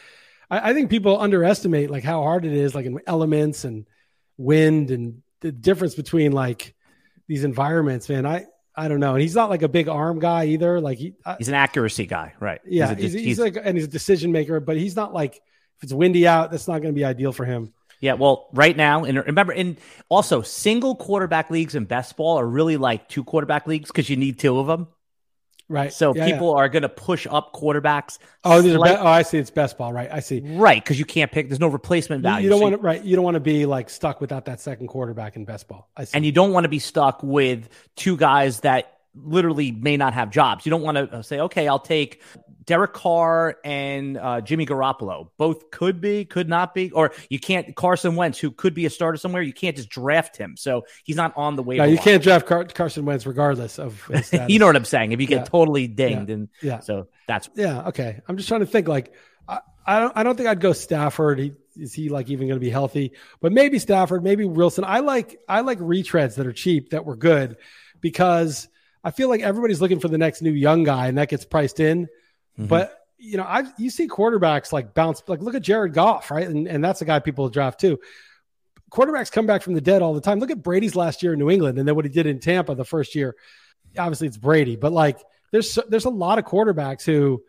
I, 0.50 0.70
I 0.70 0.74
think 0.74 0.90
people 0.90 1.20
underestimate 1.20 1.90
like 1.90 2.04
how 2.04 2.22
hard 2.22 2.44
it 2.44 2.52
is, 2.52 2.74
like 2.74 2.86
in 2.86 3.00
elements 3.06 3.64
and 3.64 3.86
wind 4.38 4.90
and 4.90 5.22
the 5.40 5.52
difference 5.52 5.94
between 5.94 6.32
like 6.32 6.74
these 7.26 7.44
environments. 7.44 8.08
Man, 8.08 8.26
I 8.26 8.46
I 8.76 8.88
don't 8.88 9.00
know, 9.00 9.14
and 9.14 9.22
he's 9.22 9.34
not 9.34 9.48
like 9.48 9.62
a 9.62 9.68
big 9.68 9.88
arm 9.88 10.18
guy 10.18 10.46
either. 10.46 10.80
Like 10.80 10.98
he, 10.98 11.14
I, 11.24 11.36
he's 11.38 11.48
an 11.48 11.54
accuracy 11.54 12.06
guy, 12.06 12.34
right? 12.40 12.60
yeah, 12.66 12.90
a- 12.90 12.94
he's, 12.94 13.12
he's, 13.14 13.38
like 13.38 13.56
and 13.62 13.76
he's 13.76 13.86
a 13.86 13.90
decision 13.90 14.32
maker, 14.32 14.60
but 14.60 14.76
he's 14.76 14.94
not 14.94 15.14
like 15.14 15.36
if 15.36 15.84
it's 15.84 15.92
windy 15.92 16.26
out, 16.26 16.50
that's 16.50 16.68
not 16.68 16.82
going 16.82 16.94
to 16.94 16.98
be 16.98 17.04
ideal 17.04 17.32
for 17.32 17.44
him. 17.44 17.72
Yeah, 18.00 18.14
well, 18.14 18.48
right 18.52 18.76
now, 18.76 19.04
and 19.04 19.16
remember, 19.16 19.52
and 19.52 19.78
also 20.10 20.42
single 20.42 20.94
quarterback 20.94 21.50
leagues 21.50 21.74
in 21.74 21.86
best 21.86 22.16
ball 22.16 22.38
are 22.38 22.46
really 22.46 22.76
like 22.76 23.08
two 23.08 23.24
quarterback 23.24 23.66
leagues 23.66 23.88
because 23.90 24.10
you 24.10 24.16
need 24.16 24.38
two 24.38 24.58
of 24.58 24.66
them. 24.66 24.88
Right. 25.68 25.92
So 25.92 26.14
Yeah, 26.14 26.26
yeah. 26.26 26.32
people 26.32 26.54
are 26.54 26.68
going 26.68 26.82
to 26.82 26.88
push 26.88 27.26
up 27.28 27.52
quarterbacks. 27.52 28.18
Oh, 28.44 28.62
these 28.62 28.74
are 28.74 28.82
be- 28.82 28.90
oh, 28.90 29.06
I 29.06 29.22
see. 29.22 29.38
It's 29.38 29.50
best 29.50 29.76
ball, 29.76 29.92
right? 29.92 30.08
I 30.12 30.20
see. 30.20 30.40
right 30.44 30.82
because 30.82 30.98
you 30.98 31.04
can't 31.04 31.30
pick. 31.32 31.48
There's 31.48 31.58
no 31.60 31.66
replacement 31.68 32.22
value. 32.22 32.44
you 32.44 32.50
don't 32.50 32.58
So 32.60 32.62
want 32.64 32.74
to, 32.76 32.80
right? 32.80 33.02
You 33.02 33.16
don't 33.16 33.24
want 33.24 33.34
to 33.34 33.40
be 33.40 33.66
like 33.66 33.90
stuck 33.90 34.20
without 34.20 34.44
that 34.44 34.60
second 34.60 34.86
quarterback 34.88 35.34
in 35.36 35.44
best 35.44 35.66
ball. 35.66 35.88
I 35.96 36.04
see. 36.04 36.16
and 36.16 36.24
you 36.24 36.32
don't 36.32 36.52
want 36.52 36.64
to 36.64 36.68
be 36.68 36.78
stuck 36.78 37.22
with 37.22 37.68
two 37.96 38.16
guys 38.16 38.60
that 38.60 38.92
literally 39.14 39.72
may 39.72 39.96
not 39.96 40.12
have 40.14 40.30
jobs. 40.30 40.66
You 40.66 40.70
don't 40.70 40.82
want 40.82 40.96
to 40.98 41.16
uh, 41.16 41.22
say, 41.22 41.40
okay, 41.40 41.66
I'll 41.66 41.78
take 41.78 42.22
Derek 42.66 42.92
Carr 42.94 43.56
and 43.64 44.16
uh, 44.18 44.40
Jimmy 44.40 44.66
Garoppolo. 44.66 45.28
Both 45.38 45.70
could 45.70 46.00
be, 46.00 46.24
could 46.24 46.48
not 46.48 46.74
be, 46.74 46.90
or 46.90 47.12
you 47.30 47.38
can't 47.38 47.74
Carson 47.76 48.16
Wentz, 48.16 48.38
who 48.38 48.50
could 48.50 48.74
be 48.74 48.86
a 48.86 48.90
starter 48.90 49.16
somewhere. 49.18 49.40
You 49.42 49.52
can't 49.52 49.76
just 49.76 49.88
draft 49.88 50.36
him, 50.36 50.56
so 50.56 50.84
he's 51.04 51.14
not 51.16 51.32
on 51.36 51.54
the 51.56 51.62
way. 51.62 51.76
no, 51.76 51.84
you 51.84 51.98
can't 51.98 52.22
draft 52.22 52.46
Car- 52.46 52.64
Carson 52.64 53.04
Wentz 53.04 53.24
regardless 53.24 53.78
of. 53.78 54.04
His 54.06 54.32
you 54.48 54.58
know 54.58 54.66
what 54.66 54.74
I'm 54.76 54.84
saying? 54.84 55.12
If 55.12 55.20
you 55.20 55.26
get 55.28 55.38
Yeah. 55.38 55.44
totally 55.44 55.86
dinged, 55.86 56.28
and 56.30 56.48
Yeah. 56.60 56.80
so 56.80 57.06
that's 57.28 57.48
Yeah. 57.54 57.88
Okay. 57.88 58.20
I'm 58.28 58.36
just 58.36 58.48
trying 58.48 58.60
to 58.60 58.66
think. 58.66 58.88
Like, 58.88 59.14
I, 59.48 59.60
I 59.86 60.00
don't. 60.00 60.12
I 60.16 60.22
don't 60.24 60.36
think 60.36 60.48
I'd 60.48 60.60
go 60.60 60.72
Stafford. 60.72 61.38
He, 61.38 61.52
is 61.76 61.92
he 61.92 62.08
like 62.08 62.28
even 62.30 62.48
going 62.48 62.58
to 62.58 62.64
be 62.64 62.70
healthy? 62.70 63.12
But 63.40 63.52
maybe 63.52 63.78
Stafford. 63.78 64.24
Maybe 64.24 64.44
Wilson. 64.44 64.82
I 64.82 64.98
like. 65.00 65.38
I 65.48 65.60
like 65.60 65.78
retreads 65.78 66.34
that 66.34 66.46
are 66.48 66.52
cheap 66.52 66.90
that 66.90 67.04
were 67.04 67.14
good, 67.16 67.58
because 68.00 68.68
I 69.04 69.10
feel 69.12 69.28
like 69.28 69.42
everybody's 69.42 69.80
looking 69.80 70.00
for 70.00 70.08
the 70.08 70.18
next 70.18 70.42
new 70.42 70.50
young 70.50 70.82
guy, 70.84 71.06
and 71.06 71.18
that 71.18 71.28
gets 71.28 71.44
priced 71.44 71.78
in. 71.80 72.08
Mhm. 72.58 72.68
But 72.68 72.98
you 73.18 73.36
know, 73.36 73.44
I 73.44 73.64
you 73.78 73.90
see 73.90 74.08
quarterbacks 74.08 74.72
like 74.72 74.92
bounce. 74.94 75.22
Like 75.26 75.40
look 75.40 75.54
at 75.54 75.62
Jared 75.62 75.94
Goff, 75.94 76.30
right? 76.30 76.46
And 76.46 76.66
and 76.68 76.82
that's 76.84 77.00
a 77.02 77.04
guy 77.04 77.18
people 77.18 77.48
draft 77.48 77.80
too. 77.80 77.98
Quarterbacks 78.90 79.32
come 79.32 79.46
back 79.46 79.62
from 79.62 79.74
the 79.74 79.80
dead 79.80 80.00
all 80.02 80.14
the 80.14 80.20
time. 80.20 80.38
Look 80.38 80.50
at 80.50 80.62
Brady's 80.62 80.94
last 80.94 81.22
year 81.22 81.32
in 81.32 81.38
New 81.38 81.50
England, 81.50 81.78
and 81.78 81.88
then 81.88 81.96
what 81.96 82.04
he 82.04 82.10
did 82.10 82.26
in 82.26 82.38
Tampa 82.38 82.74
the 82.74 82.84
first 82.84 83.14
year. 83.14 83.34
Obviously, 83.98 84.26
it's 84.28 84.36
Brady, 84.36 84.76
but 84.76 84.92
like 84.92 85.18
there's 85.50 85.78
there's 85.88 86.04
a 86.04 86.10
lot 86.10 86.38
of 86.38 86.44
quarterbacks 86.44 87.04
who 87.04 87.42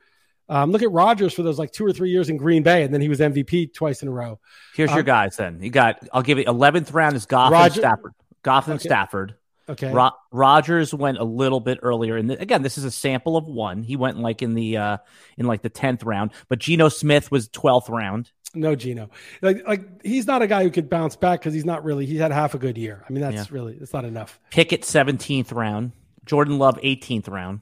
um, 0.50 0.72
look 0.72 0.82
at 0.82 0.92
Rodgers 0.92 1.34
for 1.34 1.44
those 1.44 1.60
like 1.60 1.72
two 1.72 1.86
or 1.86 1.92
three 1.94 2.10
years 2.10 2.30
in 2.30 2.38
Green 2.38 2.64
Bay, 2.64 2.84
and 2.84 2.94
then 2.94 3.02
he 3.02 3.10
was 3.10 3.20
MVP 3.20 3.74
twice 3.74 4.02
in 4.02 4.08
a 4.08 4.12
row. 4.12 4.40
here's 4.74 4.90
your 4.92 5.00
Um, 5.00 5.06
guys. 5.06 5.36
Then 5.38 5.62
you 5.62 5.70
got. 5.70 6.00
I'll 6.14 6.22
give 6.24 6.38
you 6.40 6.46
11th 6.46 6.94
round 6.94 7.16
is 7.16 7.26
Goff 7.26 7.54
and 7.54 7.74
Stafford. 7.74 8.14
Goff 8.44 8.68
and 8.68 8.76
Okay. 8.80 8.88
Stafford. 8.88 9.36
Okay, 9.70 9.92
Ro- 9.92 10.12
Rodgers 10.32 10.94
went 10.94 11.18
a 11.18 11.24
little 11.24 11.60
bit 11.60 11.80
earlier, 11.82 12.16
and 12.18 12.32
again, 12.32 12.62
this 12.62 12.78
is 12.78 12.84
a 12.86 12.92
sample 12.92 13.36
of 13.36 13.46
one. 13.46 13.84
He 13.84 13.96
went 13.96 14.18
like 14.20 14.42
in 14.42 14.54
the 14.54 14.78
uh 14.78 14.98
in 15.38 15.46
like 15.46 15.62
the 15.62 15.70
tenth 15.70 16.04
round, 16.04 16.32
but 16.48 16.60
Geno 16.60 16.90
Smith 16.90 17.30
was 17.32 17.48
twelfth 17.50 17.90
round. 17.90 18.32
no 18.56 18.76
Gino, 18.76 19.10
like 19.42 19.68
like 19.68 20.04
he's 20.06 20.26
not 20.26 20.42
a 20.42 20.48
guy 20.48 20.64
who 20.64 20.72
could 20.72 20.90
bounce 20.90 21.16
back 21.18 21.42
because 21.42 21.54
he's 21.54 21.66
not 21.66 21.84
really. 21.84 22.06
He 22.06 22.18
had 22.18 22.32
half 22.32 22.54
a 22.54 22.58
good 22.58 22.78
year. 22.78 23.04
I 23.10 23.12
mean, 23.12 23.22
that's 23.22 23.36
Yeah. 23.36 23.46
really 23.50 23.74
that's 23.78 23.94
not 23.94 24.06
enough. 24.06 24.40
Pickett 24.52 24.86
seventeenth 24.86 25.52
round, 25.52 25.92
Jordan 26.26 26.58
Love 26.60 26.80
eighteenth 26.82 27.28
round. 27.28 27.60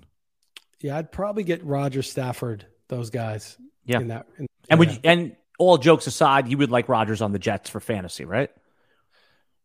Yeah, 0.81 0.97
I'd 0.97 1.11
probably 1.11 1.43
get 1.43 1.63
Rodgers, 1.65 2.11
Stafford, 2.11 2.67
those 2.89 3.09
guys. 3.09 3.57
Yeah. 3.85 3.99
in 3.99 4.07
that. 4.09 4.27
in- 4.37 4.47
And 4.69 4.79
would 4.79 4.91
you, 4.91 4.97
and 5.03 5.35
all 5.57 5.77
jokes 5.79 6.05
aside, 6.05 6.47
you 6.49 6.57
would 6.59 6.69
like 6.69 6.87
Rodgers 6.89 7.21
on 7.21 7.31
the 7.31 7.39
Jets 7.39 7.69
for 7.69 7.79
fantasy, 7.79 8.25
right? 8.25 8.49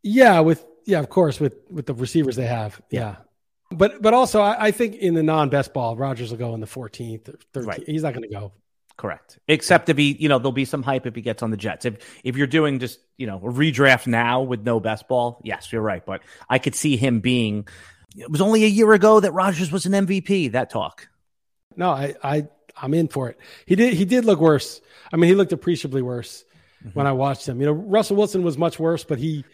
Yeah, 0.02 0.40
with 0.40 0.64
yeah, 0.90 0.98
of 0.98 1.08
course, 1.08 1.40
with 1.40 1.56
with 1.70 1.86
the 1.86 1.94
receivers 1.94 2.36
they 2.36 2.46
have. 2.46 2.80
Yeah. 2.90 3.16
But 3.70 4.02
but 4.02 4.14
also 4.14 4.40
I, 4.40 4.66
I 4.66 4.70
think 4.72 4.96
in 4.96 5.14
the 5.14 5.22
non 5.22 5.48
best 5.48 5.72
ball, 5.72 5.96
Rodgers 5.96 6.30
will 6.30 6.38
go 6.38 6.54
in 6.54 6.60
the 6.60 6.66
14th 6.66 7.28
or 7.28 7.38
13th. 7.54 7.66
Right. 7.66 7.82
He's 7.86 8.02
not 8.02 8.14
going 8.14 8.28
to 8.28 8.34
go. 8.34 8.52
Correct. 8.96 9.38
Except 9.48 9.86
to 9.86 9.94
be, 9.94 10.12
you 10.12 10.28
know, 10.28 10.38
there'll 10.38 10.52
be 10.52 10.64
some 10.66 10.82
hype 10.82 11.06
if 11.06 11.14
he 11.14 11.22
gets 11.22 11.42
on 11.42 11.50
the 11.50 11.56
Jets. 11.56 11.86
If 11.86 12.20
if 12.24 12.36
you're 12.36 12.46
doing 12.46 12.80
just, 12.80 12.98
you 13.16 13.26
know, 13.26 13.36
a 13.36 13.50
redraft 13.50 14.06
now 14.06 14.42
with 14.42 14.62
no 14.62 14.80
best 14.80 15.08
ball, 15.08 15.40
yes, 15.44 15.72
you're 15.72 15.80
right. 15.82 16.04
But 16.04 16.22
I 16.48 16.58
could 16.58 16.74
see 16.74 16.96
him 16.96 17.20
being. 17.20 17.66
It 18.16 18.30
was 18.30 18.40
only 18.40 18.64
a 18.64 18.68
year 18.68 18.92
ago 18.92 19.20
that 19.20 19.32
Rodgers 19.32 19.70
was 19.70 19.86
an 19.86 19.92
MVP. 19.92 20.52
That 20.52 20.68
talk. 20.70 21.08
No, 21.76 21.90
I 21.90 22.14
I 22.22 22.48
I'm 22.76 22.92
in 22.92 23.08
for 23.08 23.30
it. 23.30 23.38
He 23.66 23.76
did 23.76 23.94
he 23.94 24.04
did 24.04 24.24
look 24.24 24.40
worse. 24.40 24.80
I 25.12 25.16
mean, 25.16 25.28
he 25.28 25.34
looked 25.34 25.52
appreciably 25.52 26.02
worse 26.02 26.44
Mm-hmm. 26.80 26.98
when 26.98 27.06
I 27.06 27.12
watched 27.12 27.46
him. 27.46 27.60
You 27.60 27.66
know, 27.66 27.72
Russell 27.72 28.16
Wilson 28.16 28.42
was 28.42 28.56
much 28.56 28.78
worse, 28.78 29.04
but 29.04 29.18
he 29.18 29.44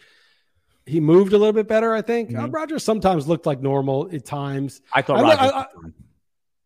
he 0.86 1.00
moved 1.00 1.32
a 1.32 1.38
little 1.38 1.52
bit 1.52 1.66
better. 1.68 1.92
I 1.94 2.02
think 2.02 2.30
Mhm. 2.30 2.44
uh, 2.44 2.48
Rodgers 2.48 2.84
sometimes 2.84 3.26
looked 3.28 3.44
like 3.46 3.60
normal 3.60 4.08
at 4.12 4.24
times. 4.24 4.80
I 4.92 5.02
thought 5.02 5.18
I- 5.18 5.22
Rodgers. 5.22 5.38
I- 5.38 5.44
was 5.44 5.52
I- 5.52 5.80
fine. 5.82 5.94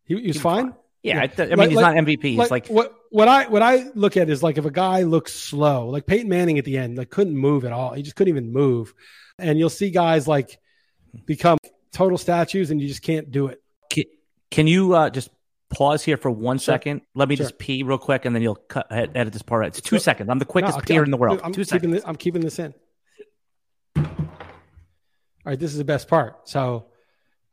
He, 0.05 0.15
he 0.21 0.27
was 0.29 0.37
was 0.37 0.43
fine. 0.43 0.65
fine. 0.67 0.75
Yeah, 1.03 1.15
Yeah. 1.17 1.23
I, 1.23 1.27
th- 1.29 1.39
I 1.41 1.45
mean, 1.51 1.59
Like- 1.59 1.69
he's 1.71 1.77
like- 1.77 1.95
not 1.95 2.05
MVP. 2.05 2.37
He's 2.37 2.51
like, 2.51 2.67
what 2.69 2.95
what 3.11 3.27
I 3.29 3.49
what 3.49 3.63
I 3.63 3.87
look 3.95 4.17
at 4.19 4.29
is 4.29 4.43
like 4.43 4.59
if 4.59 4.65
a 4.67 4.71
guy 4.71 5.03
looks 5.03 5.33
slow, 5.35 5.89
like 5.89 6.07
Peyton 6.07 6.29
Manning 6.29 6.59
at 6.59 6.65
the 6.67 6.77
end, 6.77 6.99
like 6.99 7.11
couldn't 7.11 7.37
move 7.37 7.65
at 7.65 7.73
all. 7.73 7.93
He 7.95 8.03
just 8.03 8.17
couldn't 8.17 8.33
even 8.37 8.53
move. 8.53 8.93
And 9.39 9.59
you'll 9.59 9.71
see 9.71 9.91
guys 9.91 10.29
like 10.29 10.59
become 11.27 11.57
total 11.93 12.19
statues, 12.19 12.71
and 12.71 12.81
you 12.81 12.87
just 12.89 13.03
can't 13.03 13.31
do 13.31 13.47
it. 13.49 13.63
can, 13.89 14.05
can 14.51 14.67
you 14.67 14.93
uh, 14.95 15.09
just 15.11 15.31
pause 15.71 16.05
here 16.05 16.17
for 16.17 16.31
one 16.31 16.59
Sure. 16.59 16.75
second? 16.75 17.01
Let 17.15 17.29
me 17.29 17.37
Sure. 17.37 17.47
just 17.47 17.59
pee 17.59 17.83
real 17.83 17.97
quick, 17.99 18.25
and 18.27 18.35
then 18.35 18.43
you'll 18.43 18.57
cut 18.57 18.87
ed- 18.91 19.13
edit 19.15 19.33
this 19.33 19.43
part. 19.43 19.65
out. 19.65 19.69
It's 19.69 19.81
two 19.81 19.97
Sure. 19.97 19.99
seconds. 20.01 20.29
I'm 20.29 20.39
the 20.39 20.45
quickest 20.45 20.77
No, 20.79 20.83
peer 20.83 21.03
in 21.05 21.11
the 21.11 21.17
world. 21.17 21.41
I'm 21.43 21.53
two 21.53 21.63
keeping 21.65 21.65
seconds. 21.65 21.93
this, 21.95 22.03
I'm 22.07 22.17
keeping 22.17 22.43
this 22.43 22.59
in. 22.59 22.75
This 25.59 25.73
is 25.73 25.79
the 25.79 25.85
best 25.85 26.09
part. 26.09 26.49
So 26.49 26.87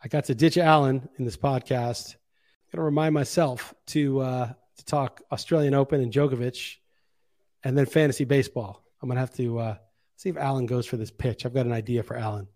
I 0.04 0.08
got 0.08 0.26
to 0.26 0.36
ditch 0.36 0.58
Allen 0.58 1.08
in 1.18 1.26
this 1.26 1.38
podcast. 1.38 2.14
I'm 2.14 2.78
going 2.78 2.80
to 2.80 2.84
remind 2.84 3.14
myself 3.14 3.74
to 3.88 4.20
uh, 4.20 4.54
to 4.78 4.86
talk 4.86 5.22
Australian 5.32 5.74
Open 5.74 6.02
and 6.02 6.12
Djokovic, 6.12 6.76
and 7.64 7.78
then 7.78 7.86
fantasy 7.86 8.26
baseball. 8.26 8.84
I'm 9.02 9.10
gonna 9.10 9.20
have 9.20 9.34
to 9.36 9.60
uh, 9.60 9.76
see 10.16 10.30
if 10.30 10.38
Allen 10.38 10.66
goes 10.66 10.86
for 10.86 10.98
this 10.98 11.12
pitch. 11.12 11.46
I've 11.46 11.54
got 11.54 11.66
an 11.66 11.72
idea 11.72 12.04
for 12.04 12.16
Allen. 12.16 12.48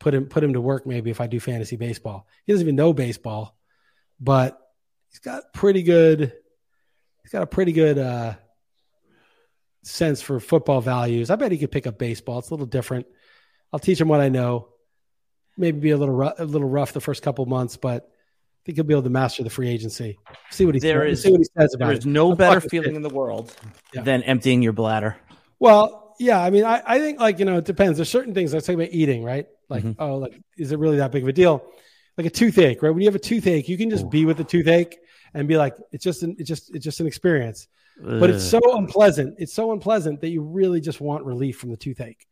Put 0.00 0.14
him 0.14 0.26
put 0.26 0.42
him 0.42 0.54
to 0.54 0.60
work 0.60 0.86
maybe 0.86 1.10
if 1.10 1.20
I 1.20 1.26
do 1.26 1.40
fantasy 1.40 1.76
baseball. 1.76 2.26
He 2.44 2.52
doesn't 2.52 2.64
even 2.64 2.76
know 2.76 2.92
baseball, 2.92 3.56
but 4.20 4.58
he's 5.10 5.20
got 5.20 5.52
pretty 5.52 5.82
good. 5.82 6.32
He's 7.22 7.32
got 7.32 7.42
a 7.42 7.46
pretty 7.46 7.72
good 7.72 7.98
uh, 7.98 8.34
sense 9.82 10.20
for 10.20 10.40
football 10.40 10.80
values. 10.80 11.30
I 11.30 11.36
bet 11.36 11.52
he 11.52 11.58
could 11.58 11.72
pick 11.72 11.86
up 11.86 11.98
baseball. 11.98 12.38
It's 12.38 12.50
a 12.50 12.54
little 12.54 12.66
different. 12.66 13.06
I'll 13.74 13.80
teach 13.80 14.00
him 14.00 14.06
what 14.06 14.20
I 14.20 14.28
know. 14.28 14.68
Maybe 15.58 15.80
be 15.80 15.90
a 15.90 15.96
little 15.96 16.14
rough, 16.14 16.34
a 16.38 16.44
little 16.44 16.68
rough 16.68 16.92
the 16.92 17.00
first 17.00 17.22
couple 17.24 17.44
months, 17.46 17.76
but 17.76 18.04
I 18.04 18.60
think 18.64 18.76
he'll 18.76 18.84
be 18.84 18.94
able 18.94 19.02
to 19.02 19.10
master 19.10 19.42
the 19.42 19.50
free 19.50 19.68
agency. 19.68 20.16
See 20.52 20.64
what 20.64 20.76
he 20.76 20.80
There 20.80 21.02
says. 21.08 21.18
is- 21.18 21.22
see 21.24 21.30
what 21.32 21.40
he 21.40 21.46
says 21.58 21.74
about 21.74 21.86
There 21.86 21.94
it. 21.96 21.98
is 21.98 22.06
no 22.06 22.30
I'll 22.30 22.36
better 22.36 22.60
feeling 22.60 22.90
Sid. 22.90 22.96
in 22.96 23.02
the 23.02 23.08
world 23.10 23.52
Yeah. 23.92 24.02
than 24.02 24.22
emptying 24.22 24.62
your 24.62 24.72
bladder. 24.72 25.16
Well, 25.58 26.14
yeah, 26.20 26.40
I 26.40 26.50
mean, 26.50 26.62
I, 26.64 26.82
I 26.86 27.00
think 27.00 27.18
like 27.18 27.40
you 27.40 27.46
know, 27.46 27.58
it 27.58 27.64
depends. 27.64 27.98
There's 27.98 28.08
certain 28.08 28.32
things. 28.32 28.54
Let's 28.54 28.64
talk 28.66 28.74
about 28.76 28.90
eating, 28.92 29.24
right? 29.24 29.46
Like, 29.68 29.82
Mhm. 29.82 29.96
oh, 29.98 30.18
like 30.18 30.40
is 30.56 30.70
it 30.70 30.78
really 30.78 30.98
that 30.98 31.10
big 31.10 31.24
of 31.24 31.28
a 31.28 31.32
deal? 31.32 31.64
like 32.16 32.28
a 32.28 32.30
toothache, 32.30 32.80
right? 32.80 32.90
When 32.90 33.00
you 33.00 33.08
have 33.08 33.16
a 33.16 33.18
toothache, 33.18 33.68
you 33.68 33.76
can 33.76 33.90
just 33.90 34.04
Ooh. 34.04 34.08
be 34.08 34.24
with 34.24 34.36
the 34.36 34.44
toothache 34.44 34.96
and 35.34 35.48
be 35.48 35.56
like, 35.56 35.74
it's 35.90 36.04
just 36.04 36.22
an, 36.22 36.36
it's 36.38 36.48
just 36.48 36.72
it's 36.72 36.84
just 36.84 37.00
an 37.00 37.08
experience. 37.08 37.66
Ugh. 38.06 38.20
But 38.20 38.30
it's 38.30 38.44
so 38.44 38.60
unpleasant. 38.76 39.34
It's 39.38 39.52
so 39.52 39.72
unpleasant 39.72 40.20
that 40.20 40.28
you 40.28 40.40
really 40.40 40.80
just 40.80 41.00
want 41.00 41.24
relief 41.24 41.58
from 41.58 41.70
the 41.72 41.76
toothache. 41.76 42.24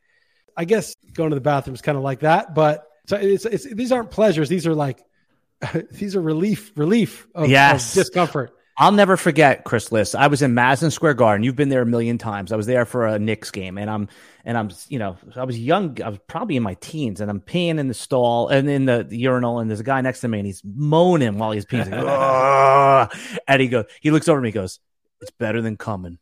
I 0.57 0.65
guess 0.65 0.95
going 1.15 1.31
to 1.31 1.35
the 1.35 1.41
bathroom 1.41 1.75
is 1.75 1.83
kind 1.83 1.97
of 1.97 2.05
like 2.05 2.21
that, 2.21 2.55
but 2.55 2.87
so 3.07 3.17
it's, 3.17 3.45
it's 3.45 3.73
these 3.73 3.93
aren't 3.93 4.11
pleasures. 4.11 4.49
These 4.49 4.67
are 4.67 4.75
like 4.75 5.03
these 5.91 6.17
are 6.17 6.21
relief 6.21 6.73
relief 6.77 7.27
of, 7.35 7.49
yes. 7.49 7.97
of 7.97 8.05
discomfort. 8.05 8.53
I'll 8.79 8.93
never 8.93 9.19
forget 9.19 9.65
Chris 9.65 9.93
Liss. 9.93 10.15
I 10.15 10.29
was 10.29 10.41
in 10.41 10.55
Madison 10.55 10.91
Square 10.91 11.15
Garden. 11.15 11.45
You've 11.45 11.57
been 11.57 11.69
there 11.69 11.83
a 11.83 11.87
million 11.87 12.17
times. 12.17 12.53
I 12.53 12.57
was 12.57 12.67
there 12.67 12.87
for 12.87 13.07
a 13.07 13.19
Knicks 13.19 13.51
game, 13.51 13.77
and 13.77 13.91
I'm 13.91 14.09
and 14.45 14.57
I'm 14.57 14.71
you 14.89 14.99
know 14.99 15.19
I 15.37 15.45
was 15.45 15.59
young. 15.59 16.01
I 16.03 16.09
was 16.09 16.19
probably 16.27 16.57
in 16.57 16.63
my 16.63 16.75
teens, 16.75 17.21
and 17.21 17.31
I'm 17.31 17.41
peeing 17.41 17.79
in 17.79 17.89
the 17.89 17.95
stall 17.95 18.49
and 18.49 18.69
in 18.71 18.87
the, 18.87 19.05
the 19.05 19.19
urinal, 19.19 19.59
and 19.59 19.69
there's 19.69 19.81
a 19.81 19.85
guy 19.85 20.01
next 20.01 20.21
to 20.21 20.29
me, 20.29 20.39
and 20.39 20.47
he's 20.47 20.63
moaning 20.65 21.37
while 21.39 21.53
he's 21.53 21.67
peeing. 21.67 21.91
Like, 21.91 23.15
and 23.49 23.61
he 23.61 23.69
goes, 23.69 23.85
he 24.01 24.11
looks 24.11 24.27
over 24.27 24.39
at 24.39 24.43
me, 24.43 24.53
goes, 24.53 24.81
"It's 25.21 25.31
better 25.33 25.61
than 25.61 25.77
coming." 25.77 26.19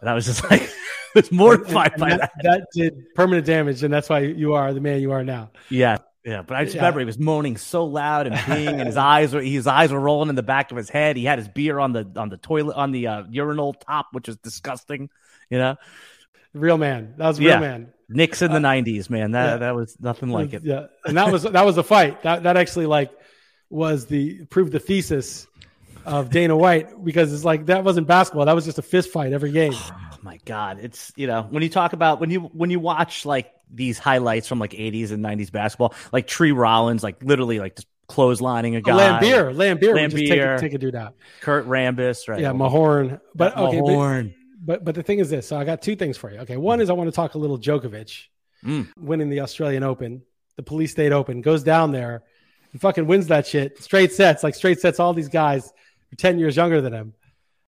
And 0.00 0.08
I 0.08 0.14
was 0.14 0.26
just 0.26 0.48
like, 0.50 0.68
"It's 1.14 1.32
mortified 1.32 1.94
by 1.98 2.10
that, 2.10 2.20
that. 2.20 2.32
That 2.42 2.66
did 2.72 3.14
permanent 3.14 3.46
damage, 3.46 3.82
and 3.82 3.92
that's 3.92 4.08
why 4.08 4.20
you 4.20 4.54
are 4.54 4.72
the 4.72 4.80
man 4.80 5.00
you 5.00 5.12
are 5.12 5.24
now. 5.24 5.50
Yeah, 5.70 5.98
yeah, 6.28 6.42
but 6.42 6.58
I 6.58 6.64
just 6.64 6.76
yeah. 6.76 6.82
remember 6.82 7.00
he 7.00 7.06
was 7.06 7.18
moaning 7.18 7.56
so 7.56 7.86
loud 7.86 8.26
and 8.26 8.36
peeing, 8.36 8.78
and 8.78 8.86
his 8.86 8.98
eyes 8.98 9.32
were 9.32 9.40
his 9.40 9.66
eyes 9.66 9.90
were 9.90 9.98
rolling 9.98 10.28
in 10.28 10.34
the 10.34 10.42
back 10.42 10.70
of 10.70 10.76
his 10.76 10.90
head. 10.90 11.16
He 11.16 11.24
had 11.24 11.38
his 11.38 11.48
beer 11.48 11.78
on 11.78 11.92
the 11.92 12.10
on 12.16 12.28
the 12.28 12.36
toilet 12.36 12.76
on 12.76 12.92
the 12.92 13.06
uh, 13.06 13.22
urinal 13.30 13.72
top, 13.72 14.08
which 14.12 14.26
was 14.26 14.36
disgusting. 14.36 15.08
You 15.48 15.56
know, 15.56 15.76
real 16.52 16.76
man. 16.76 17.14
That 17.16 17.28
was 17.28 17.38
real 17.38 17.48
yeah. 17.48 17.60
man. 17.60 17.94
Knicks 18.10 18.42
in 18.42 18.52
the 18.52 18.58
'90s, 18.58 19.08
uh, 19.08 19.12
man. 19.14 19.30
That 19.30 19.46
yeah. 19.46 19.56
that 19.56 19.74
was 19.74 19.96
nothing 19.98 20.28
like 20.28 20.52
it. 20.52 20.64
Yeah, 20.64 20.88
and 21.06 21.16
that 21.16 21.32
was 21.32 21.44
that 21.44 21.64
was 21.64 21.78
a 21.78 21.82
fight. 21.82 22.22
That 22.24 22.42
that 22.42 22.58
actually 22.58 22.86
like 22.86 23.10
was 23.70 24.04
the 24.04 24.44
proved 24.46 24.72
the 24.72 24.80
thesis 24.80 25.46
of 26.08 26.30
Dana 26.30 26.56
White 26.56 27.04
because 27.04 27.32
it's 27.32 27.44
like 27.44 27.66
that 27.66 27.84
wasn't 27.84 28.06
basketball. 28.06 28.46
That 28.46 28.54
was 28.54 28.64
just 28.64 28.78
a 28.78 28.82
fist 28.82 29.10
fight 29.10 29.32
every 29.32 29.52
game. 29.52 29.74
Oh 30.10 30.24
my 30.24 30.40
god, 30.44 30.80
it's 30.82 31.12
you 31.14 31.28
know 31.28 31.46
when 31.48 31.62
you 31.62 31.68
talk 31.68 31.92
about 31.92 32.18
when 32.18 32.28
you 32.28 32.40
when 32.40 32.70
you 32.70 32.80
watch 32.80 33.24
like 33.24 33.52
these 33.72 34.00
highlights 34.00 34.48
from 34.48 34.58
like 34.58 34.72
80s 34.72 35.12
and 35.12 35.24
90s 35.24 35.52
basketball, 35.52 35.94
like 36.12 36.26
Tree 36.26 36.50
Rollins, 36.50 37.04
like 37.04 37.22
literally 37.22 37.60
like 37.60 37.76
just 37.76 37.86
clotheslining 38.08 38.76
a 38.76 38.80
guy. 38.80 39.20
Laimbeer, 39.20 39.54
Laimbeer, 39.54 39.94
Laimbeer 39.94 40.10
just 40.10 40.26
take, 40.26 40.40
a, 40.40 40.58
take 40.58 40.74
a 40.74 40.78
dude 40.78 40.96
out. 40.96 41.14
Kurt 41.40 41.68
Rambis, 41.68 42.28
right? 42.28 42.40
Yeah, 42.40 42.52
Mahorn. 42.52 43.20
But 43.34 43.56
okay, 43.56 43.78
Mahorn. 43.78 44.34
But, 44.60 44.66
but, 44.66 44.84
but 44.86 44.94
the 44.96 45.02
thing 45.02 45.20
is 45.20 45.30
this. 45.30 45.46
So 45.46 45.56
I 45.56 45.64
got 45.64 45.82
two 45.82 45.94
things 45.94 46.16
for 46.16 46.32
you. 46.32 46.40
Okay, 46.40 46.56
one 46.56 46.80
is 46.80 46.90
I 46.90 46.94
want 46.94 47.08
to 47.08 47.14
talk 47.14 47.34
a 47.34 47.38
little 47.38 47.58
Djokovic 47.58 48.26
mm. 48.64 48.88
winning 48.98 49.28
the 49.28 49.40
Australian 49.40 49.84
Open, 49.84 50.22
the 50.56 50.62
Police 50.62 50.90
State 50.90 51.12
Open, 51.12 51.42
goes 51.42 51.62
down 51.62 51.92
there 51.92 52.24
and 52.72 52.80
fucking 52.80 53.06
wins 53.06 53.28
that 53.28 53.46
shit 53.46 53.82
straight 53.82 54.12
sets, 54.12 54.42
like 54.42 54.54
straight 54.54 54.80
sets. 54.80 54.98
All 55.00 55.14
these 55.14 55.28
guys 55.28 55.72
are 56.12 56.16
ten 56.16 56.38
years 56.38 56.56
younger 56.56 56.80
than 56.80 56.92
him. 56.92 57.14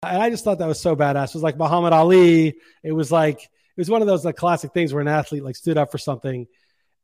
And 0.03 0.21
I 0.21 0.29
just 0.29 0.43
thought 0.43 0.59
that 0.59 0.67
was 0.67 0.79
so 0.79 0.95
badass. 0.95 1.29
It 1.29 1.33
was 1.35 1.43
like 1.43 1.57
Muhammad 1.57 1.93
Ali. 1.93 2.55
It 2.83 2.91
was 2.91 3.11
like 3.11 3.41
it 3.43 3.77
was 3.77 3.89
one 3.89 4.01
of 4.01 4.07
those 4.07 4.25
like 4.25 4.35
classic 4.35 4.73
things 4.73 4.93
where 4.93 5.01
an 5.01 5.07
athlete 5.07 5.43
like 5.43 5.55
stood 5.55 5.77
up 5.77 5.91
for 5.91 5.97
something 5.97 6.47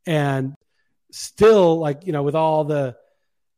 and 0.06 0.56
still 1.12 1.80
like 1.80 2.06
you 2.06 2.14
know 2.14 2.24
with 2.24 2.36
all 2.36 2.64
the 2.64 2.96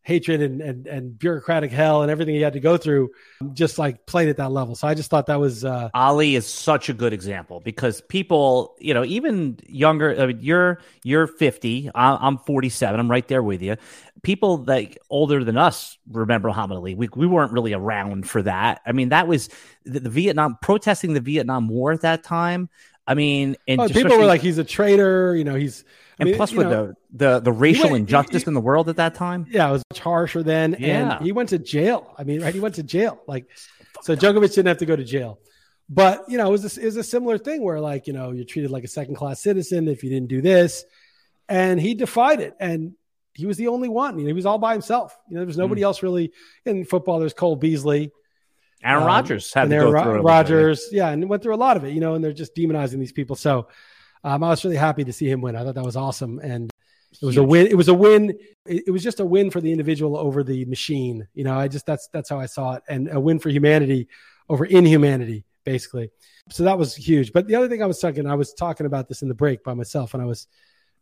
hatred 0.08 0.42
and, 0.42 0.62
and, 0.62 0.88
and 0.88 1.20
bureaucratic 1.20 1.70
hell 1.70 2.02
and 2.02 2.10
everything 2.10 2.34
he 2.34 2.40
had 2.40 2.54
to 2.54 2.62
go 2.62 2.78
through 2.78 3.12
just 3.52 3.78
like 3.78 4.06
played 4.06 4.30
at 4.30 4.38
that 4.38 4.54
level 4.54 4.74
so 4.74 4.88
i 4.88 4.94
just 4.94 5.10
thought 5.10 5.26
that 5.26 5.38
was 5.38 5.66
uh 5.66 5.90
ali 5.94 6.34
is 6.34 6.48
such 6.48 6.88
a 6.88 6.94
good 6.94 7.12
example 7.12 7.60
because 7.60 8.00
people 8.00 8.78
you 8.80 8.94
know 8.94 9.04
even 9.04 9.60
younger 9.68 10.18
I 10.18 10.28
mean, 10.28 10.40
you're 10.40 10.80
you're 11.04 11.28
50 11.28 11.92
i'm 11.94 12.38
47 12.38 12.98
i'm 12.98 13.12
right 13.12 13.28
there 13.28 13.44
with 13.44 13.62
you 13.62 13.76
people 14.24 14.60
that 14.60 14.98
older 15.10 15.44
than 15.44 15.58
us 15.58 15.98
remember 16.10 16.48
muhammad 16.48 16.78
ali 16.78 16.96
we, 16.96 17.10
we 17.14 17.28
weren't 17.28 17.52
really 17.52 17.74
around 17.74 18.30
for 18.30 18.42
that 18.44 18.80
i 18.86 18.94
mean 18.94 19.10
that 19.10 19.28
was 19.28 19.50
the, 19.84 20.00
the 20.00 20.10
vietnam 20.10 20.58
protesting 20.62 21.16
the 21.16 21.20
vietnam 21.20 21.68
war 21.68 21.92
at 21.92 22.00
that 22.00 22.24
time 22.24 22.70
I 23.10 23.14
mean, 23.14 23.56
and 23.70 23.80
oh, 23.80 23.88
people 23.88 24.18
were 24.18 24.26
like, 24.26 24.42
he's 24.42 24.58
a 24.58 24.66
traitor. 24.66 25.34
You 25.34 25.46
know, 25.46 25.56
he's. 25.56 25.86
I 26.20 26.24
and 26.24 26.30
mean, 26.30 26.38
plus, 26.38 26.52
with 26.52 26.68
know, 26.68 26.94
the, 27.12 27.34
the 27.34 27.40
the 27.42 27.52
racial 27.52 27.92
went, 27.92 28.02
injustice 28.02 28.44
he, 28.44 28.48
in 28.48 28.54
the 28.54 28.62
world 28.62 28.90
at 28.90 28.96
that 28.96 29.14
time, 29.16 29.46
yeah, 29.50 29.70
it 29.70 29.72
was 29.72 29.84
much 29.92 30.00
harsher 30.00 30.42
then. 30.42 30.76
Yeah. 30.80 31.14
And 31.16 31.26
he 31.26 31.32
went 31.32 31.50
to 31.50 31.60
jail. 31.60 32.14
I 32.18 32.24
mean, 32.24 32.42
right? 32.42 32.54
He 32.54 32.60
went 32.60 32.76
to 32.76 32.84
jail. 32.84 33.22
Like, 33.28 33.48
so 34.02 34.16
Djokovic 34.16 34.56
didn't 34.56 34.68
have 34.68 34.80
to 34.80 34.86
go 34.86 34.96
to 34.96 35.04
jail. 35.04 35.40
But 35.90 36.26
you 36.28 36.38
know, 36.38 36.48
it 36.48 36.52
was 36.52 36.78
a, 36.78 36.82
it 36.82 36.86
was 36.86 36.98
a 36.98 37.04
similar 37.04 37.38
thing 37.38 37.64
where 37.64 37.80
like 37.80 38.08
you 38.08 38.14
know 38.14 38.32
you're 38.32 38.46
treated 38.46 38.72
like 38.72 38.84
a 38.84 38.88
second 38.88 39.16
class 39.16 39.42
citizen 39.42 39.88
if 39.88 40.04
you 40.04 40.10
didn't 40.10 40.30
do 40.30 40.42
this, 40.42 40.84
and 41.48 41.80
he 41.80 41.94
defied 41.94 42.42
it, 42.42 42.56
and 42.60 42.94
he 43.34 43.46
was 43.46 43.58
the 43.58 43.68
only 43.68 43.88
one. 43.88 44.18
You 44.18 44.26
know, 44.26 44.30
he 44.30 44.34
was 44.34 44.48
all 44.48 44.58
by 44.58 44.74
himself. 44.74 45.16
You 45.30 45.36
know, 45.36 45.42
there 45.42 45.48
was 45.48 45.58
nobody 45.58 45.82
mm. 45.82 45.86
else 45.86 46.02
really 46.02 46.32
in 46.66 46.84
football. 46.84 47.20
There's 47.20 47.36
Cole 47.36 47.56
Beasley, 47.56 48.12
Aaron 48.84 49.04
um, 49.04 49.08
Rodgers 49.08 49.54
had 49.54 49.70
to 49.70 49.76
go 49.76 50.04
through 50.04 50.22
Rodgers, 50.22 50.90
yeah, 50.92 51.10
and 51.10 51.28
went 51.28 51.42
through 51.42 51.56
a 51.56 51.58
lot 51.58 51.78
of 51.78 51.84
it, 51.84 51.94
you 51.94 52.00
know, 52.00 52.14
and 52.14 52.24
they're 52.24 52.34
just 52.34 52.56
demonizing 52.56 53.00
these 53.00 53.12
people. 53.12 53.36
So 53.36 53.68
um, 54.24 54.44
I 54.44 54.50
was 54.50 54.64
really 54.64 54.78
happy 54.78 55.04
to 55.04 55.14
see 55.14 55.30
him 55.30 55.42
win. 55.42 55.56
I 55.56 55.64
thought 55.64 55.76
that 55.76 55.86
was 55.86 55.96
awesome, 55.96 56.40
and 56.40 56.70
it 57.22 57.26
was 57.26 57.36
Huge. 57.36 57.44
a 57.44 57.48
win. 57.48 57.68
It 57.68 57.76
was 57.76 57.88
a 57.88 57.94
win. 57.94 58.38
It, 58.66 58.92
was 58.92 59.04
just 59.04 59.20
a 59.20 59.26
win 59.26 59.50
for 59.50 59.62
the 59.62 59.72
individual 59.72 60.18
over 60.18 60.44
the 60.44 60.66
machine. 60.66 61.28
You 61.34 61.44
know, 61.44 61.58
I 61.58 61.68
just 61.68 61.86
that's 61.86 62.08
that's 62.10 62.30
how 62.30 62.40
I 62.40 62.46
saw 62.46 62.74
it, 62.74 62.84
and 62.90 63.10
a 63.12 63.20
win 63.20 63.40
for 63.40 63.50
humanity 63.50 64.08
over 64.50 64.66
inhumanity, 64.66 65.46
basically. 65.64 66.12
So 66.50 66.64
that 66.64 66.78
was 66.78 66.96
huge. 66.96 67.34
But 67.34 67.48
the 67.48 67.56
other 67.56 67.68
thing 67.68 67.82
I 67.82 67.86
was 67.86 68.00
talking, 68.00 68.28
I 68.28 68.36
was 68.36 68.54
talking 68.54 68.86
about 68.86 69.08
this 69.08 69.22
in 69.22 69.28
the 69.28 69.34
break 69.34 69.64
by 69.64 69.74
myself, 69.74 70.14
and 70.14 70.24
I 70.24 70.26
was 70.26 70.48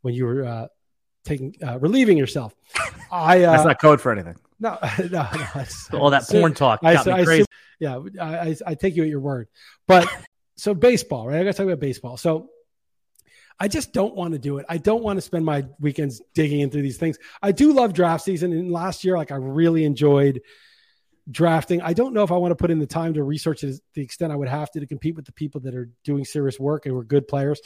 when 0.02 0.14
you 0.14 0.26
were 0.26 0.46
uh, 0.46 0.68
taking 1.24 1.56
uh, 1.66 1.80
relieving 1.80 2.18
yourself. 2.18 2.56
I 3.12 3.44
uh, 3.44 3.52
that's 3.52 3.66
not 3.66 3.82
code 3.82 4.00
for 4.00 4.12
anything. 4.12 4.36
No, 4.60 4.78
no, 5.00 5.08
no. 5.10 5.66
All 6.00 6.10
that 6.12 6.28
porn 6.30 6.54
talk 6.54 6.82
got 6.82 7.08
I, 7.08 7.18
me 7.20 7.26
crazy. 7.26 7.42
I, 7.44 7.46
yeah, 7.80 8.00
I, 8.22 8.56
I 8.66 8.76
take 8.76 8.96
you 8.96 9.04
at 9.04 9.10
your 9.10 9.20
word. 9.20 9.48
But 9.88 10.08
so 10.56 10.74
baseball, 10.74 11.28
right? 11.28 11.42
I 11.42 11.44
got 11.44 11.52
to 11.52 11.58
talk 11.58 11.66
about 11.66 11.80
baseball. 11.80 12.16
So 12.18 12.50
I 13.60 13.68
just 13.68 13.94
don't 13.94 14.16
want 14.16 14.34
to 14.34 14.40
do 14.40 14.58
it. 14.58 14.66
I 14.68 14.78
don't 14.78 15.04
want 15.04 15.18
to 15.18 15.22
spend 15.22 15.46
my 15.46 15.66
weekends 15.80 16.22
digging 16.34 16.60
into 16.60 16.82
these 16.82 16.98
things. 16.98 17.18
I 17.42 17.52
do 17.52 17.72
love 17.72 17.94
draft 17.94 18.24
season. 18.24 18.52
And 18.52 18.72
last 18.72 19.04
year, 19.04 19.18
like 19.18 19.32
I 19.32 19.36
really 19.36 19.86
enjoyed 19.86 20.42
drafting. 21.30 21.82
I 21.82 21.94
don't 21.94 22.14
know 22.14 22.24
if 22.24 22.32
I 22.32 22.38
want 22.38 22.52
to 22.52 22.56
put 22.56 22.70
in 22.70 22.80
the 22.80 22.86
time 22.86 23.14
to 23.14 23.24
research 23.24 23.64
it 23.64 23.80
the 23.94 24.02
extent 24.02 24.32
I 24.32 24.36
would 24.36 24.50
have 24.50 24.72
to 24.72 24.80
to 24.80 24.88
compete 24.88 25.16
with 25.16 25.26
the 25.26 25.32
people 25.32 25.62
that 25.62 25.74
are 25.74 25.90
doing 26.04 26.26
serious 26.26 26.60
work 26.60 26.86
and 26.86 26.96
were 26.96 27.04
good 27.04 27.28
players. 27.28 27.62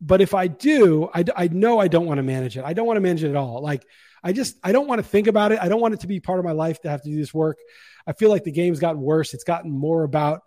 But 0.00 0.20
if 0.20 0.34
I 0.34 0.46
do, 0.46 1.08
I, 1.14 1.24
I 1.36 1.48
know 1.48 1.78
I 1.78 1.88
don't 1.88 2.06
want 2.06 2.18
to 2.18 2.22
manage 2.22 2.56
it. 2.56 2.64
I 2.64 2.72
don't 2.72 2.86
want 2.86 2.96
to 2.96 3.02
manage 3.02 3.22
it 3.22 3.30
at 3.30 3.36
all. 3.36 3.62
Like 3.62 3.84
I 4.22 4.32
just 4.32 4.56
I 4.62 4.72
don't 4.72 4.88
want 4.88 4.98
to 4.98 5.06
think 5.06 5.26
about 5.26 5.52
it. 5.52 5.58
I 5.60 5.68
don't 5.68 5.80
want 5.80 5.94
it 5.94 6.00
to 6.00 6.06
be 6.06 6.20
part 6.20 6.38
of 6.38 6.44
my 6.44 6.52
life 6.52 6.80
to 6.82 6.90
have 6.90 7.02
to 7.02 7.08
do 7.08 7.16
this 7.16 7.32
work. 7.32 7.58
I 8.06 8.12
feel 8.12 8.30
like 8.30 8.44
the 8.44 8.52
game's 8.52 8.80
gotten 8.80 9.00
worse. 9.00 9.34
It's 9.34 9.44
gotten 9.44 9.70
more 9.70 10.02
about 10.02 10.42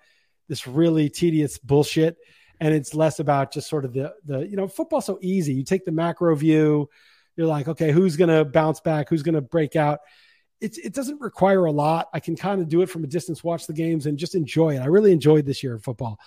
this 0.48 0.68
really 0.68 1.10
tedious 1.10 1.58
bullshit, 1.58 2.18
and 2.64 2.74
it's 2.74 2.95
less 2.95 3.20
about 3.20 3.51
just 3.51 3.68
sort 3.68 3.84
of 3.84 3.91
the 3.91 4.14
the 4.24 4.47
you 4.47 4.55
know 4.55 4.70
football's 4.70 5.05
so 5.05 5.20
easy. 5.22 5.53
You 5.53 5.66
take 5.66 5.84
the 5.84 5.91
macro 5.91 6.34
view. 6.34 6.89
You're 7.36 7.47
like, 7.47 7.68
okay, 7.68 7.91
who's 7.91 8.16
gonna 8.16 8.45
bounce 8.45 8.80
back? 8.80 9.09
Who's 9.09 9.22
gonna 9.22 9.41
break 9.41 9.76
out? 9.76 9.99
It's, 10.61 10.78
it 10.78 10.93
doesn't 10.93 11.20
require 11.20 11.66
a 11.66 11.72
lot. 11.74 12.07
I 12.14 12.22
can 12.22 12.38
kind 12.38 12.61
of 12.61 12.70
do 12.70 12.82
it 12.82 12.89
from 12.89 13.03
a 13.03 13.07
distance, 13.07 13.43
watch 13.43 13.68
the 13.68 13.74
games, 13.74 14.05
and 14.05 14.18
just 14.18 14.34
enjoy 14.34 14.78
it. 14.78 14.80
I 14.80 14.86
really 14.86 15.11
enjoyed 15.11 15.45
this 15.45 15.61
year 15.61 15.76
of 15.76 15.84
football. 15.84 16.22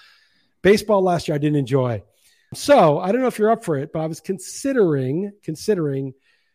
Baseball 0.60 1.00
last 1.00 1.26
year 1.26 1.36
I 1.36 1.38
didn't 1.38 1.56
enjoy. 1.56 2.02
So 2.52 2.98
I 2.98 3.12
don't 3.12 3.22
know 3.22 3.28
if 3.28 3.38
you're 3.38 3.50
up 3.50 3.64
for 3.64 3.78
it, 3.78 3.90
but 3.94 4.00
I 4.00 4.06
was 4.06 4.20
considering 4.20 5.32
considering 5.42 6.12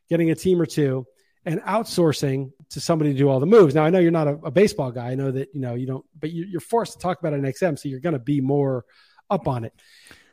getting 0.09 0.29
a 0.29 0.36
team 0.36 0.61
or 0.61 0.67
two 0.67 1.07
and 1.43 1.59
outsourcing 1.61 2.51
to 2.69 2.79
somebody 2.79 3.13
to 3.13 3.17
do 3.17 3.29
all 3.29 3.39
the 3.39 3.47
moves. 3.47 3.73
Now 3.73 3.86
I 3.86 3.89
know 3.89 3.97
you're 3.97 4.11
not 4.11 4.27
a, 4.27 4.36
a 4.43 4.51
baseball 4.51 4.91
guy. 4.91 5.09
I 5.09 5.15
know 5.15 5.32
that 5.32 5.49
you 5.55 5.59
know 5.59 5.73
you 5.73 5.88
don't, 5.88 6.05
but 6.19 6.29
you, 6.32 6.55
are 6.55 6.61
forced 6.61 6.93
to 6.93 6.99
talk 6.99 7.19
about 7.19 7.34
an 7.34 7.41
XM, 7.41 7.79
so 7.79 7.89
you're 7.89 7.99
going 7.99 8.13
to 8.13 8.19
be 8.19 8.41
more 8.41 8.86
up 9.32 9.47
on 9.47 9.63
it. 9.63 9.73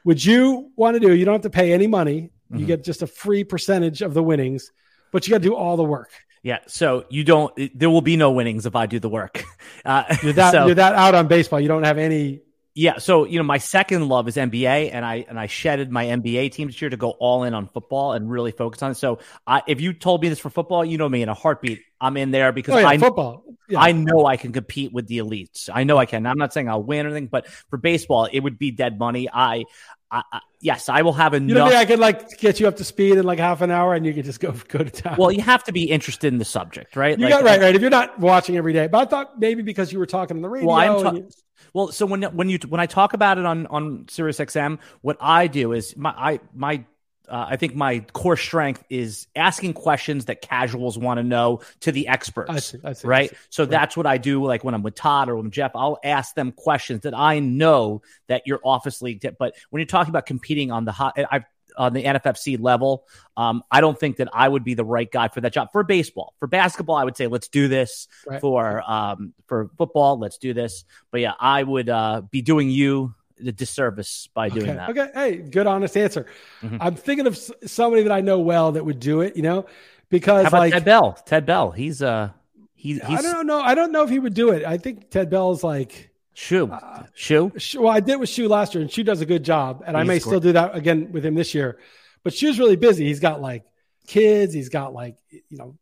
Would 0.05 0.25
you 0.25 0.71
want 0.77 0.95
to 0.95 1.01
do? 1.01 1.15
You 1.15 1.25
don't 1.25 1.35
have 1.35 1.43
to 1.43 1.51
pay 1.51 1.73
any 1.73 1.87
money. 1.87 2.31
You 2.51 2.59
mm-hmm. 2.59 2.67
get 2.67 2.85
just 2.85 3.03
a 3.03 3.07
free 3.07 3.45
percentage 3.45 4.03
of 4.03 4.15
the 4.15 4.23
winnings, 4.23 4.73
but 5.13 5.27
you 5.27 5.33
got 5.33 5.39
to 5.39 5.49
do 5.49 5.55
all 5.55 5.77
the 5.77 5.85
work. 5.85 6.11
Yeah, 6.43 6.61
so 6.67 7.05
you 7.11 7.25
don't. 7.25 7.53
There 7.75 7.91
will 7.91 8.01
be 8.01 8.17
no 8.17 8.33
winnings 8.33 8.65
if 8.65 8.75
I 8.77 8.87
do 8.87 8.99
the 8.99 9.09
work. 9.09 9.45
Uh, 9.85 10.05
you're 10.23 10.33
that 10.35 10.51
so, 10.51 10.67
you're 10.67 10.75
that 10.75 10.95
out 10.95 11.15
on 11.15 11.29
baseball. 11.29 11.61
You 11.61 11.69
don't 11.69 11.85
have 11.85 11.97
any 11.97 12.43
yeah, 12.75 12.99
so 12.99 13.25
you 13.25 13.39
know, 13.39 13.45
my 13.45 13.59
second 13.59 14.09
love 14.09 14.29
is 14.29 14.37
NBA, 14.37 14.91
and 14.93 15.05
I 15.05 15.25
and 15.29 15.39
I 15.39 15.47
shedded 15.47 15.91
my 15.91 16.07
NBA 16.07 16.53
team 16.53 16.69
this 16.69 16.81
year 16.81 16.91
to 16.91 16.97
go 16.97 17.11
all 17.11 17.45
in 17.45 17.55
on 17.55 17.67
football 17.67 18.13
and 18.13 18.31
really 18.31 18.53
focus 18.53 18.83
on 18.83 18.93
it. 18.93 18.95
So, 18.95 19.19
I, 19.47 19.63
if 19.67 19.81
you 19.81 19.93
told 19.93 20.23
me 20.23 20.29
this 20.29 20.39
for 20.39 20.51
football, 20.51 20.85
you 20.85 20.97
know 20.97 21.09
me 21.09 21.23
in 21.23 21.29
a 21.29 21.35
heartbeat. 21.35 21.83
I'm 22.01 22.17
in 22.17 22.31
there 22.31 22.53
because 22.53 22.77
oh, 22.77 22.79
yeah, 22.79 22.89
I 22.89 22.99
football. 22.99 23.45
Yeah. 23.69 23.81
I 23.81 23.93
know 23.93 24.25
I 24.27 24.37
can 24.37 24.53
compete 24.53 24.93
with 24.93 25.09
the 25.09 25.19
elites. 25.19 25.69
I 25.73 25.85
know 25.85 25.99
I 25.99 26.07
can. 26.07 26.25
I'm 26.25 26.39
not 26.39 26.53
saying 26.53 26.69
I'll 26.69 26.83
win 26.83 27.05
or 27.05 27.11
anything, 27.11 27.27
but 27.27 27.49
for 27.49 27.77
baseball, 27.77 28.29
it 28.31 28.41
would 28.41 28.59
be 28.59 28.71
dead 28.71 28.99
money. 28.99 29.29
I, 29.31 29.65
I, 30.11 30.23
I 30.33 30.41
yes, 30.61 30.89
I 30.89 31.03
will 31.03 31.13
have 31.13 31.35
enough. 31.35 31.49
You 31.49 31.55
know, 31.73 31.77
I 31.77 31.85
could 31.85 31.99
like 31.99 32.39
get 32.39 32.61
you 32.61 32.69
up 32.69 32.77
to 32.77 32.85
speed 32.85 33.19
in 33.19 33.25
like 33.25 33.39
half 33.39 33.61
an 33.61 33.71
hour, 33.71 33.95
and 33.95 34.07
you 34.07 34.15
could 34.15 34.25
just 34.25 34.41
go 34.41 34.53
go 34.69 34.79
to 34.79 34.91
town. 34.91 35.17
Well, 35.19 35.33
you 35.33 35.43
have 35.43 35.65
to 35.65 35.73
be 35.73 35.91
interested 35.91 36.33
in 36.33 36.39
the 36.39 36.45
subject, 36.45 36.97
right? 36.97 37.19
You 37.19 37.25
like, 37.25 37.35
got 37.35 37.43
right, 37.43 37.61
right. 37.61 37.75
If 37.75 37.81
you're 37.81 37.91
not 37.91 38.19
watching 38.21 38.57
every 38.57 38.73
day, 38.73 38.87
but 38.87 38.99
I 38.99 39.11
thought 39.11 39.39
maybe 39.39 39.63
because 39.63 39.93
you 39.93 39.99
were 39.99 40.07
talking 40.07 40.37
on 40.37 40.43
the 40.43 40.49
radio. 40.49 40.69
Well, 40.69 40.77
I'm 40.77 41.03
ta- 41.03 41.13
you- 41.13 41.29
well, 41.73 41.89
so 41.89 42.07
when 42.07 42.23
when 42.23 42.49
you 42.49 42.59
when 42.69 42.81
I 42.81 42.87
talk 42.87 43.13
about 43.15 43.39
it 43.39 43.47
on 43.47 43.67
on 43.67 44.07
Sirius 44.09 44.39
XM, 44.39 44.79
what 45.01 45.17
I 45.21 45.47
do 45.47 45.73
is 45.73 45.97
my 45.97 46.11
I 46.11 46.41
my 46.55 46.85
uh, 47.29 47.47
I 47.51 47.57
think 47.57 47.75
my 47.75 48.01
core 48.13 48.37
strength 48.37 48.83
is 48.89 49.27
asking 49.37 49.75
questions 49.75 50.27
that 50.27 50.41
casuals 50.41 50.97
want 50.97 51.19
to 51.19 51.23
know 51.23 51.61
to 51.81 51.93
the 51.93 52.09
experts. 52.09 52.51
I 52.51 52.59
see, 52.59 52.79
I 52.83 52.93
see, 52.95 53.09
right. 53.09 53.33
I. 53.33 53.37
So 53.51 53.65
right. 53.65 53.71
that's 53.71 53.97
what 53.97 54.07
I 54.07 54.19
do. 54.19 54.45
Like 54.45 54.65
when 54.65 54.75
I'm 54.75 54.83
with 54.83 54.95
Todd 54.95 55.29
or 55.29 55.37
when 55.37 55.51
Jeff, 55.51 55.73
I'll 55.75 55.99
ask 56.03 56.35
them 56.35 56.53
questions 56.53 57.03
that 57.03 57.15
I 57.15 57.39
know 57.39 58.03
that 58.29 58.47
your 58.47 58.61
office 58.65 59.03
league 59.03 59.21
did. 59.21 59.37
But 59.39 59.55
when 59.71 59.81
you're 59.81 59.87
talking 59.87 60.11
about 60.11 60.27
competing 60.27 60.71
on 60.71 60.85
the 60.85 60.93
hot, 60.93 61.19
I've 61.31 61.45
on 61.79 61.93
the 61.93 62.03
NFFC 62.05 62.61
level. 62.61 63.07
Um, 63.37 63.63
I 63.71 63.81
don't 63.81 63.99
think 63.99 64.17
that 64.17 64.29
I 64.33 64.49
would 64.49 64.65
be 64.65 64.75
the 64.75 64.85
right 64.85 65.11
guy 65.11 65.29
for 65.29 65.41
that 65.41 65.53
job. 65.53 65.69
For 65.73 65.83
baseball, 65.85 66.35
for 66.39 66.47
basketball, 66.47 66.97
I 66.97 67.05
would 67.05 67.17
say 67.17 67.27
let's 67.27 67.49
do 67.49 67.69
this. 67.69 68.09
Right. 68.27 68.41
For 68.41 68.83
um, 68.91 69.33
for 69.47 69.71
football, 69.79 70.19
let's 70.19 70.39
do 70.39 70.53
this. 70.53 70.85
But 71.11 71.21
yeah, 71.21 71.33
I 71.39 71.63
would 71.63 71.89
uh, 71.89 72.23
be 72.31 72.43
doing 72.43 72.69
you 72.69 73.15
the 73.41 73.53
disservice 73.53 74.29
by 74.35 74.49
doing 74.49 74.71
okay. 74.71 74.75
that. 74.75 74.91
Okay, 74.91 75.11
hey, 75.15 75.37
good 75.37 75.67
honest 75.67 75.97
answer. 75.97 76.27
Mm-hmm. 76.63 76.79
I'm 76.81 76.97
thinking 76.97 77.27
of 77.27 77.39
somebody 77.67 78.03
that 78.03 78.13
I 78.13 78.21
know 78.21 78.41
well 78.41 78.73
that 78.73 78.85
would 78.85 79.01
do 79.01 79.21
it. 79.21 79.37
You 79.37 79.43
know, 79.43 79.67
because 80.09 80.53
like 80.53 80.73
Ted 80.73 80.85
Bell. 80.85 81.13
Ted 81.25 81.47
Bell. 81.47 81.71
He's 81.71 82.03
uh 82.03 82.31
he, 82.75 82.95
he's. 82.95 83.03
I 83.03 83.23
don't 83.23 83.47
know. 83.47 83.61
I 83.61 83.75
don't 83.75 83.93
know 83.93 84.05
if 84.05 84.11
he 84.11 84.19
would 84.19 84.35
do 84.35 84.51
it. 84.51 84.65
I 84.65 84.79
think 84.79 85.11
Ted 85.11 85.31
Bell's 85.31 85.65
like. 85.65 86.11
Shu, 86.39 86.71
uh, 86.71 87.03
Shu. 87.15 87.51
Well, 87.81 87.89
I 87.89 87.99
did 87.99 88.15
with 88.15 88.29
Shu 88.29 88.47
last 88.47 88.73
year, 88.73 88.81
and 88.81 88.89
Shu 88.89 89.03
does 89.03 89.21
a 89.21 89.27
good 89.27 89.43
job, 89.45 89.83
and 89.85 89.97
he's 89.97 90.01
I 90.01 90.05
may 90.07 90.21
still 90.21 90.39
do 90.39 90.53
that 90.53 90.77
again 90.77 91.11
with 91.11 91.27
him 91.27 91.35
this 91.35 91.53
year. 91.53 91.81
But 92.23 92.33
Shu's 92.33 92.61
really 92.61 92.77
busy. 92.77 93.05
He's 93.07 93.19
got 93.19 93.41
like 93.41 93.65
kids. 94.07 94.55
He's 94.55 94.69
got 94.69 94.93
like 94.93 95.17
you 95.31 95.43
know 95.51 95.77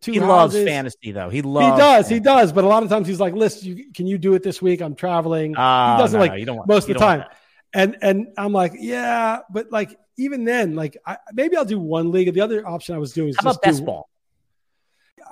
two. 0.00 0.10
He 0.10 0.18
houses. 0.18 0.58
loves 0.62 0.68
fantasy 0.68 1.12
though. 1.12 1.30
He 1.30 1.42
loves. 1.42 1.64
He 1.64 1.70
does. 1.70 1.94
Fantasy. 1.94 2.14
He 2.14 2.20
does. 2.20 2.52
But 2.52 2.64
a 2.64 2.66
lot 2.66 2.82
of 2.82 2.88
times 2.88 3.06
he's 3.06 3.20
like, 3.20 3.34
"Listen, 3.34 3.92
can 3.94 4.08
you 4.08 4.18
do 4.18 4.34
it 4.34 4.42
this 4.42 4.60
week? 4.60 4.82
I'm 4.82 4.96
traveling." 4.96 5.56
Uh, 5.56 5.96
he 5.96 6.02
doesn't 6.02 6.18
no, 6.18 6.26
like 6.26 6.48
want, 6.48 6.66
most 6.66 6.88
of 6.88 6.94
the 6.94 6.98
time. 6.98 7.24
And 7.72 7.96
and 8.02 8.32
I'm 8.36 8.52
like, 8.52 8.72
yeah, 8.74 9.42
but 9.48 9.70
like 9.70 9.96
even 10.18 10.42
then, 10.42 10.74
like 10.74 10.96
I, 11.06 11.18
maybe 11.32 11.56
I'll 11.56 11.64
do 11.64 11.78
one 11.78 12.10
league. 12.10 12.34
The 12.34 12.40
other 12.40 12.66
option 12.66 12.96
I 12.96 12.98
was 12.98 13.12
doing 13.12 13.28
is 13.28 13.36
How 13.36 13.50
about 13.50 13.62
best 13.62 13.84
ball. 13.84 14.09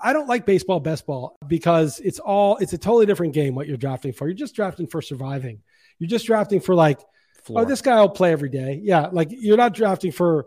I 0.03 0.13
don't 0.13 0.29
like 0.29 0.47
baseball 0.47 0.81
best 0.81 1.07
ball 1.07 1.37
because 1.47 2.01
it's 2.01 2.19
all 2.19 2.57
it's 2.59 2.73
a 2.73 2.79
totally 2.79 3.07
different 3.07 3.35
game 3.35 3.55
what 3.55 3.67
you're 3.67 3.77
drafting 3.77 4.13
for. 4.13 4.27
You're 4.27 4.35
just 4.35 4.55
drafting 4.55 4.87
for 4.87 5.03
surviving. 5.03 5.63
You're 5.99 6.09
just 6.09 6.27
drafting 6.27 6.61
for 6.61 6.75
like, 6.75 7.01
oh, 7.01 7.43
Floor. 7.43 7.63
oh, 7.63 7.65
this 7.65 7.83
guy 7.83 8.01
will 8.01 8.09
play 8.09 8.33
every 8.33 8.49
day. 8.49 8.81
Yeah, 8.83 9.09
like 9.13 9.29
you're 9.31 9.57
not 9.57 9.75
drafting 9.75 10.13
for 10.13 10.47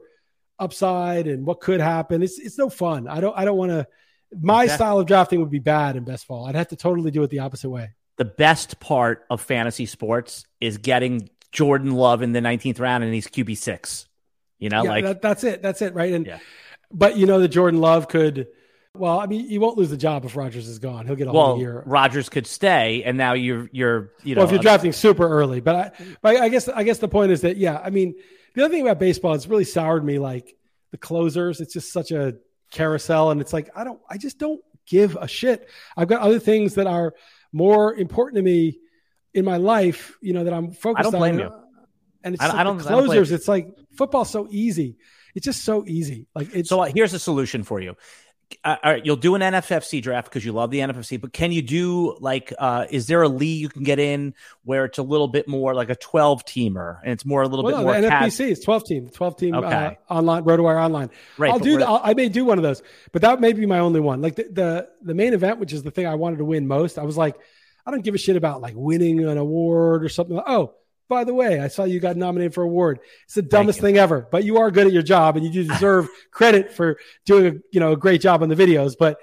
upside 0.59 1.27
and 1.27 1.45
what 1.45 1.59
could 1.59 1.81
happen. 1.81 2.21
It's 2.21 2.39
it's 2.39 2.57
no 2.57 2.69
fun. 2.69 3.07
I 3.07 3.19
don't 3.19 3.37
I 3.37 3.45
don't 3.45 3.57
want 3.57 3.71
to. 3.71 3.87
My 4.39 4.67
style 4.67 4.97
of 4.99 5.07
drafting 5.07 5.41
would 5.41 5.49
be 5.49 5.59
bad 5.59 5.97
in 5.97 6.05
best 6.05 6.27
ball. 6.27 6.45
I'd 6.45 6.55
have 6.55 6.69
to 6.69 6.77
totally 6.77 7.11
do 7.11 7.21
it 7.23 7.29
the 7.29 7.39
opposite 7.39 7.69
way. 7.69 7.89
The 8.15 8.23
best 8.23 8.79
part 8.79 9.25
of 9.29 9.41
fantasy 9.41 9.85
sports 9.85 10.45
is 10.61 10.77
getting 10.77 11.29
Jordan 11.51 11.91
Love 11.91 12.21
in 12.21 12.31
the 12.31 12.39
19th 12.39 12.79
round 12.79 13.03
and 13.03 13.13
he's 13.13 13.27
QB 13.27 13.57
six. 13.57 14.07
You 14.57 14.69
know, 14.69 14.83
yeah, 14.83 14.89
like 14.89 15.03
that, 15.03 15.21
that's 15.21 15.43
it. 15.43 15.61
That's 15.61 15.81
it. 15.81 15.93
Right. 15.95 16.13
And, 16.13 16.25
yeah. 16.25 16.39
but 16.91 17.17
you 17.17 17.25
know, 17.25 17.39
the 17.39 17.47
Jordan 17.47 17.81
Love 17.81 18.07
could, 18.07 18.47
well, 18.93 19.19
I 19.19 19.25
mean, 19.25 19.47
he 19.47 19.57
won't 19.57 19.77
lose 19.77 19.89
the 19.89 19.97
job 19.97 20.25
if 20.25 20.35
Rodgers 20.35 20.67
is 20.67 20.79
gone. 20.79 21.05
He'll 21.05 21.15
get 21.15 21.27
a 21.27 21.31
well, 21.31 21.45
whole 21.47 21.59
year. 21.59 21.81
Rodgers 21.85 22.27
could 22.27 22.45
stay, 22.45 23.03
and 23.03 23.17
now 23.17 23.33
you're 23.33 23.69
you're 23.71 24.11
you 24.23 24.35
know. 24.35 24.39
Well, 24.39 24.47
if 24.47 24.51
you're 24.51 24.61
drafting 24.61 24.91
super 24.91 25.27
early, 25.27 25.61
but 25.61 25.75
I, 25.75 25.91
but 26.21 26.35
I 26.37 26.49
guess 26.49 26.67
I 26.67 26.83
guess 26.83 26.97
the 26.97 27.07
point 27.07 27.31
is 27.31 27.41
that 27.41 27.57
yeah, 27.57 27.79
I 27.83 27.89
mean, 27.89 28.15
the 28.53 28.65
other 28.65 28.73
thing 28.73 28.81
about 28.81 28.99
baseball, 28.99 29.33
it's 29.33 29.47
really 29.47 29.63
soured 29.63 30.03
me. 30.03 30.19
Like 30.19 30.55
the 30.91 30.97
closers, 30.97 31.61
it's 31.61 31.73
just 31.73 31.93
such 31.93 32.11
a 32.11 32.35
carousel, 32.69 33.31
and 33.31 33.39
it's 33.39 33.53
like 33.53 33.69
I 33.75 33.85
don't, 33.85 34.01
I 34.09 34.17
just 34.17 34.37
don't 34.37 34.61
give 34.85 35.15
a 35.15 35.27
shit. 35.27 35.69
I've 35.95 36.09
got 36.09 36.21
other 36.21 36.39
things 36.39 36.75
that 36.75 36.87
are 36.87 37.13
more 37.53 37.95
important 37.95 38.37
to 38.37 38.41
me 38.41 38.79
in 39.33 39.45
my 39.45 39.57
life, 39.57 40.17
you 40.21 40.33
know, 40.33 40.43
that 40.43 40.53
I'm 40.53 40.71
focused 40.71 41.07
I 41.07 41.09
don't 41.09 41.19
blame 41.19 41.35
on. 41.35 41.39
You. 41.39 41.51
And 42.23 42.35
it's 42.35 42.43
I, 42.43 42.47
like 42.47 42.57
I 42.57 42.63
don't 42.63 42.79
closers. 42.79 43.29
Don't 43.29 43.35
it's 43.35 43.47
like 43.47 43.69
football's 43.95 44.29
so 44.29 44.47
easy. 44.51 44.97
It's 45.33 45.45
just 45.45 45.63
so 45.63 45.85
easy. 45.87 46.27
Like 46.35 46.53
it's 46.53 46.69
so. 46.69 46.81
Uh, 46.81 46.91
here's 46.93 47.13
a 47.13 47.19
solution 47.19 47.63
for 47.63 47.79
you. 47.79 47.95
Uh, 48.63 48.75
all 48.83 48.91
right, 48.91 49.05
you'll 49.05 49.15
do 49.15 49.35
an 49.35 49.41
NFFC 49.41 50.01
draft 50.01 50.29
because 50.29 50.45
you 50.45 50.51
love 50.51 50.71
the 50.71 50.79
NFFC, 50.79 51.19
but 51.19 51.33
can 51.33 51.51
you 51.51 51.61
do 51.61 52.17
like, 52.19 52.53
uh, 52.59 52.85
is 52.89 53.07
there 53.07 53.21
a 53.21 53.29
league 53.29 53.61
you 53.61 53.69
can 53.69 53.83
get 53.83 53.99
in 53.99 54.33
where 54.63 54.85
it's 54.85 54.97
a 54.97 55.03
little 55.03 55.27
bit 55.27 55.47
more 55.47 55.73
like 55.73 55.89
a 55.89 55.95
12 55.95 56.45
teamer 56.45 56.99
and 57.03 57.11
it's 57.11 57.25
more 57.25 57.41
a 57.41 57.47
little 57.47 57.63
well, 57.63 57.75
bit 57.75 58.01
no, 58.01 58.09
more 58.09 58.11
NFBC? 58.11 58.21
Cas- 58.21 58.39
it's 58.39 58.65
12 58.65 58.85
team, 58.85 59.09
12 59.09 59.37
team 59.37 59.55
okay. 59.55 59.97
uh, 60.09 60.13
online, 60.13 60.43
RotoWire 60.43 60.83
online. 60.83 61.09
Right, 61.37 61.51
I'll 61.51 61.59
do. 61.59 61.81
I'll, 61.81 62.01
I 62.03 62.13
may 62.13 62.29
do 62.29 62.45
one 62.45 62.57
of 62.57 62.63
those, 62.63 62.81
but 63.11 63.21
that 63.23 63.39
may 63.41 63.53
be 63.53 63.65
my 63.65 63.79
only 63.79 63.99
one. 63.99 64.21
Like 64.21 64.35
the, 64.35 64.43
the 64.43 64.89
the 65.01 65.13
main 65.13 65.33
event, 65.33 65.59
which 65.59 65.73
is 65.73 65.83
the 65.83 65.91
thing 65.91 66.07
I 66.07 66.15
wanted 66.15 66.37
to 66.37 66.45
win 66.45 66.67
most. 66.67 66.97
I 66.97 67.03
was 67.03 67.17
like, 67.17 67.35
I 67.85 67.91
don't 67.91 68.03
give 68.03 68.15
a 68.15 68.17
shit 68.17 68.35
about 68.35 68.61
like 68.61 68.73
winning 68.75 69.25
an 69.25 69.37
award 69.37 70.03
or 70.03 70.09
something. 70.09 70.35
Like, 70.35 70.45
oh, 70.47 70.75
by 71.11 71.25
the 71.25 71.33
way, 71.33 71.59
I 71.59 71.67
saw 71.67 71.83
you 71.83 71.99
got 71.99 72.15
nominated 72.15 72.53
for 72.53 72.63
an 72.63 72.69
award. 72.69 72.99
It's 73.25 73.35
the 73.35 73.41
dumbest 73.41 73.81
thing 73.81 73.97
ever, 73.97 74.29
but 74.31 74.45
you 74.45 74.59
are 74.59 74.71
good 74.71 74.87
at 74.87 74.93
your 74.93 75.01
job 75.01 75.35
and 75.35 75.45
you 75.45 75.51
do 75.51 75.67
deserve 75.67 76.07
credit 76.31 76.71
for 76.71 76.97
doing 77.25 77.45
a, 77.47 77.59
you 77.73 77.81
know, 77.81 77.91
a 77.91 77.97
great 77.97 78.21
job 78.21 78.41
on 78.41 78.47
the 78.47 78.55
videos. 78.55 78.95
But 78.97 79.19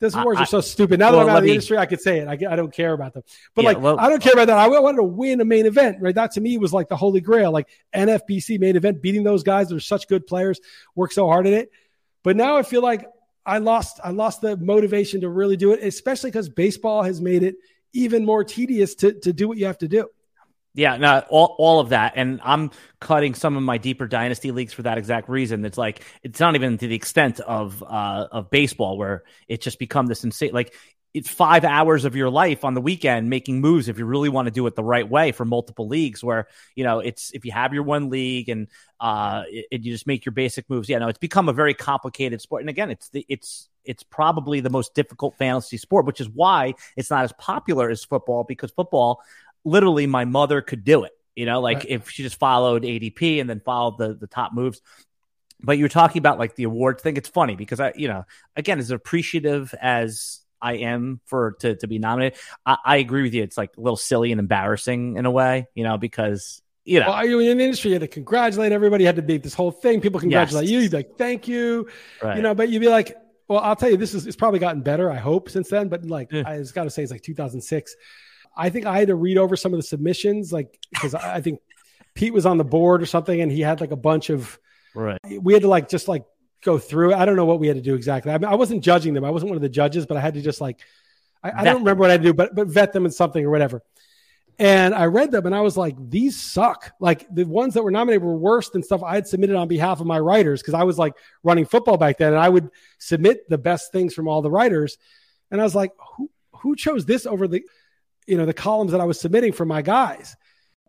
those 0.00 0.14
awards 0.14 0.38
I, 0.38 0.42
are 0.42 0.46
so 0.46 0.60
stupid. 0.60 0.98
Now 0.98 1.12
well, 1.12 1.20
that 1.20 1.22
I'm 1.22 1.28
out 1.30 1.36
of 1.38 1.42
the 1.44 1.48
me, 1.48 1.54
industry, 1.54 1.78
I 1.78 1.86
could 1.86 2.02
say 2.02 2.18
it. 2.18 2.28
I, 2.28 2.52
I 2.52 2.56
don't 2.56 2.72
care 2.72 2.92
about 2.92 3.14
them. 3.14 3.22
But 3.54 3.62
yeah, 3.62 3.68
like, 3.70 3.80
well, 3.80 3.98
I 3.98 4.10
don't 4.10 4.22
care 4.22 4.34
about 4.34 4.48
that. 4.48 4.58
I 4.58 4.68
wanted 4.68 4.98
to 4.98 5.04
win 5.04 5.40
a 5.40 5.46
main 5.46 5.64
event, 5.64 5.96
right? 6.02 6.14
That 6.14 6.32
to 6.32 6.42
me 6.42 6.58
was 6.58 6.74
like 6.74 6.90
the 6.90 6.96
holy 6.96 7.22
grail, 7.22 7.52
like 7.52 7.68
NFBC 7.94 8.60
main 8.60 8.76
event, 8.76 9.00
beating 9.00 9.24
those 9.24 9.42
guys. 9.42 9.70
They're 9.70 9.80
such 9.80 10.08
good 10.08 10.26
players, 10.26 10.60
work 10.94 11.10
so 11.10 11.26
hard 11.26 11.46
at 11.46 11.54
it. 11.54 11.70
But 12.22 12.36
now 12.36 12.58
I 12.58 12.62
feel 12.64 12.82
like 12.82 13.06
I 13.46 13.58
lost, 13.58 13.98
I 14.04 14.10
lost 14.10 14.42
the 14.42 14.58
motivation 14.58 15.22
to 15.22 15.30
really 15.30 15.56
do 15.56 15.72
it, 15.72 15.82
especially 15.82 16.30
because 16.30 16.50
baseball 16.50 17.02
has 17.02 17.18
made 17.18 17.42
it 17.42 17.56
even 17.94 18.26
more 18.26 18.44
tedious 18.44 18.94
to, 18.96 19.14
to 19.20 19.32
do 19.32 19.48
what 19.48 19.56
you 19.56 19.64
have 19.64 19.78
to 19.78 19.88
do. 19.88 20.06
Yeah, 20.74 20.96
no, 20.98 21.24
all, 21.28 21.56
all 21.58 21.80
of 21.80 21.88
that. 21.88 22.12
And 22.16 22.40
I'm 22.44 22.70
cutting 23.00 23.34
some 23.34 23.56
of 23.56 23.62
my 23.62 23.78
deeper 23.78 24.06
dynasty 24.06 24.52
leagues 24.52 24.72
for 24.72 24.82
that 24.82 24.98
exact 24.98 25.28
reason. 25.28 25.64
It's 25.64 25.78
like 25.78 26.04
it's 26.22 26.38
not 26.38 26.54
even 26.54 26.78
to 26.78 26.86
the 26.86 26.94
extent 26.94 27.40
of 27.40 27.82
uh 27.82 28.28
of 28.30 28.50
baseball 28.50 28.96
where 28.96 29.24
it's 29.48 29.64
just 29.64 29.78
become 29.78 30.06
this 30.06 30.22
insane 30.22 30.52
like 30.52 30.72
it's 31.12 31.28
five 31.28 31.64
hours 31.64 32.04
of 32.04 32.14
your 32.14 32.30
life 32.30 32.64
on 32.64 32.74
the 32.74 32.80
weekend 32.80 33.28
making 33.28 33.60
moves 33.60 33.88
if 33.88 33.98
you 33.98 34.04
really 34.04 34.28
want 34.28 34.46
to 34.46 34.52
do 34.52 34.64
it 34.68 34.76
the 34.76 34.84
right 34.84 35.08
way 35.08 35.32
for 35.32 35.44
multiple 35.44 35.88
leagues 35.88 36.22
where 36.22 36.46
you 36.76 36.84
know 36.84 37.00
it's 37.00 37.32
if 37.32 37.44
you 37.44 37.50
have 37.50 37.74
your 37.74 37.82
one 37.82 38.10
league 38.10 38.48
and 38.48 38.68
uh 39.00 39.42
it, 39.48 39.66
it, 39.72 39.82
you 39.82 39.92
just 39.92 40.06
make 40.06 40.24
your 40.24 40.32
basic 40.32 40.70
moves 40.70 40.88
yeah 40.88 40.98
no 40.98 41.08
it's 41.08 41.18
become 41.18 41.48
a 41.48 41.52
very 41.52 41.74
complicated 41.74 42.40
sport 42.40 42.62
and 42.62 42.70
again 42.70 42.90
it's 42.90 43.08
the 43.08 43.26
it's 43.28 43.68
it's 43.84 44.04
probably 44.04 44.60
the 44.60 44.70
most 44.70 44.94
difficult 44.94 45.36
fantasy 45.36 45.76
sport 45.76 46.06
which 46.06 46.20
is 46.20 46.28
why 46.28 46.74
it's 46.96 47.10
not 47.10 47.24
as 47.24 47.32
popular 47.32 47.90
as 47.90 48.04
football 48.04 48.44
because 48.44 48.70
football 48.70 49.20
literally 49.64 50.06
my 50.06 50.24
mother 50.24 50.60
could 50.60 50.84
do 50.84 51.04
it. 51.04 51.12
You 51.36 51.46
know, 51.46 51.60
like 51.60 51.78
right. 51.78 51.90
if 51.90 52.10
she 52.10 52.22
just 52.22 52.38
followed 52.38 52.82
ADP 52.82 53.40
and 53.40 53.48
then 53.48 53.60
followed 53.60 53.98
the 53.98 54.14
the 54.14 54.26
top 54.26 54.52
moves. 54.52 54.80
But 55.62 55.78
you're 55.78 55.88
talking 55.88 56.18
about 56.18 56.38
like 56.38 56.54
the 56.56 56.64
awards 56.64 57.02
thing. 57.02 57.16
It's 57.16 57.28
funny 57.28 57.54
because 57.54 57.80
I, 57.80 57.92
you 57.94 58.08
know, 58.08 58.24
again, 58.56 58.78
as 58.78 58.90
appreciative 58.90 59.74
as 59.80 60.40
I 60.60 60.74
am 60.78 61.20
for 61.26 61.52
to 61.60 61.76
to 61.76 61.86
be 61.86 61.98
nominated, 61.98 62.38
I, 62.66 62.76
I 62.84 62.96
agree 62.96 63.22
with 63.22 63.34
you. 63.34 63.42
It's 63.42 63.56
like 63.56 63.76
a 63.76 63.80
little 63.80 63.96
silly 63.96 64.32
and 64.32 64.40
embarrassing 64.40 65.16
in 65.16 65.26
a 65.26 65.30
way, 65.30 65.66
you 65.74 65.84
know, 65.84 65.98
because 65.98 66.62
you 66.84 66.98
know, 66.98 67.10
well, 67.10 67.26
you 67.26 67.38
in 67.40 67.58
the 67.58 67.64
industry, 67.64 67.90
you 67.90 67.94
had 67.94 68.00
to 68.00 68.08
congratulate 68.08 68.72
everybody. 68.72 69.04
You 69.04 69.08
had 69.08 69.16
to 69.16 69.22
be 69.22 69.36
this 69.36 69.54
whole 69.54 69.70
thing. 69.70 70.00
People 70.00 70.18
congratulate 70.18 70.64
yes. 70.64 70.72
you. 70.72 70.78
You'd 70.80 70.90
be 70.90 70.96
like, 70.96 71.18
thank 71.18 71.46
you. 71.46 71.88
Right. 72.22 72.36
You 72.36 72.42
know, 72.42 72.54
but 72.54 72.68
you'd 72.68 72.80
be 72.80 72.88
like, 72.88 73.16
well, 73.48 73.60
I'll 73.60 73.76
tell 73.76 73.90
you, 73.90 73.96
this 73.96 74.14
is 74.14 74.26
it's 74.26 74.36
probably 74.36 74.60
gotten 74.60 74.80
better. 74.80 75.10
I 75.10 75.16
hope 75.16 75.50
since 75.50 75.68
then. 75.68 75.88
But 75.88 76.04
like. 76.04 76.32
I 76.32 76.56
just 76.56 76.74
got 76.74 76.84
to 76.84 76.90
say, 76.90 77.02
it's 77.02 77.12
like 77.12 77.22
2006. 77.22 77.96
I 78.56 78.70
think 78.70 78.86
I 78.86 78.98
had 78.98 79.08
to 79.08 79.14
read 79.14 79.38
over 79.38 79.56
some 79.56 79.72
of 79.72 79.78
the 79.78 79.82
submissions, 79.82 80.52
like 80.52 80.78
because 80.90 81.14
I 81.14 81.40
think 81.40 81.60
Pete 82.14 82.32
was 82.32 82.46
on 82.46 82.58
the 82.58 82.64
board 82.64 83.02
or 83.02 83.06
something, 83.06 83.40
and 83.40 83.50
he 83.50 83.60
had 83.60 83.80
like 83.80 83.92
a 83.92 83.96
bunch 83.96 84.30
of. 84.30 84.58
Right. 84.94 85.20
We 85.40 85.52
had 85.52 85.62
to 85.62 85.68
like 85.68 85.88
just 85.88 86.08
like 86.08 86.24
go 86.62 86.78
through. 86.78 87.14
I 87.14 87.24
don't 87.24 87.36
know 87.36 87.44
what 87.44 87.60
we 87.60 87.68
had 87.68 87.76
to 87.76 87.82
do 87.82 87.94
exactly. 87.94 88.32
I, 88.32 88.38
mean, 88.38 88.50
I 88.50 88.56
wasn't 88.56 88.82
judging 88.82 89.14
them. 89.14 89.24
I 89.24 89.30
wasn't 89.30 89.50
one 89.50 89.56
of 89.56 89.62
the 89.62 89.68
judges, 89.68 90.06
but 90.06 90.16
I 90.16 90.20
had 90.20 90.34
to 90.34 90.42
just 90.42 90.60
like, 90.60 90.80
I, 91.42 91.52
I 91.60 91.64
don't 91.64 91.78
remember 91.78 92.00
what 92.00 92.10
I 92.10 92.14
had 92.14 92.22
to 92.22 92.28
do, 92.28 92.34
but 92.34 92.54
but 92.54 92.66
vet 92.68 92.92
them 92.92 93.06
in 93.06 93.12
something 93.12 93.44
or 93.44 93.50
whatever. 93.50 93.82
And 94.58 94.94
I 94.94 95.06
read 95.06 95.30
them 95.30 95.46
and 95.46 95.54
I 95.54 95.62
was 95.62 95.78
like, 95.78 95.96
these 96.10 96.38
suck. 96.38 96.92
Like 97.00 97.26
the 97.34 97.44
ones 97.44 97.72
that 97.74 97.82
were 97.82 97.90
nominated 97.90 98.22
were 98.22 98.36
worse 98.36 98.68
than 98.68 98.82
stuff 98.82 99.02
I 99.02 99.14
had 99.14 99.26
submitted 99.26 99.56
on 99.56 99.68
behalf 99.68 100.00
of 100.00 100.06
my 100.06 100.18
writers 100.18 100.60
because 100.60 100.74
I 100.74 100.82
was 100.82 100.98
like 100.98 101.14
running 101.42 101.64
football 101.64 101.96
back 101.96 102.18
then 102.18 102.34
and 102.34 102.42
I 102.42 102.50
would 102.50 102.68
submit 102.98 103.48
the 103.48 103.56
best 103.56 103.90
things 103.90 104.12
from 104.12 104.28
all 104.28 104.42
the 104.42 104.50
writers. 104.50 104.98
And 105.50 105.62
I 105.62 105.64
was 105.64 105.74
like, 105.74 105.92
who 106.16 106.30
who 106.52 106.76
chose 106.76 107.06
this 107.06 107.24
over 107.24 107.48
the 107.48 107.64
you 108.30 108.38
know 108.38 108.46
the 108.46 108.54
columns 108.54 108.92
that 108.92 109.00
I 109.00 109.04
was 109.04 109.20
submitting 109.20 109.52
for 109.52 109.64
my 109.64 109.82
guys, 109.82 110.36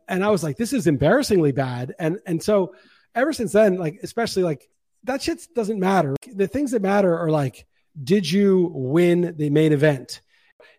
and 0.08 0.24
I 0.24 0.30
was 0.30 0.44
like, 0.44 0.58
this 0.58 0.74
is 0.74 0.88
embarrassingly 0.88 1.52
bad. 1.52 1.96
And 2.00 2.20
and 2.28 2.42
so 2.42 2.76
ever 3.16 3.34
since 3.34 3.52
then, 3.52 3.78
like 3.78 4.00
especially 4.04 4.44
like 4.44 4.70
that 5.04 5.24
shit 5.24 5.48
doesn't 5.56 5.80
matter. 5.80 6.16
The 6.34 6.48
things 6.48 6.72
that 6.72 6.84
matter 6.84 7.18
are 7.18 7.32
like, 7.32 7.66
did 8.02 8.30
you 8.30 8.72
win 8.74 9.34
the 9.38 9.50
main 9.50 9.74
event? 9.74 10.22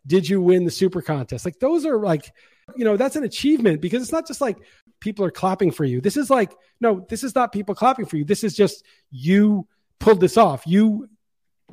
Did 0.06 0.28
you 0.28 0.40
win 0.40 0.64
the 0.64 0.70
super 0.70 1.02
contest? 1.02 1.44
Like 1.44 1.58
those 1.58 1.84
are 1.84 1.98
like, 1.98 2.32
you 2.76 2.84
know, 2.84 2.96
that's 2.96 3.16
an 3.16 3.24
achievement 3.24 3.80
because 3.80 4.02
it's 4.02 4.12
not 4.12 4.28
just 4.28 4.40
like 4.40 4.58
people 5.00 5.24
are 5.24 5.30
clapping 5.32 5.72
for 5.72 5.84
you. 5.84 6.00
This 6.00 6.16
is 6.16 6.30
like, 6.30 6.54
no, 6.80 7.04
this 7.08 7.24
is 7.24 7.34
not 7.34 7.52
people 7.52 7.74
clapping 7.74 8.06
for 8.06 8.16
you. 8.16 8.24
This 8.24 8.44
is 8.44 8.54
just 8.54 8.84
you 9.10 9.66
pulled 9.98 10.20
this 10.20 10.36
off. 10.36 10.62
You 10.66 11.08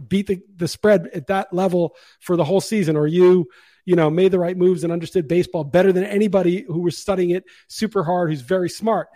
beat 0.07 0.27
the, 0.27 0.41
the 0.55 0.67
spread 0.67 1.07
at 1.13 1.27
that 1.27 1.53
level 1.53 1.95
for 2.19 2.35
the 2.35 2.43
whole 2.43 2.61
season, 2.61 2.95
or 2.95 3.05
you 3.05 3.47
you 3.89 3.95
know, 3.95 4.07
made 4.11 4.31
the 4.31 4.37
right 4.37 4.55
moves 4.55 4.83
and 4.83 4.93
understood 4.93 5.27
baseball 5.27 5.63
better 5.63 5.91
than 5.91 6.03
anybody 6.03 6.63
who 6.67 6.81
was 6.81 6.95
studying 6.95 7.31
it 7.31 7.43
super 7.67 8.03
hard, 8.03 8.29
who's 8.29 8.41
very 8.41 8.69
smart. 8.69 9.07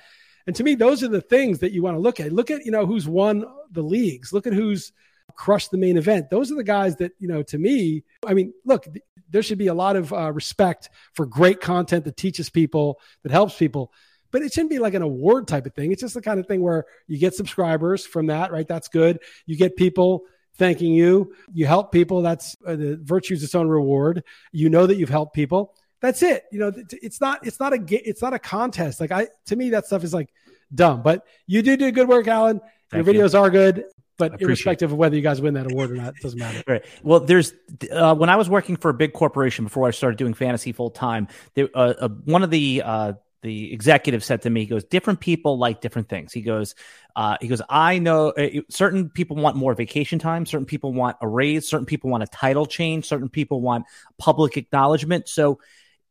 And 0.48 0.56
to 0.56 0.64
me, 0.64 0.74
those 0.74 1.04
are 1.04 1.10
the 1.10 1.22
things 1.22 1.60
that 1.60 1.74
you 1.74 1.84
want 1.84 1.96
to 1.96 2.00
look 2.00 2.20
at. 2.20 2.34
Look 2.34 2.50
at, 2.50 2.66
you 2.66 2.72
know, 2.72 2.88
who's 2.88 3.08
won 3.08 3.46
the 3.70 3.84
leagues. 3.84 4.34
Look 4.34 4.48
at 4.48 4.54
who's 4.54 4.92
crushed 5.36 5.70
the 5.70 5.78
main 5.78 5.96
event. 5.96 6.32
Those 6.32 6.52
are 6.52 6.56
the 6.56 6.64
guys 6.64 6.96
that, 6.96 7.12
you 7.20 7.28
know, 7.28 7.44
to 7.44 7.58
me, 7.60 8.04
I 8.26 8.34
mean, 8.34 8.52
look, 8.66 8.88
there 9.30 9.44
should 9.44 9.60
be 9.60 9.68
a 9.68 9.76
lot 9.76 9.96
of 9.96 10.12
uh, 10.12 10.32
respect 10.32 10.90
for 11.14 11.28
great 11.28 11.62
content 11.62 12.06
that 12.06 12.18
teaches 12.18 12.50
people, 12.50 13.00
that 13.22 13.32
helps 13.32 13.56
people. 13.56 13.92
But 14.32 14.42
it 14.42 14.54
shouldn't 14.54 14.72
be 14.72 14.80
like 14.80 14.96
an 14.96 15.04
award 15.04 15.48
type 15.48 15.68
of 15.68 15.76
thing. 15.76 15.92
It's 15.92 16.02
just 16.02 16.16
the 16.16 16.22
kind 16.24 16.40
of 16.40 16.48
thing 16.48 16.64
where 16.64 16.86
you 17.06 17.20
get 17.20 17.36
subscribers 17.36 18.08
from 18.08 18.26
that, 18.26 18.52
right? 18.52 18.68
That's 18.68 18.88
good. 18.88 19.20
You 19.46 19.56
get 19.56 19.76
people 19.76 20.24
thanking 20.58 20.94
you. 20.94 21.34
You 21.54 21.66
help 21.66 21.92
people. 21.92 22.22
That's 22.22 22.56
uh, 22.66 22.76
the 22.76 23.00
virtue's 23.02 23.44
its 23.44 23.56
own 23.56 23.68
reward. 23.68 24.24
You 24.52 24.70
know 24.70 24.88
that 24.88 24.98
you've 24.98 25.10
helped 25.10 25.34
people 25.34 25.76
that's 26.04 26.22
it. 26.22 26.44
You 26.52 26.60
know, 26.60 26.72
it's 26.92 27.22
not 27.22 27.48
it's 27.48 27.62
not 27.62 27.72
a 27.74 27.80
it's 27.90 28.22
not 28.22 28.34
a 28.34 28.40
contest. 28.40 29.00
Like 29.00 29.12
I 29.12 29.30
to 29.46 29.56
me 29.56 29.70
that 29.70 29.86
stuff 29.86 30.04
is 30.04 30.14
like 30.14 30.30
dumb. 30.76 31.02
But 31.02 31.26
you 31.48 31.62
do 31.62 31.78
do 31.78 31.92
good 31.94 32.10
work, 32.10 32.28
Alan. 32.28 32.60
Your 32.92 33.06
videos 33.06 33.34
you. 33.34 33.40
are 33.40 33.50
good. 33.50 33.86
But 34.18 34.42
irrespective 34.42 34.92
of 34.92 34.98
whether 34.98 35.16
you 35.16 35.22
guys 35.22 35.42
win 35.42 35.56
that 35.56 35.72
award 35.72 35.92
or 35.92 35.96
not, 35.96 36.16
it 36.18 36.22
doesn't 36.22 36.38
matter. 36.38 36.62
Right. 36.68 36.86
Well, 37.04 37.22
there's 37.22 37.54
uh, 37.90 38.14
when 38.16 38.30
I 38.30 38.36
was 38.36 38.50
working 38.50 38.76
for 38.76 38.90
a 38.90 38.94
big 38.94 39.14
corporation 39.14 39.64
before 39.64 39.88
I 39.88 39.92
started 39.92 40.18
doing 40.18 40.34
fantasy 40.34 40.74
full 40.74 40.92
time. 40.92 41.30
Uh, 41.58 41.64
uh, 41.74 42.10
one 42.26 42.44
of 42.44 42.52
the 42.52 42.84
uh, 42.86 43.14
the 43.44 43.72
executive 43.74 44.24
said 44.24 44.42
to 44.44 44.50
me, 44.50 44.62
he 44.62 44.66
goes, 44.66 44.86
different 44.86 45.20
people 45.20 45.58
like 45.58 45.82
different 45.82 46.10
things. 46.10 46.34
He 46.34 46.42
goes, 46.42 46.76
uh, 47.16 47.38
he 47.42 47.48
goes, 47.48 47.62
I 47.70 48.00
know 48.00 48.30
uh, 48.30 48.62
certain 48.70 49.10
people 49.10 49.36
want 49.36 49.58
more 49.58 49.76
vacation 49.76 50.18
time. 50.18 50.46
Certain 50.46 50.66
people 50.66 50.94
want 50.94 51.18
a 51.22 51.28
raise. 51.28 51.68
Certain 51.68 51.86
people 51.86 52.10
want 52.10 52.24
a 52.24 52.28
title 52.28 52.66
change. 52.66 53.06
Certain 53.06 53.30
people 53.30 53.62
want 53.62 53.86
public 54.18 54.58
acknowledgement. 54.58 55.28
So 55.28 55.60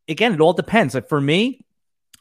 again, 0.06 0.34
it 0.34 0.40
all 0.40 0.52
depends. 0.52 0.94
Like 0.94 1.08
for 1.08 1.20
me, 1.20 1.64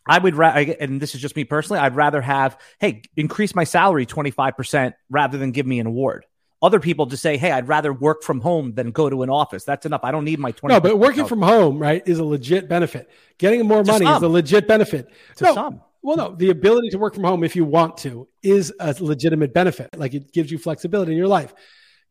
I 0.08 0.18
would 0.18 0.36
rather, 0.36 0.76
and 0.80 1.02
this 1.02 1.14
is 1.14 1.22
just 1.22 1.36
me 1.36 1.44
personally, 1.44 1.80
I'd 1.80 1.96
rather 1.96 2.22
have, 2.22 2.58
hey, 2.80 3.04
increase 3.16 3.54
my 3.54 3.66
salary 3.66 4.06
25% 4.06 4.94
rather 5.10 5.38
than 5.38 5.52
give 5.52 5.68
me 5.68 5.80
an 5.80 5.88
award. 5.88 6.26
Other 6.62 6.80
people 6.80 7.08
just 7.08 7.24
say, 7.24 7.38
hey, 7.38 7.52
I'd 7.52 7.68
rather 7.68 7.92
work 7.92 8.22
from 8.22 8.40
home 8.40 8.74
than 8.74 8.92
go 8.92 9.10
to 9.10 9.24
an 9.24 9.30
office. 9.30 9.64
That's 9.64 9.86
enough. 9.86 10.02
I 10.04 10.12
don't 10.12 10.26
need 10.26 10.40
my 10.40 10.52
20 10.52 10.76
No, 10.76 10.80
but 10.80 11.00
working 11.00 11.26
from 11.26 11.42
home, 11.42 11.80
right, 11.80 12.04
is 12.06 12.20
a 12.20 12.24
legit 12.24 12.70
benefit. 12.70 13.10
Getting 13.40 13.68
more 13.68 13.84
money 13.84 14.06
is 14.06 14.22
a 14.22 14.28
legit 14.28 14.68
benefit. 14.68 15.08
To 15.38 15.46
no, 15.46 15.54
some. 15.56 15.82
Well, 16.04 16.18
no, 16.18 16.36
the 16.36 16.50
ability 16.50 16.90
to 16.90 16.98
work 16.98 17.16
from 17.16 17.24
home 17.24 17.44
if 17.44 17.56
you 17.56 17.66
want 17.66 17.98
to 17.98 18.28
is 18.44 18.74
a 18.80 18.96
legitimate 19.00 19.54
benefit. 19.54 19.90
Like 19.98 20.14
it 20.14 20.32
gives 20.32 20.52
you 20.52 20.60
flexibility 20.60 21.12
in 21.12 21.18
your 21.18 21.28
life. 21.28 21.54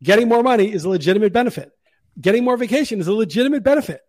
Getting 0.02 0.28
more 0.28 0.42
money 0.42 0.72
is 0.72 0.84
a 0.84 0.88
legitimate 0.88 1.32
benefit. 1.32 1.70
Getting 2.20 2.44
more 2.44 2.56
vacation 2.56 3.00
is 3.00 3.06
a 3.06 3.12
legitimate 3.12 3.62
benefit. 3.62 4.00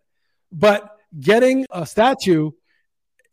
But 0.50 0.96
getting 1.18 1.66
a 1.70 1.86
statue 1.86 2.50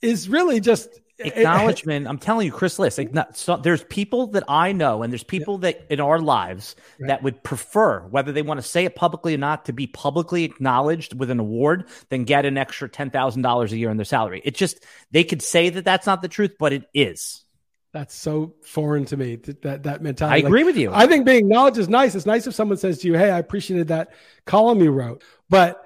is 0.01 0.29
really 0.29 0.59
just 0.59 0.89
acknowledgement. 1.19 2.07
I'm 2.07 2.17
telling 2.17 2.45
you, 2.45 2.51
Chris 2.51 2.79
Liss. 2.79 2.99
So 3.33 3.57
there's 3.57 3.83
people 3.85 4.27
that 4.27 4.43
I 4.47 4.71
know, 4.71 5.03
and 5.03 5.11
there's 5.11 5.23
people 5.23 5.55
yeah. 5.55 5.71
that 5.71 5.87
in 5.89 5.99
our 5.99 6.19
lives 6.19 6.75
right. 6.99 7.07
that 7.07 7.23
would 7.23 7.43
prefer, 7.43 8.01
whether 8.07 8.31
they 8.31 8.41
want 8.41 8.59
to 8.59 8.65
say 8.67 8.85
it 8.85 8.95
publicly 8.95 9.35
or 9.35 9.37
not, 9.37 9.65
to 9.65 9.73
be 9.73 9.87
publicly 9.87 10.43
acknowledged 10.43 11.17
with 11.17 11.29
an 11.29 11.39
award 11.39 11.89
than 12.09 12.23
get 12.23 12.45
an 12.45 12.57
extra 12.57 12.89
ten 12.89 13.09
thousand 13.09 13.41
dollars 13.41 13.71
a 13.71 13.77
year 13.77 13.89
in 13.89 13.97
their 13.97 14.05
salary. 14.05 14.41
It 14.43 14.55
just 14.55 14.85
they 15.11 15.23
could 15.23 15.41
say 15.41 15.69
that 15.69 15.85
that's 15.85 16.05
not 16.05 16.21
the 16.21 16.27
truth, 16.27 16.55
but 16.59 16.73
it 16.73 16.85
is. 16.93 17.43
That's 17.91 18.13
so 18.13 18.53
foreign 18.63 19.05
to 19.05 19.17
me 19.17 19.35
that 19.35 19.83
that 19.83 20.01
mentality. 20.01 20.43
I 20.43 20.45
agree 20.45 20.63
with 20.63 20.77
you. 20.77 20.91
I 20.93 21.07
think 21.07 21.25
being 21.25 21.39
acknowledged 21.39 21.79
is 21.79 21.89
nice. 21.89 22.13
It's 22.13 22.25
nice 22.25 22.45
if 22.45 22.53
someone 22.53 22.77
says 22.77 22.99
to 22.99 23.07
you, 23.07 23.15
"Hey, 23.15 23.31
I 23.31 23.39
appreciated 23.39 23.87
that 23.87 24.09
column 24.45 24.79
you 24.81 24.91
wrote," 24.91 25.23
but 25.49 25.83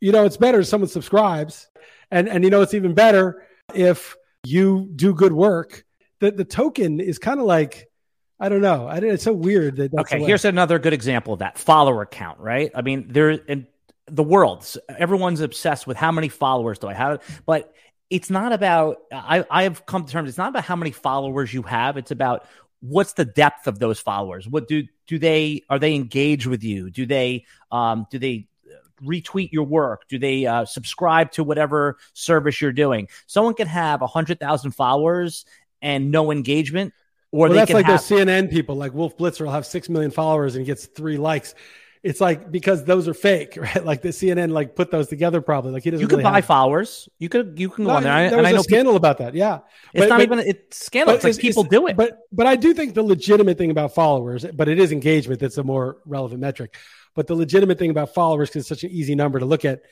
you 0.00 0.12
know, 0.12 0.24
it's 0.24 0.36
better 0.36 0.60
if 0.60 0.66
someone 0.66 0.88
subscribes. 0.88 1.68
And 2.10 2.28
and 2.28 2.44
you 2.44 2.50
know, 2.50 2.62
it's 2.62 2.74
even 2.74 2.94
better 2.94 3.46
if 3.74 4.16
you 4.44 4.88
do 4.94 5.14
good 5.14 5.32
work. 5.32 5.84
The 6.20 6.30
the 6.30 6.44
token 6.44 7.00
is 7.00 7.18
kind 7.18 7.40
of 7.40 7.46
like 7.46 7.88
I 8.40 8.48
don't 8.48 8.60
know. 8.60 8.86
I, 8.86 8.98
it's 8.98 9.24
so 9.24 9.32
weird 9.32 9.76
that. 9.76 9.94
okay, 9.94 10.22
here's 10.22 10.44
another 10.44 10.78
good 10.78 10.92
example 10.92 11.32
of 11.32 11.40
that 11.40 11.58
follower 11.58 12.06
count. 12.06 12.38
Right? 12.38 12.70
I 12.74 12.82
mean, 12.82 13.08
there 13.08 13.30
in 13.30 13.66
the 14.06 14.22
world, 14.22 14.66
everyone's 14.88 15.40
obsessed 15.40 15.86
with 15.86 15.96
how 15.96 16.12
many 16.12 16.28
followers 16.28 16.78
do 16.78 16.88
I 16.88 16.94
have, 16.94 17.22
but 17.46 17.72
it's 18.10 18.30
not 18.30 18.52
about. 18.52 18.98
I 19.12 19.44
I 19.50 19.64
have 19.64 19.86
come 19.86 20.04
to 20.04 20.12
terms. 20.12 20.28
It's 20.28 20.38
not 20.38 20.50
about 20.50 20.64
how 20.64 20.76
many 20.76 20.92
followers 20.92 21.52
you 21.52 21.62
have. 21.62 21.96
It's 21.96 22.10
about 22.10 22.46
what's 22.80 23.14
the 23.14 23.24
depth 23.24 23.66
of 23.66 23.78
those 23.78 23.98
followers. 23.98 24.48
What 24.48 24.68
do 24.68 24.84
do 25.06 25.18
they 25.18 25.64
are 25.68 25.78
they 25.78 25.94
engaged 25.94 26.46
with 26.46 26.62
you? 26.62 26.90
Do 26.90 27.06
they 27.06 27.44
um 27.70 28.06
do 28.10 28.18
they 28.18 28.47
retweet 29.02 29.52
your 29.52 29.64
work? 29.64 30.08
Do 30.08 30.18
they 30.18 30.46
uh, 30.46 30.64
subscribe 30.64 31.32
to 31.32 31.44
whatever 31.44 31.98
service 32.12 32.60
you're 32.60 32.72
doing? 32.72 33.08
Someone 33.26 33.54
can 33.54 33.66
have 33.66 34.00
100,000 34.00 34.70
followers 34.72 35.44
and 35.82 36.10
no 36.10 36.30
engagement. 36.30 36.92
Or 37.30 37.48
well, 37.48 37.52
that's 37.52 37.72
like 37.72 37.86
have- 37.86 38.00
those 38.00 38.08
CNN 38.08 38.50
people, 38.50 38.76
like 38.76 38.94
Wolf 38.94 39.16
Blitzer 39.16 39.42
will 39.42 39.52
have 39.52 39.66
6 39.66 39.88
million 39.88 40.10
followers 40.10 40.56
and 40.56 40.64
gets 40.64 40.86
three 40.86 41.18
likes. 41.18 41.54
It's 42.02 42.20
like 42.20 42.50
because 42.50 42.84
those 42.84 43.08
are 43.08 43.14
fake, 43.14 43.56
right? 43.60 43.84
Like 43.84 44.02
the 44.02 44.10
CNN 44.10 44.50
like 44.50 44.76
put 44.76 44.90
those 44.90 45.08
together 45.08 45.40
probably. 45.40 45.72
Like 45.72 45.82
he 45.82 45.90
doesn't. 45.90 46.00
You 46.00 46.08
could 46.08 46.18
really 46.18 46.30
buy 46.30 46.40
followers. 46.40 47.08
You 47.18 47.28
could 47.28 47.58
you 47.58 47.70
can 47.70 47.84
go 47.84 47.90
no, 47.90 47.96
on 47.96 48.02
there. 48.04 48.12
I, 48.12 48.28
there 48.28 48.38
was 48.38 48.52
a 48.52 48.62
scandal 48.62 48.94
people... 48.94 48.96
about 48.96 49.18
that. 49.18 49.34
Yeah, 49.34 49.60
it's 49.92 50.04
but, 50.04 50.08
not 50.08 50.18
but, 50.18 50.22
even 50.22 50.38
it's 50.40 50.78
scandal. 50.78 51.14
It's 51.14 51.24
like 51.24 51.32
it's, 51.32 51.38
people 51.38 51.64
it's, 51.64 51.70
do 51.70 51.86
it. 51.88 51.96
But 51.96 52.20
but 52.30 52.46
I 52.46 52.56
do 52.56 52.72
think 52.72 52.94
the 52.94 53.02
legitimate 53.02 53.58
thing 53.58 53.70
about 53.70 53.94
followers, 53.94 54.44
but 54.54 54.68
it 54.68 54.78
is 54.78 54.92
engagement 54.92 55.40
that's 55.40 55.58
a 55.58 55.64
more 55.64 55.98
relevant 56.06 56.40
metric. 56.40 56.76
But 57.18 57.26
the 57.26 57.34
legitimate 57.34 57.80
thing 57.80 57.90
about 57.90 58.14
followers, 58.14 58.48
because 58.48 58.60
it's 58.60 58.68
such 58.68 58.84
an 58.84 58.90
easy 58.90 59.16
number 59.16 59.40
to 59.40 59.44
look 59.44 59.64
at, 59.64 59.82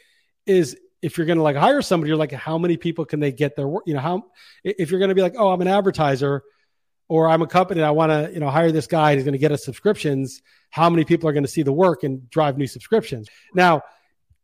is 0.47 0.77
if 1.03 1.19
you're 1.19 1.27
going 1.27 1.39
to 1.39 1.43
like 1.43 1.57
hire 1.57 1.83
somebody, 1.83 2.07
you're 2.07 2.17
like, 2.17 2.31
how 2.31 2.57
many 2.57 2.77
people 2.77 3.05
can 3.05 3.19
they 3.19 3.33
get 3.33 3.57
their 3.57 3.67
work? 3.67 3.83
You 3.85 3.95
know, 3.95 4.01
how 4.01 4.27
if 4.63 4.93
you're 4.93 5.01
going 5.01 5.09
to 5.09 5.15
be 5.17 5.23
like, 5.23 5.35
oh, 5.37 5.51
I'm 5.51 5.61
an 5.61 5.67
advertiser 5.67 6.45
or 7.09 7.29
I'm 7.29 7.43
a 7.43 7.49
company, 7.49 7.83
I 7.83 7.91
want 7.91 8.13
to, 8.13 8.33
you 8.33 8.39
know, 8.39 8.49
hire 8.49 8.71
this 8.71 8.87
guy 8.87 9.17
who's 9.17 9.25
going 9.25 9.33
to 9.33 9.41
get 9.41 9.51
us 9.51 9.65
subscriptions. 9.65 10.41
How 10.71 10.89
many 10.89 11.05
people 11.05 11.29
are 11.29 11.33
going 11.33 11.43
to 11.43 11.51
see 11.51 11.65
the 11.65 11.73
work 11.73 12.05
and 12.05 12.31
drive 12.31 12.59
new 12.59 12.69
subscriptions? 12.69 13.29
Now, 13.53 13.83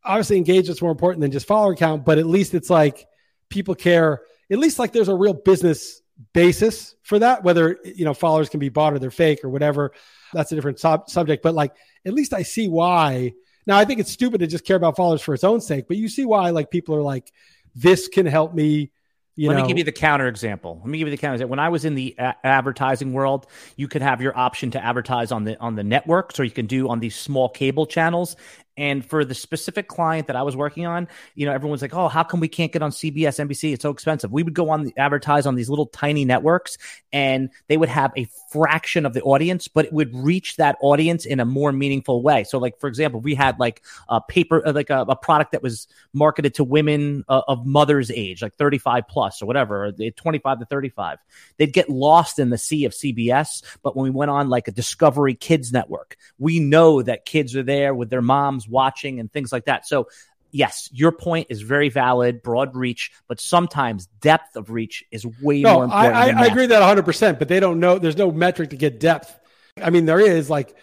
obviously, 0.03 0.39
engagement's 0.39 0.83
more 0.83 0.91
important 0.91 1.21
than 1.21 1.31
just 1.31 1.47
follower 1.47 1.77
count, 1.77 2.05
but 2.05 2.19
at 2.19 2.27
least 2.27 2.53
it's 2.53 2.69
like 2.69 3.07
people 3.49 3.77
care. 3.77 4.23
At 4.51 4.59
least 4.59 4.81
like 4.81 4.91
there's 4.91 5.07
a 5.07 5.15
real 5.15 5.35
business 5.35 6.03
basis 6.35 6.97
for 7.05 7.21
that, 7.21 7.45
whether 7.45 7.79
you 7.85 8.05
know 8.05 8.13
followers 8.13 8.49
can 8.49 8.59
be 8.59 8.71
bought 8.71 8.93
or 8.93 8.99
they're 8.99 9.13
fake 9.13 9.45
or 9.45 9.51
whatever. 9.51 9.93
That's 10.33 10.53
a 10.53 10.55
different 10.55 10.79
sub- 10.81 11.09
subject. 11.09 11.43
But 11.43 11.55
like 11.55 11.75
at 12.05 12.13
least 12.13 12.33
I 12.33 12.43
see 12.43 12.69
why. 12.69 13.35
Now 13.67 13.79
I 13.79 13.85
think 13.85 14.01
it's 14.01 14.11
stupid 14.11 14.39
to 14.39 14.47
just 14.47 14.65
care 14.65 14.77
about 14.77 14.97
followers 14.97 15.23
for 15.23 15.35
its 15.35 15.45
own 15.45 15.61
sake, 15.61 15.87
but 15.89 15.97
you 15.97 16.09
see 16.09 16.25
why 16.25 16.51
like 16.51 16.71
people 16.71 16.95
are 16.95 17.03
like, 17.03 17.33
this 17.75 18.09
can 18.09 18.27
help 18.27 18.55
me. 18.55 18.91
You 19.35 19.49
Let 19.49 19.57
know. 19.57 19.63
me 19.63 19.69
give 19.69 19.79
you 19.79 19.85
the 19.85 19.93
counter 19.93 20.29
example. 20.29 20.79
Let 20.81 20.89
me 20.89 20.99
give 20.99 21.09
you 21.09 21.13
the 21.13 21.17
counter 21.17 21.37
example. 21.37 21.51
When 21.53 21.59
I 21.59 21.71
was 21.71 21.87
in 21.87 21.95
the 21.95 22.15
a- 22.19 22.35
advertising 22.45 23.15
world, 23.15 23.47
you 23.77 23.89
could 23.89 24.03
have 24.03 24.21
your 24.21 24.37
option 24.37 24.71
to 24.73 24.85
advertise 24.85 25.33
on 25.33 25.45
the 25.45 25.59
on 25.59 25.75
the 25.75 25.83
networks, 25.83 26.39
or 26.39 26.45
you 26.45 26.51
can 26.51 26.67
do 26.67 26.89
on 26.91 27.01
these 27.01 27.17
small 27.17 27.49
cable 27.49 27.87
channels. 27.87 28.37
And 28.77 29.05
for 29.05 29.25
the 29.25 29.35
specific 29.35 29.87
client 29.87 30.29
that 30.29 30.37
I 30.37 30.43
was 30.43 30.57
working 30.57 30.87
on, 30.87 31.07
you 31.35 31.45
know, 31.45 31.53
everyone's 31.53 31.83
like, 31.83 31.95
"Oh, 31.95 32.09
how 32.09 32.23
come 32.23 32.41
we 32.41 32.49
can't 32.49 32.73
get 32.73 32.83
on 32.83 32.91
CBS, 32.91 33.39
NBC? 33.39 33.75
It's 33.75 33.83
so 33.83 33.91
expensive." 33.91 34.33
We 34.33 34.43
would 34.43 34.55
go 34.55 34.71
on 34.71 34.85
the 34.85 34.95
advertise 34.97 35.45
on 35.45 35.57
these 35.57 35.69
little 35.69 35.87
tiny 35.87 36.25
networks, 36.25 36.79
and 37.13 37.51
they 37.69 37.77
would 37.77 37.91
have 37.91 38.13
a 38.17 38.27
fraction 38.51 39.05
of 39.05 39.13
the 39.13 39.21
audience, 39.23 39.69
but 39.69 39.85
it 39.85 39.93
would 39.93 40.15
reach 40.15 40.57
that 40.57 40.77
audience 40.81 41.27
in 41.27 41.39
a 41.39 41.45
more 41.45 41.71
meaningful 41.71 42.23
way. 42.23 42.45
So, 42.45 42.59
like 42.59 42.79
for 42.81 42.87
example, 42.87 43.21
we 43.21 43.35
had 43.35 43.59
like 43.61 43.83
a 44.09 44.23
paper, 44.23 44.67
uh, 44.67 44.73
like 44.73 44.89
a, 44.89 45.03
a 45.03 45.17
product 45.17 45.53
that 45.53 45.63
was 45.63 45.87
marketed 46.15 46.55
to 46.55 46.65
women 46.65 47.25
uh, 47.29 47.43
of 47.47 47.67
mother's 47.67 48.11
age, 48.11 48.41
like 48.41 48.55
thirty-five 48.55 49.07
plus 49.07 49.43
or 49.43 49.47
whatever, 49.47 49.93
twenty-five 50.17 50.61
to 50.61 50.65
thirty-five. 50.65 51.19
They'd 51.59 51.75
get 51.75 51.91
lost 51.91 52.39
in 52.39 52.49
the 52.49 52.59
sea 52.59 52.87
of 52.87 52.93
CBS, 52.93 53.63
but 53.83 53.97
when 53.97 54.05
we 54.05 54.11
went 54.11 54.31
on 54.31 54.49
like 54.49 54.67
a 54.67 54.73
Discovery 54.73 55.35
Kids 55.35 55.73
network, 55.73 56.17
we 56.39 56.59
know 56.59 57.03
that 57.03 57.27
kids 57.27 57.55
are 57.55 57.63
there 57.63 57.95
with 57.95 58.09
their 58.09 58.23
moms 58.23 58.62
watching 58.69 59.21
and 59.21 59.33
things 59.33 59.53
like 59.53 59.67
that. 59.67 59.87
So, 59.87 60.09
yes, 60.51 60.89
your 60.93 61.13
point 61.13 61.49
is 61.51 61.63
very 61.63 61.89
valid, 61.89 62.43
broad 62.43 62.77
reach, 62.77 63.13
but 63.27 63.41
sometimes 63.41 64.07
depth 64.21 64.57
of 64.57 64.71
reach 64.71 65.05
is 65.11 65.27
way 65.41 65.63
no, 65.63 65.75
more 65.75 65.85
important. 65.85 66.15
I, 66.15 66.31
I, 66.31 66.43
I 66.43 66.47
agree 66.47 66.67
that 66.67 66.97
100%, 66.97 67.39
but 67.39 67.49
they 67.49 67.61
don't 67.61 67.81
know, 67.81 67.99
there's 67.99 68.17
no 68.17 68.31
metric 68.31 68.71
to 68.71 68.77
get 68.77 69.01
depth. 69.01 69.39
I 69.83 69.91
mean, 69.91 70.05
there 70.05 70.21
is 70.21 70.51
like 70.51 70.77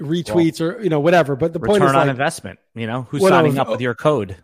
retweets 0.00 0.60
well, 0.60 0.70
or, 0.70 0.82
you 0.82 0.90
know, 0.90 1.00
whatever, 1.00 1.36
but 1.36 1.52
the 1.52 1.60
point 1.60 1.82
is 1.82 1.90
on 1.90 1.94
like, 1.94 2.08
investment, 2.08 2.58
you 2.74 2.86
know, 2.86 3.02
who's 3.02 3.22
signing 3.26 3.58
up 3.58 3.68
with 3.68 3.80
your 3.80 3.94
code? 3.94 4.36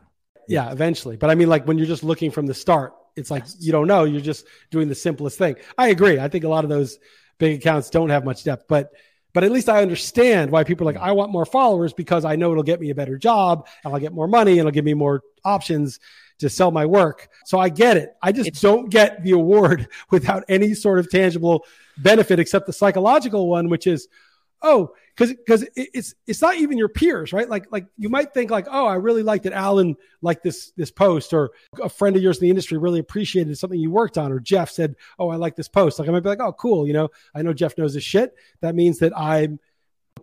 Yeah, 0.49 0.73
eventually. 0.73 1.17
But 1.17 1.31
I 1.31 1.35
mean, 1.35 1.49
like 1.49 1.67
when 1.67 1.77
you're 1.77 1.87
just 1.87 2.03
looking 2.03 2.31
from 2.31 2.47
the 2.47 2.55
start, 2.55 2.95
it's 3.17 3.31
like 3.31 3.43
yes. 3.43 3.57
you 3.61 3.73
don't 3.73 3.87
know. 3.87 4.05
You're 4.05 4.23
just 4.23 4.47
doing 4.71 4.89
the 4.89 4.95
simplest 4.95 5.37
thing. 5.37 5.57
I 5.77 5.89
agree. 5.89 6.19
I 6.19 6.29
think 6.29 6.45
a 6.45 6.49
lot 6.49 6.65
of 6.65 6.71
those 6.71 6.99
big 7.39 7.59
accounts 7.59 7.91
don't 7.91 8.09
have 8.09 8.25
much 8.25 8.45
depth, 8.45 8.65
but 8.69 8.91
but 9.33 9.45
at 9.45 9.53
least 9.53 9.69
I 9.69 9.83
understand 9.83 10.51
why 10.51 10.65
people 10.65 10.89
are 10.89 10.93
like, 10.93 11.01
hmm. 11.01 11.09
I 11.09 11.13
want 11.13 11.33
more 11.33 11.47
followers 11.47 11.93
because 11.93 12.25
I 12.25 12.37
know 12.37 12.51
it'll 12.51 12.63
get 12.63 12.81
me 12.81 12.91
a 12.91 12.95
better 12.95 13.19
job 13.19 13.67
and 13.85 13.93
I'll 13.93 14.01
get 14.01 14.13
more 14.13 14.29
money 14.29 14.53
and 14.53 14.61
it'll 14.61 14.71
give 14.71 14.85
me 14.85 14.95
more 14.95 15.23
options 15.45 16.01
to 16.39 16.49
sell 16.49 16.71
my 16.71 16.87
work. 16.87 17.29
So 17.45 17.59
I 17.59 17.69
get 17.69 17.97
it. 17.97 18.15
I 18.23 18.33
just 18.33 18.49
it's, 18.49 18.61
don't 18.61 18.91
get 18.91 19.23
the 19.23 19.33
award 19.33 19.89
without 20.11 20.45
any 20.49 20.75
sort 20.75 20.99
of 20.99 21.11
tangible 21.11 21.65
benefit 21.99 22.39
except 22.39 22.67
the 22.67 22.73
psychological 22.73 23.49
one, 23.49 23.69
which 23.69 23.87
is, 23.87 24.09
oh, 24.63 24.93
because 25.19 25.35
because 25.35 25.69
it's 25.75 26.15
it's 26.29 26.41
not 26.41 26.57
even 26.57 26.79
your 26.79 26.89
peers, 26.89 27.33
right? 27.33 27.49
Like 27.49 27.67
like 27.73 27.87
you 27.97 28.09
might 28.09 28.33
think 28.33 28.51
like, 28.51 28.67
oh, 28.71 28.87
I 28.87 28.95
really 28.95 29.25
liked 29.25 29.45
that 29.45 29.53
Alan 29.53 29.97
liked 30.23 30.45
this 30.45 30.71
this 30.77 30.93
post, 30.93 31.35
or 31.35 31.51
a 31.83 31.89
friend 31.89 32.15
of 32.15 32.23
yours 32.23 32.39
in 32.39 32.43
the 32.45 32.51
industry 32.51 32.79
really 32.79 33.01
appreciated 33.01 33.59
something 33.59 33.81
you 33.81 33.91
worked 33.91 34.17
on, 34.17 34.31
or 34.31 34.39
Jeff 34.39 34.71
said, 34.71 34.95
oh, 35.19 35.29
I 35.29 35.37
like 35.37 35.57
this 35.57 35.69
post. 35.69 35.99
Like 35.99 36.09
I 36.09 36.13
might 36.13 36.23
be 36.23 36.29
like, 36.29 36.41
oh, 36.41 36.53
cool, 36.53 36.87
you 36.87 36.93
know, 36.93 37.09
I 37.35 37.43
know 37.43 37.53
Jeff 37.53 37.77
knows 37.77 37.95
his 37.95 38.05
shit. 38.05 38.35
That 38.61 38.77
means 38.77 39.01
that 39.01 39.17
I'm 39.19 39.59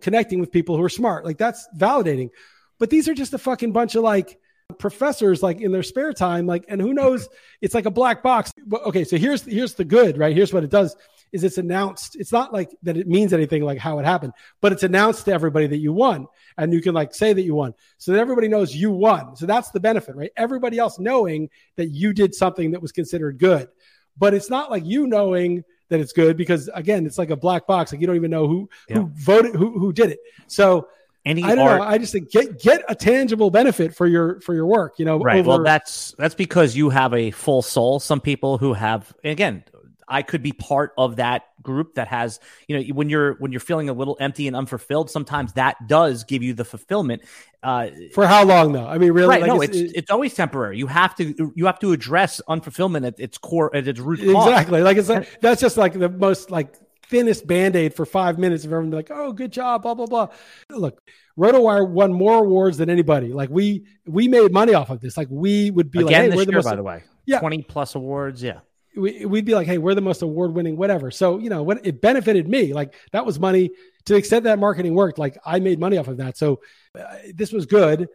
connecting 0.00 0.40
with 0.40 0.50
people 0.50 0.76
who 0.76 0.82
are 0.82 0.88
smart. 0.88 1.26
Like 1.26 1.36
that's 1.36 1.68
validating. 1.76 2.30
But 2.78 2.88
these 2.88 3.06
are 3.08 3.14
just 3.14 3.34
a 3.34 3.38
fucking 3.38 3.72
bunch 3.72 3.96
of 3.96 4.02
like 4.02 4.38
professors 4.78 5.42
like 5.42 5.60
in 5.60 5.70
their 5.70 5.84
spare 5.84 6.12
time 6.12 6.44
like 6.44 6.64
and 6.68 6.80
who 6.80 6.92
knows 6.92 7.28
it's 7.60 7.72
like 7.72 7.86
a 7.86 7.90
black 7.90 8.20
box 8.20 8.52
okay 8.84 9.04
so 9.04 9.16
here's 9.16 9.42
here's 9.42 9.74
the 9.74 9.84
good 9.84 10.18
right 10.18 10.34
here's 10.34 10.52
what 10.52 10.64
it 10.64 10.70
does 10.70 10.96
is 11.36 11.44
it's 11.44 11.58
announced 11.58 12.16
it's 12.16 12.32
not 12.32 12.52
like 12.52 12.74
that 12.82 12.96
it 12.96 13.06
means 13.06 13.32
anything 13.34 13.62
like 13.62 13.78
how 13.78 13.98
it 13.98 14.04
happened 14.04 14.32
but 14.62 14.72
it's 14.72 14.82
announced 14.82 15.26
to 15.26 15.32
everybody 15.32 15.66
that 15.66 15.76
you 15.76 15.92
won 15.92 16.26
and 16.56 16.72
you 16.72 16.80
can 16.80 16.94
like 16.94 17.14
say 17.14 17.34
that 17.34 17.42
you 17.42 17.54
won 17.54 17.74
so 17.98 18.12
that 18.12 18.18
everybody 18.18 18.48
knows 18.48 18.74
you 18.74 18.90
won 18.90 19.36
so 19.36 19.44
that's 19.44 19.70
the 19.70 19.78
benefit 19.78 20.16
right 20.16 20.30
everybody 20.36 20.78
else 20.78 20.98
knowing 20.98 21.48
that 21.76 21.88
you 21.88 22.14
did 22.14 22.34
something 22.34 22.70
that 22.70 22.80
was 22.80 22.90
considered 22.90 23.38
good 23.38 23.68
but 24.16 24.32
it's 24.32 24.48
not 24.48 24.70
like 24.70 24.84
you 24.86 25.06
knowing 25.06 25.62
that 25.90 26.00
it's 26.00 26.12
good 26.12 26.36
because 26.36 26.68
again 26.74 27.04
it's 27.04 27.18
like 27.18 27.30
a 27.30 27.36
black 27.36 27.66
box 27.66 27.92
like 27.92 28.00
you 28.00 28.06
don't 28.06 28.16
even 28.16 28.30
know 28.30 28.48
who 28.48 28.68
yeah. 28.88 28.96
who 28.96 29.10
voted 29.14 29.54
who, 29.54 29.78
who 29.78 29.92
did 29.92 30.10
it 30.10 30.18
so 30.46 30.88
any 31.26 31.42
I 31.42 31.56
don't 31.56 31.66
art, 31.66 31.80
know. 31.80 31.86
I 31.86 31.98
just 31.98 32.12
think 32.12 32.30
get 32.30 32.60
get 32.60 32.84
a 32.88 32.94
tangible 32.94 33.50
benefit 33.50 33.94
for 33.94 34.06
your 34.06 34.40
for 34.42 34.54
your 34.54 34.66
work. 34.66 34.94
You 34.98 35.04
know, 35.04 35.18
right? 35.18 35.40
Over... 35.40 35.48
Well, 35.48 35.62
that's 35.64 36.14
that's 36.16 36.36
because 36.36 36.76
you 36.76 36.88
have 36.90 37.12
a 37.12 37.32
full 37.32 37.62
soul. 37.62 37.98
Some 37.98 38.20
people 38.20 38.58
who 38.58 38.74
have 38.74 39.12
again, 39.24 39.64
I 40.08 40.22
could 40.22 40.42
be 40.42 40.52
part 40.52 40.92
of 40.96 41.16
that 41.16 41.44
group 41.62 41.94
that 41.94 42.08
has 42.08 42.38
you 42.68 42.78
know 42.78 42.94
when 42.94 43.10
you're 43.10 43.34
when 43.34 43.52
you're 43.52 43.60
feeling 43.60 43.88
a 43.88 43.92
little 43.92 44.16
empty 44.20 44.46
and 44.46 44.56
unfulfilled. 44.56 45.10
Sometimes 45.10 45.52
that 45.54 45.76
does 45.88 46.24
give 46.24 46.42
you 46.42 46.54
the 46.54 46.64
fulfillment. 46.64 47.22
Uh, 47.62 47.88
for 48.12 48.26
how 48.26 48.44
long 48.44 48.72
though? 48.72 48.86
I 48.86 48.98
mean, 48.98 49.12
really? 49.12 49.28
Right? 49.28 49.42
Like 49.42 49.48
no, 49.48 49.60
it's, 49.60 49.76
it's, 49.76 49.92
it's 49.94 50.10
always 50.10 50.34
temporary. 50.34 50.78
You 50.78 50.86
have 50.86 51.14
to 51.16 51.52
you 51.54 51.66
have 51.66 51.78
to 51.80 51.92
address 51.92 52.40
unfulfillment 52.48 53.06
at 53.06 53.18
its 53.18 53.38
core 53.38 53.74
at 53.74 53.88
its 53.88 54.00
root. 54.00 54.20
Cause. 54.20 54.48
Exactly. 54.48 54.82
Like 54.82 54.96
it's 54.96 55.08
like, 55.08 55.40
that's 55.40 55.60
just 55.60 55.76
like 55.76 55.92
the 55.94 56.08
most 56.08 56.50
like 56.50 56.74
thinnest 57.08 57.46
band-aid 57.46 57.94
for 57.94 58.04
five 58.04 58.38
minutes 58.38 58.64
of 58.64 58.72
everyone 58.72 58.90
be 58.90 58.96
like, 58.96 59.10
oh, 59.10 59.32
good 59.32 59.52
job, 59.52 59.82
blah, 59.82 59.94
blah, 59.94 60.06
blah. 60.06 60.28
Look, 60.70 61.00
RotoWire 61.38 61.88
won 61.88 62.12
more 62.12 62.44
awards 62.44 62.78
than 62.78 62.90
anybody. 62.90 63.32
Like 63.32 63.50
we 63.50 63.84
we 64.06 64.28
made 64.28 64.52
money 64.52 64.74
off 64.74 64.90
of 64.90 65.00
this. 65.00 65.16
Like 65.16 65.28
we 65.30 65.70
would 65.70 65.90
be 65.90 66.00
Again 66.00 66.06
like, 66.06 66.16
hey, 66.16 66.28
this 66.28 66.36
we're 66.36 66.44
the 66.44 66.50
year, 66.52 66.58
most, 66.58 66.64
by 66.64 66.76
the 66.76 66.82
way. 66.82 67.04
Yeah. 67.26 67.40
20 67.40 67.62
plus 67.62 67.94
awards. 67.94 68.42
Yeah. 68.42 68.60
We, 68.96 69.26
would 69.26 69.44
be 69.44 69.54
like, 69.54 69.66
hey, 69.66 69.78
we're 69.78 69.94
the 69.94 70.00
most 70.00 70.22
award 70.22 70.54
winning, 70.54 70.76
whatever. 70.76 71.10
So, 71.10 71.38
you 71.38 71.50
know, 71.50 71.62
what 71.62 71.84
it 71.86 72.00
benefited 72.00 72.48
me. 72.48 72.72
Like 72.72 72.94
that 73.12 73.26
was 73.26 73.38
money 73.38 73.68
to 73.68 74.12
the 74.12 74.16
extent 74.16 74.44
that 74.44 74.58
marketing 74.58 74.94
worked. 74.94 75.18
Like 75.18 75.36
I 75.44 75.60
made 75.60 75.78
money 75.78 75.98
off 75.98 76.08
of 76.08 76.16
that. 76.16 76.38
So 76.38 76.60
uh, 76.98 77.04
this 77.34 77.52
was 77.52 77.66
good. 77.66 78.08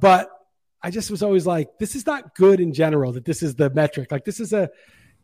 But 0.00 0.30
I 0.82 0.90
just 0.90 1.10
was 1.10 1.22
always 1.22 1.46
like, 1.46 1.78
this 1.78 1.94
is 1.94 2.06
not 2.06 2.34
good 2.34 2.60
in 2.60 2.72
general, 2.72 3.12
that 3.12 3.24
this 3.24 3.42
is 3.42 3.54
the 3.54 3.70
metric. 3.70 4.10
Like 4.10 4.24
this 4.24 4.40
is 4.40 4.52
a, 4.52 4.70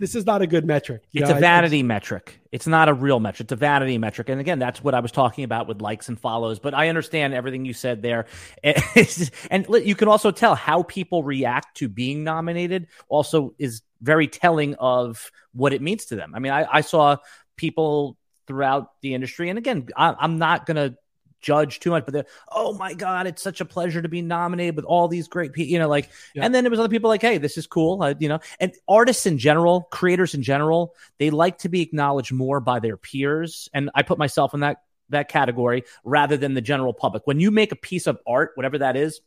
this 0.02 0.16
is 0.16 0.26
not 0.26 0.42
a 0.42 0.48
good 0.48 0.64
metric. 0.64 1.04
It's 1.12 1.30
know, 1.30 1.36
a 1.36 1.38
vanity 1.38 1.78
I, 1.78 1.82
metric. 1.82 2.40
It's 2.50 2.66
not 2.66 2.88
a 2.88 2.92
real 2.92 3.20
metric. 3.20 3.44
It's 3.44 3.52
a 3.52 3.56
vanity 3.56 3.98
metric. 3.98 4.28
And 4.30 4.40
again, 4.40 4.58
that's 4.58 4.82
what 4.82 4.94
I 4.94 4.98
was 5.00 5.12
talking 5.12 5.44
about 5.44 5.68
with 5.68 5.80
likes 5.80 6.08
and 6.08 6.18
follows. 6.18 6.58
But 6.58 6.74
I 6.74 6.88
understand 6.88 7.34
everything 7.34 7.64
you 7.64 7.72
said 7.72 8.02
there. 8.02 8.26
and 8.64 9.64
you 9.84 9.94
can 9.94 10.08
also 10.08 10.32
tell 10.32 10.56
how 10.56 10.82
people 10.82 11.22
react 11.22 11.76
to 11.76 11.88
being 11.88 12.24
nominated 12.24 12.88
also 13.08 13.54
is 13.60 13.82
very 14.00 14.26
telling 14.26 14.74
of 14.74 15.30
what 15.52 15.72
it 15.72 15.80
means 15.80 16.06
to 16.06 16.16
them. 16.16 16.34
I 16.34 16.40
mean, 16.40 16.50
I, 16.50 16.66
I 16.68 16.80
saw 16.80 17.18
people 17.56 18.18
throughout 18.48 19.00
the 19.02 19.14
industry. 19.14 19.50
And 19.50 19.56
again, 19.56 19.86
I, 19.96 20.16
I'm 20.18 20.36
not 20.36 20.66
going 20.66 20.78
to 20.78 20.96
judge 21.42 21.80
too 21.80 21.90
much, 21.90 22.04
but 22.04 22.14
they're, 22.14 22.26
oh 22.50 22.72
my 22.74 22.94
God, 22.94 23.26
it's 23.26 23.42
such 23.42 23.60
a 23.60 23.64
pleasure 23.64 24.00
to 24.00 24.08
be 24.08 24.22
nominated 24.22 24.76
with 24.76 24.84
all 24.84 25.08
these 25.08 25.28
great 25.28 25.52
people, 25.52 25.70
you 25.70 25.78
know, 25.78 25.88
like, 25.88 26.08
yeah. 26.34 26.44
and 26.44 26.54
then 26.54 26.64
there 26.64 26.70
was 26.70 26.80
other 26.80 26.88
people 26.88 27.10
like, 27.10 27.22
hey, 27.22 27.38
this 27.38 27.58
is 27.58 27.66
cool, 27.66 28.02
uh, 28.02 28.14
you 28.18 28.28
know, 28.28 28.38
and 28.60 28.72
artists 28.88 29.26
in 29.26 29.38
general, 29.38 29.82
creators 29.90 30.34
in 30.34 30.42
general, 30.42 30.94
they 31.18 31.30
like 31.30 31.58
to 31.58 31.68
be 31.68 31.82
acknowledged 31.82 32.32
more 32.32 32.60
by 32.60 32.78
their 32.78 32.96
peers. 32.96 33.68
And 33.74 33.90
I 33.94 34.02
put 34.02 34.18
myself 34.18 34.54
in 34.54 34.60
that 34.60 34.78
that 35.08 35.28
category 35.28 35.84
rather 36.04 36.36
than 36.36 36.54
the 36.54 36.60
general 36.60 36.94
public. 36.94 37.26
When 37.26 37.38
you 37.38 37.50
make 37.50 37.70
a 37.70 37.76
piece 37.76 38.06
of 38.06 38.18
art, 38.26 38.52
whatever 38.54 38.78
that 38.78 38.96
is, 38.96 39.20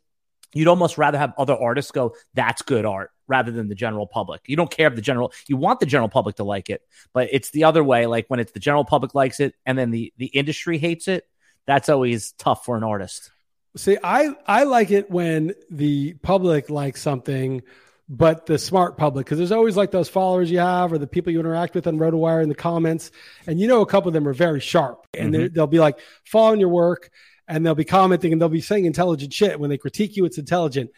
you'd 0.53 0.67
almost 0.67 0.97
rather 0.97 1.17
have 1.17 1.33
other 1.37 1.55
artists 1.55 1.91
go, 1.91 2.15
that's 2.33 2.61
good 2.61 2.85
art 2.85 3.11
rather 3.27 3.51
than 3.51 3.67
the 3.67 3.75
general 3.75 4.07
public. 4.07 4.41
You 4.45 4.55
don't 4.55 4.69
care 4.69 4.87
if 4.87 4.95
the 4.95 5.01
general, 5.01 5.33
you 5.47 5.57
want 5.57 5.79
the 5.79 5.85
general 5.85 6.09
public 6.09 6.35
to 6.37 6.43
like 6.43 6.69
it, 6.69 6.81
but 7.13 7.29
it's 7.31 7.51
the 7.51 7.65
other 7.65 7.83
way. 7.83 8.05
Like 8.05 8.25
when 8.27 8.39
it's 8.39 8.51
the 8.51 8.59
general 8.59 8.85
public 8.85 9.15
likes 9.15 9.39
it 9.39 9.55
and 9.65 9.77
then 9.77 9.91
the, 9.91 10.13
the 10.17 10.27
industry 10.27 10.77
hates 10.77 11.07
it, 11.07 11.27
that's 11.65 11.89
always 11.89 12.31
tough 12.33 12.65
for 12.65 12.77
an 12.77 12.83
artist. 12.83 13.31
See, 13.77 13.97
I 14.01 14.29
I 14.47 14.63
like 14.63 14.91
it 14.91 15.11
when 15.11 15.53
the 15.69 16.13
public 16.21 16.69
likes 16.69 17.01
something, 17.01 17.61
but 18.07 18.45
the 18.45 18.57
smart 18.57 18.97
public, 18.97 19.25
because 19.25 19.37
there's 19.37 19.51
always 19.51 19.75
like 19.75 19.91
those 19.91 20.07
followers 20.07 20.49
you 20.49 20.59
have 20.59 20.93
or 20.93 20.97
the 20.97 21.07
people 21.07 21.33
you 21.33 21.39
interact 21.39 21.75
with 21.75 21.87
on 21.87 21.97
RotoWire 21.97 22.41
in 22.41 22.49
the 22.49 22.55
comments, 22.55 23.11
and 23.47 23.59
you 23.59 23.67
know 23.67 23.81
a 23.81 23.85
couple 23.85 24.07
of 24.07 24.13
them 24.13 24.27
are 24.27 24.33
very 24.33 24.61
sharp, 24.61 25.07
and 25.13 25.33
mm-hmm. 25.33 25.53
they'll 25.53 25.67
be 25.67 25.79
like 25.79 25.99
following 26.23 26.59
your 26.59 26.69
work, 26.69 27.09
and 27.47 27.65
they'll 27.65 27.75
be 27.75 27.83
commenting, 27.83 28.31
and 28.31 28.41
they'll 28.41 28.47
be 28.47 28.61
saying 28.61 28.85
intelligent 28.85 29.33
shit. 29.33 29.59
When 29.59 29.69
they 29.69 29.77
critique 29.77 30.15
you, 30.15 30.23
it's 30.23 30.37
intelligent, 30.37 30.91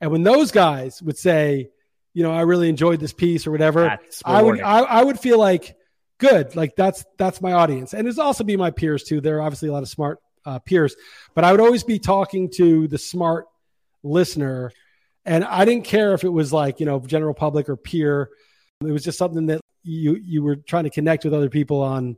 and 0.00 0.12
when 0.12 0.22
those 0.22 0.52
guys 0.52 1.02
would 1.02 1.18
say, 1.18 1.70
you 2.14 2.22
know, 2.22 2.32
I 2.32 2.42
really 2.42 2.68
enjoyed 2.68 3.00
this 3.00 3.12
piece 3.12 3.46
or 3.46 3.50
whatever, 3.50 3.98
I 4.24 4.40
would 4.42 4.60
I, 4.60 4.80
I 4.80 5.02
would 5.02 5.18
feel 5.18 5.38
like 5.38 5.76
good. 6.20 6.54
Like 6.54 6.76
that's 6.76 7.04
that's 7.18 7.40
my 7.40 7.52
audience, 7.52 7.94
and 7.94 8.06
it's 8.06 8.18
also 8.18 8.44
be 8.44 8.56
my 8.56 8.70
peers 8.70 9.02
too. 9.02 9.20
There 9.20 9.38
are 9.38 9.42
obviously 9.42 9.68
a 9.68 9.72
lot 9.72 9.82
of 9.82 9.88
smart 9.88 10.18
uh, 10.44 10.60
peers, 10.60 10.94
but 11.34 11.42
I 11.42 11.50
would 11.50 11.60
always 11.60 11.82
be 11.82 11.98
talking 11.98 12.50
to 12.56 12.86
the 12.86 12.98
smart 12.98 13.46
listener, 14.04 14.70
and 15.24 15.44
I 15.44 15.64
didn't 15.64 15.84
care 15.84 16.14
if 16.14 16.22
it 16.22 16.28
was 16.28 16.52
like 16.52 16.78
you 16.78 16.86
know 16.86 17.00
general 17.00 17.34
public 17.34 17.68
or 17.68 17.76
peer. 17.76 18.30
It 18.82 18.92
was 18.92 19.02
just 19.02 19.18
something 19.18 19.46
that 19.46 19.60
you 19.82 20.14
you 20.14 20.42
were 20.42 20.56
trying 20.56 20.84
to 20.84 20.90
connect 20.90 21.24
with 21.24 21.34
other 21.34 21.50
people 21.50 21.82
on 21.82 22.16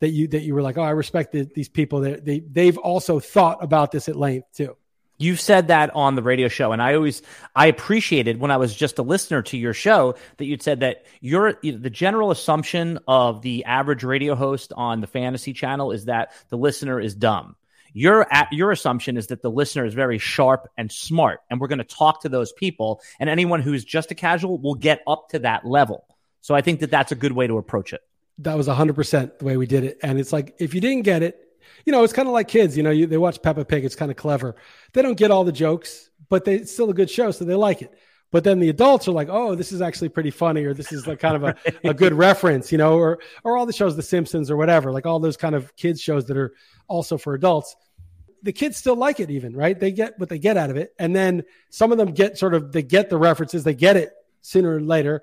that 0.00 0.10
you 0.10 0.28
that 0.28 0.42
you 0.42 0.54
were 0.54 0.62
like, 0.62 0.78
oh, 0.78 0.82
I 0.82 0.90
respect 0.90 1.32
the, 1.32 1.48
these 1.54 1.68
people. 1.68 2.00
That 2.00 2.24
they 2.24 2.40
they've 2.40 2.78
also 2.78 3.20
thought 3.20 3.62
about 3.62 3.92
this 3.92 4.08
at 4.08 4.16
length 4.16 4.48
too. 4.54 4.76
You've 5.22 5.40
said 5.40 5.68
that 5.68 5.94
on 5.94 6.16
the 6.16 6.22
radio 6.22 6.48
show, 6.48 6.72
and 6.72 6.82
I 6.82 6.94
always 6.94 7.22
I 7.54 7.66
appreciated 7.66 8.40
when 8.40 8.50
I 8.50 8.56
was 8.56 8.74
just 8.74 8.98
a 8.98 9.02
listener 9.02 9.42
to 9.42 9.56
your 9.56 9.72
show 9.72 10.16
that 10.38 10.44
you'd 10.44 10.62
said 10.62 10.80
that 10.80 11.06
your 11.20 11.58
the 11.62 11.90
general 11.90 12.30
assumption 12.30 12.98
of 13.06 13.40
the 13.40 13.64
average 13.64 14.02
radio 14.02 14.34
host 14.34 14.72
on 14.76 15.00
the 15.00 15.06
fantasy 15.06 15.52
channel 15.52 15.92
is 15.92 16.06
that 16.06 16.32
the 16.48 16.58
listener 16.58 16.98
is 16.98 17.14
dumb. 17.14 17.54
Your 17.92 18.26
your 18.50 18.72
assumption 18.72 19.16
is 19.16 19.28
that 19.28 19.42
the 19.42 19.50
listener 19.50 19.84
is 19.84 19.94
very 19.94 20.18
sharp 20.18 20.68
and 20.76 20.90
smart, 20.90 21.40
and 21.48 21.60
we're 21.60 21.68
going 21.68 21.78
to 21.78 21.84
talk 21.84 22.22
to 22.22 22.28
those 22.28 22.52
people, 22.52 23.00
and 23.20 23.30
anyone 23.30 23.60
who's 23.60 23.84
just 23.84 24.10
a 24.10 24.14
casual 24.14 24.58
will 24.58 24.74
get 24.74 25.02
up 25.06 25.28
to 25.30 25.38
that 25.40 25.64
level. 25.64 26.04
So 26.40 26.54
I 26.54 26.60
think 26.60 26.80
that 26.80 26.90
that's 26.90 27.12
a 27.12 27.14
good 27.16 27.32
way 27.32 27.46
to 27.46 27.58
approach 27.58 27.92
it. 27.92 28.00
That 28.38 28.56
was 28.56 28.66
100% 28.66 29.38
the 29.38 29.44
way 29.44 29.56
we 29.56 29.66
did 29.66 29.84
it. 29.84 29.98
And 30.02 30.18
it's 30.18 30.32
like, 30.32 30.56
if 30.58 30.74
you 30.74 30.80
didn't 30.80 31.02
get 31.02 31.22
it, 31.22 31.38
you 31.84 31.92
know, 31.92 32.04
it's 32.04 32.12
kind 32.12 32.28
of 32.28 32.34
like 32.34 32.48
kids. 32.48 32.76
You 32.76 32.82
know, 32.82 32.90
you, 32.90 33.06
they 33.06 33.18
watch 33.18 33.42
Peppa 33.42 33.64
Pig. 33.64 33.84
It's 33.84 33.94
kind 33.94 34.10
of 34.10 34.16
clever. 34.16 34.56
They 34.92 35.02
don't 35.02 35.16
get 35.16 35.30
all 35.30 35.44
the 35.44 35.52
jokes, 35.52 36.10
but 36.28 36.44
they, 36.44 36.56
it's 36.56 36.72
still 36.72 36.90
a 36.90 36.94
good 36.94 37.10
show, 37.10 37.30
so 37.30 37.44
they 37.44 37.54
like 37.54 37.82
it. 37.82 37.92
But 38.30 38.44
then 38.44 38.60
the 38.60 38.70
adults 38.70 39.06
are 39.08 39.12
like, 39.12 39.28
"Oh, 39.30 39.54
this 39.54 39.72
is 39.72 39.82
actually 39.82 40.08
pretty 40.08 40.30
funny," 40.30 40.64
or 40.64 40.72
"This 40.72 40.90
is 40.90 41.06
like 41.06 41.20
kind 41.20 41.36
of 41.36 41.44
a, 41.44 41.56
a 41.90 41.94
good 41.94 42.14
reference," 42.14 42.72
you 42.72 42.78
know, 42.78 42.94
or 42.94 43.18
or 43.44 43.56
all 43.56 43.66
the 43.66 43.72
shows, 43.72 43.94
The 43.94 44.02
Simpsons 44.02 44.50
or 44.50 44.56
whatever, 44.56 44.90
like 44.90 45.06
all 45.06 45.20
those 45.20 45.36
kind 45.36 45.54
of 45.54 45.76
kids 45.76 46.00
shows 46.00 46.26
that 46.26 46.36
are 46.36 46.54
also 46.88 47.18
for 47.18 47.34
adults. 47.34 47.76
The 48.42 48.52
kids 48.52 48.76
still 48.76 48.96
like 48.96 49.20
it, 49.20 49.30
even 49.30 49.54
right? 49.54 49.78
They 49.78 49.92
get 49.92 50.18
what 50.18 50.28
they 50.28 50.38
get 50.38 50.56
out 50.56 50.70
of 50.70 50.76
it, 50.76 50.94
and 50.98 51.14
then 51.14 51.44
some 51.68 51.92
of 51.92 51.98
them 51.98 52.12
get 52.12 52.38
sort 52.38 52.54
of 52.54 52.72
they 52.72 52.82
get 52.82 53.10
the 53.10 53.18
references, 53.18 53.64
they 53.64 53.74
get 53.74 53.96
it 53.96 54.12
sooner 54.40 54.76
or 54.76 54.80
later. 54.80 55.22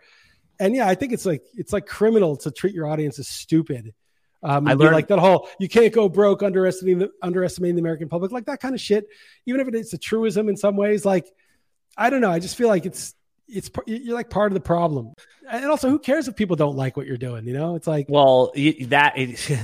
And 0.59 0.75
yeah, 0.75 0.87
I 0.87 0.93
think 0.93 1.11
it's 1.11 1.25
like 1.25 1.43
it's 1.55 1.73
like 1.73 1.87
criminal 1.87 2.37
to 2.37 2.51
treat 2.51 2.75
your 2.75 2.87
audience 2.87 3.17
as 3.17 3.27
stupid 3.27 3.93
um, 4.41 4.67
I 4.67 4.73
learned 4.73 4.95
like 4.95 5.07
that 5.09 5.19
whole 5.19 5.49
you 5.59 5.67
can't 5.67 5.93
go 5.93 6.07
broke 6.07 6.43
underestimating 6.43 6.99
the, 6.99 7.11
underestimating 7.21 7.75
the 7.75 7.81
American 7.81 8.07
public, 8.07 8.31
like 8.31 8.45
that 8.45 8.59
kind 8.59 8.73
of 8.73 8.81
shit. 8.81 9.07
Even 9.45 9.61
if 9.61 9.67
it's 9.73 9.93
a 9.93 9.97
truism 9.97 10.47
in 10.49 10.55
some 10.55 10.77
ways, 10.77 11.05
like 11.05 11.27
I 11.97 12.09
don't 12.09 12.21
know. 12.21 12.31
I 12.31 12.39
just 12.39 12.55
feel 12.55 12.69
like 12.69 12.85
it's 12.85 13.13
it's 13.49 13.69
you're 13.85 14.15
like 14.15 14.29
part 14.29 14.51
of 14.51 14.53
the 14.53 14.61
problem. 14.61 15.13
And 15.49 15.65
also 15.65 15.89
who 15.89 15.97
cares 15.97 16.27
if 16.27 16.35
people 16.35 16.55
don't 16.55 16.75
like 16.75 16.95
what 16.95 17.07
you're 17.07 17.17
doing 17.17 17.47
you 17.47 17.53
know? 17.53 17.75
It's 17.75 17.87
like 17.87 18.05
well 18.09 18.51
that 18.55 19.15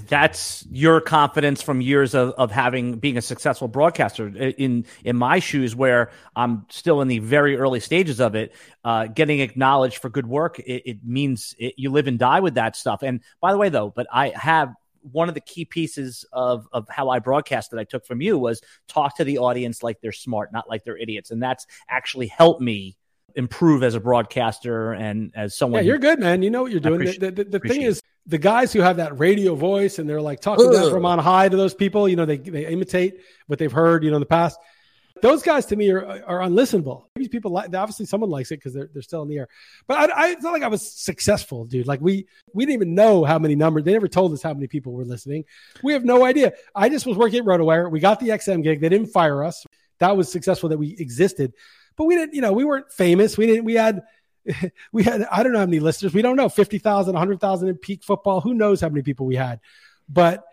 that's 0.08 0.66
your 0.72 1.02
confidence 1.02 1.62
from 1.62 1.82
years 1.82 2.16
of, 2.16 2.32
of 2.32 2.52
having 2.52 2.98
being 2.98 3.18
a 3.18 3.22
successful 3.22 3.68
broadcaster. 3.68 4.28
In 4.28 4.86
in 5.04 5.16
my 5.16 5.40
shoes 5.40 5.76
where 5.76 6.12
i'm 6.36 6.66
still 6.70 7.02
in 7.02 7.08
the 7.08 7.20
very 7.20 7.58
early 7.58 7.80
stages 7.80 8.20
of 8.20 8.36
it 8.36 8.54
uh, 8.84 9.08
getting 9.08 9.40
acknowledged 9.40 9.98
for 9.98 10.10
good 10.10 10.28
work 10.28 10.60
it, 10.60 10.84
it 10.86 10.98
means 11.04 11.56
it, 11.58 11.74
you 11.78 11.92
live 11.92 12.08
and 12.08 12.20
die 12.20 12.40
with 12.40 12.56
that 12.56 12.76
stuff. 12.76 13.04
And 13.04 13.22
by 13.42 13.52
the 13.52 13.58
way 13.58 13.70
though 13.70 13.90
but 13.90 14.08
i 14.12 14.30
have 14.30 14.74
one 15.12 15.28
of 15.28 15.36
the 15.36 15.42
key 15.42 15.66
pieces 15.66 16.26
of, 16.34 16.68
of 16.72 16.88
how 16.90 17.10
I 17.10 17.20
broadcast 17.20 17.72
that 17.72 17.80
I 17.80 17.84
took 17.84 18.06
from 18.06 18.22
you 18.22 18.38
was 18.38 18.62
talk 18.88 19.18
to 19.18 19.24
the 19.24 19.38
audience 19.38 19.84
like 19.84 20.02
they're 20.02 20.12
smart, 20.12 20.52
not 20.52 20.70
like 20.70 20.84
they're 20.84 20.98
idiots. 20.98 21.32
And 21.32 21.42
that's 21.42 21.68
actually 21.88 22.28
helped 22.28 22.62
me 22.62 22.98
improve 23.36 23.84
as 23.84 23.96
a 23.96 24.00
broadcaster 24.00 24.94
and 24.94 25.32
as 25.36 25.58
someone. 25.58 25.84
Yeah, 25.84 25.90
you're 25.90 26.00
good, 26.00 26.20
man. 26.20 26.42
You 26.42 26.50
know 26.50 26.64
what 26.64 26.72
you're 26.72 26.80
doing. 26.80 27.00
The, 27.00 27.32
the, 27.32 27.44
the 27.44 27.60
thing 27.60 27.82
is, 27.82 28.02
the 28.26 28.38
guys 28.38 28.74
who 28.74 28.82
have 28.82 28.98
that 28.98 29.20
radio 29.20 29.56
voice 29.56 30.00
and 30.00 30.10
they're 30.10 30.22
like 30.22 30.42
talking 30.42 30.72
down 30.72 30.90
from 30.90 31.06
on 31.06 31.20
high 31.20 31.48
to 31.48 31.56
those 31.56 31.74
people, 31.74 32.10
you 32.10 32.16
know, 32.16 32.26
they, 32.26 32.38
they 32.38 32.66
imitate 32.66 33.20
what 33.48 33.60
they've 33.60 33.72
heard, 33.72 34.04
you 34.04 34.10
know, 34.10 34.18
in 34.18 34.22
the 34.22 34.26
past. 34.26 34.60
Those 35.22 35.44
guys 35.44 35.66
to 35.68 35.76
me 35.76 35.92
are, 35.92 36.24
are 36.26 36.40
unlistenable. 36.40 37.06
Maybe 37.16 37.30
people 37.30 37.52
like 37.52 37.74
obviously 37.74 38.06
someone 38.06 38.30
likes 38.30 38.52
it 38.52 38.58
because 38.58 38.74
they're, 38.74 38.90
they're 38.92 39.02
still 39.02 39.22
in 39.22 39.30
the 39.30 39.38
air. 39.38 39.48
But 39.88 40.12
I, 40.12 40.14
I, 40.14 40.32
it's 40.32 40.44
not 40.44 40.52
like 40.52 40.64
I 40.64 40.68
was 40.68 40.92
successful, 40.92 41.66
dude. 41.66 41.88
Like 41.88 42.02
we 42.02 42.28
we 42.54 42.66
didn't 42.66 42.82
even 42.82 42.96
know 42.96 43.24
how 43.24 43.40
many 43.40 43.56
numbers. 43.56 43.86
They 43.86 43.94
never 43.94 44.10
told 44.10 44.34
us 44.34 44.42
how 44.42 44.54
many 44.54 44.68
people 44.68 44.92
were 44.92 45.06
listening. 45.06 45.46
We 45.84 45.94
have 45.94 46.04
no 46.04 46.26
idea. 46.26 46.54
I 46.76 46.90
just 46.90 47.06
was 47.06 47.16
working 47.16 47.40
at 47.40 47.46
RotoWire. 47.46 47.90
We 47.90 48.02
got 48.02 48.20
the 48.20 48.30
XM 48.30 48.62
gig. 48.62 48.82
They 48.82 48.90
didn't 48.90 49.08
fire 49.08 49.44
us. 49.44 49.66
That 50.00 50.18
was 50.18 50.30
successful 50.30 50.70
that 50.70 50.78
we 50.78 50.98
existed. 50.98 51.54
But 51.98 52.06
we 52.06 52.16
didn't, 52.16 52.34
you 52.34 52.42
know, 52.42 52.54
we 52.54 52.66
weren't 52.66 52.92
famous. 52.92 53.38
We 53.38 53.48
didn't. 53.48 53.66
We 53.66 53.74
had 53.76 54.04
we 54.92 55.04
had 55.04 55.28
I 55.32 55.44
don't 55.44 55.54
know 55.54 55.60
how 55.60 55.66
many 55.66 55.80
listeners. 55.80 56.14
We 56.14 56.22
don't 56.22 56.36
know 56.36 56.50
50,000, 56.50 57.14
100,000 57.14 57.68
in 57.68 57.78
peak 57.78 58.04
football. 58.04 58.42
Who 58.42 58.54
knows 58.54 58.82
how 58.82 58.90
many 58.90 59.02
people 59.02 59.26
we 59.26 59.36
had. 59.36 59.60
But 60.08 60.44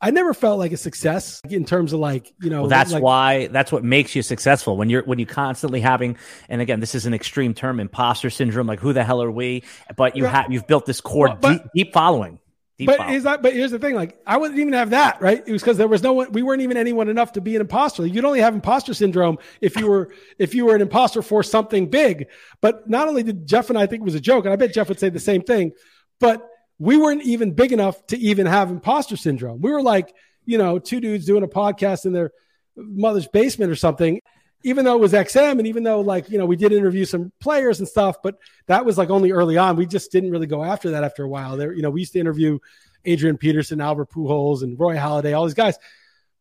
I 0.00 0.10
never 0.10 0.32
felt 0.32 0.58
like 0.60 0.70
a 0.72 0.76
success 0.76 1.40
in 1.48 1.64
terms 1.64 1.92
of 1.92 1.98
like, 1.98 2.32
you 2.40 2.50
know, 2.50 2.62
well, 2.62 2.68
that's 2.68 2.92
like, 2.92 3.02
why 3.02 3.48
that's 3.48 3.72
what 3.72 3.82
makes 3.82 4.14
you 4.14 4.22
successful 4.22 4.76
when 4.76 4.90
you're 4.90 5.02
when 5.02 5.18
you're 5.18 5.26
constantly 5.26 5.80
having 5.80 6.16
and 6.48 6.60
again, 6.60 6.78
this 6.80 6.94
is 6.94 7.06
an 7.06 7.14
extreme 7.14 7.52
term, 7.52 7.80
imposter 7.80 8.30
syndrome, 8.30 8.66
like 8.66 8.78
who 8.78 8.92
the 8.92 9.02
hell 9.02 9.22
are 9.22 9.30
we? 9.30 9.64
But 9.96 10.16
you 10.16 10.24
have 10.24 10.52
you've 10.52 10.66
built 10.66 10.86
this 10.86 11.00
core 11.00 11.34
but, 11.34 11.50
deep, 11.50 11.62
deep 11.74 11.92
following. 11.92 12.38
But 12.86 13.10
is 13.10 13.24
that 13.24 13.42
but 13.42 13.54
here's 13.54 13.72
the 13.72 13.78
thing, 13.78 13.94
like 13.94 14.16
I 14.26 14.36
wouldn't 14.36 14.58
even 14.60 14.72
have 14.72 14.90
that, 14.90 15.20
right? 15.20 15.42
It 15.44 15.50
was 15.50 15.62
because 15.62 15.78
there 15.78 15.88
was 15.88 16.02
no 16.02 16.12
one 16.12 16.30
we 16.32 16.42
weren't 16.42 16.62
even 16.62 16.76
anyone 16.76 17.08
enough 17.08 17.32
to 17.32 17.40
be 17.40 17.56
an 17.56 17.60
imposter. 17.60 18.06
You'd 18.06 18.24
only 18.24 18.40
have 18.40 18.54
imposter 18.54 18.94
syndrome 18.94 19.38
if 19.60 19.76
you 19.76 19.88
were 19.88 20.12
if 20.38 20.54
you 20.54 20.66
were 20.66 20.76
an 20.76 20.82
imposter 20.82 21.22
for 21.22 21.42
something 21.42 21.90
big. 21.90 22.28
But 22.60 22.88
not 22.88 23.08
only 23.08 23.24
did 23.24 23.46
Jeff 23.46 23.68
and 23.68 23.78
I 23.78 23.86
think 23.86 24.02
it 24.02 24.04
was 24.04 24.14
a 24.14 24.20
joke, 24.20 24.44
and 24.44 24.52
I 24.52 24.56
bet 24.56 24.72
Jeff 24.72 24.88
would 24.88 25.00
say 25.00 25.08
the 25.08 25.18
same 25.18 25.42
thing, 25.42 25.72
but 26.20 26.48
we 26.78 26.96
weren't 26.96 27.22
even 27.22 27.52
big 27.52 27.72
enough 27.72 28.06
to 28.06 28.18
even 28.18 28.46
have 28.46 28.70
imposter 28.70 29.16
syndrome. 29.16 29.60
We 29.60 29.72
were 29.72 29.82
like 29.82 30.14
you 30.48 30.56
know, 30.56 30.78
two 30.78 30.98
dudes 30.98 31.26
doing 31.26 31.42
a 31.44 31.46
podcast 31.46 32.06
in 32.06 32.12
their 32.14 32.32
mother's 32.74 33.28
basement 33.28 33.70
or 33.70 33.76
something, 33.76 34.22
even 34.62 34.84
though 34.84 34.94
it 34.94 35.00
was 35.00 35.12
XM 35.12 35.58
and 35.58 35.66
even 35.66 35.82
though 35.82 36.00
like, 36.00 36.28
you 36.30 36.38
know, 36.38 36.46
we 36.46 36.56
did 36.56 36.72
interview 36.72 37.04
some 37.04 37.32
players 37.40 37.78
and 37.78 37.88
stuff, 37.88 38.16
but 38.22 38.36
that 38.66 38.84
was 38.84 38.98
like 38.98 39.10
only 39.10 39.32
early 39.32 39.56
on. 39.56 39.76
We 39.76 39.86
just 39.86 40.10
didn't 40.10 40.30
really 40.30 40.46
go 40.46 40.64
after 40.64 40.90
that 40.90 41.04
after 41.04 41.22
a 41.22 41.28
while. 41.28 41.56
There, 41.56 41.72
you 41.72 41.82
know, 41.82 41.90
we 41.90 42.00
used 42.00 42.12
to 42.14 42.20
interview 42.20 42.58
Adrian 43.04 43.38
Peterson, 43.38 43.80
Albert 43.80 44.10
Pujols, 44.10 44.62
and 44.62 44.78
Roy 44.78 44.96
Halladay, 44.96 45.36
all 45.36 45.44
these 45.44 45.54
guys. 45.54 45.78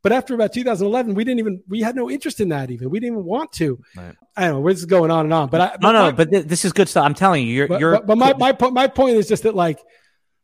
But 0.03 0.11
after 0.11 0.33
about 0.33 0.53
2011, 0.53 1.15
we 1.15 1.23
didn't 1.23 1.39
even 1.39 1.63
we 1.67 1.81
had 1.81 1.95
no 1.95 2.09
interest 2.09 2.39
in 2.39 2.49
that. 2.49 2.71
Even 2.71 2.89
we 2.89 2.99
didn't 2.99 3.15
even 3.15 3.25
want 3.25 3.51
to. 3.53 3.81
Right. 3.95 4.15
I 4.35 4.45
don't 4.45 4.53
know. 4.53 4.59
We're 4.61 4.73
just 4.73 4.87
going 4.87 5.11
on 5.11 5.25
and 5.25 5.33
on. 5.33 5.49
But 5.49 5.61
I, 5.61 5.77
no, 5.81 5.91
no. 5.91 6.03
My, 6.03 6.11
but 6.11 6.29
this 6.29 6.65
is 6.65 6.71
good 6.71 6.87
stuff. 6.87 7.05
I'm 7.05 7.13
telling 7.13 7.45
you, 7.45 7.53
you're. 7.53 7.67
But, 7.67 7.79
you're 7.79 7.91
but, 7.93 8.07
but 8.07 8.17
my, 8.17 8.33
my 8.33 8.69
my 8.69 8.87
point 8.87 9.17
is 9.17 9.27
just 9.27 9.43
that 9.43 9.55
like, 9.55 9.79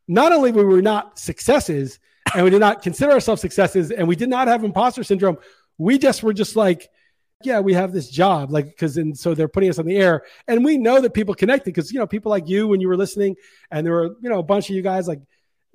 not 0.07 0.31
only 0.31 0.51
were 0.51 0.67
we 0.67 0.81
not 0.81 1.17
successes, 1.19 1.99
and 2.33 2.43
we 2.43 2.49
did 2.49 2.59
not 2.59 2.81
consider 2.81 3.11
ourselves 3.11 3.41
successes 3.41 3.91
and 3.91 4.07
we 4.07 4.15
did 4.15 4.29
not 4.29 4.47
have 4.47 4.63
imposter 4.63 5.03
syndrome. 5.03 5.37
We 5.77 5.97
just 5.97 6.23
were 6.23 6.33
just 6.33 6.55
like, 6.55 6.89
yeah, 7.45 7.59
we 7.59 7.73
have 7.73 7.91
this 7.91 8.09
job, 8.09 8.51
like, 8.51 8.65
because, 8.65 8.97
and 8.97 9.17
so 9.17 9.33
they're 9.33 9.47
putting 9.47 9.69
us 9.69 9.79
on 9.79 9.85
the 9.85 9.97
air. 9.97 10.23
And 10.47 10.63
we 10.63 10.77
know 10.77 11.01
that 11.01 11.13
people 11.13 11.33
connected 11.35 11.65
because, 11.65 11.91
you 11.91 11.99
know, 11.99 12.07
people 12.07 12.29
like 12.29 12.47
you 12.47 12.67
when 12.67 12.81
you 12.81 12.87
were 12.87 12.97
listening, 12.97 13.35
and 13.71 13.85
there 13.85 13.93
were, 13.93 14.15
you 14.21 14.29
know, 14.29 14.39
a 14.39 14.43
bunch 14.43 14.69
of 14.69 14.75
you 14.75 14.81
guys 14.81 15.07
like, 15.07 15.21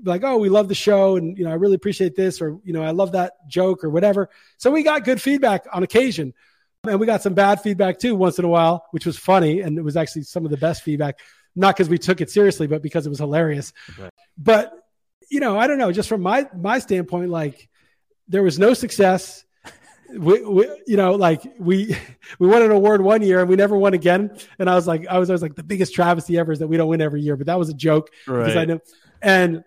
like, 0.04 0.22
oh, 0.22 0.38
we 0.38 0.48
love 0.48 0.68
the 0.68 0.74
show, 0.74 1.16
and 1.16 1.36
you 1.36 1.44
know, 1.44 1.50
I 1.50 1.54
really 1.54 1.74
appreciate 1.74 2.14
this, 2.14 2.40
or 2.40 2.60
you 2.62 2.72
know, 2.72 2.82
I 2.82 2.92
love 2.92 3.12
that 3.12 3.32
joke, 3.48 3.82
or 3.82 3.90
whatever. 3.90 4.30
So 4.56 4.70
we 4.70 4.82
got 4.82 5.04
good 5.04 5.20
feedback 5.20 5.66
on 5.72 5.82
occasion, 5.82 6.34
and 6.86 7.00
we 7.00 7.06
got 7.06 7.22
some 7.22 7.34
bad 7.34 7.60
feedback 7.60 7.98
too 7.98 8.14
once 8.14 8.38
in 8.38 8.44
a 8.44 8.48
while, 8.48 8.86
which 8.92 9.04
was 9.04 9.18
funny, 9.18 9.60
and 9.60 9.76
it 9.76 9.82
was 9.82 9.96
actually 9.96 10.22
some 10.22 10.44
of 10.44 10.52
the 10.52 10.56
best 10.56 10.82
feedback. 10.82 11.18
Not 11.56 11.74
because 11.74 11.88
we 11.88 11.98
took 11.98 12.20
it 12.20 12.30
seriously, 12.30 12.68
but 12.68 12.82
because 12.82 13.06
it 13.06 13.08
was 13.08 13.18
hilarious. 13.18 13.72
Right. 13.98 14.12
But 14.36 14.72
you 15.30 15.40
know, 15.40 15.58
I 15.58 15.66
don't 15.66 15.78
know, 15.78 15.90
just 15.90 16.08
from 16.08 16.22
my 16.22 16.46
my 16.56 16.78
standpoint, 16.78 17.30
like 17.30 17.68
there 18.28 18.44
was 18.44 18.58
no 18.58 18.74
success. 18.74 19.44
We, 20.10 20.42
we, 20.42 20.68
you 20.86 20.96
know, 20.96 21.14
like 21.14 21.42
we 21.58 21.96
we 22.38 22.48
won 22.48 22.62
an 22.62 22.70
award 22.70 23.02
one 23.02 23.22
year 23.22 23.40
and 23.40 23.48
we 23.48 23.56
never 23.56 23.76
won 23.76 23.94
again. 23.94 24.36
And 24.58 24.68
I 24.68 24.74
was 24.74 24.86
like, 24.86 25.06
I 25.06 25.18
was 25.18 25.30
always 25.30 25.42
like 25.42 25.54
the 25.54 25.62
biggest 25.62 25.94
travesty 25.94 26.38
ever 26.38 26.52
is 26.52 26.58
that 26.60 26.68
we 26.68 26.76
don't 26.76 26.88
win 26.88 27.00
every 27.00 27.20
year. 27.20 27.36
But 27.36 27.46
that 27.46 27.58
was 27.58 27.68
a 27.68 27.74
joke 27.74 28.10
right. 28.26 28.40
because 28.40 28.56
I 28.56 28.64
know. 28.64 28.80
And 29.20 29.64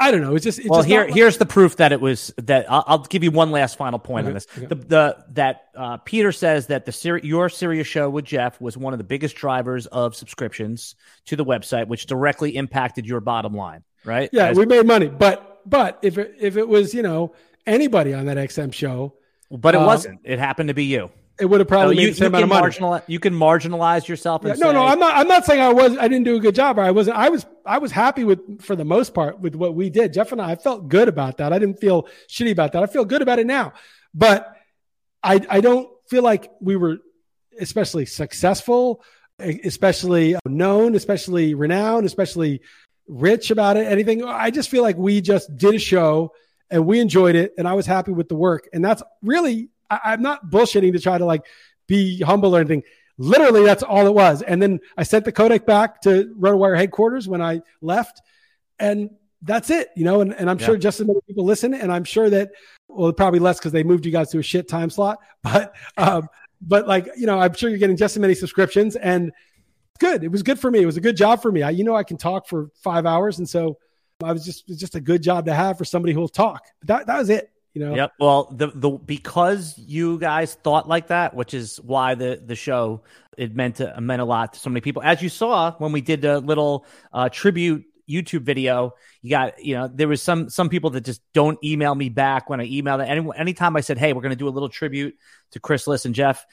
I 0.00 0.12
don't 0.12 0.20
know. 0.20 0.36
It's 0.36 0.44
just 0.44 0.60
it's 0.60 0.68
well. 0.68 0.80
Just 0.80 0.88
here, 0.88 1.06
here's 1.08 1.38
the 1.38 1.46
proof 1.46 1.76
that 1.76 1.92
it 1.92 2.00
was 2.00 2.32
that. 2.36 2.70
I'll, 2.70 2.84
I'll 2.86 2.98
give 2.98 3.24
you 3.24 3.32
one 3.32 3.50
last 3.50 3.76
final 3.76 3.98
point 3.98 4.26
okay, 4.26 4.28
on 4.28 4.34
this. 4.34 4.46
Okay. 4.56 4.66
The, 4.66 4.74
the 4.76 5.24
that 5.30 5.68
uh, 5.76 5.96
Peter 5.98 6.30
says 6.30 6.68
that 6.68 6.86
the 6.86 7.20
your 7.24 7.48
Sirius 7.48 7.86
show 7.86 8.08
with 8.08 8.24
Jeff 8.24 8.60
was 8.60 8.76
one 8.76 8.94
of 8.94 8.98
the 8.98 9.04
biggest 9.04 9.34
drivers 9.34 9.86
of 9.86 10.14
subscriptions 10.14 10.94
to 11.26 11.34
the 11.34 11.44
website, 11.44 11.88
which 11.88 12.06
directly 12.06 12.56
impacted 12.56 13.06
your 13.06 13.20
bottom 13.20 13.54
line 13.54 13.82
right? 14.04 14.30
Yeah, 14.32 14.46
As- 14.46 14.56
we 14.56 14.66
made 14.66 14.86
money, 14.86 15.08
but 15.08 15.60
but 15.68 15.98
if 16.02 16.18
it, 16.18 16.34
if 16.40 16.56
it 16.56 16.68
was 16.68 16.94
you 16.94 17.02
know 17.02 17.34
anybody 17.66 18.14
on 18.14 18.26
that 18.26 18.36
XM 18.36 18.72
show, 18.72 19.14
but 19.50 19.74
it 19.74 19.78
uh, 19.78 19.86
wasn't. 19.86 20.20
It 20.24 20.38
happened 20.38 20.68
to 20.68 20.74
be 20.74 20.84
you. 20.84 21.10
It 21.40 21.46
would 21.46 21.60
have 21.60 21.68
probably 21.68 21.94
no, 21.94 22.00
made 22.00 22.04
you, 22.06 22.10
the 22.10 22.16
same 22.16 22.34
amount 22.34 22.74
of 22.74 22.80
money. 22.80 23.02
You 23.06 23.20
can 23.20 23.32
marginalize 23.32 24.08
yourself. 24.08 24.42
Yeah, 24.44 24.54
no, 24.54 24.68
say, 24.68 24.72
no, 24.72 24.84
I'm 24.84 24.98
not. 24.98 25.16
I'm 25.16 25.28
not 25.28 25.44
saying 25.44 25.60
I 25.60 25.72
was. 25.72 25.96
I 25.96 26.08
didn't 26.08 26.24
do 26.24 26.36
a 26.36 26.40
good 26.40 26.54
job, 26.54 26.78
or 26.78 26.82
I 26.82 26.90
wasn't. 26.90 27.16
I 27.16 27.28
was. 27.28 27.46
I 27.64 27.78
was 27.78 27.92
happy 27.92 28.24
with, 28.24 28.60
for 28.60 28.74
the 28.74 28.84
most 28.84 29.14
part, 29.14 29.38
with 29.38 29.54
what 29.54 29.74
we 29.74 29.88
did. 29.88 30.12
Jeff 30.12 30.32
and 30.32 30.40
I, 30.40 30.52
I 30.52 30.56
felt 30.56 30.88
good 30.88 31.06
about 31.06 31.36
that. 31.36 31.52
I 31.52 31.58
didn't 31.58 31.80
feel 31.80 32.08
shitty 32.28 32.50
about 32.50 32.72
that. 32.72 32.82
I 32.82 32.86
feel 32.86 33.04
good 33.04 33.22
about 33.22 33.38
it 33.38 33.46
now, 33.46 33.72
but 34.14 34.52
I, 35.22 35.40
I 35.48 35.60
don't 35.60 35.88
feel 36.08 36.22
like 36.22 36.50
we 36.60 36.76
were 36.76 36.98
especially 37.60 38.06
successful, 38.06 39.02
especially 39.38 40.36
known, 40.44 40.94
especially 40.94 41.54
renowned, 41.54 42.06
especially 42.06 42.62
rich 43.06 43.50
about 43.50 43.76
it, 43.76 43.86
anything. 43.86 44.24
I 44.24 44.50
just 44.50 44.68
feel 44.68 44.82
like 44.82 44.96
we 44.96 45.20
just 45.20 45.56
did 45.56 45.74
a 45.74 45.78
show 45.78 46.32
and 46.70 46.86
we 46.86 47.00
enjoyed 47.00 47.34
it 47.34 47.54
and 47.58 47.66
I 47.66 47.74
was 47.74 47.86
happy 47.86 48.12
with 48.12 48.28
the 48.28 48.34
work. 48.34 48.68
And 48.72 48.84
that's 48.84 49.02
really, 49.22 49.70
I, 49.90 50.14
am 50.14 50.22
not 50.22 50.50
bullshitting 50.50 50.92
to 50.92 51.00
try 51.00 51.18
to 51.18 51.24
like 51.24 51.46
be 51.86 52.20
humble 52.20 52.54
or 52.54 52.60
anything. 52.60 52.82
Literally, 53.16 53.64
that's 53.64 53.82
all 53.82 54.06
it 54.06 54.14
was. 54.14 54.42
And 54.42 54.62
then 54.62 54.80
I 54.96 55.02
sent 55.02 55.24
the 55.24 55.32
codec 55.32 55.66
back 55.66 56.00
to 56.02 56.32
RotoWire 56.38 56.76
headquarters 56.76 57.26
when 57.26 57.42
I 57.42 57.62
left. 57.80 58.22
And 58.78 59.10
that's 59.42 59.70
it, 59.70 59.88
you 59.96 60.04
know, 60.04 60.20
and, 60.20 60.34
and 60.34 60.48
I'm 60.48 60.58
yeah. 60.58 60.66
sure 60.66 60.76
just 60.76 61.00
as 61.00 61.06
many 61.06 61.20
people 61.26 61.44
listen. 61.44 61.74
And 61.74 61.90
I'm 61.92 62.04
sure 62.04 62.30
that, 62.30 62.50
well, 62.88 63.12
probably 63.12 63.40
less 63.40 63.58
because 63.58 63.72
they 63.72 63.82
moved 63.82 64.06
you 64.06 64.12
guys 64.12 64.30
to 64.30 64.38
a 64.38 64.42
shit 64.42 64.68
time 64.68 64.90
slot. 64.90 65.18
But, 65.42 65.74
um, 65.96 66.28
but 66.60 66.88
like, 66.88 67.08
you 67.16 67.26
know, 67.26 67.38
I'm 67.38 67.54
sure 67.54 67.70
you're 67.70 67.78
getting 67.78 67.96
just 67.96 68.16
as 68.16 68.20
many 68.20 68.34
subscriptions. 68.34 68.96
And 68.96 69.32
good. 69.98 70.24
It 70.24 70.32
was 70.32 70.42
good 70.42 70.58
for 70.58 70.70
me. 70.70 70.80
It 70.80 70.86
was 70.86 70.96
a 70.96 71.00
good 71.00 71.16
job 71.16 71.42
for 71.42 71.52
me. 71.52 71.62
I, 71.62 71.70
you 71.70 71.84
know, 71.84 71.94
I 71.94 72.02
can 72.02 72.16
talk 72.16 72.48
for 72.48 72.70
five 72.82 73.06
hours, 73.06 73.38
and 73.38 73.48
so 73.48 73.78
I 74.22 74.32
was 74.32 74.44
just 74.44 74.66
was 74.68 74.78
just 74.78 74.96
a 74.96 75.00
good 75.00 75.22
job 75.22 75.46
to 75.46 75.54
have 75.54 75.78
for 75.78 75.84
somebody 75.84 76.12
who 76.12 76.20
will 76.20 76.28
talk. 76.28 76.64
That 76.82 77.06
that 77.06 77.18
was 77.18 77.30
it. 77.30 77.50
You 77.74 77.84
know. 77.84 77.94
Yep. 77.94 78.12
Well, 78.18 78.52
the 78.52 78.72
the 78.74 78.90
because 78.90 79.78
you 79.78 80.18
guys 80.18 80.54
thought 80.54 80.88
like 80.88 81.08
that, 81.08 81.34
which 81.34 81.54
is 81.54 81.76
why 81.76 82.14
the 82.14 82.42
the 82.44 82.56
show 82.56 83.02
it 83.36 83.54
meant 83.54 83.76
to, 83.76 83.94
it 83.96 84.00
meant 84.00 84.20
a 84.20 84.24
lot 84.24 84.54
to 84.54 84.58
so 84.58 84.70
many 84.70 84.80
people. 84.80 85.02
As 85.02 85.22
you 85.22 85.28
saw 85.28 85.72
when 85.78 85.92
we 85.92 86.00
did 86.00 86.24
a 86.24 86.38
little 86.38 86.84
uh, 87.12 87.28
tribute 87.28 87.84
YouTube 88.10 88.42
video, 88.42 88.94
you 89.22 89.30
got, 89.30 89.62
you 89.64 89.74
know, 89.74 89.86
there 89.86 90.08
was 90.08 90.20
some 90.20 90.50
some 90.50 90.68
people 90.68 90.90
that 90.90 91.04
just 91.04 91.20
don't 91.32 91.62
email 91.62 91.94
me 91.94 92.08
back 92.08 92.50
when 92.50 92.60
I 92.60 92.64
email 92.64 92.98
them. 92.98 93.06
Any, 93.08 93.30
anytime 93.36 93.76
I 93.76 93.82
said, 93.82 93.98
hey, 93.98 94.12
we're 94.12 94.22
going 94.22 94.30
to 94.30 94.36
do 94.36 94.48
a 94.48 94.50
little 94.50 94.68
tribute 94.68 95.16
to 95.52 95.60
Chris 95.60 95.86
Liss 95.86 96.06
and 96.06 96.14
Jeff, 96.14 96.44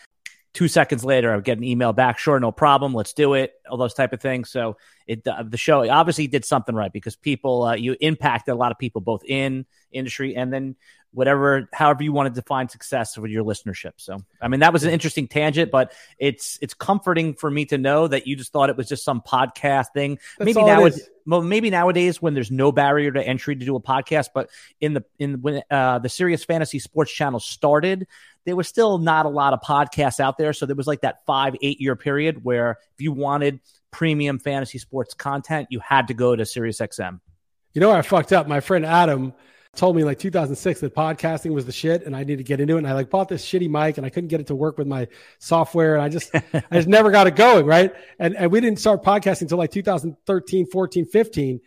two 0.55 0.67
seconds 0.67 1.05
later, 1.05 1.31
I 1.31 1.35
would 1.35 1.45
get 1.45 1.57
an 1.57 1.63
email 1.63 1.93
back. 1.93 2.17
Sure, 2.17 2.39
no 2.39 2.51
problem. 2.51 2.93
Let's 2.93 3.13
do 3.13 3.35
it. 3.35 3.53
All 3.69 3.77
those 3.77 3.93
type 3.93 4.13
of 4.13 4.21
things. 4.21 4.49
So 4.49 4.77
it 5.05 5.27
uh, 5.27 5.43
the 5.43 5.57
show 5.57 5.87
obviously 5.87 6.27
did 6.27 6.45
something 6.45 6.73
right 6.73 6.91
because 6.91 7.15
people 7.15 7.63
uh, 7.63 7.75
you 7.75 7.95
impacted 7.99 8.53
a 8.53 8.55
lot 8.55 8.71
of 8.71 8.79
people 8.79 9.01
both 9.01 9.23
in 9.23 9.65
industry 9.91 10.35
and 10.35 10.51
then 10.51 10.75
whatever 11.11 11.69
however 11.71 12.03
you 12.03 12.11
want 12.11 12.33
to 12.33 12.41
define 12.41 12.69
success 12.69 13.17
with 13.17 13.29
your 13.29 13.43
listenership. 13.43 13.93
So 13.97 14.17
I 14.41 14.47
mean 14.47 14.61
that 14.61 14.73
was 14.73 14.83
an 14.83 14.91
interesting 14.91 15.27
tangent, 15.27 15.71
but 15.71 15.93
it's 16.17 16.57
it's 16.61 16.73
comforting 16.73 17.35
for 17.35 17.51
me 17.51 17.65
to 17.65 17.77
know 17.77 18.07
that 18.07 18.25
you 18.25 18.35
just 18.35 18.51
thought 18.51 18.69
it 18.69 18.77
was 18.77 18.87
just 18.87 19.03
some 19.03 19.21
podcast 19.21 19.87
thing. 19.93 20.17
That's 20.37 20.45
maybe 20.45 20.65
now 20.65 20.89
well, 21.27 21.41
maybe 21.41 21.69
nowadays 21.69 22.21
when 22.21 22.33
there's 22.35 22.51
no 22.51 22.71
barrier 22.71 23.11
to 23.11 23.21
entry 23.21 23.55
to 23.55 23.65
do 23.65 23.75
a 23.75 23.81
podcast, 23.81 24.29
but 24.33 24.49
in 24.79 24.93
the 24.93 25.03
in 25.17 25.41
when 25.41 25.63
uh, 25.71 25.99
the 25.99 26.09
Sirius 26.09 26.45
Fantasy 26.45 26.79
Sports 26.79 27.11
Channel 27.11 27.39
started, 27.39 28.07
there 28.45 28.55
was 28.55 28.67
still 28.67 28.97
not 28.97 29.25
a 29.25 29.29
lot 29.29 29.53
of 29.53 29.61
podcasts 29.61 30.19
out 30.19 30.37
there. 30.37 30.53
So 30.53 30.65
there 30.65 30.75
was 30.75 30.87
like 30.87 31.01
that 31.01 31.25
five, 31.25 31.55
eight 31.61 31.81
year 31.81 31.95
period 31.95 32.43
where 32.43 32.77
if 32.93 33.01
you 33.01 33.11
wanted 33.11 33.59
premium 33.91 34.39
fantasy 34.39 34.77
sports 34.77 35.13
content, 35.13 35.67
you 35.71 35.79
had 35.79 36.07
to 36.07 36.13
go 36.13 36.35
to 36.35 36.43
SiriusXM. 36.43 37.19
You 37.73 37.81
know, 37.81 37.91
I 37.91 38.01
fucked 38.01 38.31
up. 38.31 38.47
My 38.47 38.59
friend 38.59 38.85
Adam 38.85 39.33
told 39.75 39.95
me 39.95 40.03
like 40.03 40.19
2006 40.19 40.79
that 40.79 40.95
podcasting 40.95 41.51
was 41.51 41.65
the 41.65 41.71
shit 41.71 42.05
and 42.05 42.15
I 42.15 42.23
need 42.23 42.37
to 42.37 42.43
get 42.43 42.61
into 42.61 42.75
it. 42.75 42.79
And 42.79 42.87
I 42.87 42.93
like 42.93 43.09
bought 43.09 43.27
this 43.27 43.45
shitty 43.45 43.69
mic 43.69 43.97
and 43.97 44.05
I 44.05 44.09
couldn't 44.09 44.29
get 44.29 44.39
it 44.39 44.47
to 44.47 44.55
work 44.55 44.77
with 44.77 44.87
my 44.87 45.07
software. 45.39 45.95
And 45.95 46.03
I 46.03 46.09
just, 46.09 46.31
I 46.53 46.63
just 46.71 46.87
never 46.87 47.11
got 47.11 47.27
it 47.27 47.35
going. 47.35 47.65
Right. 47.65 47.93
And, 48.19 48.35
and 48.37 48.51
we 48.51 48.61
didn't 48.61 48.79
start 48.79 49.03
podcasting 49.03 49.43
until 49.43 49.57
like 49.57 49.71
2013, 49.71 50.67
14, 50.67 51.05
15. 51.05 51.59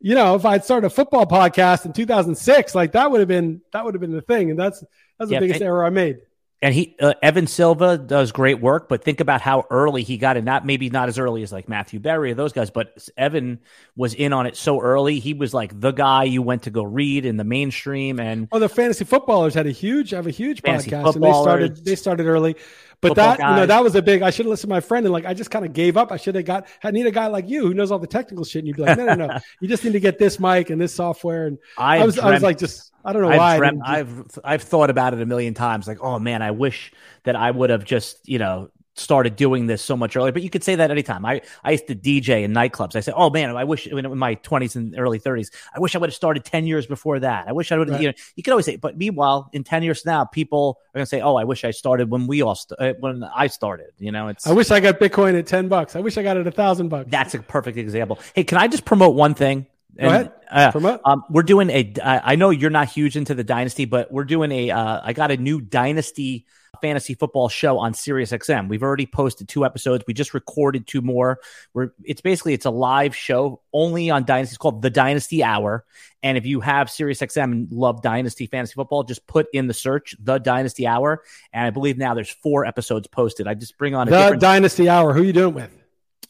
You 0.00 0.14
know, 0.14 0.34
if 0.34 0.44
I'd 0.44 0.64
started 0.64 0.88
a 0.88 0.90
football 0.90 1.26
podcast 1.26 1.86
in 1.86 1.92
2006, 1.92 2.74
like 2.74 2.92
that 2.92 3.10
would 3.10 3.20
have 3.20 3.28
been, 3.28 3.62
that 3.72 3.84
would 3.84 3.94
have 3.94 4.00
been 4.00 4.12
the 4.12 4.20
thing. 4.20 4.50
And 4.50 4.58
that's, 4.58 4.82
that's 5.18 5.30
the 5.30 5.38
biggest 5.38 5.60
and, 5.60 5.66
error 5.66 5.84
I 5.84 5.90
made. 5.90 6.18
And 6.62 6.74
he 6.74 6.96
uh, 7.00 7.12
Evan 7.22 7.46
Silva 7.46 7.98
does 7.98 8.32
great 8.32 8.60
work, 8.60 8.88
but 8.88 9.04
think 9.04 9.20
about 9.20 9.42
how 9.42 9.66
early 9.68 10.02
he 10.02 10.16
got 10.16 10.38
in. 10.38 10.44
Not 10.46 10.64
maybe 10.64 10.88
not 10.88 11.08
as 11.08 11.18
early 11.18 11.42
as 11.42 11.52
like 11.52 11.68
Matthew 11.68 12.00
Berry 12.00 12.32
or 12.32 12.34
those 12.34 12.54
guys, 12.54 12.70
but 12.70 13.06
Evan 13.16 13.60
was 13.94 14.14
in 14.14 14.32
on 14.32 14.46
it 14.46 14.56
so 14.56 14.80
early. 14.80 15.18
He 15.18 15.34
was 15.34 15.52
like 15.52 15.78
the 15.78 15.92
guy 15.92 16.24
you 16.24 16.40
went 16.40 16.62
to 16.62 16.70
go 16.70 16.82
read 16.82 17.26
in 17.26 17.36
the 17.36 17.44
mainstream. 17.44 18.18
And 18.18 18.48
oh, 18.52 18.58
the 18.58 18.70
fantasy 18.70 19.04
footballers 19.04 19.52
had 19.52 19.66
a 19.66 19.70
huge, 19.70 20.10
have 20.10 20.26
a 20.26 20.30
huge 20.30 20.62
podcast, 20.62 21.14
and 21.14 21.22
they 21.22 21.32
started 21.32 21.84
they 21.84 21.94
started 21.94 22.26
early. 22.26 22.56
But 23.00 23.14
that 23.16 23.38
guys. 23.38 23.50
you 23.50 23.56
know 23.56 23.66
that 23.66 23.82
was 23.82 23.94
a 23.94 24.02
big. 24.02 24.22
I 24.22 24.30
should 24.30 24.46
have 24.46 24.50
listened 24.50 24.70
to 24.70 24.74
my 24.74 24.80
friend 24.80 25.04
and 25.04 25.12
like 25.12 25.26
I 25.26 25.34
just 25.34 25.50
kind 25.50 25.64
of 25.64 25.72
gave 25.72 25.96
up. 25.96 26.12
I 26.12 26.16
should 26.16 26.34
have 26.34 26.44
got. 26.44 26.66
I 26.82 26.90
need 26.90 27.06
a 27.06 27.10
guy 27.10 27.26
like 27.26 27.48
you 27.48 27.66
who 27.66 27.74
knows 27.74 27.90
all 27.90 27.98
the 27.98 28.06
technical 28.06 28.44
shit. 28.44 28.60
And 28.60 28.68
you'd 28.68 28.76
be 28.76 28.82
like, 28.82 28.96
no, 28.96 29.06
no, 29.06 29.14
no. 29.14 29.38
you 29.60 29.68
just 29.68 29.84
need 29.84 29.92
to 29.92 30.00
get 30.00 30.18
this 30.18 30.40
mic 30.40 30.70
and 30.70 30.80
this 30.80 30.94
software. 30.94 31.46
And 31.46 31.58
I, 31.76 31.98
I 31.98 32.04
was, 32.04 32.14
dreamt, 32.14 32.28
I 32.28 32.32
was 32.32 32.42
like, 32.42 32.58
just 32.58 32.92
I 33.04 33.12
don't 33.12 33.22
know 33.22 33.28
I've 33.28 33.38
why. 33.38 33.58
Dreamt, 33.58 33.82
I've 33.84 34.38
I've 34.44 34.62
thought 34.62 34.90
about 34.90 35.14
it 35.14 35.20
a 35.20 35.26
million 35.26 35.54
times. 35.54 35.86
Like, 35.86 35.98
oh 36.00 36.18
man, 36.18 36.42
I 36.42 36.52
wish 36.52 36.92
that 37.24 37.36
I 37.36 37.50
would 37.50 37.70
have 37.70 37.84
just 37.84 38.28
you 38.28 38.38
know 38.38 38.70
started 38.96 39.36
doing 39.36 39.66
this 39.66 39.82
so 39.82 39.96
much 39.96 40.16
earlier. 40.16 40.32
But 40.32 40.42
you 40.42 40.50
could 40.50 40.64
say 40.64 40.74
that 40.74 40.90
anytime. 40.90 41.24
I, 41.24 41.42
I 41.62 41.72
used 41.72 41.86
to 41.88 41.94
DJ 41.94 42.42
in 42.42 42.52
nightclubs. 42.52 42.96
I 42.96 43.00
said, 43.00 43.14
oh 43.16 43.30
man, 43.30 43.54
I 43.56 43.64
wish 43.64 43.86
in 43.86 44.18
my 44.18 44.36
20s 44.36 44.76
and 44.76 44.98
early 44.98 45.20
30s, 45.20 45.50
I 45.74 45.80
wish 45.80 45.94
I 45.94 45.98
would 45.98 46.08
have 46.08 46.14
started 46.14 46.44
10 46.44 46.66
years 46.66 46.86
before 46.86 47.20
that. 47.20 47.46
I 47.46 47.52
wish 47.52 47.72
I 47.72 47.78
would 47.78 47.88
have, 47.88 47.96
right. 47.96 48.02
you 48.02 48.08
know, 48.08 48.14
you 48.34 48.42
could 48.42 48.50
always 48.52 48.66
say, 48.66 48.76
but 48.76 48.96
meanwhile, 48.96 49.50
in 49.52 49.64
10 49.64 49.82
years 49.82 50.04
now, 50.04 50.24
people 50.24 50.78
are 50.94 50.98
going 50.98 51.04
to 51.04 51.08
say, 51.08 51.20
oh, 51.20 51.36
I 51.36 51.44
wish 51.44 51.64
I 51.64 51.70
started 51.70 52.10
when 52.10 52.26
we 52.26 52.42
all, 52.42 52.54
st- 52.54 52.80
uh, 52.80 52.94
when 53.00 53.22
I 53.22 53.46
started, 53.48 53.92
you 53.98 54.12
know, 54.12 54.28
it's, 54.28 54.46
I 54.46 54.52
wish 54.52 54.70
I 54.70 54.80
got 54.80 54.98
Bitcoin 54.98 55.38
at 55.38 55.46
10 55.46 55.68
bucks. 55.68 55.94
I 55.94 56.00
wish 56.00 56.16
I 56.16 56.22
got 56.22 56.36
it 56.36 56.46
a 56.46 56.50
thousand 56.50 56.88
bucks. 56.88 57.10
That's 57.10 57.34
a 57.34 57.40
perfect 57.40 57.78
example. 57.78 58.18
Hey, 58.34 58.44
can 58.44 58.58
I 58.58 58.68
just 58.68 58.84
promote 58.84 59.14
one 59.14 59.34
thing? 59.34 59.66
And, 59.98 60.08
Go 60.08 60.14
ahead. 60.14 60.32
Uh, 60.50 60.70
Promote. 60.72 61.00
Um, 61.04 61.24
we're 61.30 61.42
doing 61.42 61.70
a. 61.70 61.94
I 62.04 62.36
know 62.36 62.50
you're 62.50 62.70
not 62.70 62.88
huge 62.88 63.16
into 63.16 63.34
the 63.34 63.42
dynasty, 63.42 63.86
but 63.86 64.12
we're 64.12 64.24
doing 64.24 64.52
a. 64.52 64.70
Uh, 64.70 65.00
I 65.02 65.12
got 65.14 65.30
a 65.30 65.38
new 65.38 65.60
dynasty 65.60 66.46
fantasy 66.80 67.14
football 67.14 67.48
show 67.48 67.78
on 67.78 67.92
SiriusXM. 67.92 68.68
We've 68.68 68.82
already 68.82 69.06
posted 69.06 69.48
two 69.48 69.64
episodes. 69.64 70.04
We 70.06 70.14
just 70.14 70.34
recorded 70.34 70.86
two 70.86 71.02
more. 71.02 71.40
Where 71.72 71.92
it's 72.04 72.20
basically 72.20 72.54
it's 72.54 72.66
a 72.66 72.70
live 72.70 73.14
show 73.14 73.60
only 73.72 74.10
on 74.10 74.24
Dynasty. 74.24 74.52
It's 74.54 74.58
called 74.58 74.82
the 74.82 74.90
Dynasty 74.90 75.42
Hour. 75.42 75.84
And 76.22 76.36
if 76.36 76.46
you 76.46 76.60
have 76.60 76.88
SiriusXM 76.88 77.44
and 77.44 77.72
love 77.72 78.02
Dynasty 78.02 78.46
fantasy 78.46 78.74
football, 78.74 79.04
just 79.04 79.26
put 79.26 79.46
in 79.52 79.66
the 79.66 79.74
search 79.74 80.14
the 80.18 80.38
Dynasty 80.38 80.86
Hour. 80.86 81.22
And 81.52 81.66
I 81.66 81.70
believe 81.70 81.98
now 81.98 82.14
there's 82.14 82.30
four 82.30 82.64
episodes 82.64 83.06
posted. 83.06 83.46
I 83.46 83.54
just 83.54 83.78
bring 83.78 83.94
on 83.94 84.08
the 84.08 84.16
different- 84.16 84.40
Dynasty 84.40 84.88
Hour. 84.88 85.12
Who 85.12 85.22
you 85.22 85.32
doing 85.32 85.54
with? 85.54 85.70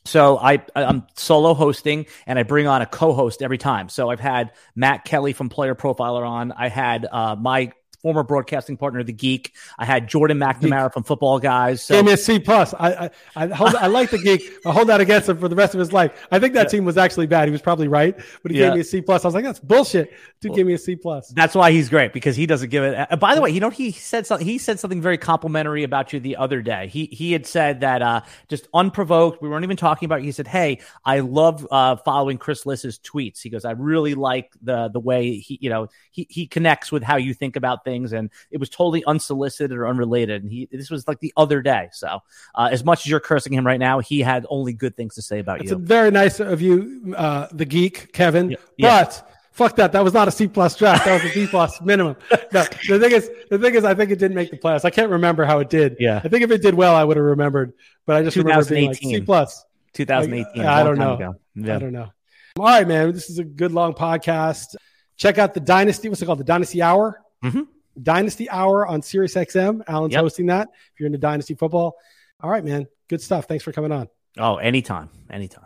So 0.07 0.39
I 0.39 0.63
I'm 0.75 1.07
solo 1.17 1.53
hosting 1.55 2.07
and 2.27 2.39
I 2.39 2.45
bring 2.45 2.67
on 2.67 2.81
a 2.81 2.87
co-host 2.87 3.43
every 3.43 3.59
time. 3.59 3.89
So 3.89 4.09
I've 4.09 4.21
had 4.21 4.53
Matt 4.75 5.05
Kelley 5.05 5.33
from 5.33 5.49
Player 5.49 5.75
Profiler 5.75 6.27
on. 6.27 6.53
I 6.53 6.69
had 6.69 7.07
uh, 7.11 7.37
my 7.37 7.73
former 8.07 8.23
broadcasting 8.23 8.77
partner, 8.77 9.01
of 9.01 9.07
the 9.07 9.13
Geek. 9.13 9.53
I 9.81 9.85
had 9.85 10.07
Jordan 10.07 10.39
McNamara 10.39 10.85
geek. 10.85 10.93
from 10.93 11.03
Football 11.03 11.41
Guys. 11.41 11.83
So. 11.83 11.97
Gave 11.97 12.05
me 12.05 12.13
a 12.13 12.17
C 12.17 12.39
plus. 12.39 12.73
I 12.73 13.07
I, 13.07 13.11
I, 13.35 13.47
hold, 13.49 13.75
I 13.75 13.89
like 13.89 14.11
the 14.11 14.19
Geek. 14.19 14.49
I 14.65 14.71
hold 14.71 14.89
that 14.91 15.01
against 15.01 15.29
him 15.29 15.39
for 15.39 15.49
the 15.49 15.57
rest 15.57 15.75
of 15.75 15.81
his 15.81 15.93
life. 15.93 16.25
I 16.31 16.39
think 16.39 16.55
that 16.55 16.67
yeah. 16.67 16.69
team 16.69 16.85
was 16.85 16.97
actually 16.97 17.27
bad. 17.27 17.49
He 17.49 17.51
was 17.51 17.63
probably 17.63 17.89
right, 17.89 18.17
but 18.45 18.53
he 18.53 18.61
yeah. 18.61 18.67
gave 18.67 18.75
me 18.75 18.81
a 18.83 18.85
C 18.85 19.01
plus. 19.01 19.25
I 19.25 19.27
was 19.27 19.35
like, 19.35 19.43
that's 19.43 19.59
bullshit. 19.59 20.13
Dude 20.41 20.51
well, 20.51 20.57
gave 20.57 20.67
me 20.67 20.75
a 20.75 20.79
C 20.79 20.95
plus. 20.95 21.31
That's 21.31 21.57
why 21.57 21.73
he's 21.73 21.89
great 21.89 22.13
because 22.13 22.37
he 22.37 22.47
doesn't 22.47 22.69
give 22.69 22.85
it. 22.85 23.09
Uh, 23.11 23.17
by 23.17 23.35
the 23.35 23.41
way, 23.41 23.51
you 23.51 23.59
know 23.59 23.71
he 23.71 23.91
said 23.91 24.25
something. 24.25 24.47
He 24.47 24.59
said 24.59 24.79
something 24.79 25.03
very 25.03 25.19
complimentary 25.19 25.83
about 25.83 26.13
you 26.13 26.21
the 26.21 26.37
other 26.37 26.63
day. 26.63 26.87
He 26.87 27.07
he 27.07 27.33
had 27.33 27.45
said 27.45 27.81
that 27.81 28.03
uh, 28.03 28.21
just 28.47 28.69
unprovoked. 28.73 29.43
We 29.43 29.49
weren't 29.49 29.65
even 29.65 29.77
talking 29.77 30.07
about. 30.07 30.21
He 30.21 30.31
said, 30.31 30.47
"Hey, 30.47 30.79
I 31.05 31.19
love 31.21 31.67
uh, 31.73 31.97
following 31.97 32.39
Chris 32.39 32.67
Liss's 32.67 33.01
tweets." 33.01 33.43
He 33.43 33.51
goes, 33.51 33.65
"I 33.65 33.73
really 33.73 34.15
like 34.15 34.53
the 34.63 34.91
the 34.91 35.01
way 35.01 35.39
he 35.39 35.59
you 35.61 35.71
know 35.71 35.89
he 36.13 36.29
he 36.31 36.47
connects 36.47 36.93
with 36.93 37.03
how 37.03 37.17
you 37.17 37.35
think 37.35 37.57
about 37.57 37.83
things, 37.83 37.96
and 38.13 38.31
it 38.51 38.59
was 38.59 38.69
totally 38.69 39.05
unsolicited 39.07 39.77
or 39.77 39.87
unrelated." 39.87 40.43
And 40.43 40.53
he 40.53 40.69
this 40.71 40.91
was 40.91 41.07
like 41.09 41.21
the 41.21 41.33
other 41.37 41.63
day. 41.63 41.89
So 41.93 42.21
uh, 42.55 42.69
as 42.71 42.85
much 42.85 43.01
as 43.01 43.11
you're 43.11 43.21
cursing 43.21 43.53
him 43.53 43.67
right 43.67 43.81
now, 43.81 44.01
he 44.01 44.21
had 44.21 44.47
only 44.51 44.73
good 44.73 44.97
things 44.97 45.15
to 45.17 45.23
say 45.23 45.39
about 45.39 45.59
That's 45.59 45.71
you. 45.71 45.79
very 45.79 46.11
nice 46.11 46.41
of 46.41 46.61
you, 46.61 47.15
uh, 47.17 47.49
the 47.53 47.65
geek 47.65 48.13
Kevin, 48.13 48.51
yeah. 48.51 48.57
but. 48.79 49.23
Yeah 49.25 49.33
Fuck 49.57 49.77
that. 49.77 49.93
That 49.93 50.05
was 50.05 50.13
not 50.13 50.29
a 50.29 50.31
C 50.31 50.49
plus 50.49 50.77
draft. 50.77 51.07
That 51.07 51.23
was 51.23 51.33
a 51.33 51.35
B 51.35 51.47
plus 51.51 51.81
minimum. 51.81 52.15
No, 52.53 52.63
the 52.63 52.99
thing 52.99 53.13
is, 53.13 53.31
the 53.49 53.59
thing 53.59 53.75
is, 53.75 53.85
I 53.85 53.95
think 53.95 54.11
it 54.11 54.19
didn't 54.19 54.35
make 54.35 54.51
the 54.51 54.59
playoffs. 54.59 54.85
I 54.85 54.91
can't 54.91 55.11
remember 55.11 55.47
how 55.47 55.61
it 55.61 55.71
did. 55.71 55.97
Yeah. 55.99 56.21
I 56.23 56.29
think 56.29 56.43
if 56.43 56.51
it 56.51 56.61
did 56.61 56.75
well, 56.75 56.95
I 56.95 57.03
would 57.03 57.17
have 57.17 57.25
remembered. 57.25 57.73
But 58.05 58.17
I 58.17 58.23
just 58.23 58.37
remember 58.37 58.67
being 58.67 58.89
like 58.89 58.99
C 58.99 59.19
plus. 59.23 59.65
2018. 59.95 60.63
I, 60.63 60.81
I 60.81 60.85
don't 60.85 60.99
know. 60.99 61.37
Yeah. 61.55 61.75
I 61.75 61.79
don't 61.79 61.95
know. 61.95 62.13
All 62.59 62.67
right, 62.67 62.87
man. 62.87 63.13
This 63.13 63.31
is 63.31 63.39
a 63.39 63.45
good 63.45 63.73
long 63.73 63.95
podcast. 63.95 64.77
Check 65.17 65.39
out 65.39 65.55
the 65.55 65.61
Dynasty. 65.61 66.11
What's 66.11 66.21
it 66.21 66.27
called? 66.27 66.41
The 66.41 66.45
Dynasty 66.45 66.83
Hour. 66.83 67.23
Mm-hmm. 67.43 67.63
Dynasty 68.01 68.49
Hour 68.51 68.87
on 68.87 69.03
Sirius 69.03 69.35
XM. 69.35 69.83
Alan's 69.89 70.13
yep. 70.13 70.23
hosting 70.23 70.47
that. 70.47 70.69
If 70.93 71.01
you're 71.01 71.07
into 71.07 71.19
Dynasty 71.19 71.55
football. 71.55 71.97
All 72.41 72.51
right, 72.51 72.65
man. 72.65 72.87
Good 73.09 73.21
stuff. 73.21 73.47
Thanks 73.47 73.65
for 73.65 73.73
coming 73.73 73.93
on. 73.93 74.09
Oh, 74.39 74.57
anytime. 74.57 75.09
Anytime. 75.31 75.66